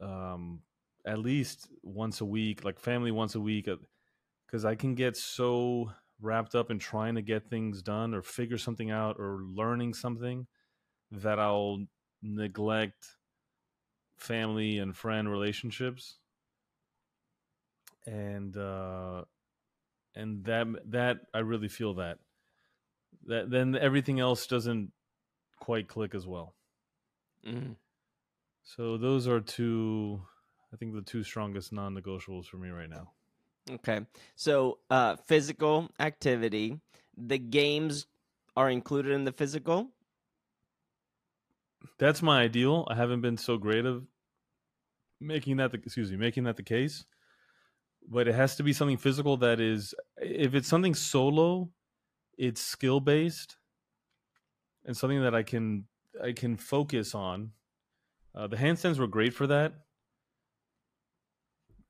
Um, 0.00 0.62
at 1.06 1.18
least 1.18 1.68
once 1.82 2.20
a 2.20 2.24
week, 2.24 2.64
like 2.64 2.78
family 2.78 3.10
once 3.10 3.34
a 3.34 3.40
week, 3.40 3.68
uh, 3.68 3.76
I 4.64 4.74
can 4.74 4.94
get 4.94 5.16
so 5.16 5.90
wrapped 6.20 6.54
up 6.54 6.70
in 6.70 6.78
trying 6.78 7.14
to 7.14 7.22
get 7.22 7.48
things 7.48 7.82
done 7.82 8.14
or 8.14 8.22
figure 8.22 8.58
something 8.58 8.90
out 8.90 9.16
or 9.18 9.40
learning 9.54 9.94
something 9.94 10.46
that 11.10 11.38
I'll 11.38 11.84
neglect 12.22 13.06
family 14.16 14.78
and 14.78 14.96
friend 14.96 15.28
relationships 15.28 16.18
and 18.06 18.56
uh 18.56 19.22
and 20.14 20.44
that 20.44 20.66
that 20.86 21.18
I 21.32 21.38
really 21.38 21.68
feel 21.68 21.94
that 21.94 22.18
that 23.26 23.50
then 23.50 23.76
everything 23.76 24.20
else 24.20 24.46
doesn't 24.46 24.92
quite 25.58 25.86
click 25.86 26.14
as 26.14 26.26
well. 26.26 26.54
Mm. 27.46 27.76
So 28.64 28.96
those 28.96 29.28
are 29.28 29.40
two 29.40 30.22
I 30.72 30.76
think 30.76 30.94
the 30.94 31.02
two 31.02 31.22
strongest 31.22 31.72
non-negotiables 31.72 32.46
for 32.46 32.56
me 32.56 32.70
right 32.70 32.90
now. 32.90 33.12
Okay. 33.70 34.00
So 34.34 34.78
uh 34.90 35.16
physical 35.16 35.90
activity, 36.00 36.80
the 37.16 37.38
games 37.38 38.06
are 38.56 38.70
included 38.70 39.12
in 39.12 39.24
the 39.24 39.32
physical? 39.32 39.90
That's 41.98 42.22
my 42.22 42.42
ideal. 42.42 42.86
I 42.90 42.94
haven't 42.94 43.20
been 43.20 43.36
so 43.36 43.56
great 43.56 43.84
of 43.84 44.04
making 45.20 45.58
that 45.58 45.72
the 45.72 45.78
excuse 45.78 46.10
me, 46.10 46.16
making 46.16 46.44
that 46.44 46.56
the 46.56 46.62
case. 46.62 47.04
But 48.08 48.26
it 48.26 48.34
has 48.34 48.56
to 48.56 48.62
be 48.62 48.72
something 48.72 48.96
physical 48.96 49.36
that 49.38 49.60
is 49.60 49.94
if 50.20 50.54
it's 50.54 50.68
something 50.68 50.94
solo, 50.94 51.70
it's 52.36 52.60
skill 52.60 53.00
based 53.00 53.56
and 54.84 54.96
something 54.96 55.22
that 55.22 55.34
I 55.34 55.42
can 55.42 55.84
I 56.22 56.32
can 56.32 56.56
focus 56.56 57.14
on. 57.14 57.52
Uh, 58.34 58.46
the 58.46 58.56
handstands 58.56 58.98
were 58.98 59.06
great 59.06 59.34
for 59.34 59.46
that. 59.46 59.74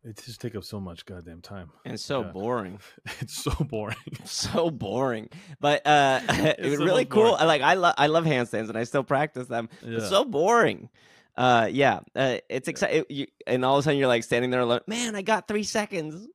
It 0.05 0.16
just 0.24 0.41
take 0.41 0.57
up 0.57 0.65
so 0.65 0.81
much 0.81 1.07
goddamn 1.07 1.43
time. 1.43 1.70
And 1.85 1.99
so 1.99 2.24
boring. 2.24 2.81
It's 3.20 3.35
so 3.37 3.53
boring. 3.53 3.97
so 4.24 4.70
boring. 4.70 5.29
But 5.61 5.87
uh 5.87 6.20
it 6.29 6.57
It's 6.59 6.69
was 6.70 6.79
really 6.79 7.05
cool. 7.05 7.23
boring. 7.23 7.37
I 7.39 7.45
like 7.45 7.62
I 7.62 7.74
love 7.74 7.95
I 7.97 8.07
love 8.09 8.24
handstands 8.24 8.69
and 8.69 8.77
I 8.77 8.85
still 8.85 9.05
practice 9.05 9.47
them. 9.47 9.69
Yeah. 9.83 9.99
It's 9.99 10.09
so 10.09 10.24
boring. 10.24 10.89
Uh 11.37 11.69
yeah, 11.70 12.01
uh, 12.16 12.39
it's 12.51 12.69
exciting 12.69 13.05
you, 13.09 13.27
and 13.47 13.65
all 13.65 13.77
of 13.77 13.81
a 13.81 13.83
sudden 13.85 13.99
you're 13.99 14.09
like 14.09 14.23
standing 14.24 14.51
there 14.51 14.65
like, 14.66 14.87
"Man, 14.87 15.15
I 15.16 15.23
got 15.23 15.49
3 15.49 15.62
seconds." 15.62 16.29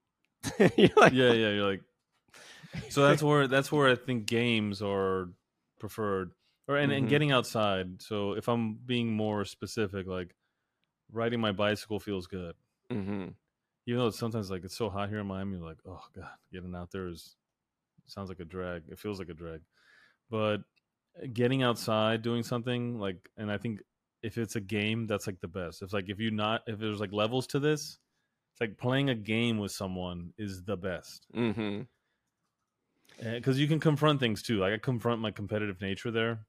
like, 0.60 0.78
yeah, 0.78 1.34
yeah. 1.34 1.50
You're 1.50 1.70
like, 1.70 1.82
so 2.90 3.06
that's 3.08 3.22
where 3.22 3.48
that's 3.48 3.72
where 3.72 3.90
I 3.92 3.96
think 3.96 4.26
games 4.26 4.82
are 4.82 5.30
preferred, 5.80 6.32
or 6.68 6.78
and, 6.78 6.92
Mhm. 6.92 6.98
and 6.98 7.10
getting 7.10 7.32
outside. 7.32 8.02
So 8.02 8.32
if 8.34 8.48
I'm 8.50 8.76
being 8.76 9.12
more 9.14 9.46
specific, 9.46 10.08
like 10.08 10.34
riding 11.12 11.40
my 11.40 11.52
bicycle 11.52 12.00
feels 12.00 12.26
good, 12.26 12.56
Mhm. 12.92 13.36
Even 13.88 14.00
though 14.00 14.08
it's 14.08 14.20
sometimes 14.20 14.52
like 14.52 14.64
it's 14.64 14.78
so 14.78 14.90
hot 14.90 15.10
here 15.10 15.20
in 15.20 15.28
Miami. 15.28 15.58
You're 15.58 15.66
like, 15.66 15.80
oh 15.88 16.04
god, 16.16 16.30
getting 16.52 16.76
out 16.76 16.92
there 16.92 17.08
is 17.08 17.36
sounds 18.06 18.30
like 18.30 18.40
a 18.40 18.46
drag. 18.46 18.84
It 18.90 19.00
feels 19.00 19.18
like 19.18 19.30
a 19.30 19.34
drag, 19.34 19.62
but 20.30 20.62
getting 21.34 21.64
outside, 21.64 22.22
doing 22.22 22.44
something 22.44 23.00
like, 23.00 23.30
and 23.38 23.52
I 23.52 23.58
think 23.58 23.80
if 24.22 24.38
it's 24.38 24.56
a 24.56 24.62
game, 24.62 25.08
that's 25.08 25.26
like 25.26 25.40
the 25.40 25.48
best. 25.48 25.82
If 25.82 25.94
like 25.94 26.10
if 26.10 26.20
you 26.20 26.30
not 26.32 26.62
if 26.68 26.78
there's 26.78 27.00
like 27.00 27.12
levels 27.14 27.48
to 27.48 27.60
this, 27.60 27.98
it's 28.54 28.62
like 28.62 28.78
playing 28.78 29.10
a 29.10 29.16
game 29.16 29.58
with 29.58 29.72
someone 29.72 30.34
is 30.38 30.64
the 30.64 30.78
best 30.78 31.26
Mhm. 31.34 31.88
because 33.20 33.60
you 33.60 33.68
can 33.68 33.80
confront 33.80 34.20
things 34.20 34.44
too. 34.44 34.60
Like 34.60 34.74
I 34.74 34.78
confront 34.78 35.22
my 35.22 35.32
competitive 35.32 35.82
nature 35.82 36.12
there, 36.12 36.46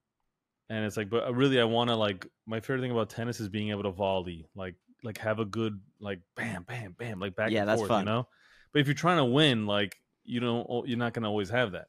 and 0.69 0.85
it's 0.85 0.97
like, 0.97 1.11
but 1.11 1.27
uh, 1.27 1.33
really, 1.33 1.61
I 1.61 1.65
want 1.65 1.89
to 1.91 1.97
like 1.97 2.27
my 2.47 2.61
favorite 2.61 2.81
thing 2.81 2.91
about 2.91 3.11
tennis 3.11 3.41
is 3.41 3.49
being 3.49 3.71
able 3.71 3.85
to 3.85 3.91
volley, 3.91 4.47
like 4.55 4.75
like 5.03 5.19
have 5.19 5.39
a 5.39 5.45
good 5.45 5.81
like 6.01 6.21
bam, 6.37 6.65
bam, 6.65 6.93
bam, 6.99 7.21
like 7.21 7.37
back 7.37 7.51
Yeah, 7.51 7.61
and 7.61 7.69
that's 7.69 7.81
forth, 7.81 7.89
fun. 7.89 8.01
you 8.01 8.07
know. 8.07 8.29
But 8.73 8.81
if 8.81 8.87
you're 8.87 8.95
trying 8.95 9.19
to 9.19 9.25
win, 9.25 9.67
like 9.67 9.97
you 10.25 10.41
don't, 10.41 10.87
you're 10.89 10.99
not 10.99 11.13
gonna 11.15 11.29
always 11.29 11.51
have 11.51 11.73
that. 11.73 11.89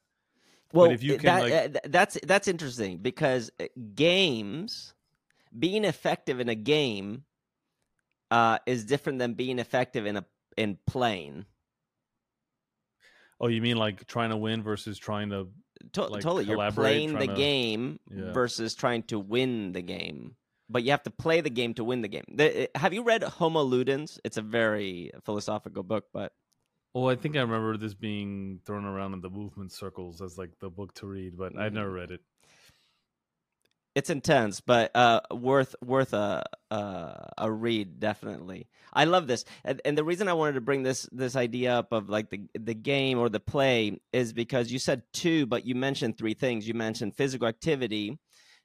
Well, 0.72 0.91
if 0.91 1.02
you 1.02 1.15
uh, 1.15 1.18
can, 1.18 1.26
that, 1.26 1.41
like- 1.41 1.76
uh, 1.76 1.80
that's 1.90 2.18
that's 2.23 2.48
interesting 2.48 2.98
because 2.98 3.52
uh, 3.60 3.65
games 3.95 4.94
being 5.57 5.84
effective 5.84 6.40
in 6.40 6.48
a 6.49 6.56
game 6.56 7.23
uh, 8.30 8.60
is 8.68 8.86
different 8.86 9.18
than 9.19 9.34
being 9.34 9.57
effective 9.60 10.06
in 10.06 10.18
a 10.18 10.26
in 10.57 10.77
playing. 10.86 11.45
Oh, 13.41 13.48
you 13.48 13.61
mean 13.61 13.77
like 13.77 14.06
trying 14.07 14.30
to 14.31 14.38
win 14.38 14.61
versus 14.61 14.98
trying 14.98 15.30
to? 15.30 15.48
To- 15.94 16.07
Like, 16.07 16.22
totally, 16.22 16.44
you're 16.45 16.72
playing 16.72 17.14
the 17.18 17.27
to- 17.27 17.34
game 17.34 17.99
Yeah. 18.14 18.34
versus 18.34 18.76
trying 18.76 19.03
to 19.03 19.18
win 19.18 19.72
the 19.72 19.81
game. 19.81 20.36
But 20.69 20.83
you 20.83 20.91
have 20.91 21.03
to 21.03 21.09
play 21.11 21.41
the 21.41 21.49
game 21.49 21.73
to 21.75 21.83
win 21.83 22.01
the 22.01 22.07
game. 22.07 22.25
The, 22.31 22.65
uh, 22.65 22.79
have 22.79 22.93
you 22.93 23.03
read 23.03 23.23
Homo 23.23 23.65
Ludens? 23.65 24.19
It's 24.23 24.37
a 24.37 24.41
very 24.41 25.11
philosophical 25.25 25.83
book, 25.83 26.05
but 26.13 26.31
Oh, 26.95 27.07
I 27.07 27.15
think 27.15 27.35
I 27.35 27.41
remember 27.41 27.77
this 27.77 27.93
being 27.93 28.61
thrown 28.65 28.83
around 28.85 29.13
in 29.13 29.21
the 29.21 29.29
movement 29.29 29.71
circles 29.71 30.21
as 30.21 30.37
like 30.37 30.57
the 30.59 30.69
book 30.69 30.93
to 30.95 31.07
read, 31.07 31.37
but 31.37 31.55
I'd 31.57 31.71
Mhm. 31.71 31.75
never 31.75 31.91
read 31.91 32.11
it. 32.11 32.21
it's 33.95 34.09
intense, 34.09 34.61
but 34.61 34.95
uh, 34.95 35.19
worth 35.31 35.75
worth 35.83 36.13
a, 36.13 36.43
a 36.71 37.29
a 37.39 37.51
read 37.51 37.99
definitely. 37.99 38.69
I 38.93 39.05
love 39.05 39.27
this, 39.27 39.43
and, 39.65 39.81
and 39.83 39.97
the 39.97 40.03
reason 40.03 40.27
I 40.27 40.33
wanted 40.33 40.53
to 40.53 40.61
bring 40.61 40.83
this 40.83 41.09
this 41.11 41.35
idea 41.35 41.73
up 41.73 41.91
of 41.91 42.07
like 42.07 42.29
the 42.29 42.41
the 42.57 42.75
game 42.75 43.17
or 43.19 43.29
the 43.29 43.39
play 43.39 43.99
is 44.13 44.31
because 44.31 44.71
you 44.71 44.79
said 44.79 45.03
two, 45.11 45.47
but 45.47 45.65
you 45.65 45.75
mentioned 45.75 46.17
three 46.17 46.33
things. 46.35 46.67
You 46.67 46.75
mentioned 46.75 47.15
physical 47.15 47.47
activity, 47.47 48.19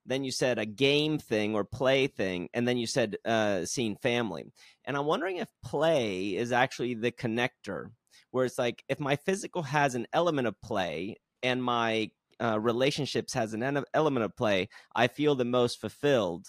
then 0.06 0.24
you 0.24 0.30
said 0.30 0.58
a 0.58 0.66
game 0.66 1.18
thing 1.18 1.54
or 1.54 1.64
play 1.64 2.06
thing, 2.06 2.48
and 2.54 2.66
then 2.66 2.76
you 2.76 2.86
said 2.86 3.16
uh, 3.24 3.64
seeing 3.64 3.96
family. 3.96 4.44
And 4.84 4.96
I'm 4.96 5.06
wondering 5.06 5.38
if 5.38 5.48
play 5.64 6.36
is 6.36 6.52
actually 6.52 6.94
the 6.94 7.12
connector, 7.12 7.90
where 8.30 8.44
it's 8.44 8.58
like 8.58 8.84
if 8.88 9.00
my 9.00 9.16
physical 9.16 9.62
has 9.62 9.94
an 9.94 10.06
element 10.12 10.48
of 10.48 10.60
play 10.60 11.16
and 11.42 11.62
my 11.62 12.10
uh, 12.42 12.58
relationships 12.60 13.32
has 13.34 13.54
an 13.54 13.84
element 13.94 14.24
of 14.24 14.36
play, 14.36 14.68
I 14.94 15.08
feel 15.08 15.34
the 15.34 15.44
most 15.44 15.80
fulfilled, 15.80 16.46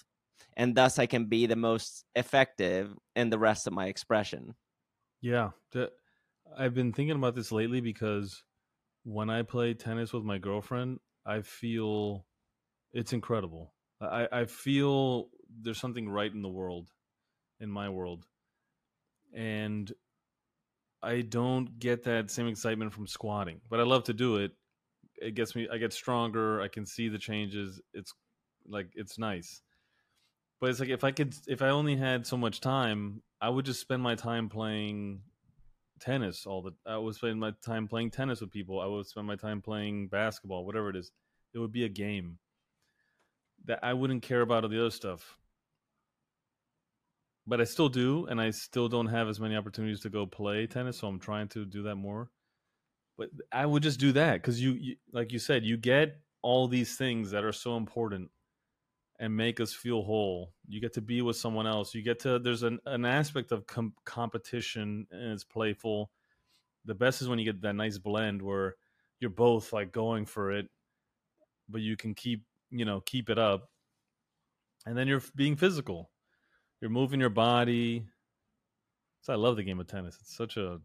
and 0.57 0.75
thus 0.75 0.99
I 0.99 1.05
can 1.05 1.25
be 1.25 1.45
the 1.45 1.55
most 1.55 2.05
effective 2.15 2.93
in 3.15 3.29
the 3.29 3.39
rest 3.39 3.67
of 3.67 3.73
my 3.73 3.87
expression. 3.87 4.55
Yeah, 5.21 5.51
I've 6.57 6.73
been 6.73 6.93
thinking 6.93 7.15
about 7.15 7.35
this 7.35 7.51
lately 7.51 7.81
because 7.81 8.43
when 9.03 9.29
I 9.29 9.43
play 9.43 9.73
tennis 9.73 10.13
with 10.13 10.23
my 10.23 10.37
girlfriend, 10.37 10.99
I 11.25 11.41
feel 11.41 12.25
it's 12.95 13.13
incredible. 13.13 13.73
I, 14.01 14.27
I 14.31 14.45
feel 14.45 15.27
there's 15.61 15.79
something 15.79 16.09
right 16.09 16.31
in 16.31 16.41
the 16.41 16.49
world, 16.49 16.89
in 17.59 17.69
my 17.69 17.89
world, 17.89 18.25
and 19.33 19.91
I 21.03 21.21
don't 21.21 21.77
get 21.77 22.05
that 22.05 22.31
same 22.31 22.47
excitement 22.47 22.93
from 22.93 23.05
squatting. 23.05 23.59
But 23.69 23.81
I 23.81 23.83
love 23.83 24.05
to 24.05 24.13
do 24.13 24.37
it. 24.37 24.53
It 25.17 25.35
gets 25.35 25.55
me. 25.55 25.67
I 25.71 25.77
get 25.77 25.93
stronger. 25.93 26.61
I 26.61 26.69
can 26.69 26.85
see 26.85 27.09
the 27.09 27.17
changes. 27.17 27.81
It's 27.93 28.13
like 28.65 28.87
it's 28.95 29.19
nice. 29.19 29.61
But 30.61 30.69
it's 30.69 30.79
like 30.79 30.89
if 30.89 31.03
I 31.03 31.11
could, 31.11 31.35
if 31.47 31.61
I 31.61 31.69
only 31.69 31.97
had 31.97 32.25
so 32.25 32.37
much 32.37 32.61
time, 32.61 33.21
I 33.41 33.49
would 33.49 33.65
just 33.65 33.81
spend 33.81 34.01
my 34.03 34.15
time 34.15 34.47
playing 34.47 35.21
tennis 35.99 36.45
all 36.45 36.61
the. 36.61 36.71
I 36.85 36.97
would 36.97 37.15
spend 37.15 37.41
my 37.41 37.51
time 37.65 37.89
playing 37.89 38.11
tennis 38.11 38.39
with 38.39 38.51
people. 38.51 38.79
I 38.79 38.85
would 38.85 39.05
spend 39.05 39.27
my 39.27 39.35
time 39.35 39.61
playing 39.61 40.07
basketball, 40.07 40.65
whatever 40.65 40.89
it 40.89 40.95
is. 40.95 41.11
It 41.53 41.59
would 41.59 41.71
be 41.71 41.83
a 41.83 41.89
game 41.89 42.39
that 43.65 43.79
I 43.83 43.93
wouldn't 43.93 44.23
care 44.23 44.41
about 44.41 44.63
all 44.63 44.69
the 44.69 44.79
other 44.79 44.91
stuff. 44.91 45.37
But 47.47 47.61
I 47.61 47.63
still 47.63 47.89
do, 47.89 48.25
and 48.25 48.41
I 48.41 48.49
still 48.49 48.87
don't 48.87 49.07
have 49.07 49.27
as 49.27 49.39
many 49.39 49.55
opportunities 49.55 50.01
to 50.01 50.09
go 50.09 50.25
play 50.25 50.65
tennis, 50.65 50.97
so 50.97 51.07
I'm 51.07 51.19
trying 51.19 51.47
to 51.49 51.65
do 51.65 51.83
that 51.83 51.95
more. 51.95 52.31
But 53.17 53.29
I 53.51 53.65
would 53.65 53.83
just 53.83 53.99
do 53.99 54.11
that 54.13 54.41
because 54.41 54.61
you, 54.61 54.73
you, 54.73 54.95
like 55.13 55.31
you 55.31 55.39
said, 55.39 55.63
you 55.63 55.77
get 55.77 56.19
all 56.41 56.67
these 56.67 56.95
things 56.95 57.31
that 57.31 57.43
are 57.43 57.51
so 57.51 57.77
important 57.77 58.29
and 59.19 59.35
make 59.35 59.59
us 59.59 59.73
feel 59.73 60.03
whole. 60.03 60.53
You 60.67 60.81
get 60.81 60.93
to 60.93 61.01
be 61.01 61.21
with 61.21 61.37
someone 61.37 61.67
else. 61.67 61.95
You 61.95 62.01
get 62.01 62.19
to 62.21 62.39
there's 62.39 62.63
an, 62.63 62.79
an 62.85 63.05
aspect 63.05 63.51
of 63.51 63.65
com- 63.65 63.93
competition 64.03 65.07
and 65.11 65.31
it's 65.31 65.43
playful. 65.43 66.11
The 66.83 66.95
best 66.95 67.21
is 67.21 67.29
when 67.29 67.39
you 67.39 67.45
get 67.45 67.61
that 67.61 67.73
nice 67.73 67.97
blend 67.97 68.41
where 68.41 68.75
you're 69.19 69.29
both 69.29 69.71
like 69.71 69.91
going 69.91 70.25
for 70.25 70.51
it, 70.51 70.67
but 71.69 71.81
you 71.81 71.95
can 71.95 72.13
keep 72.13 72.43
you 72.77 72.85
know 72.85 73.01
keep 73.01 73.29
it 73.29 73.37
up, 73.37 73.69
and 74.85 74.97
then 74.97 75.07
you're 75.07 75.23
being 75.35 75.55
physical. 75.55 76.09
You're 76.81 76.91
moving 76.91 77.19
your 77.19 77.29
body. 77.29 78.05
So 79.21 79.33
I 79.33 79.37
love 79.37 79.55
the 79.55 79.63
game 79.63 79.79
of 79.79 79.87
tennis. 79.87 80.17
It's 80.21 80.35
such 80.35 80.57
a 80.57 80.79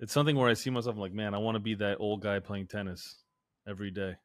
it's 0.00 0.12
something 0.12 0.36
where 0.36 0.48
I 0.48 0.54
see 0.54 0.70
myself 0.70 0.96
I'm 0.96 1.00
like, 1.00 1.12
man, 1.12 1.34
I 1.34 1.38
want 1.38 1.54
to 1.56 1.60
be 1.60 1.74
that 1.76 1.98
old 2.00 2.22
guy 2.22 2.40
playing 2.40 2.66
tennis 2.66 3.22
every 3.68 3.90
day. 3.90 4.16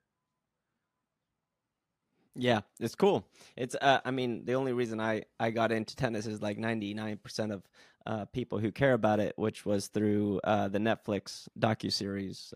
Yeah, 2.35 2.61
it's 2.79 2.95
cool. 2.95 3.27
It's 3.55 3.75
uh, 3.81 3.99
I 4.05 4.11
mean, 4.11 4.45
the 4.45 4.53
only 4.53 4.73
reason 4.73 4.99
I 4.99 5.23
I 5.39 5.49
got 5.51 5.71
into 5.71 5.95
tennis 5.95 6.27
is 6.27 6.41
like 6.41 6.57
99% 6.57 7.51
of 7.51 7.63
uh, 8.05 8.25
people 8.25 8.59
who 8.59 8.71
care 8.71 8.93
about 8.93 9.19
it, 9.19 9.33
which 9.37 9.65
was 9.65 9.87
through 9.87 10.39
uh, 10.43 10.67
the 10.67 10.79
Netflix 10.79 11.47
docu 11.59 11.91
series 11.91 12.53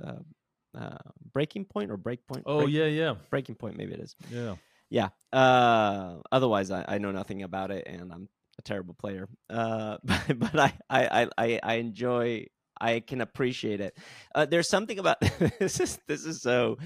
uh, 0.77 0.97
Breaking 1.33 1.65
Point 1.65 1.91
or 1.91 1.97
Breakpoint. 1.97 2.43
Oh 2.45 2.63
Break- 2.63 2.73
yeah, 2.73 2.85
yeah, 2.85 3.15
Breaking 3.29 3.55
Point, 3.55 3.77
maybe 3.77 3.93
it 3.93 3.99
is. 3.99 4.15
yeah. 4.31 4.55
Yeah. 4.89 5.09
Uh, 5.31 6.17
otherwise, 6.33 6.69
I, 6.69 6.83
I 6.85 6.97
know 6.97 7.11
nothing 7.11 7.43
about 7.43 7.71
it, 7.71 7.87
and 7.87 8.11
I'm 8.11 8.27
a 8.59 8.61
terrible 8.61 8.93
player. 8.93 9.29
Uh, 9.49 9.97
but, 10.03 10.37
but 10.37 10.59
I, 10.59 10.73
I, 10.89 11.27
I, 11.37 11.59
I 11.63 11.73
enjoy. 11.75 12.47
I 12.79 12.99
can 12.99 13.21
appreciate 13.21 13.79
it. 13.79 13.97
Uh, 14.35 14.45
there's 14.45 14.67
something 14.67 14.99
about 14.99 15.17
this 15.59 15.79
is 15.79 15.99
this 16.07 16.25
is 16.25 16.41
so 16.41 16.77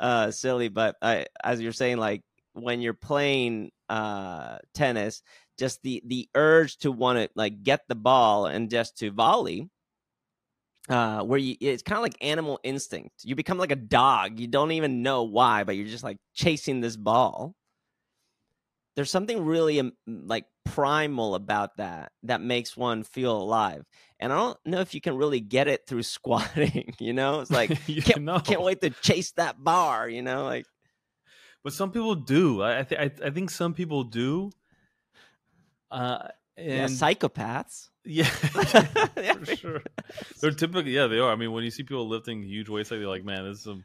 uh, 0.00 0.30
silly, 0.30 0.68
but 0.68 0.96
I, 1.00 1.26
as 1.44 1.60
you're 1.60 1.72
saying, 1.72 1.98
like 1.98 2.22
when 2.54 2.80
you're 2.80 2.94
playing 2.94 3.70
uh, 3.88 4.58
tennis, 4.74 5.22
just 5.58 5.82
the 5.82 6.02
the 6.06 6.28
urge 6.34 6.78
to 6.78 6.90
want 6.90 7.18
to 7.18 7.28
like 7.36 7.62
get 7.62 7.82
the 7.86 7.94
ball 7.94 8.46
and 8.46 8.70
just 8.70 8.98
to 8.98 9.10
volley 9.12 9.68
uh 10.88 11.22
where 11.22 11.38
you 11.38 11.54
it's 11.60 11.82
kind 11.82 11.96
of 11.96 12.02
like 12.02 12.16
animal 12.20 12.58
instinct 12.64 13.12
you 13.22 13.36
become 13.36 13.58
like 13.58 13.70
a 13.70 13.76
dog 13.76 14.40
you 14.40 14.48
don't 14.48 14.72
even 14.72 15.02
know 15.02 15.22
why 15.22 15.62
but 15.64 15.76
you're 15.76 15.86
just 15.86 16.02
like 16.04 16.18
chasing 16.34 16.80
this 16.80 16.96
ball 16.96 17.54
there's 18.94 19.10
something 19.10 19.44
really 19.44 19.80
um, 19.80 19.92
like 20.06 20.44
primal 20.64 21.34
about 21.34 21.76
that 21.76 22.12
that 22.24 22.40
makes 22.40 22.76
one 22.76 23.02
feel 23.04 23.36
alive 23.36 23.84
and 24.18 24.32
i 24.32 24.36
don't 24.36 24.58
know 24.64 24.80
if 24.80 24.94
you 24.94 25.00
can 25.00 25.16
really 25.16 25.40
get 25.40 25.68
it 25.68 25.82
through 25.86 26.02
squatting 26.16 26.94
you 26.98 27.12
know 27.12 27.40
it's 27.40 27.50
like 27.50 27.70
you 27.88 28.02
can't, 28.02 28.22
know. 28.22 28.40
can't 28.40 28.62
wait 28.62 28.80
to 28.80 28.90
chase 28.90 29.32
that 29.32 29.62
bar 29.62 30.08
you 30.08 30.22
know 30.22 30.44
like 30.44 30.66
But 31.64 31.72
some 31.72 31.90
people 31.92 32.14
do. 32.14 32.62
I 32.62 32.80
I, 32.80 32.82
th- 32.82 33.00
I 33.00 33.26
I 33.26 33.30
think 33.30 33.50
some 33.50 33.74
people 33.74 34.04
do. 34.04 34.50
Uh, 35.90 36.28
yeah, 36.56 36.86
psychopaths 36.86 37.88
yeah, 38.04 38.24
for 39.44 39.56
sure. 39.56 39.82
They're 40.40 40.50
typically 40.50 40.92
yeah 40.92 41.06
they 41.06 41.18
are. 41.18 41.30
I 41.30 41.36
mean, 41.36 41.52
when 41.52 41.64
you 41.64 41.70
see 41.70 41.82
people 41.82 42.08
lifting 42.08 42.42
huge 42.42 42.68
weights, 42.68 42.90
like 42.90 43.00
you're 43.00 43.08
like, 43.08 43.24
man, 43.24 43.44
this 43.44 43.58
is 43.58 43.64
some 43.64 43.84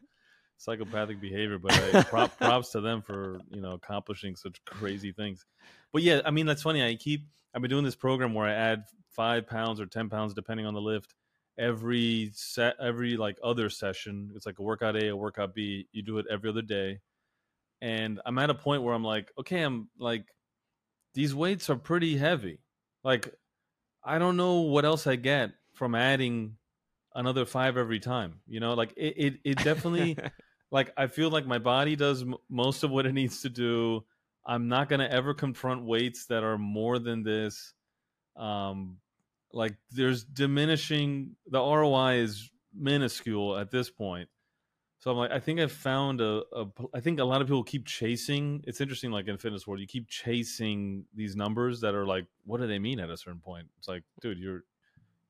psychopathic 0.57 1.21
behavior. 1.21 1.59
But 1.59 1.73
I, 1.73 2.03
prop, 2.03 2.37
props 2.37 2.71
to 2.71 2.81
them 2.81 3.01
for 3.01 3.39
you 3.49 3.61
know 3.61 3.73
accomplishing 3.73 4.35
such 4.35 4.63
crazy 4.65 5.11
things. 5.11 5.45
But 5.93 6.01
yeah, 6.01 6.21
I 6.25 6.31
mean 6.31 6.45
that's 6.45 6.63
funny. 6.63 6.83
I 6.83 6.95
keep 6.95 7.27
I've 7.53 7.61
been 7.61 7.69
doing 7.69 7.85
this 7.85 7.95
program 7.95 8.33
where 8.33 8.47
I 8.47 8.53
add 8.53 8.83
five 9.11 9.47
pounds 9.47 9.79
or 9.79 9.85
ten 9.85 10.09
pounds 10.09 10.33
depending 10.33 10.65
on 10.65 10.73
the 10.73 10.81
lift 10.81 11.13
every 11.59 12.29
set 12.35 12.75
every 12.79 13.17
like 13.17 13.35
other 13.43 13.67
session 13.67 14.31
it's 14.35 14.45
like 14.45 14.59
a 14.59 14.61
workout 14.61 14.95
a 14.95 15.07
a 15.07 15.15
workout 15.15 15.55
b 15.55 15.87
you 15.91 16.03
do 16.03 16.19
it 16.19 16.27
every 16.29 16.51
other 16.51 16.61
day 16.61 16.99
and 17.81 18.21
i'm 18.27 18.37
at 18.37 18.51
a 18.51 18.53
point 18.53 18.83
where 18.83 18.93
i'm 18.93 19.03
like 19.03 19.31
okay 19.39 19.63
i'm 19.63 19.89
like 19.97 20.23
these 21.13 21.33
weights 21.33 21.69
are 21.69 21.75
pretty 21.75 22.17
heavy. 22.17 22.59
Like 23.03 23.33
i 24.03 24.17
don't 24.17 24.37
know 24.37 24.61
what 24.61 24.85
else 24.85 25.05
i 25.05 25.15
get 25.15 25.51
from 25.73 25.93
adding 25.93 26.55
another 27.13 27.45
five 27.45 27.77
every 27.77 27.99
time 27.99 28.39
you 28.47 28.59
know? 28.59 28.73
Like 28.73 28.93
it 28.95 29.13
it, 29.17 29.33
it 29.43 29.57
definitely 29.63 30.17
like 30.71 30.91
i 30.97 31.07
feel 31.07 31.29
like 31.29 31.45
my 31.45 31.59
body 31.59 31.95
does 31.95 32.21
m- 32.21 32.35
most 32.49 32.83
of 32.83 32.91
what 32.91 33.05
it 33.05 33.13
needs 33.13 33.41
to 33.41 33.49
do. 33.49 34.03
I'm 34.45 34.69
not 34.69 34.87
going 34.87 35.01
to 35.01 35.11
ever 35.11 35.33
confront 35.33 35.83
weights 35.83 36.27
that 36.27 36.43
are 36.43 36.57
more 36.57 36.99
than 36.99 37.23
this. 37.23 37.73
Um 38.35 38.97
like 39.51 39.75
there's 39.91 40.23
diminishing 40.23 41.35
the 41.47 41.59
ROI 41.59 42.15
is 42.15 42.49
minuscule 42.73 43.57
at 43.57 43.71
this 43.71 43.89
point. 43.89 44.29
So 45.07 45.11
I'm 45.11 45.17
like, 45.19 45.31
I 45.31 45.39
think 45.39 45.61
I've 45.61 45.71
found 45.71 46.19
a, 46.19 46.43
a. 46.53 46.65
I 46.93 46.99
think 46.99 47.21
a 47.21 47.23
lot 47.23 47.39
of 47.39 47.47
people 47.47 47.63
keep 47.63 47.85
chasing. 47.85 48.61
It's 48.67 48.81
interesting, 48.81 49.09
like 49.09 49.29
in 49.29 49.37
fitness 49.37 49.65
world, 49.65 49.79
you 49.79 49.87
keep 49.87 50.09
chasing 50.09 51.05
these 51.15 51.33
numbers 51.33 51.79
that 51.79 51.95
are 51.95 52.05
like, 52.05 52.25
what 52.45 52.59
do 52.59 52.67
they 52.67 52.77
mean 52.77 52.99
at 52.99 53.09
a 53.09 53.15
certain 53.15 53.39
point? 53.39 53.67
It's 53.77 53.87
like, 53.87 54.03
dude, 54.19 54.37
you're 54.37 54.65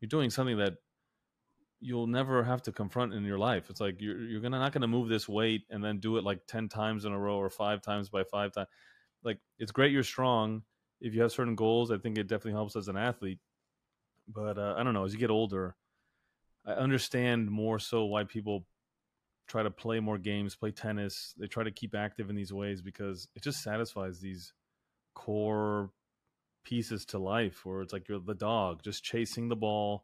you're 0.02 0.10
doing 0.10 0.32
something 0.32 0.58
that 0.58 0.78
you'll 1.80 2.08
never 2.08 2.44
have 2.44 2.64
to 2.64 2.72
confront 2.72 3.14
in 3.14 3.24
your 3.24 3.38
life. 3.38 3.70
It's 3.70 3.80
like 3.80 4.02
you're 4.02 4.20
you're 4.20 4.42
gonna 4.42 4.58
not 4.58 4.72
gonna 4.72 4.88
move 4.88 5.10
this 5.10 5.30
weight 5.30 5.66
and 5.70 5.84
then 5.84 6.00
do 6.00 6.18
it 6.18 6.24
like 6.24 6.48
ten 6.48 6.68
times 6.68 7.06
in 7.06 7.12
a 7.12 7.20
row 7.20 7.38
or 7.38 7.52
five 7.52 7.84
times 7.84 8.10
by 8.10 8.24
five 8.24 8.54
times. 8.54 8.70
Like 9.24 9.38
it's 9.60 9.72
great 9.72 9.92
you're 9.92 10.02
strong. 10.02 10.64
If 11.02 11.14
you 11.14 11.22
have 11.22 11.32
certain 11.32 11.54
goals, 11.54 11.92
I 11.92 12.00
think 12.00 12.18
it 12.18 12.24
definitely 12.24 12.54
helps 12.54 12.76
as 12.76 12.88
an 12.88 12.98
athlete 12.98 13.38
but 14.28 14.58
uh, 14.58 14.74
I 14.76 14.84
don't 14.84 14.96
know. 14.96 15.06
As 15.06 15.14
you 15.14 15.20
get 15.20 15.30
older, 15.30 15.76
I 16.66 16.72
understand 16.72 17.52
more 17.52 17.80
so 17.80 18.06
why 18.06 18.24
people 18.24 18.66
try 19.48 19.64
to 19.64 19.72
play 19.72 20.00
more 20.00 20.18
games, 20.18 20.56
play 20.56 20.72
tennis. 20.72 21.34
They 21.38 21.48
try 21.48 21.64
to 21.64 21.72
keep 21.72 21.96
active 21.96 22.30
in 22.30 22.36
these 22.36 22.54
ways 22.54 22.82
because 22.82 23.28
it 23.36 23.44
just 23.44 23.64
satisfies 23.64 24.20
these 24.20 24.54
core 25.16 25.92
pieces 26.64 27.06
to 27.06 27.18
life 27.18 27.66
where 27.66 27.82
it's 27.82 27.94
like 27.94 28.10
you're 28.10 28.20
the 28.20 28.36
dog 28.36 28.84
just 28.84 29.04
chasing 29.04 29.48
the 29.48 29.56
ball 29.56 30.04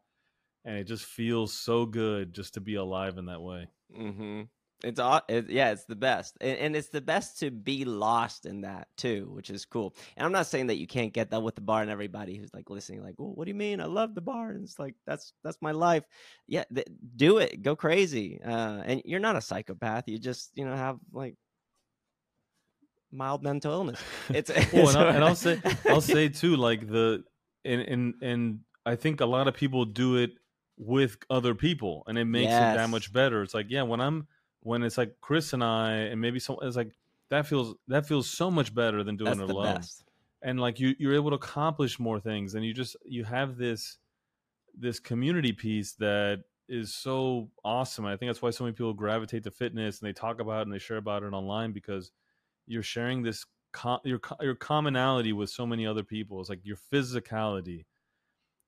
and 0.64 0.78
it 0.78 0.84
just 0.84 1.04
feels 1.04 1.52
so 1.52 1.84
good 1.84 2.32
just 2.32 2.54
to 2.54 2.60
be 2.60 2.74
alive 2.74 3.18
in 3.18 3.26
that 3.26 3.42
way. 3.42 3.68
Mm-hmm. 3.96 4.42
It's 4.84 5.00
all 5.00 5.22
it, 5.28 5.48
yeah, 5.48 5.72
it's 5.72 5.84
the 5.84 5.96
best, 5.96 6.36
and, 6.40 6.58
and, 6.58 6.76
it's 6.76 6.88
the 6.88 7.00
best 7.00 7.40
to 7.40 7.50
be 7.50 7.84
lost 7.84 8.44
in 8.44 8.60
that 8.60 8.88
too, 8.96 9.30
which 9.32 9.48
is 9.48 9.64
cool. 9.64 9.94
And 10.16 10.26
I'm 10.26 10.32
not 10.32 10.46
saying 10.46 10.66
that 10.66 10.76
you 10.76 10.86
can't 10.86 11.12
get 11.12 11.30
that 11.30 11.42
with 11.42 11.54
the 11.54 11.62
bar, 11.62 11.80
and 11.80 11.90
everybody 11.90 12.36
who's 12.36 12.52
like 12.52 12.68
listening, 12.68 13.02
like, 13.02 13.14
well, 13.18 13.32
what 13.34 13.46
do 13.46 13.50
you 13.50 13.54
mean? 13.54 13.80
I 13.80 13.86
love 13.86 14.14
the 14.14 14.20
bar, 14.20 14.50
and 14.50 14.62
it's 14.62 14.78
like 14.78 14.94
that's 15.06 15.32
that's 15.42 15.56
my 15.62 15.72
life. 15.72 16.04
Yeah, 16.46 16.64
th- 16.72 16.86
do 17.16 17.38
it, 17.38 17.62
go 17.62 17.74
crazy. 17.74 18.40
Uh, 18.44 18.82
and 18.84 19.02
you're 19.04 19.20
not 19.20 19.36
a 19.36 19.40
psychopath. 19.40 20.06
You 20.06 20.18
just 20.18 20.50
you 20.54 20.66
know 20.66 20.76
have 20.76 20.98
like 21.12 21.36
mild 23.10 23.42
mental 23.42 23.72
illness. 23.72 24.00
It's, 24.28 24.50
well, 24.72 24.88
and, 24.88 24.98
I'll, 24.98 25.08
and 25.08 25.24
I'll 25.24 25.34
say 25.34 25.60
I'll 25.88 26.00
say 26.00 26.28
too, 26.28 26.56
like 26.56 26.86
the 26.86 27.24
and 27.64 27.80
and 27.80 28.14
and 28.20 28.60
I 28.84 28.96
think 28.96 29.20
a 29.20 29.26
lot 29.26 29.48
of 29.48 29.54
people 29.54 29.84
do 29.84 30.16
it 30.16 30.32
with 30.76 31.16
other 31.30 31.54
people, 31.54 32.02
and 32.06 32.18
it 32.18 32.24
makes 32.24 32.50
yes. 32.50 32.74
it 32.74 32.78
that 32.78 32.90
much 32.90 33.12
better. 33.12 33.42
It's 33.42 33.54
like 33.54 33.66
yeah, 33.70 33.82
when 33.82 34.00
I'm 34.00 34.26
when 34.64 34.82
it's 34.82 34.98
like 34.98 35.14
Chris 35.20 35.52
and 35.52 35.62
I, 35.62 35.92
and 35.92 36.20
maybe 36.20 36.40
some, 36.40 36.56
it's 36.62 36.76
like 36.76 36.90
that 37.30 37.46
feels 37.46 37.76
that 37.86 38.06
feels 38.06 38.28
so 38.28 38.50
much 38.50 38.74
better 38.74 39.04
than 39.04 39.16
doing 39.16 39.38
That's 39.38 39.50
it 39.50 39.54
alone. 39.54 39.76
Best. 39.76 40.04
And 40.42 40.58
like 40.58 40.80
you, 40.80 40.94
you're 40.98 41.14
able 41.14 41.30
to 41.30 41.36
accomplish 41.36 42.00
more 42.00 42.18
things, 42.18 42.54
and 42.54 42.64
you 42.64 42.74
just 42.74 42.96
you 43.04 43.24
have 43.24 43.56
this 43.56 43.98
this 44.76 44.98
community 44.98 45.52
piece 45.52 45.92
that 45.94 46.42
is 46.68 46.92
so 46.94 47.50
awesome. 47.62 48.06
I 48.06 48.16
think 48.16 48.30
that's 48.30 48.42
why 48.42 48.50
so 48.50 48.64
many 48.64 48.72
people 48.72 48.94
gravitate 48.94 49.44
to 49.44 49.50
fitness 49.50 50.00
and 50.00 50.08
they 50.08 50.14
talk 50.14 50.40
about 50.40 50.60
it 50.60 50.62
and 50.62 50.72
they 50.72 50.78
share 50.78 50.96
about 50.96 51.22
it 51.22 51.32
online 51.32 51.72
because 51.72 52.10
you're 52.66 52.82
sharing 52.82 53.22
this 53.22 53.44
com- 53.72 54.00
your 54.04 54.20
your 54.40 54.54
commonality 54.54 55.34
with 55.34 55.50
so 55.50 55.66
many 55.66 55.86
other 55.86 56.02
people. 56.02 56.40
It's 56.40 56.48
like 56.48 56.64
your 56.64 56.78
physicality, 56.90 57.84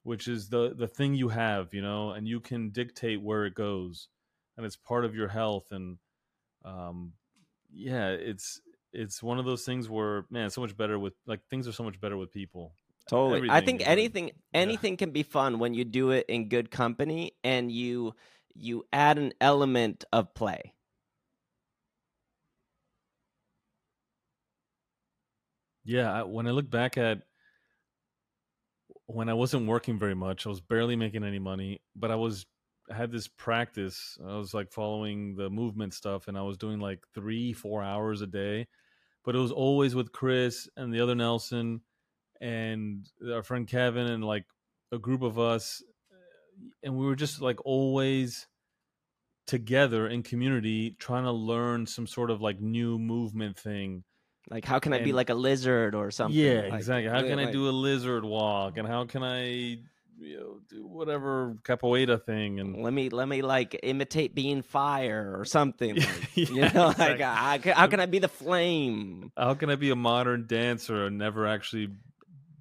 which 0.03 0.29
is 0.29 0.51
the 0.51 0.75
the 0.77 0.89
thing 0.89 1.15
you 1.15 1.31
have, 1.31 1.73
you 1.73 1.81
know, 1.81 2.11
and 2.11 2.29
you 2.29 2.41
can 2.41 2.69
dictate 2.69 3.23
where 3.23 3.47
it 3.47 3.55
goes 3.55 4.09
and 4.57 4.67
it's 4.67 4.77
part 4.77 5.05
of 5.05 5.15
your 5.15 5.29
health 5.29 5.67
and 5.71 5.99
um 6.65 7.13
yeah 7.73 8.09
it's 8.09 8.61
it's 8.93 9.23
one 9.23 9.39
of 9.39 9.45
those 9.45 9.65
things 9.65 9.89
where 9.89 10.25
man 10.31 10.49
so 10.51 10.61
much 10.61 10.77
better 10.77 10.99
with 10.99 11.13
like 11.27 11.41
things 11.51 11.69
are 11.69 11.73
so 11.73 11.85
much 11.85 12.01
better 12.01 12.17
with 12.17 12.33
people. 12.33 12.73
Totally. 13.09 13.37
Everything 13.37 13.51
i 13.51 13.61
think 13.61 13.83
anything 13.87 14.31
anything 14.53 14.93
yeah. 14.95 14.97
can 14.97 15.11
be 15.11 15.23
fun 15.23 15.59
when 15.59 15.75
you 15.75 15.85
do 15.85 16.11
it 16.11 16.27
in 16.29 16.49
good 16.49 16.71
company 16.71 17.33
and 17.45 17.71
you 17.71 18.15
you 18.55 18.85
add 18.93 19.19
an 19.19 19.33
element 19.41 20.05
of 20.13 20.35
play. 20.35 20.73
Yeah 25.85 26.13
I, 26.13 26.23
when 26.25 26.49
i 26.49 26.51
look 26.51 26.69
back 26.69 26.99
at 26.99 27.23
when 29.05 29.29
i 29.29 29.35
wasn't 29.35 29.69
working 29.69 30.01
very 30.01 30.17
much 30.17 30.45
i 30.45 30.49
was 30.49 30.61
barely 30.61 30.97
making 30.97 31.23
any 31.23 31.39
money 31.39 31.81
but 31.95 32.11
i 32.11 32.17
was 32.17 32.45
had 32.91 33.11
this 33.11 33.29
practice. 33.29 34.19
I 34.25 34.37
was 34.37 34.55
like 34.55 34.73
following 34.73 35.37
the 35.37 35.51
movement 35.51 35.95
stuff, 35.95 36.29
and 36.29 36.37
I 36.37 36.43
was 36.43 36.57
doing 36.57 36.81
like 36.81 37.01
three, 37.15 37.53
four 37.53 37.83
hours 37.83 38.21
a 38.23 38.27
day. 38.27 38.67
But 39.25 39.35
it 39.35 39.41
was 39.41 39.53
always 39.53 39.95
with 39.95 40.13
Chris 40.13 40.69
and 40.77 40.93
the 40.93 41.01
other 41.01 41.15
Nelson 41.15 41.81
and 42.41 43.07
our 43.33 43.43
friend 43.43 43.67
Kevin 43.67 44.07
and 44.07 44.25
like 44.25 44.45
a 44.93 44.99
group 44.99 45.23
of 45.23 45.39
us, 45.39 45.83
and 46.83 46.97
we 46.97 47.07
were 47.07 47.17
just 47.17 47.41
like 47.41 47.65
always 47.65 48.47
together 49.47 50.09
in 50.09 50.23
community 50.23 50.97
trying 50.99 51.25
to 51.25 51.33
learn 51.33 51.87
some 51.87 52.07
sort 52.07 52.31
of 52.31 52.41
like 52.41 52.61
new 52.61 52.99
movement 52.99 53.57
thing 53.57 54.03
like 54.51 54.65
how 54.65 54.79
can 54.79 54.93
i 54.93 54.99
be 54.99 55.13
like 55.13 55.31
a 55.31 55.35
lizard 55.35 55.95
or 55.95 56.11
something 56.11 56.39
yeah 56.39 56.63
like, 56.63 56.75
exactly 56.75 57.09
how 57.09 57.21
can 57.23 57.37
like, 57.37 57.49
i 57.49 57.53
do 57.53 57.69
a 57.69 57.71
lizard 57.71 58.25
walk 58.25 58.77
and 58.77 58.89
how 58.89 59.05
can 59.05 59.23
i 59.23 59.79
you 60.19 60.39
know 60.39 60.61
do 60.69 60.87
whatever 60.87 61.57
capoeira 61.63 62.23
thing 62.23 62.61
and 62.61 62.83
let 62.83 62.93
me 62.93 63.09
let 63.09 63.29
me 63.29 63.43
like 63.43 63.79
imitate 63.83 64.35
being 64.35 64.63
fire 64.63 65.35
or 65.39 65.45
something 65.45 65.95
like, 65.97 66.07
yeah, 66.35 66.47
you 66.49 66.61
know 66.73 66.91
exactly. 66.91 67.05
like 67.07 67.21
how, 67.21 67.73
how 67.75 67.87
can 67.87 68.01
i 68.01 68.07
be 68.07 68.19
the 68.19 68.29
flame? 68.29 69.31
How 69.37 69.55
can 69.55 69.71
i 69.71 69.77
be 69.77 69.91
a 69.91 69.97
modern 69.97 70.47
dancer 70.47 71.07
and 71.07 71.19
never 71.19 71.47
actually 71.47 71.89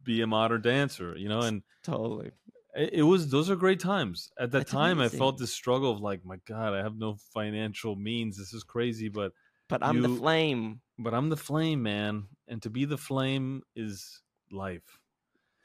be 0.04 0.22
a 0.22 0.28
modern 0.28 0.62
dancer 0.62 1.16
you 1.18 1.30
know 1.30 1.42
and 1.42 1.64
totally. 1.84 2.32
it, 2.76 2.94
it 2.94 3.04
was 3.04 3.30
those 3.30 3.50
are 3.50 3.56
great 3.56 3.80
times. 3.80 4.30
At 4.38 4.52
that 4.52 4.60
That's 4.60 4.72
time 4.72 5.00
amazing. 5.00 5.18
i 5.18 5.20
felt 5.20 5.38
this 5.38 5.54
struggle 5.54 5.92
of 5.92 6.02
like 6.02 6.26
my 6.26 6.38
god 6.46 6.74
i 6.74 6.78
have 6.84 6.98
no 6.98 7.16
financial 7.34 7.96
means 7.96 8.38
this 8.38 8.54
is 8.54 8.64
crazy 8.64 9.10
but 9.10 9.32
but 9.70 9.82
i'm 9.84 9.98
you, 9.98 10.02
the 10.04 10.10
flame. 10.10 10.82
but 11.00 11.14
i'm 11.14 11.30
the 11.30 11.38
flame 11.38 11.82
man 11.84 12.28
and 12.48 12.62
to 12.64 12.70
be 12.70 12.86
the 12.86 12.98
flame 12.98 13.64
is 13.76 14.22
life. 14.52 15.00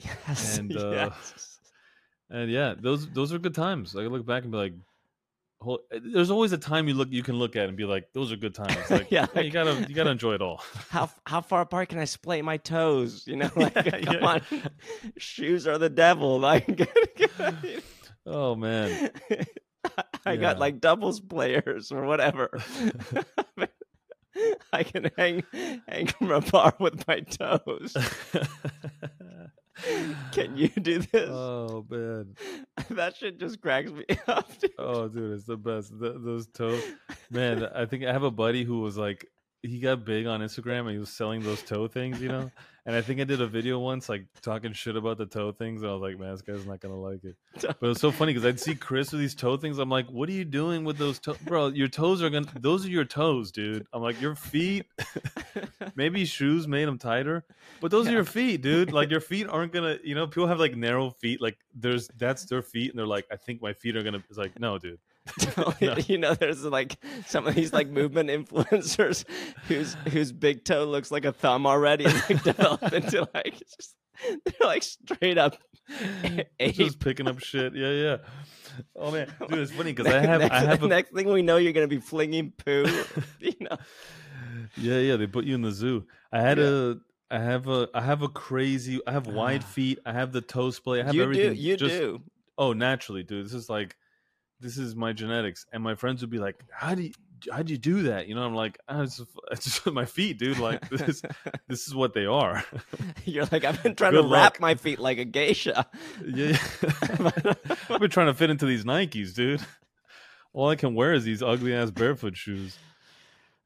Yes 0.03 0.57
and 0.57 0.75
uh 0.77 1.11
yes 1.11 1.60
and 2.31 2.51
yeah, 2.51 2.75
those 2.79 3.09
those 3.09 3.33
are 3.33 3.39
good 3.39 3.55
times. 3.55 3.97
I 3.97 4.03
look 4.03 4.25
back 4.25 4.45
and 4.45 4.53
be 4.53 4.59
like, 4.59 4.73
eh, 5.93 5.99
there's 6.13 6.31
always 6.31 6.53
a 6.53 6.59
time 6.59 6.89
you 6.89 6.95
look 6.95 7.09
you 7.11 7.23
can 7.23 7.37
look 7.37 7.57
at 7.57 7.69
and 7.69 7.77
be 7.77 7.85
like, 7.85 8.13
those 8.13 8.33
are 8.33 8.37
good 8.37 8.55
times. 8.55 8.77
Like, 8.91 9.11
yeah, 9.11 9.27
hey, 9.35 9.45
you 9.45 9.51
gotta 9.51 9.85
you 9.89 9.95
gotta 9.95 10.11
enjoy 10.11 10.35
it 10.35 10.43
all. 10.43 10.63
how 10.91 11.11
how 11.27 11.41
far 11.41 11.63
apart 11.63 11.89
can 11.89 11.99
I 11.99 12.05
splay 12.05 12.41
my 12.43 12.57
toes? 12.57 13.25
You 13.27 13.37
know, 13.37 13.51
like 13.57 13.75
yeah, 13.75 14.01
come 14.01 14.17
yeah. 14.21 14.27
on, 14.27 14.43
shoes 15.19 15.67
are 15.67 15.79
the 15.79 15.91
devil. 15.91 16.39
Like, 16.39 16.89
oh 18.27 18.55
man, 18.55 19.11
I 20.25 20.33
yeah. 20.33 20.37
got 20.37 20.59
like 20.59 20.81
doubles 20.81 21.21
players 21.21 21.91
or 21.91 22.05
whatever. 22.05 22.61
I 24.73 24.85
can 24.85 25.11
hang 25.19 25.43
hang 25.89 26.07
from 26.07 26.31
a 26.31 26.41
bar 26.41 26.75
with 26.79 27.07
my 27.09 27.21
toes. 27.21 27.97
Can 30.33 30.57
you 30.57 30.69
do 30.69 30.99
this? 30.99 31.29
Oh 31.31 31.85
man, 31.89 32.35
that 32.91 33.17
shit 33.17 33.39
just 33.39 33.61
cracks 33.61 33.91
me 33.91 34.05
up. 34.27 34.59
Dude. 34.61 34.73
Oh, 34.79 35.09
dude, 35.09 35.33
it's 35.33 35.45
the 35.45 35.57
best. 35.57 35.93
Those 35.99 36.47
toes, 36.49 36.83
man. 37.31 37.65
I 37.75 37.87
think 37.87 38.05
I 38.05 38.13
have 38.13 38.23
a 38.23 38.31
buddy 38.31 38.65
who 38.65 38.81
was 38.81 38.97
like, 38.97 39.27
he 39.63 39.79
got 39.81 40.05
big 40.05 40.27
on 40.27 40.41
Instagram 40.41 40.81
and 40.81 40.91
he 40.91 40.99
was 40.99 41.11
selling 41.11 41.43
those 41.43 41.63
toe 41.63 41.89
things, 41.89 42.21
you 42.21 42.29
know. 42.29 42.51
And 42.87 42.97
I 42.97 43.03
think 43.03 43.21
I 43.21 43.25
did 43.25 43.43
a 43.43 43.47
video 43.47 43.79
once, 43.79 44.09
like 44.09 44.25
talking 44.41 44.73
shit 44.73 44.97
about 44.97 45.19
the 45.19 45.27
toe 45.27 45.53
things. 45.53 45.83
And 45.83 45.91
I 45.91 45.95
was 45.95 46.01
like, 46.01 46.19
man, 46.19 46.33
this 46.33 46.41
guy's 46.41 46.65
not 46.65 46.81
gonna 46.81 46.99
like 46.99 47.23
it. 47.25 47.37
But 47.61 47.77
it 47.83 47.89
was 47.89 48.01
so 48.01 48.11
funny 48.11 48.33
because 48.33 48.47
I'd 48.47 48.59
see 48.59 48.75
Chris 48.75 49.13
with 49.13 49.21
these 49.21 49.35
toe 49.35 49.59
things. 49.59 49.79
I'm 49.79 49.91
like, 49.91 50.09
what 50.09 50.31
are 50.31 50.33
you 50.33 50.47
doing 50.47 50.83
with 50.83 50.97
those 50.97 51.19
toes, 51.19 51.37
bro? 51.45 51.69
Your 51.69 51.89
toes 51.89 52.23
are 52.23 52.31
gonna. 52.31 52.47
Those 52.59 52.87
are 52.87 52.89
your 52.89 53.05
toes, 53.05 53.53
dude. 53.53 53.87
I'm 53.93 54.01
like, 54.01 54.19
your 54.19 54.35
feet. 54.35 54.87
maybe 55.95 56.25
shoes 56.25 56.67
made 56.67 56.89
them 56.89 56.97
tighter, 56.97 57.45
but 57.83 57.91
those 57.91 58.07
yeah. 58.07 58.13
are 58.13 58.15
your 58.17 58.25
feet, 58.25 58.63
dude. 58.63 58.93
Like 58.93 59.11
your 59.11 59.21
feet 59.21 59.47
aren't 59.47 59.73
gonna. 59.75 59.99
You 60.03 60.15
know, 60.15 60.27
people 60.27 60.47
have 60.47 60.59
like 60.59 60.75
narrow 60.75 61.11
feet. 61.11 61.43
Like 61.43 61.59
there's 61.75 62.09
that's 62.17 62.47
their 62.47 62.63
feet, 62.63 62.91
and 62.91 62.99
they're 62.99 63.07
like, 63.07 63.27
I 63.31 63.37
think 63.37 63.61
my 63.61 63.75
feet 63.75 63.95
are 63.95 64.03
gonna. 64.03 64.23
It's 64.31 64.39
like, 64.39 64.59
no, 64.59 64.79
dude. 64.79 64.99
you 66.09 66.19
know, 66.19 66.35
there's 66.35 66.65
like 66.65 66.97
some 67.27 67.47
of 67.47 67.55
these 67.55 67.73
like 67.73 67.89
movement 67.89 68.29
influencers 68.49 69.25
whose 69.69 69.95
whose 70.09 70.33
big 70.33 70.65
toe 70.65 70.85
looks 70.85 71.11
like 71.11 71.25
a 71.25 71.33
thumb 71.33 71.67
already, 71.67 72.05
and 72.05 72.15
like 72.31 72.43
develop 72.43 72.93
into 72.93 73.29
like 73.35 73.55
just 73.59 73.95
They're 74.45 74.69
like 74.69 74.83
straight 74.83 75.39
up 75.39 75.57
ape. 76.61 76.75
just 76.77 77.01
picking 77.01 77.27
up 77.29 77.39
shit. 77.41 77.75
Yeah, 77.75 77.91
yeah. 77.91 78.17
Oh 78.97 79.11
man, 79.11 79.33
dude, 79.49 79.59
it's 79.59 79.73
funny 79.73 79.93
because 79.93 80.13
I 80.13 80.21
have 80.21 80.41
next, 80.41 80.55
I 80.55 80.61
have 80.61 80.83
a 80.83 80.87
next 80.89 81.13
thing 81.13 81.29
we 81.29 81.43
know, 81.43 81.57
you're 81.57 81.73
gonna 81.73 81.89
be 81.89 81.99
flinging 81.99 82.53
poo. 82.57 82.87
you 83.41 83.55
know. 83.61 83.77
yeah, 84.77 84.99
yeah. 84.99 85.17
They 85.17 85.27
put 85.27 85.45
you 85.45 85.55
in 85.55 85.63
the 85.63 85.73
zoo. 85.73 86.07
I 86.33 86.41
had 86.41 86.59
Yeah. 86.59 86.65
a, 86.65 86.95
I 87.33 87.39
have 87.41 87.69
a, 87.69 87.89
I 87.95 88.01
have 88.03 88.23
a 88.23 88.29
crazy. 88.29 89.01
I 89.07 89.13
have 89.13 89.27
wide 89.27 89.65
feet. 89.77 89.99
I 90.07 90.13
have 90.13 90.33
the 90.33 90.41
toe 90.41 90.71
splay. 90.71 91.01
I 91.01 91.05
have 91.05 91.15
you 91.15 91.23
everything. 91.23 91.55
do. 91.55 91.61
You 91.61 91.77
just, 91.77 91.95
do. 91.95 92.23
Oh, 92.59 92.73
naturally, 92.73 93.23
dude. 93.23 93.45
This 93.47 93.55
is 93.55 93.69
like, 93.71 93.97
this 94.61 94.79
is 94.79 94.95
my 94.95 95.13
genetics. 95.13 95.67
And 95.73 95.83
my 95.83 95.95
friends 95.95 96.21
would 96.21 96.31
be 96.31 96.39
like, 96.39 96.63
"How 96.71 96.95
do 96.95 97.03
you, 97.03 97.13
how 97.53 97.63
do 97.63 97.73
you 97.73 97.79
do 97.79 98.03
that?" 98.05 98.29
You 98.29 98.35
know, 98.35 98.43
I'm 98.43 98.55
like, 98.55 98.79
"Ah, 98.89 99.03
it's, 99.03 99.19
just- 99.19 99.31
it's 99.51 99.65
just 99.65 99.87
my 99.87 100.05
feet, 100.05 100.39
dude. 100.39 100.59
Like 100.59 100.89
this, 100.91 101.23
this 101.69 101.87
is 101.89 101.95
what 101.95 102.15
they 102.15 102.27
are. 102.27 102.65
You're 103.25 103.47
like 103.53 103.65
I've 103.65 103.83
been 103.83 103.95
trying 103.95 104.13
Good 104.13 104.23
to 104.23 104.29
wrap 104.29 104.61
my 104.61 104.75
feet 104.75 104.99
like 104.99 105.19
a 105.19 105.25
geisha. 105.25 105.87
yeah, 106.27 106.57
I've 107.89 108.01
been 108.01 108.11
trying 108.11 108.27
to 108.27 108.35
fit 108.35 108.51
into 108.51 108.67
these 108.67 108.85
Nikes, 108.85 109.35
dude. 109.35 109.61
All 110.53 110.69
I 110.69 110.77
can 110.77 110.95
wear 110.95 111.13
is 111.15 111.25
these 111.25 111.43
ugly 111.43 111.75
ass 111.75 111.91
barefoot 111.91 112.37
shoes. 112.37 112.77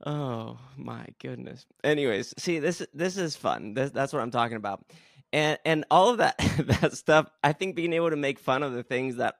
Oh 0.04 0.58
my 0.76 1.06
goodness. 1.18 1.64
Anyways, 1.82 2.34
see 2.38 2.58
this 2.58 2.86
this 2.92 3.16
is 3.16 3.36
fun. 3.36 3.74
This, 3.74 3.90
that's 3.90 4.12
what 4.12 4.20
I'm 4.22 4.30
talking 4.30 4.56
about. 4.56 4.84
And 5.32 5.58
and 5.64 5.84
all 5.90 6.10
of 6.10 6.18
that 6.18 6.36
that 6.80 6.92
stuff, 6.94 7.28
I 7.42 7.52
think 7.52 7.74
being 7.74 7.92
able 7.94 8.10
to 8.10 8.16
make 8.16 8.38
fun 8.38 8.62
of 8.62 8.72
the 8.72 8.82
things 8.82 9.16
that 9.16 9.36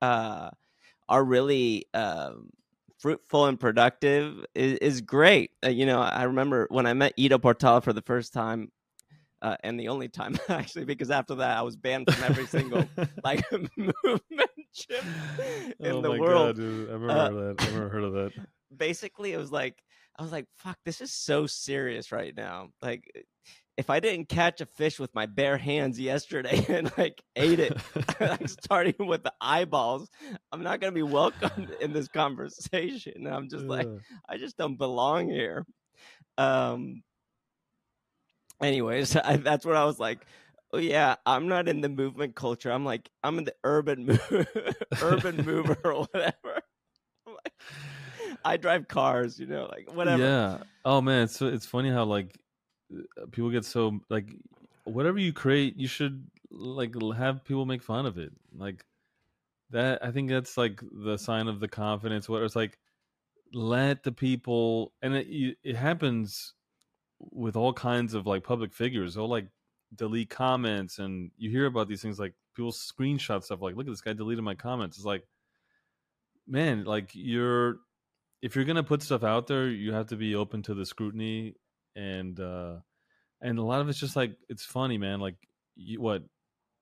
uh 0.00 0.50
are 1.08 1.24
really 1.24 1.86
um 1.94 2.50
fruitful 2.98 3.46
and 3.46 3.60
productive 3.60 4.44
is, 4.54 4.78
is 4.78 5.00
great. 5.02 5.50
Uh, 5.64 5.68
you 5.68 5.86
know, 5.86 6.00
I 6.00 6.24
remember 6.24 6.66
when 6.70 6.86
I 6.86 6.94
met 6.94 7.12
Ido 7.16 7.38
Portal 7.38 7.80
for 7.80 7.92
the 7.92 8.02
first 8.02 8.32
time 8.32 8.70
uh, 9.42 9.56
and 9.62 9.78
the 9.78 9.88
only 9.88 10.08
time 10.08 10.36
actually 10.48 10.84
because 10.84 11.10
after 11.10 11.34
that 11.36 11.56
I 11.58 11.62
was 11.62 11.76
banned 11.76 12.08
from 12.08 12.24
every 12.24 12.46
single 12.46 12.88
like 13.24 13.44
movement 13.52 14.50
chip 14.72 15.04
in 15.80 15.92
oh 15.92 16.02
the 16.02 16.10
my 16.10 16.18
world 16.18 16.46
god, 16.46 16.56
dude! 16.56 16.88
I 16.88 16.92
remember 16.92 17.12
Uh, 17.12 17.28
that. 17.54 17.68
I 17.68 17.70
never 17.72 17.88
heard 17.88 18.04
of 18.04 18.12
that. 18.14 18.32
basically 18.76 19.32
it 19.32 19.38
was 19.38 19.52
like 19.52 19.82
I 20.18 20.22
was 20.22 20.32
like, 20.32 20.46
fuck, 20.56 20.78
this 20.86 21.02
is 21.02 21.12
so 21.12 21.46
serious 21.46 22.10
right 22.10 22.34
now. 22.34 22.70
Like 22.80 23.10
if 23.76 23.90
I 23.90 24.00
didn't 24.00 24.28
catch 24.28 24.60
a 24.60 24.66
fish 24.66 24.98
with 24.98 25.14
my 25.14 25.26
bare 25.26 25.58
hands 25.58 26.00
yesterday 26.00 26.64
and 26.68 26.90
like 26.96 27.22
ate 27.34 27.60
it, 27.60 27.76
like 28.20 28.48
starting 28.62 28.94
with 28.98 29.22
the 29.22 29.32
eyeballs, 29.40 30.08
I'm 30.52 30.62
not 30.62 30.80
gonna 30.80 30.92
be 30.92 31.02
welcomed 31.02 31.70
in 31.80 31.92
this 31.92 32.08
conversation. 32.08 33.12
And 33.16 33.28
I'm 33.34 33.48
just 33.48 33.64
like, 33.64 33.88
I 34.28 34.38
just 34.38 34.56
don't 34.56 34.76
belong 34.76 35.28
here. 35.28 35.66
Um 36.38 37.02
anyways, 38.62 39.16
I, 39.16 39.36
that's 39.36 39.64
what 39.64 39.76
I 39.76 39.84
was 39.84 39.98
like. 39.98 40.24
Oh 40.72 40.78
yeah, 40.78 41.16
I'm 41.24 41.48
not 41.48 41.68
in 41.68 41.80
the 41.80 41.88
movement 41.88 42.34
culture. 42.34 42.72
I'm 42.72 42.84
like 42.84 43.08
I'm 43.22 43.38
in 43.38 43.44
the 43.44 43.54
urban 43.62 44.06
move, 44.06 44.48
urban 45.02 45.36
mover 45.44 45.78
or 45.84 46.06
whatever. 46.06 46.60
Like, 47.26 47.52
I 48.44 48.56
drive 48.56 48.88
cars, 48.88 49.38
you 49.38 49.46
know, 49.46 49.68
like 49.70 49.92
whatever. 49.94 50.22
Yeah. 50.22 50.58
Oh 50.84 51.00
man, 51.00 51.22
it's 51.24 51.40
it's 51.40 51.66
funny 51.66 51.90
how 51.90 52.04
like 52.04 52.36
Uh, 52.92 53.26
people 53.30 53.50
get 53.50 53.64
so 53.64 54.00
like 54.08 54.28
whatever 54.84 55.18
you 55.18 55.32
create, 55.32 55.76
you 55.76 55.88
should 55.88 56.26
like 56.50 56.94
have 57.16 57.44
people 57.44 57.66
make 57.66 57.82
fun 57.82 58.06
of 58.06 58.18
it. 58.18 58.32
Like 58.56 58.84
that, 59.70 60.04
I 60.04 60.10
think 60.10 60.30
that's 60.30 60.56
like 60.56 60.80
the 60.92 61.16
sign 61.16 61.48
of 61.48 61.60
the 61.60 61.68
confidence. 61.68 62.28
What 62.28 62.42
it's 62.42 62.56
like, 62.56 62.78
let 63.52 64.02
the 64.02 64.12
people, 64.12 64.92
and 65.02 65.14
it 65.14 65.56
it 65.62 65.76
happens 65.76 66.54
with 67.18 67.56
all 67.56 67.72
kinds 67.72 68.14
of 68.14 68.26
like 68.26 68.44
public 68.44 68.72
figures. 68.72 69.14
They'll 69.14 69.28
like 69.28 69.48
delete 69.94 70.30
comments, 70.30 70.98
and 70.98 71.30
you 71.36 71.50
hear 71.50 71.66
about 71.66 71.88
these 71.88 72.02
things 72.02 72.18
like 72.18 72.34
people 72.54 72.72
screenshot 72.72 73.42
stuff 73.42 73.60
like, 73.62 73.76
"Look 73.76 73.86
at 73.86 73.92
this 73.92 74.00
guy 74.00 74.12
deleted 74.12 74.44
my 74.44 74.54
comments." 74.54 74.96
It's 74.96 75.06
like, 75.06 75.26
man, 76.46 76.84
like 76.84 77.10
you're 77.14 77.78
if 78.42 78.54
you're 78.54 78.64
gonna 78.64 78.82
put 78.82 79.02
stuff 79.02 79.24
out 79.24 79.46
there, 79.46 79.68
you 79.68 79.92
have 79.92 80.06
to 80.08 80.16
be 80.16 80.34
open 80.34 80.62
to 80.62 80.74
the 80.74 80.86
scrutiny 80.86 81.56
and 81.96 82.38
uh 82.38 82.76
and 83.40 83.58
a 83.58 83.62
lot 83.62 83.80
of 83.80 83.88
it's 83.88 83.98
just 83.98 84.14
like 84.16 84.36
it's 84.48 84.64
funny, 84.64 84.98
man. 84.98 85.18
Like 85.20 85.36
you 85.74 86.00
what 86.00 86.22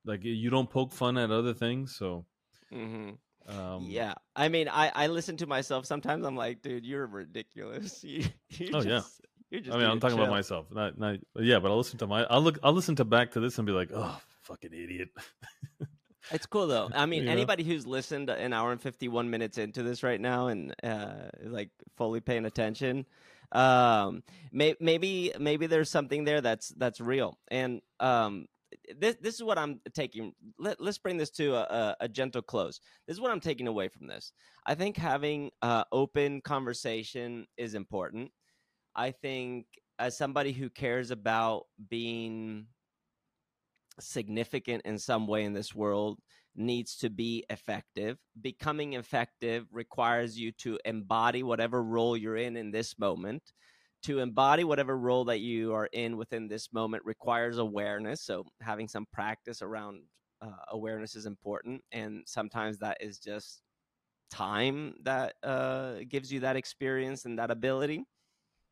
like 0.04 0.24
you 0.24 0.50
don't 0.50 0.68
poke 0.68 0.92
fun 0.92 1.16
at 1.16 1.30
other 1.30 1.54
things, 1.54 1.96
so 1.96 2.26
hmm 2.70 3.10
um 3.48 3.86
yeah, 3.88 4.14
I 4.34 4.48
mean, 4.48 4.68
I 4.68 4.90
I 4.94 5.06
listen 5.08 5.36
to 5.38 5.46
myself 5.46 5.86
sometimes. 5.86 6.24
I'm 6.26 6.36
like, 6.36 6.62
dude, 6.62 6.84
you're 6.84 7.06
ridiculous. 7.06 8.02
You, 8.04 8.24
you 8.50 8.68
Oh, 8.74 8.82
just, 8.82 8.86
yeah. 8.86 9.02
you're 9.50 9.60
just 9.60 9.74
I 9.74 9.78
mean, 9.78 9.88
I'm 9.90 10.00
talking 10.00 10.18
about 10.18 10.30
myself. 10.30 10.66
Not 10.70 10.98
not 10.98 11.16
yeah, 11.36 11.58
but 11.58 11.70
I'll 11.70 11.76
listen 11.78 11.98
to 11.98 12.06
my 12.06 12.24
I'll 12.24 12.40
look 12.42 12.58
I'll 12.62 12.72
listen 12.72 12.96
to 12.96 13.04
back 13.04 13.32
to 13.32 13.40
this 13.40 13.58
and 13.58 13.66
be 13.66 13.72
like, 13.72 13.90
"Oh, 13.94 14.20
fucking 14.42 14.72
idiot." 14.72 15.10
It's 16.30 16.46
cool 16.46 16.66
though. 16.66 16.90
I 16.94 17.06
mean, 17.06 17.20
You 17.20 17.26
know? 17.26 17.32
anybody 17.32 17.64
who's 17.64 17.86
listened 17.86 18.30
an 18.30 18.52
hour 18.52 18.72
and 18.72 18.80
51 18.80 19.28
minutes 19.30 19.58
into 19.58 19.82
this 19.82 20.02
right 20.02 20.20
now 20.20 20.48
and 20.48 20.74
uh 20.82 21.28
like 21.42 21.70
fully 21.96 22.20
paying 22.20 22.46
attention, 22.46 23.06
um 23.54 24.22
may, 24.52 24.74
maybe 24.80 25.32
maybe 25.38 25.66
there's 25.66 25.90
something 25.90 26.24
there 26.24 26.40
that's 26.40 26.68
that's 26.70 27.00
real. 27.00 27.38
And 27.48 27.80
um 28.00 28.46
this 28.98 29.16
this 29.20 29.34
is 29.34 29.42
what 29.42 29.58
I'm 29.58 29.80
taking 29.94 30.32
let, 30.58 30.80
let's 30.80 30.98
bring 30.98 31.16
this 31.16 31.30
to 31.30 31.54
a, 31.54 31.62
a, 31.62 31.96
a 32.00 32.08
gentle 32.08 32.42
close. 32.42 32.80
This 33.06 33.16
is 33.16 33.20
what 33.20 33.30
I'm 33.30 33.40
taking 33.40 33.68
away 33.68 33.88
from 33.88 34.06
this. 34.06 34.32
I 34.66 34.74
think 34.74 34.96
having 34.96 35.50
uh 35.62 35.84
open 35.92 36.40
conversation 36.40 37.46
is 37.56 37.74
important. 37.74 38.32
I 38.96 39.12
think 39.12 39.66
as 39.98 40.16
somebody 40.16 40.52
who 40.52 40.68
cares 40.70 41.10
about 41.10 41.64
being 41.88 42.66
significant 44.00 44.82
in 44.84 44.98
some 44.98 45.26
way 45.26 45.44
in 45.44 45.52
this 45.52 45.74
world 45.74 46.18
needs 46.56 46.96
to 46.96 47.10
be 47.10 47.44
effective. 47.50 48.18
Becoming 48.40 48.94
effective 48.94 49.66
requires 49.72 50.38
you 50.38 50.52
to 50.52 50.78
embody 50.84 51.42
whatever 51.42 51.82
role 51.82 52.16
you're 52.16 52.36
in 52.36 52.56
in 52.56 52.70
this 52.70 52.98
moment. 52.98 53.42
To 54.04 54.18
embody 54.18 54.64
whatever 54.64 54.98
role 54.98 55.24
that 55.26 55.40
you 55.40 55.72
are 55.72 55.88
in 55.92 56.18
within 56.18 56.46
this 56.46 56.72
moment 56.72 57.04
requires 57.06 57.56
awareness. 57.56 58.20
So, 58.20 58.44
having 58.60 58.86
some 58.86 59.06
practice 59.12 59.62
around 59.62 60.02
uh, 60.42 60.50
awareness 60.68 61.16
is 61.16 61.26
important. 61.26 61.82
And 61.90 62.22
sometimes 62.26 62.78
that 62.78 62.98
is 63.00 63.18
just 63.18 63.62
time 64.30 64.94
that 65.04 65.34
uh, 65.42 66.00
gives 66.08 66.32
you 66.32 66.40
that 66.40 66.56
experience 66.56 67.24
and 67.24 67.38
that 67.38 67.50
ability. 67.50 68.04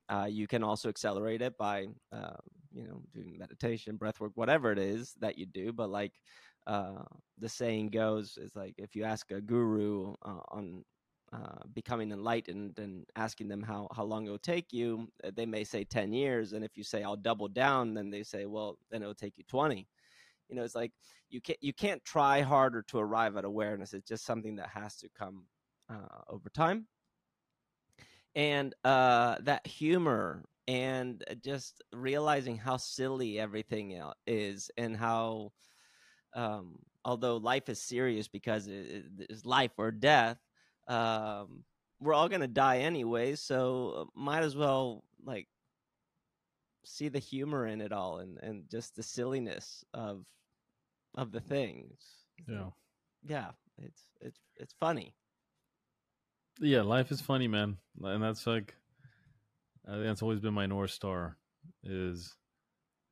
Uh, 0.09 0.27
you 0.29 0.47
can 0.47 0.63
also 0.63 0.89
accelerate 0.89 1.41
it 1.41 1.57
by, 1.57 1.87
uh, 2.13 2.37
you 2.73 2.85
know, 2.85 3.01
doing 3.15 3.39
meditation, 3.39 3.97
breath 3.97 4.21
work, 4.21 4.33
whatever 4.35 4.73
it 4.73 4.79
is 4.79 5.15
that 5.21 5.39
you 5.39 5.47
do. 5.47 5.73
But 5.73 5.91
like 5.91 6.13
uh, 6.67 7.03
the 7.39 7.49
saying 7.49 7.91
goes, 7.91 8.39
is 8.41 8.55
like 8.57 8.75
if 8.79 8.95
you 8.95 9.05
ask 9.05 9.31
a 9.31 9.41
guru 9.41 10.15
uh, 10.25 10.41
on 10.49 10.85
uh, 11.33 11.63
becoming 11.75 12.13
enlightened 12.13 12.79
and 12.79 13.07
asking 13.17 13.49
them 13.49 13.63
how, 13.63 13.89
how 13.95 14.05
long 14.05 14.27
it 14.27 14.31
will 14.31 14.39
take 14.39 14.73
you, 14.73 15.09
uh, 15.25 15.31
they 15.35 15.47
may 15.47 15.65
say 15.65 15.83
10 15.85 16.13
years. 16.13 16.53
And 16.53 16.65
if 16.65 16.77
you 16.77 16.85
say 16.85 17.03
I'll 17.03 17.17
double 17.17 17.49
down, 17.49 17.95
then 17.95 18.11
they 18.11 18.23
say, 18.23 18.47
well, 18.47 18.79
then 18.91 19.03
it'll 19.03 19.15
take 19.15 19.39
you 19.39 19.45
20. 19.49 19.87
You 20.49 20.57
know, 20.57 20.65
it's 20.65 20.75
like 20.75 20.93
you 21.31 21.41
can't 21.41 21.59
you 21.63 21.73
can't 21.73 22.05
try 22.05 22.43
harder 22.43 22.83
to 22.89 22.99
arrive 22.99 23.39
at 23.39 23.47
awareness. 23.47 23.95
It's 23.95 24.07
just 24.07 24.27
something 24.27 24.57
that 24.57 24.69
has 24.69 24.97
to 24.97 25.09
come 25.17 25.47
uh, 25.89 26.21
over 26.29 26.51
time 26.51 26.87
and 28.35 28.75
uh, 28.85 29.37
that 29.41 29.67
humor 29.67 30.45
and 30.69 31.25
just 31.43 31.83
realizing 31.93 32.57
how 32.57 32.77
silly 32.77 33.39
everything 33.39 34.01
is 34.27 34.71
and 34.77 34.97
how 34.97 35.53
um, 36.35 36.79
although 37.05 37.37
life 37.37 37.69
is 37.69 37.81
serious 37.81 38.29
because 38.29 38.67
it, 38.67 39.05
it 39.19 39.27
is 39.31 39.45
life 39.45 39.73
or 39.79 39.91
death 39.91 40.39
um, 40.89 41.65
we're 42.01 42.15
all 42.15 42.29
gonna 42.29 42.49
die 42.49 42.79
anyway 42.79 43.35
so 43.35 44.09
uh, 44.17 44.21
might 44.21 44.43
as 44.43 44.57
well 44.57 45.05
like 45.25 45.49
see 46.85 47.09
the 47.09 47.19
humor 47.19 47.67
in 47.67 47.81
it 47.81 47.93
all 47.93 48.19
and, 48.19 48.39
and 48.43 48.69
just 48.71 48.97
the 48.97 49.03
silliness 49.03 49.85
of 49.95 50.25
of 51.15 51.31
the 51.33 51.41
things 51.41 51.97
Yeah. 52.49 52.71
yeah 53.27 53.51
it's 53.79 54.03
it's 54.21 54.41
it's 54.57 54.75
funny 54.81 55.15
Yeah, 56.61 56.83
life 56.83 57.11
is 57.11 57.21
funny, 57.21 57.49
man. 57.49 57.79
And 58.03 58.23
that's 58.23 58.47
like 58.47 58.77
I 59.87 59.93
think 59.93 60.05
that's 60.05 60.23
always 60.23 60.41
been 60.41 60.55
my 60.55 60.67
north 60.67 60.91
star 60.91 61.37
is 61.83 62.37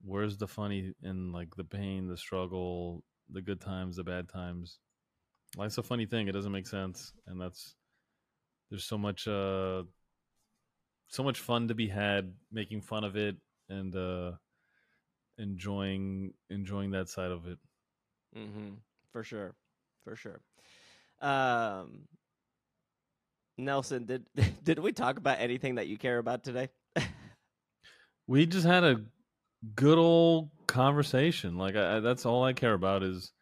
where's 0.04 0.36
the 0.36 0.46
funny 0.48 0.94
in 1.02 1.32
like 1.32 1.54
the 1.56 1.64
pain, 1.64 2.06
the 2.06 2.16
struggle, 2.16 3.02
the 3.32 3.42
good 3.42 3.60
times, 3.60 3.96
the 3.96 4.04
bad 4.04 4.28
times. 4.28 4.78
Life's 5.56 5.78
a 5.78 5.82
funny 5.82 6.06
thing. 6.06 6.28
It 6.28 6.32
doesn't 6.32 6.52
make 6.52 6.66
sense. 6.66 7.12
And 7.26 7.40
that's 7.40 7.74
there's 8.70 8.84
so 8.84 8.98
much 8.98 9.26
uh 9.26 9.82
so 11.08 11.24
much 11.24 11.40
fun 11.40 11.68
to 11.68 11.74
be 11.74 11.88
had 11.88 12.32
making 12.52 12.82
fun 12.82 13.02
of 13.02 13.16
it 13.16 13.36
and 13.68 13.94
uh 13.96 14.32
enjoying 15.38 16.32
enjoying 16.50 16.90
that 16.92 17.08
side 17.08 17.30
of 17.30 17.46
it. 17.46 17.58
Mm-hmm. 18.36 18.74
For 19.12 19.24
sure. 19.24 19.54
For 20.04 20.14
sure. 20.14 20.40
Um, 21.20 22.02
Nelson, 23.58 24.06
did 24.06 24.24
did 24.64 24.78
we 24.78 24.92
talk 24.92 25.18
about 25.18 25.40
anything 25.40 25.76
that 25.76 25.88
you 25.88 25.98
care 25.98 26.18
about 26.18 26.44
today? 26.44 26.68
We 28.26 28.46
just 28.46 28.64
had 28.64 28.84
a 28.84 29.00
good 29.74 29.98
old 29.98 30.50
conversation. 30.70 31.58
Like 31.58 31.76
I, 31.76 32.00
that's 32.00 32.26
all 32.26 32.44
I 32.44 32.52
care 32.54 32.74
about 32.74 33.02
is 33.02 33.32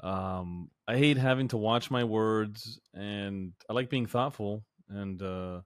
um 0.00 0.70
I 0.88 0.96
hate 0.96 1.18
having 1.18 1.48
to 1.48 1.56
watch 1.56 1.90
my 1.90 2.04
words 2.04 2.80
and 2.94 3.52
I 3.68 3.72
like 3.74 3.90
being 3.90 4.06
thoughtful 4.06 4.64
and 4.88 5.20
uh 5.22 5.60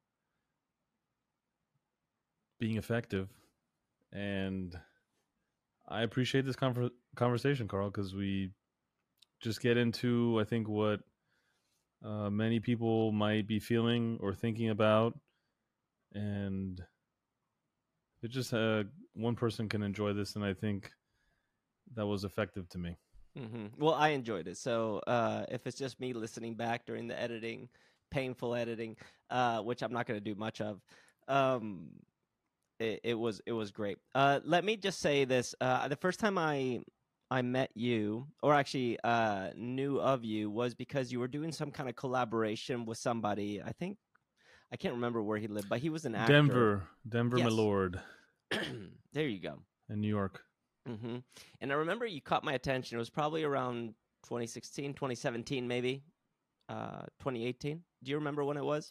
being 2.58 2.76
effective 2.76 3.28
and 4.12 4.74
I 5.88 6.02
appreciate 6.02 6.44
this 6.44 6.56
conver- 6.56 6.90
conversation, 7.16 7.68
Carl, 7.68 7.90
because 7.90 8.14
we 8.14 8.50
just 9.40 9.60
get 9.60 9.76
into 9.76 10.38
I 10.40 10.44
think 10.44 10.68
what 10.68 11.00
uh, 12.04 12.30
many 12.30 12.60
people 12.60 13.12
might 13.12 13.46
be 13.46 13.60
feeling 13.60 14.18
or 14.20 14.34
thinking 14.34 14.70
about, 14.70 15.18
and 16.14 16.80
it 18.22 18.28
just 18.30 18.52
uh, 18.54 18.84
one 19.14 19.36
person 19.36 19.68
can 19.68 19.82
enjoy 19.82 20.12
this, 20.12 20.36
and 20.36 20.44
I 20.44 20.54
think 20.54 20.90
that 21.94 22.06
was 22.06 22.24
effective 22.24 22.68
to 22.70 22.78
me. 22.78 22.96
Mm-hmm. 23.38 23.66
Well, 23.78 23.94
I 23.94 24.10
enjoyed 24.10 24.46
it. 24.46 24.58
So 24.58 25.00
uh, 25.06 25.44
if 25.48 25.66
it's 25.66 25.78
just 25.78 26.00
me 26.00 26.12
listening 26.12 26.54
back 26.54 26.84
during 26.84 27.08
the 27.08 27.20
editing, 27.20 27.68
painful 28.10 28.54
editing, 28.54 28.96
uh, 29.30 29.60
which 29.60 29.82
I'm 29.82 29.92
not 29.92 30.06
going 30.06 30.18
to 30.18 30.24
do 30.24 30.38
much 30.38 30.60
of, 30.60 30.80
um, 31.28 31.88
it, 32.78 33.00
it, 33.04 33.14
was 33.14 33.40
it 33.46 33.52
was 33.52 33.70
great. 33.70 33.98
Uh, 34.14 34.40
let 34.44 34.64
me 34.64 34.76
just 34.76 35.00
say 35.00 35.24
this: 35.24 35.54
uh, 35.60 35.88
the 35.88 35.96
first 35.96 36.20
time 36.20 36.36
I 36.36 36.80
I 37.30 37.42
met 37.42 37.70
you, 37.74 38.26
or 38.42 38.54
actually 38.54 38.98
uh, 39.04 39.50
knew 39.56 39.98
of 39.98 40.24
you, 40.24 40.50
was 40.50 40.74
because 40.74 41.12
you 41.12 41.20
were 41.20 41.28
doing 41.28 41.52
some 41.52 41.70
kind 41.70 41.88
of 41.88 41.96
collaboration 41.96 42.84
with 42.84 42.98
somebody. 42.98 43.62
I 43.64 43.72
think 43.72 43.98
I 44.72 44.76
can't 44.76 44.94
remember 44.94 45.22
where 45.22 45.38
he 45.38 45.46
lived, 45.46 45.68
but 45.68 45.78
he 45.78 45.90
was 45.90 46.04
an 46.04 46.14
actor. 46.14 46.32
Denver, 46.32 46.82
Denver, 47.08 47.38
yes. 47.38 47.44
my 47.44 47.50
lord. 47.50 48.00
there 49.12 49.28
you 49.28 49.40
go. 49.40 49.58
In 49.88 50.00
New 50.00 50.08
York. 50.08 50.42
Mm-hmm. 50.88 51.18
And 51.60 51.72
I 51.72 51.74
remember 51.76 52.06
you 52.06 52.20
caught 52.20 52.44
my 52.44 52.54
attention. 52.54 52.96
It 52.96 52.98
was 52.98 53.10
probably 53.10 53.44
around 53.44 53.94
2016, 54.24 54.94
2017, 54.94 55.66
maybe 55.68 56.02
uh, 56.68 57.02
2018. 57.20 57.82
Do 58.02 58.10
you 58.10 58.16
remember 58.16 58.44
when 58.44 58.56
it 58.56 58.64
was? 58.64 58.90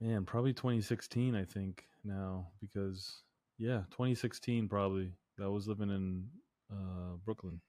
Man, 0.00 0.24
probably 0.24 0.52
2016, 0.52 1.34
I 1.34 1.44
think 1.44 1.84
now, 2.04 2.48
because 2.60 3.22
yeah, 3.58 3.82
2016 3.90 4.68
probably. 4.68 5.12
I 5.42 5.48
was 5.48 5.66
living 5.66 5.90
in 5.90 6.26
uh, 6.70 7.16
Brooklyn. 7.24 7.60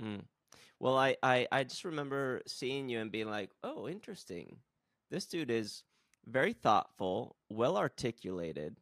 Mm. 0.00 0.22
Well, 0.78 0.96
I, 0.96 1.16
I 1.22 1.46
I 1.52 1.64
just 1.64 1.84
remember 1.84 2.40
seeing 2.46 2.88
you 2.88 3.00
and 3.00 3.12
being 3.12 3.28
like, 3.28 3.50
oh, 3.62 3.88
interesting. 3.88 4.56
This 5.10 5.26
dude 5.26 5.50
is 5.50 5.84
very 6.26 6.52
thoughtful, 6.52 7.36
well 7.50 7.76
articulated, 7.76 8.76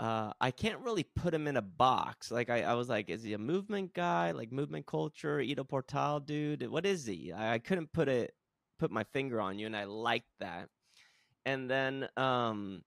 uh, 0.00 0.32
I 0.40 0.50
can't 0.52 0.78
really 0.80 1.02
put 1.02 1.34
him 1.34 1.48
in 1.48 1.56
a 1.56 1.62
box. 1.62 2.30
Like 2.30 2.50
I, 2.50 2.62
I 2.62 2.74
was 2.74 2.88
like, 2.88 3.10
is 3.10 3.22
he 3.22 3.32
a 3.32 3.38
movement 3.38 3.94
guy? 3.94 4.30
Like 4.30 4.52
movement 4.52 4.86
culture, 4.86 5.40
Ido 5.40 5.64
Portal 5.64 6.20
dude? 6.20 6.68
What 6.70 6.86
is 6.86 7.04
he? 7.04 7.32
I, 7.32 7.54
I 7.54 7.58
couldn't 7.58 7.92
put 7.92 8.08
it 8.08 8.34
put 8.78 8.90
my 8.92 9.04
finger 9.04 9.40
on 9.40 9.58
you, 9.58 9.66
and 9.66 9.76
I 9.76 9.84
liked 9.84 10.30
that. 10.38 10.68
And 11.44 11.68
then 11.68 12.08
um, 12.16 12.82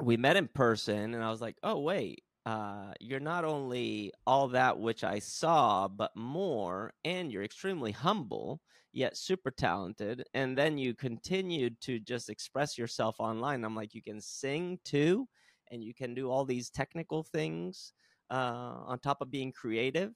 we 0.00 0.16
met 0.16 0.36
in 0.36 0.48
person, 0.48 1.14
and 1.14 1.22
I 1.22 1.30
was 1.30 1.42
like, 1.42 1.56
oh 1.62 1.80
wait, 1.80 2.22
uh, 2.46 2.92
you're 3.00 3.20
not 3.20 3.44
only 3.44 4.12
all 4.26 4.48
that 4.48 4.78
which 4.78 5.04
I 5.04 5.18
saw, 5.18 5.88
but 5.88 6.16
more, 6.16 6.94
and 7.04 7.30
you're 7.30 7.42
extremely 7.42 7.92
humble, 7.92 8.62
yet 8.92 9.18
super 9.18 9.50
talented. 9.50 10.24
And 10.32 10.56
then 10.56 10.78
you 10.78 10.94
continued 10.94 11.78
to 11.82 11.98
just 11.98 12.30
express 12.30 12.78
yourself 12.78 13.16
online. 13.18 13.64
I'm 13.64 13.76
like, 13.76 13.94
you 13.94 14.00
can 14.02 14.20
sing 14.20 14.78
too 14.84 15.28
and 15.70 15.82
you 15.82 15.94
can 15.94 16.14
do 16.14 16.30
all 16.30 16.44
these 16.44 16.70
technical 16.70 17.22
things 17.22 17.92
uh, 18.30 18.74
on 18.86 18.98
top 18.98 19.20
of 19.20 19.30
being 19.30 19.52
creative. 19.52 20.12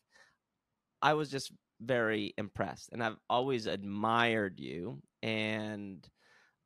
I 1.03 1.15
was 1.15 1.31
just 1.31 1.53
very 1.81 2.35
impressed, 2.37 2.91
and 2.93 3.03
I've 3.03 3.17
always 3.29 3.67
admired 3.67 4.61
you. 4.61 5.03
And 5.23 6.07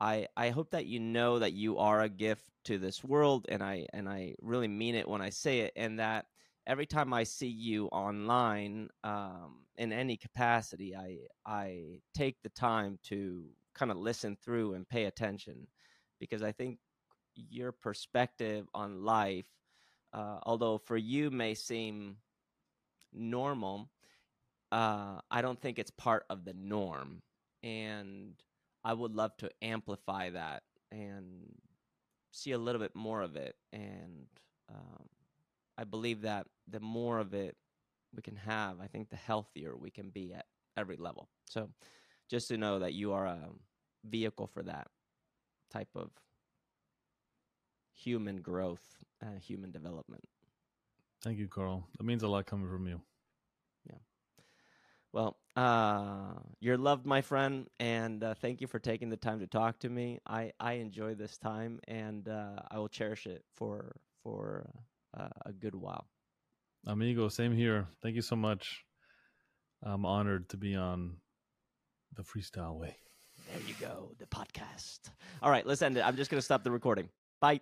I 0.00 0.28
I 0.36 0.50
hope 0.50 0.70
that 0.72 0.86
you 0.86 1.00
know 1.00 1.38
that 1.38 1.52
you 1.52 1.78
are 1.78 2.02
a 2.02 2.08
gift 2.08 2.50
to 2.64 2.78
this 2.78 3.04
world, 3.04 3.46
and 3.48 3.62
I 3.62 3.86
and 3.92 4.08
I 4.08 4.34
really 4.42 4.68
mean 4.68 4.94
it 4.94 5.08
when 5.08 5.22
I 5.22 5.30
say 5.30 5.60
it, 5.60 5.72
and 5.76 5.98
that 5.98 6.26
every 6.66 6.86
time 6.86 7.12
I 7.12 7.24
see 7.24 7.48
you 7.48 7.86
online 7.88 8.88
um, 9.04 9.66
in 9.76 9.92
any 9.92 10.16
capacity, 10.16 10.96
I 10.96 11.18
I 11.46 12.00
take 12.14 12.36
the 12.42 12.50
time 12.50 12.98
to 13.04 13.44
kind 13.74 13.90
of 13.90 13.98
listen 13.98 14.36
through 14.36 14.74
and 14.74 14.88
pay 14.88 15.04
attention 15.04 15.66
because 16.20 16.42
I 16.42 16.52
think 16.52 16.78
your 17.34 17.72
perspective 17.72 18.66
on 18.74 19.04
life, 19.04 19.46
uh, 20.12 20.38
although 20.44 20.78
for 20.78 20.96
you 20.96 21.30
may 21.30 21.54
seem 21.54 22.16
normal, 23.12 23.90
uh, 24.72 25.20
I 25.30 25.42
don't 25.42 25.60
think 25.60 25.78
it's 25.78 25.90
part 25.90 26.24
of 26.30 26.44
the 26.44 26.54
norm. 26.54 27.22
And 27.62 28.34
I 28.84 28.92
would 28.92 29.14
love 29.14 29.36
to 29.38 29.50
amplify 29.62 30.30
that 30.30 30.62
and 30.92 31.54
see 32.32 32.52
a 32.52 32.58
little 32.58 32.80
bit 32.80 32.94
more 32.94 33.22
of 33.22 33.36
it. 33.36 33.56
And 33.72 34.26
um, 34.68 35.08
I 35.78 35.84
believe 35.84 36.22
that 36.22 36.46
the 36.68 36.80
more 36.80 37.18
of 37.18 37.34
it 37.34 37.56
we 38.14 38.22
can 38.22 38.36
have, 38.36 38.80
I 38.80 38.86
think 38.86 39.10
the 39.10 39.16
healthier 39.16 39.76
we 39.76 39.90
can 39.90 40.10
be 40.10 40.32
at 40.34 40.46
every 40.76 40.96
level. 40.96 41.28
So 41.46 41.70
just 42.30 42.48
to 42.48 42.58
know 42.58 42.80
that 42.80 42.92
you 42.92 43.12
are 43.12 43.26
a 43.26 43.48
vehicle 44.04 44.46
for 44.46 44.62
that 44.62 44.88
type 45.72 45.88
of 45.94 46.10
human 47.94 48.36
growth, 48.40 49.04
uh, 49.22 49.38
human 49.40 49.70
development. 49.70 50.24
Thank 51.22 51.38
you, 51.38 51.48
Carl. 51.48 51.88
That 51.96 52.04
means 52.04 52.22
a 52.22 52.28
lot 52.28 52.46
coming 52.46 52.68
from 52.68 52.86
you. 52.86 53.00
Yeah. 53.88 53.96
Well, 55.12 55.36
uh, 55.56 56.34
you're 56.60 56.76
loved, 56.76 57.06
my 57.06 57.22
friend, 57.22 57.66
and 57.78 58.22
uh, 58.22 58.34
thank 58.34 58.60
you 58.60 58.66
for 58.66 58.78
taking 58.78 59.08
the 59.08 59.16
time 59.16 59.40
to 59.40 59.46
talk 59.46 59.78
to 59.80 59.88
me. 59.88 60.18
I, 60.26 60.52
I 60.60 60.74
enjoy 60.74 61.14
this 61.14 61.38
time, 61.38 61.80
and 61.88 62.28
uh, 62.28 62.56
I 62.70 62.78
will 62.78 62.88
cherish 62.88 63.26
it 63.26 63.44
for 63.54 63.96
for 64.22 64.70
uh, 65.16 65.28
a 65.46 65.52
good 65.52 65.74
while. 65.74 66.06
Amigo, 66.86 67.28
same 67.28 67.54
here. 67.54 67.86
Thank 68.02 68.16
you 68.16 68.22
so 68.22 68.36
much. 68.36 68.84
I'm 69.82 70.04
honored 70.04 70.48
to 70.50 70.56
be 70.56 70.74
on 70.74 71.16
the 72.14 72.22
freestyle 72.22 72.78
way. 72.78 72.96
There 73.52 73.62
you 73.66 73.74
go, 73.80 74.10
the 74.18 74.26
podcast. 74.26 75.00
All 75.42 75.50
right, 75.50 75.66
let's 75.66 75.82
end 75.82 75.96
it. 75.96 76.06
I'm 76.06 76.16
just 76.16 76.30
going 76.30 76.38
to 76.38 76.44
stop 76.44 76.64
the 76.64 76.70
recording. 76.70 77.08
Bye. 77.40 77.60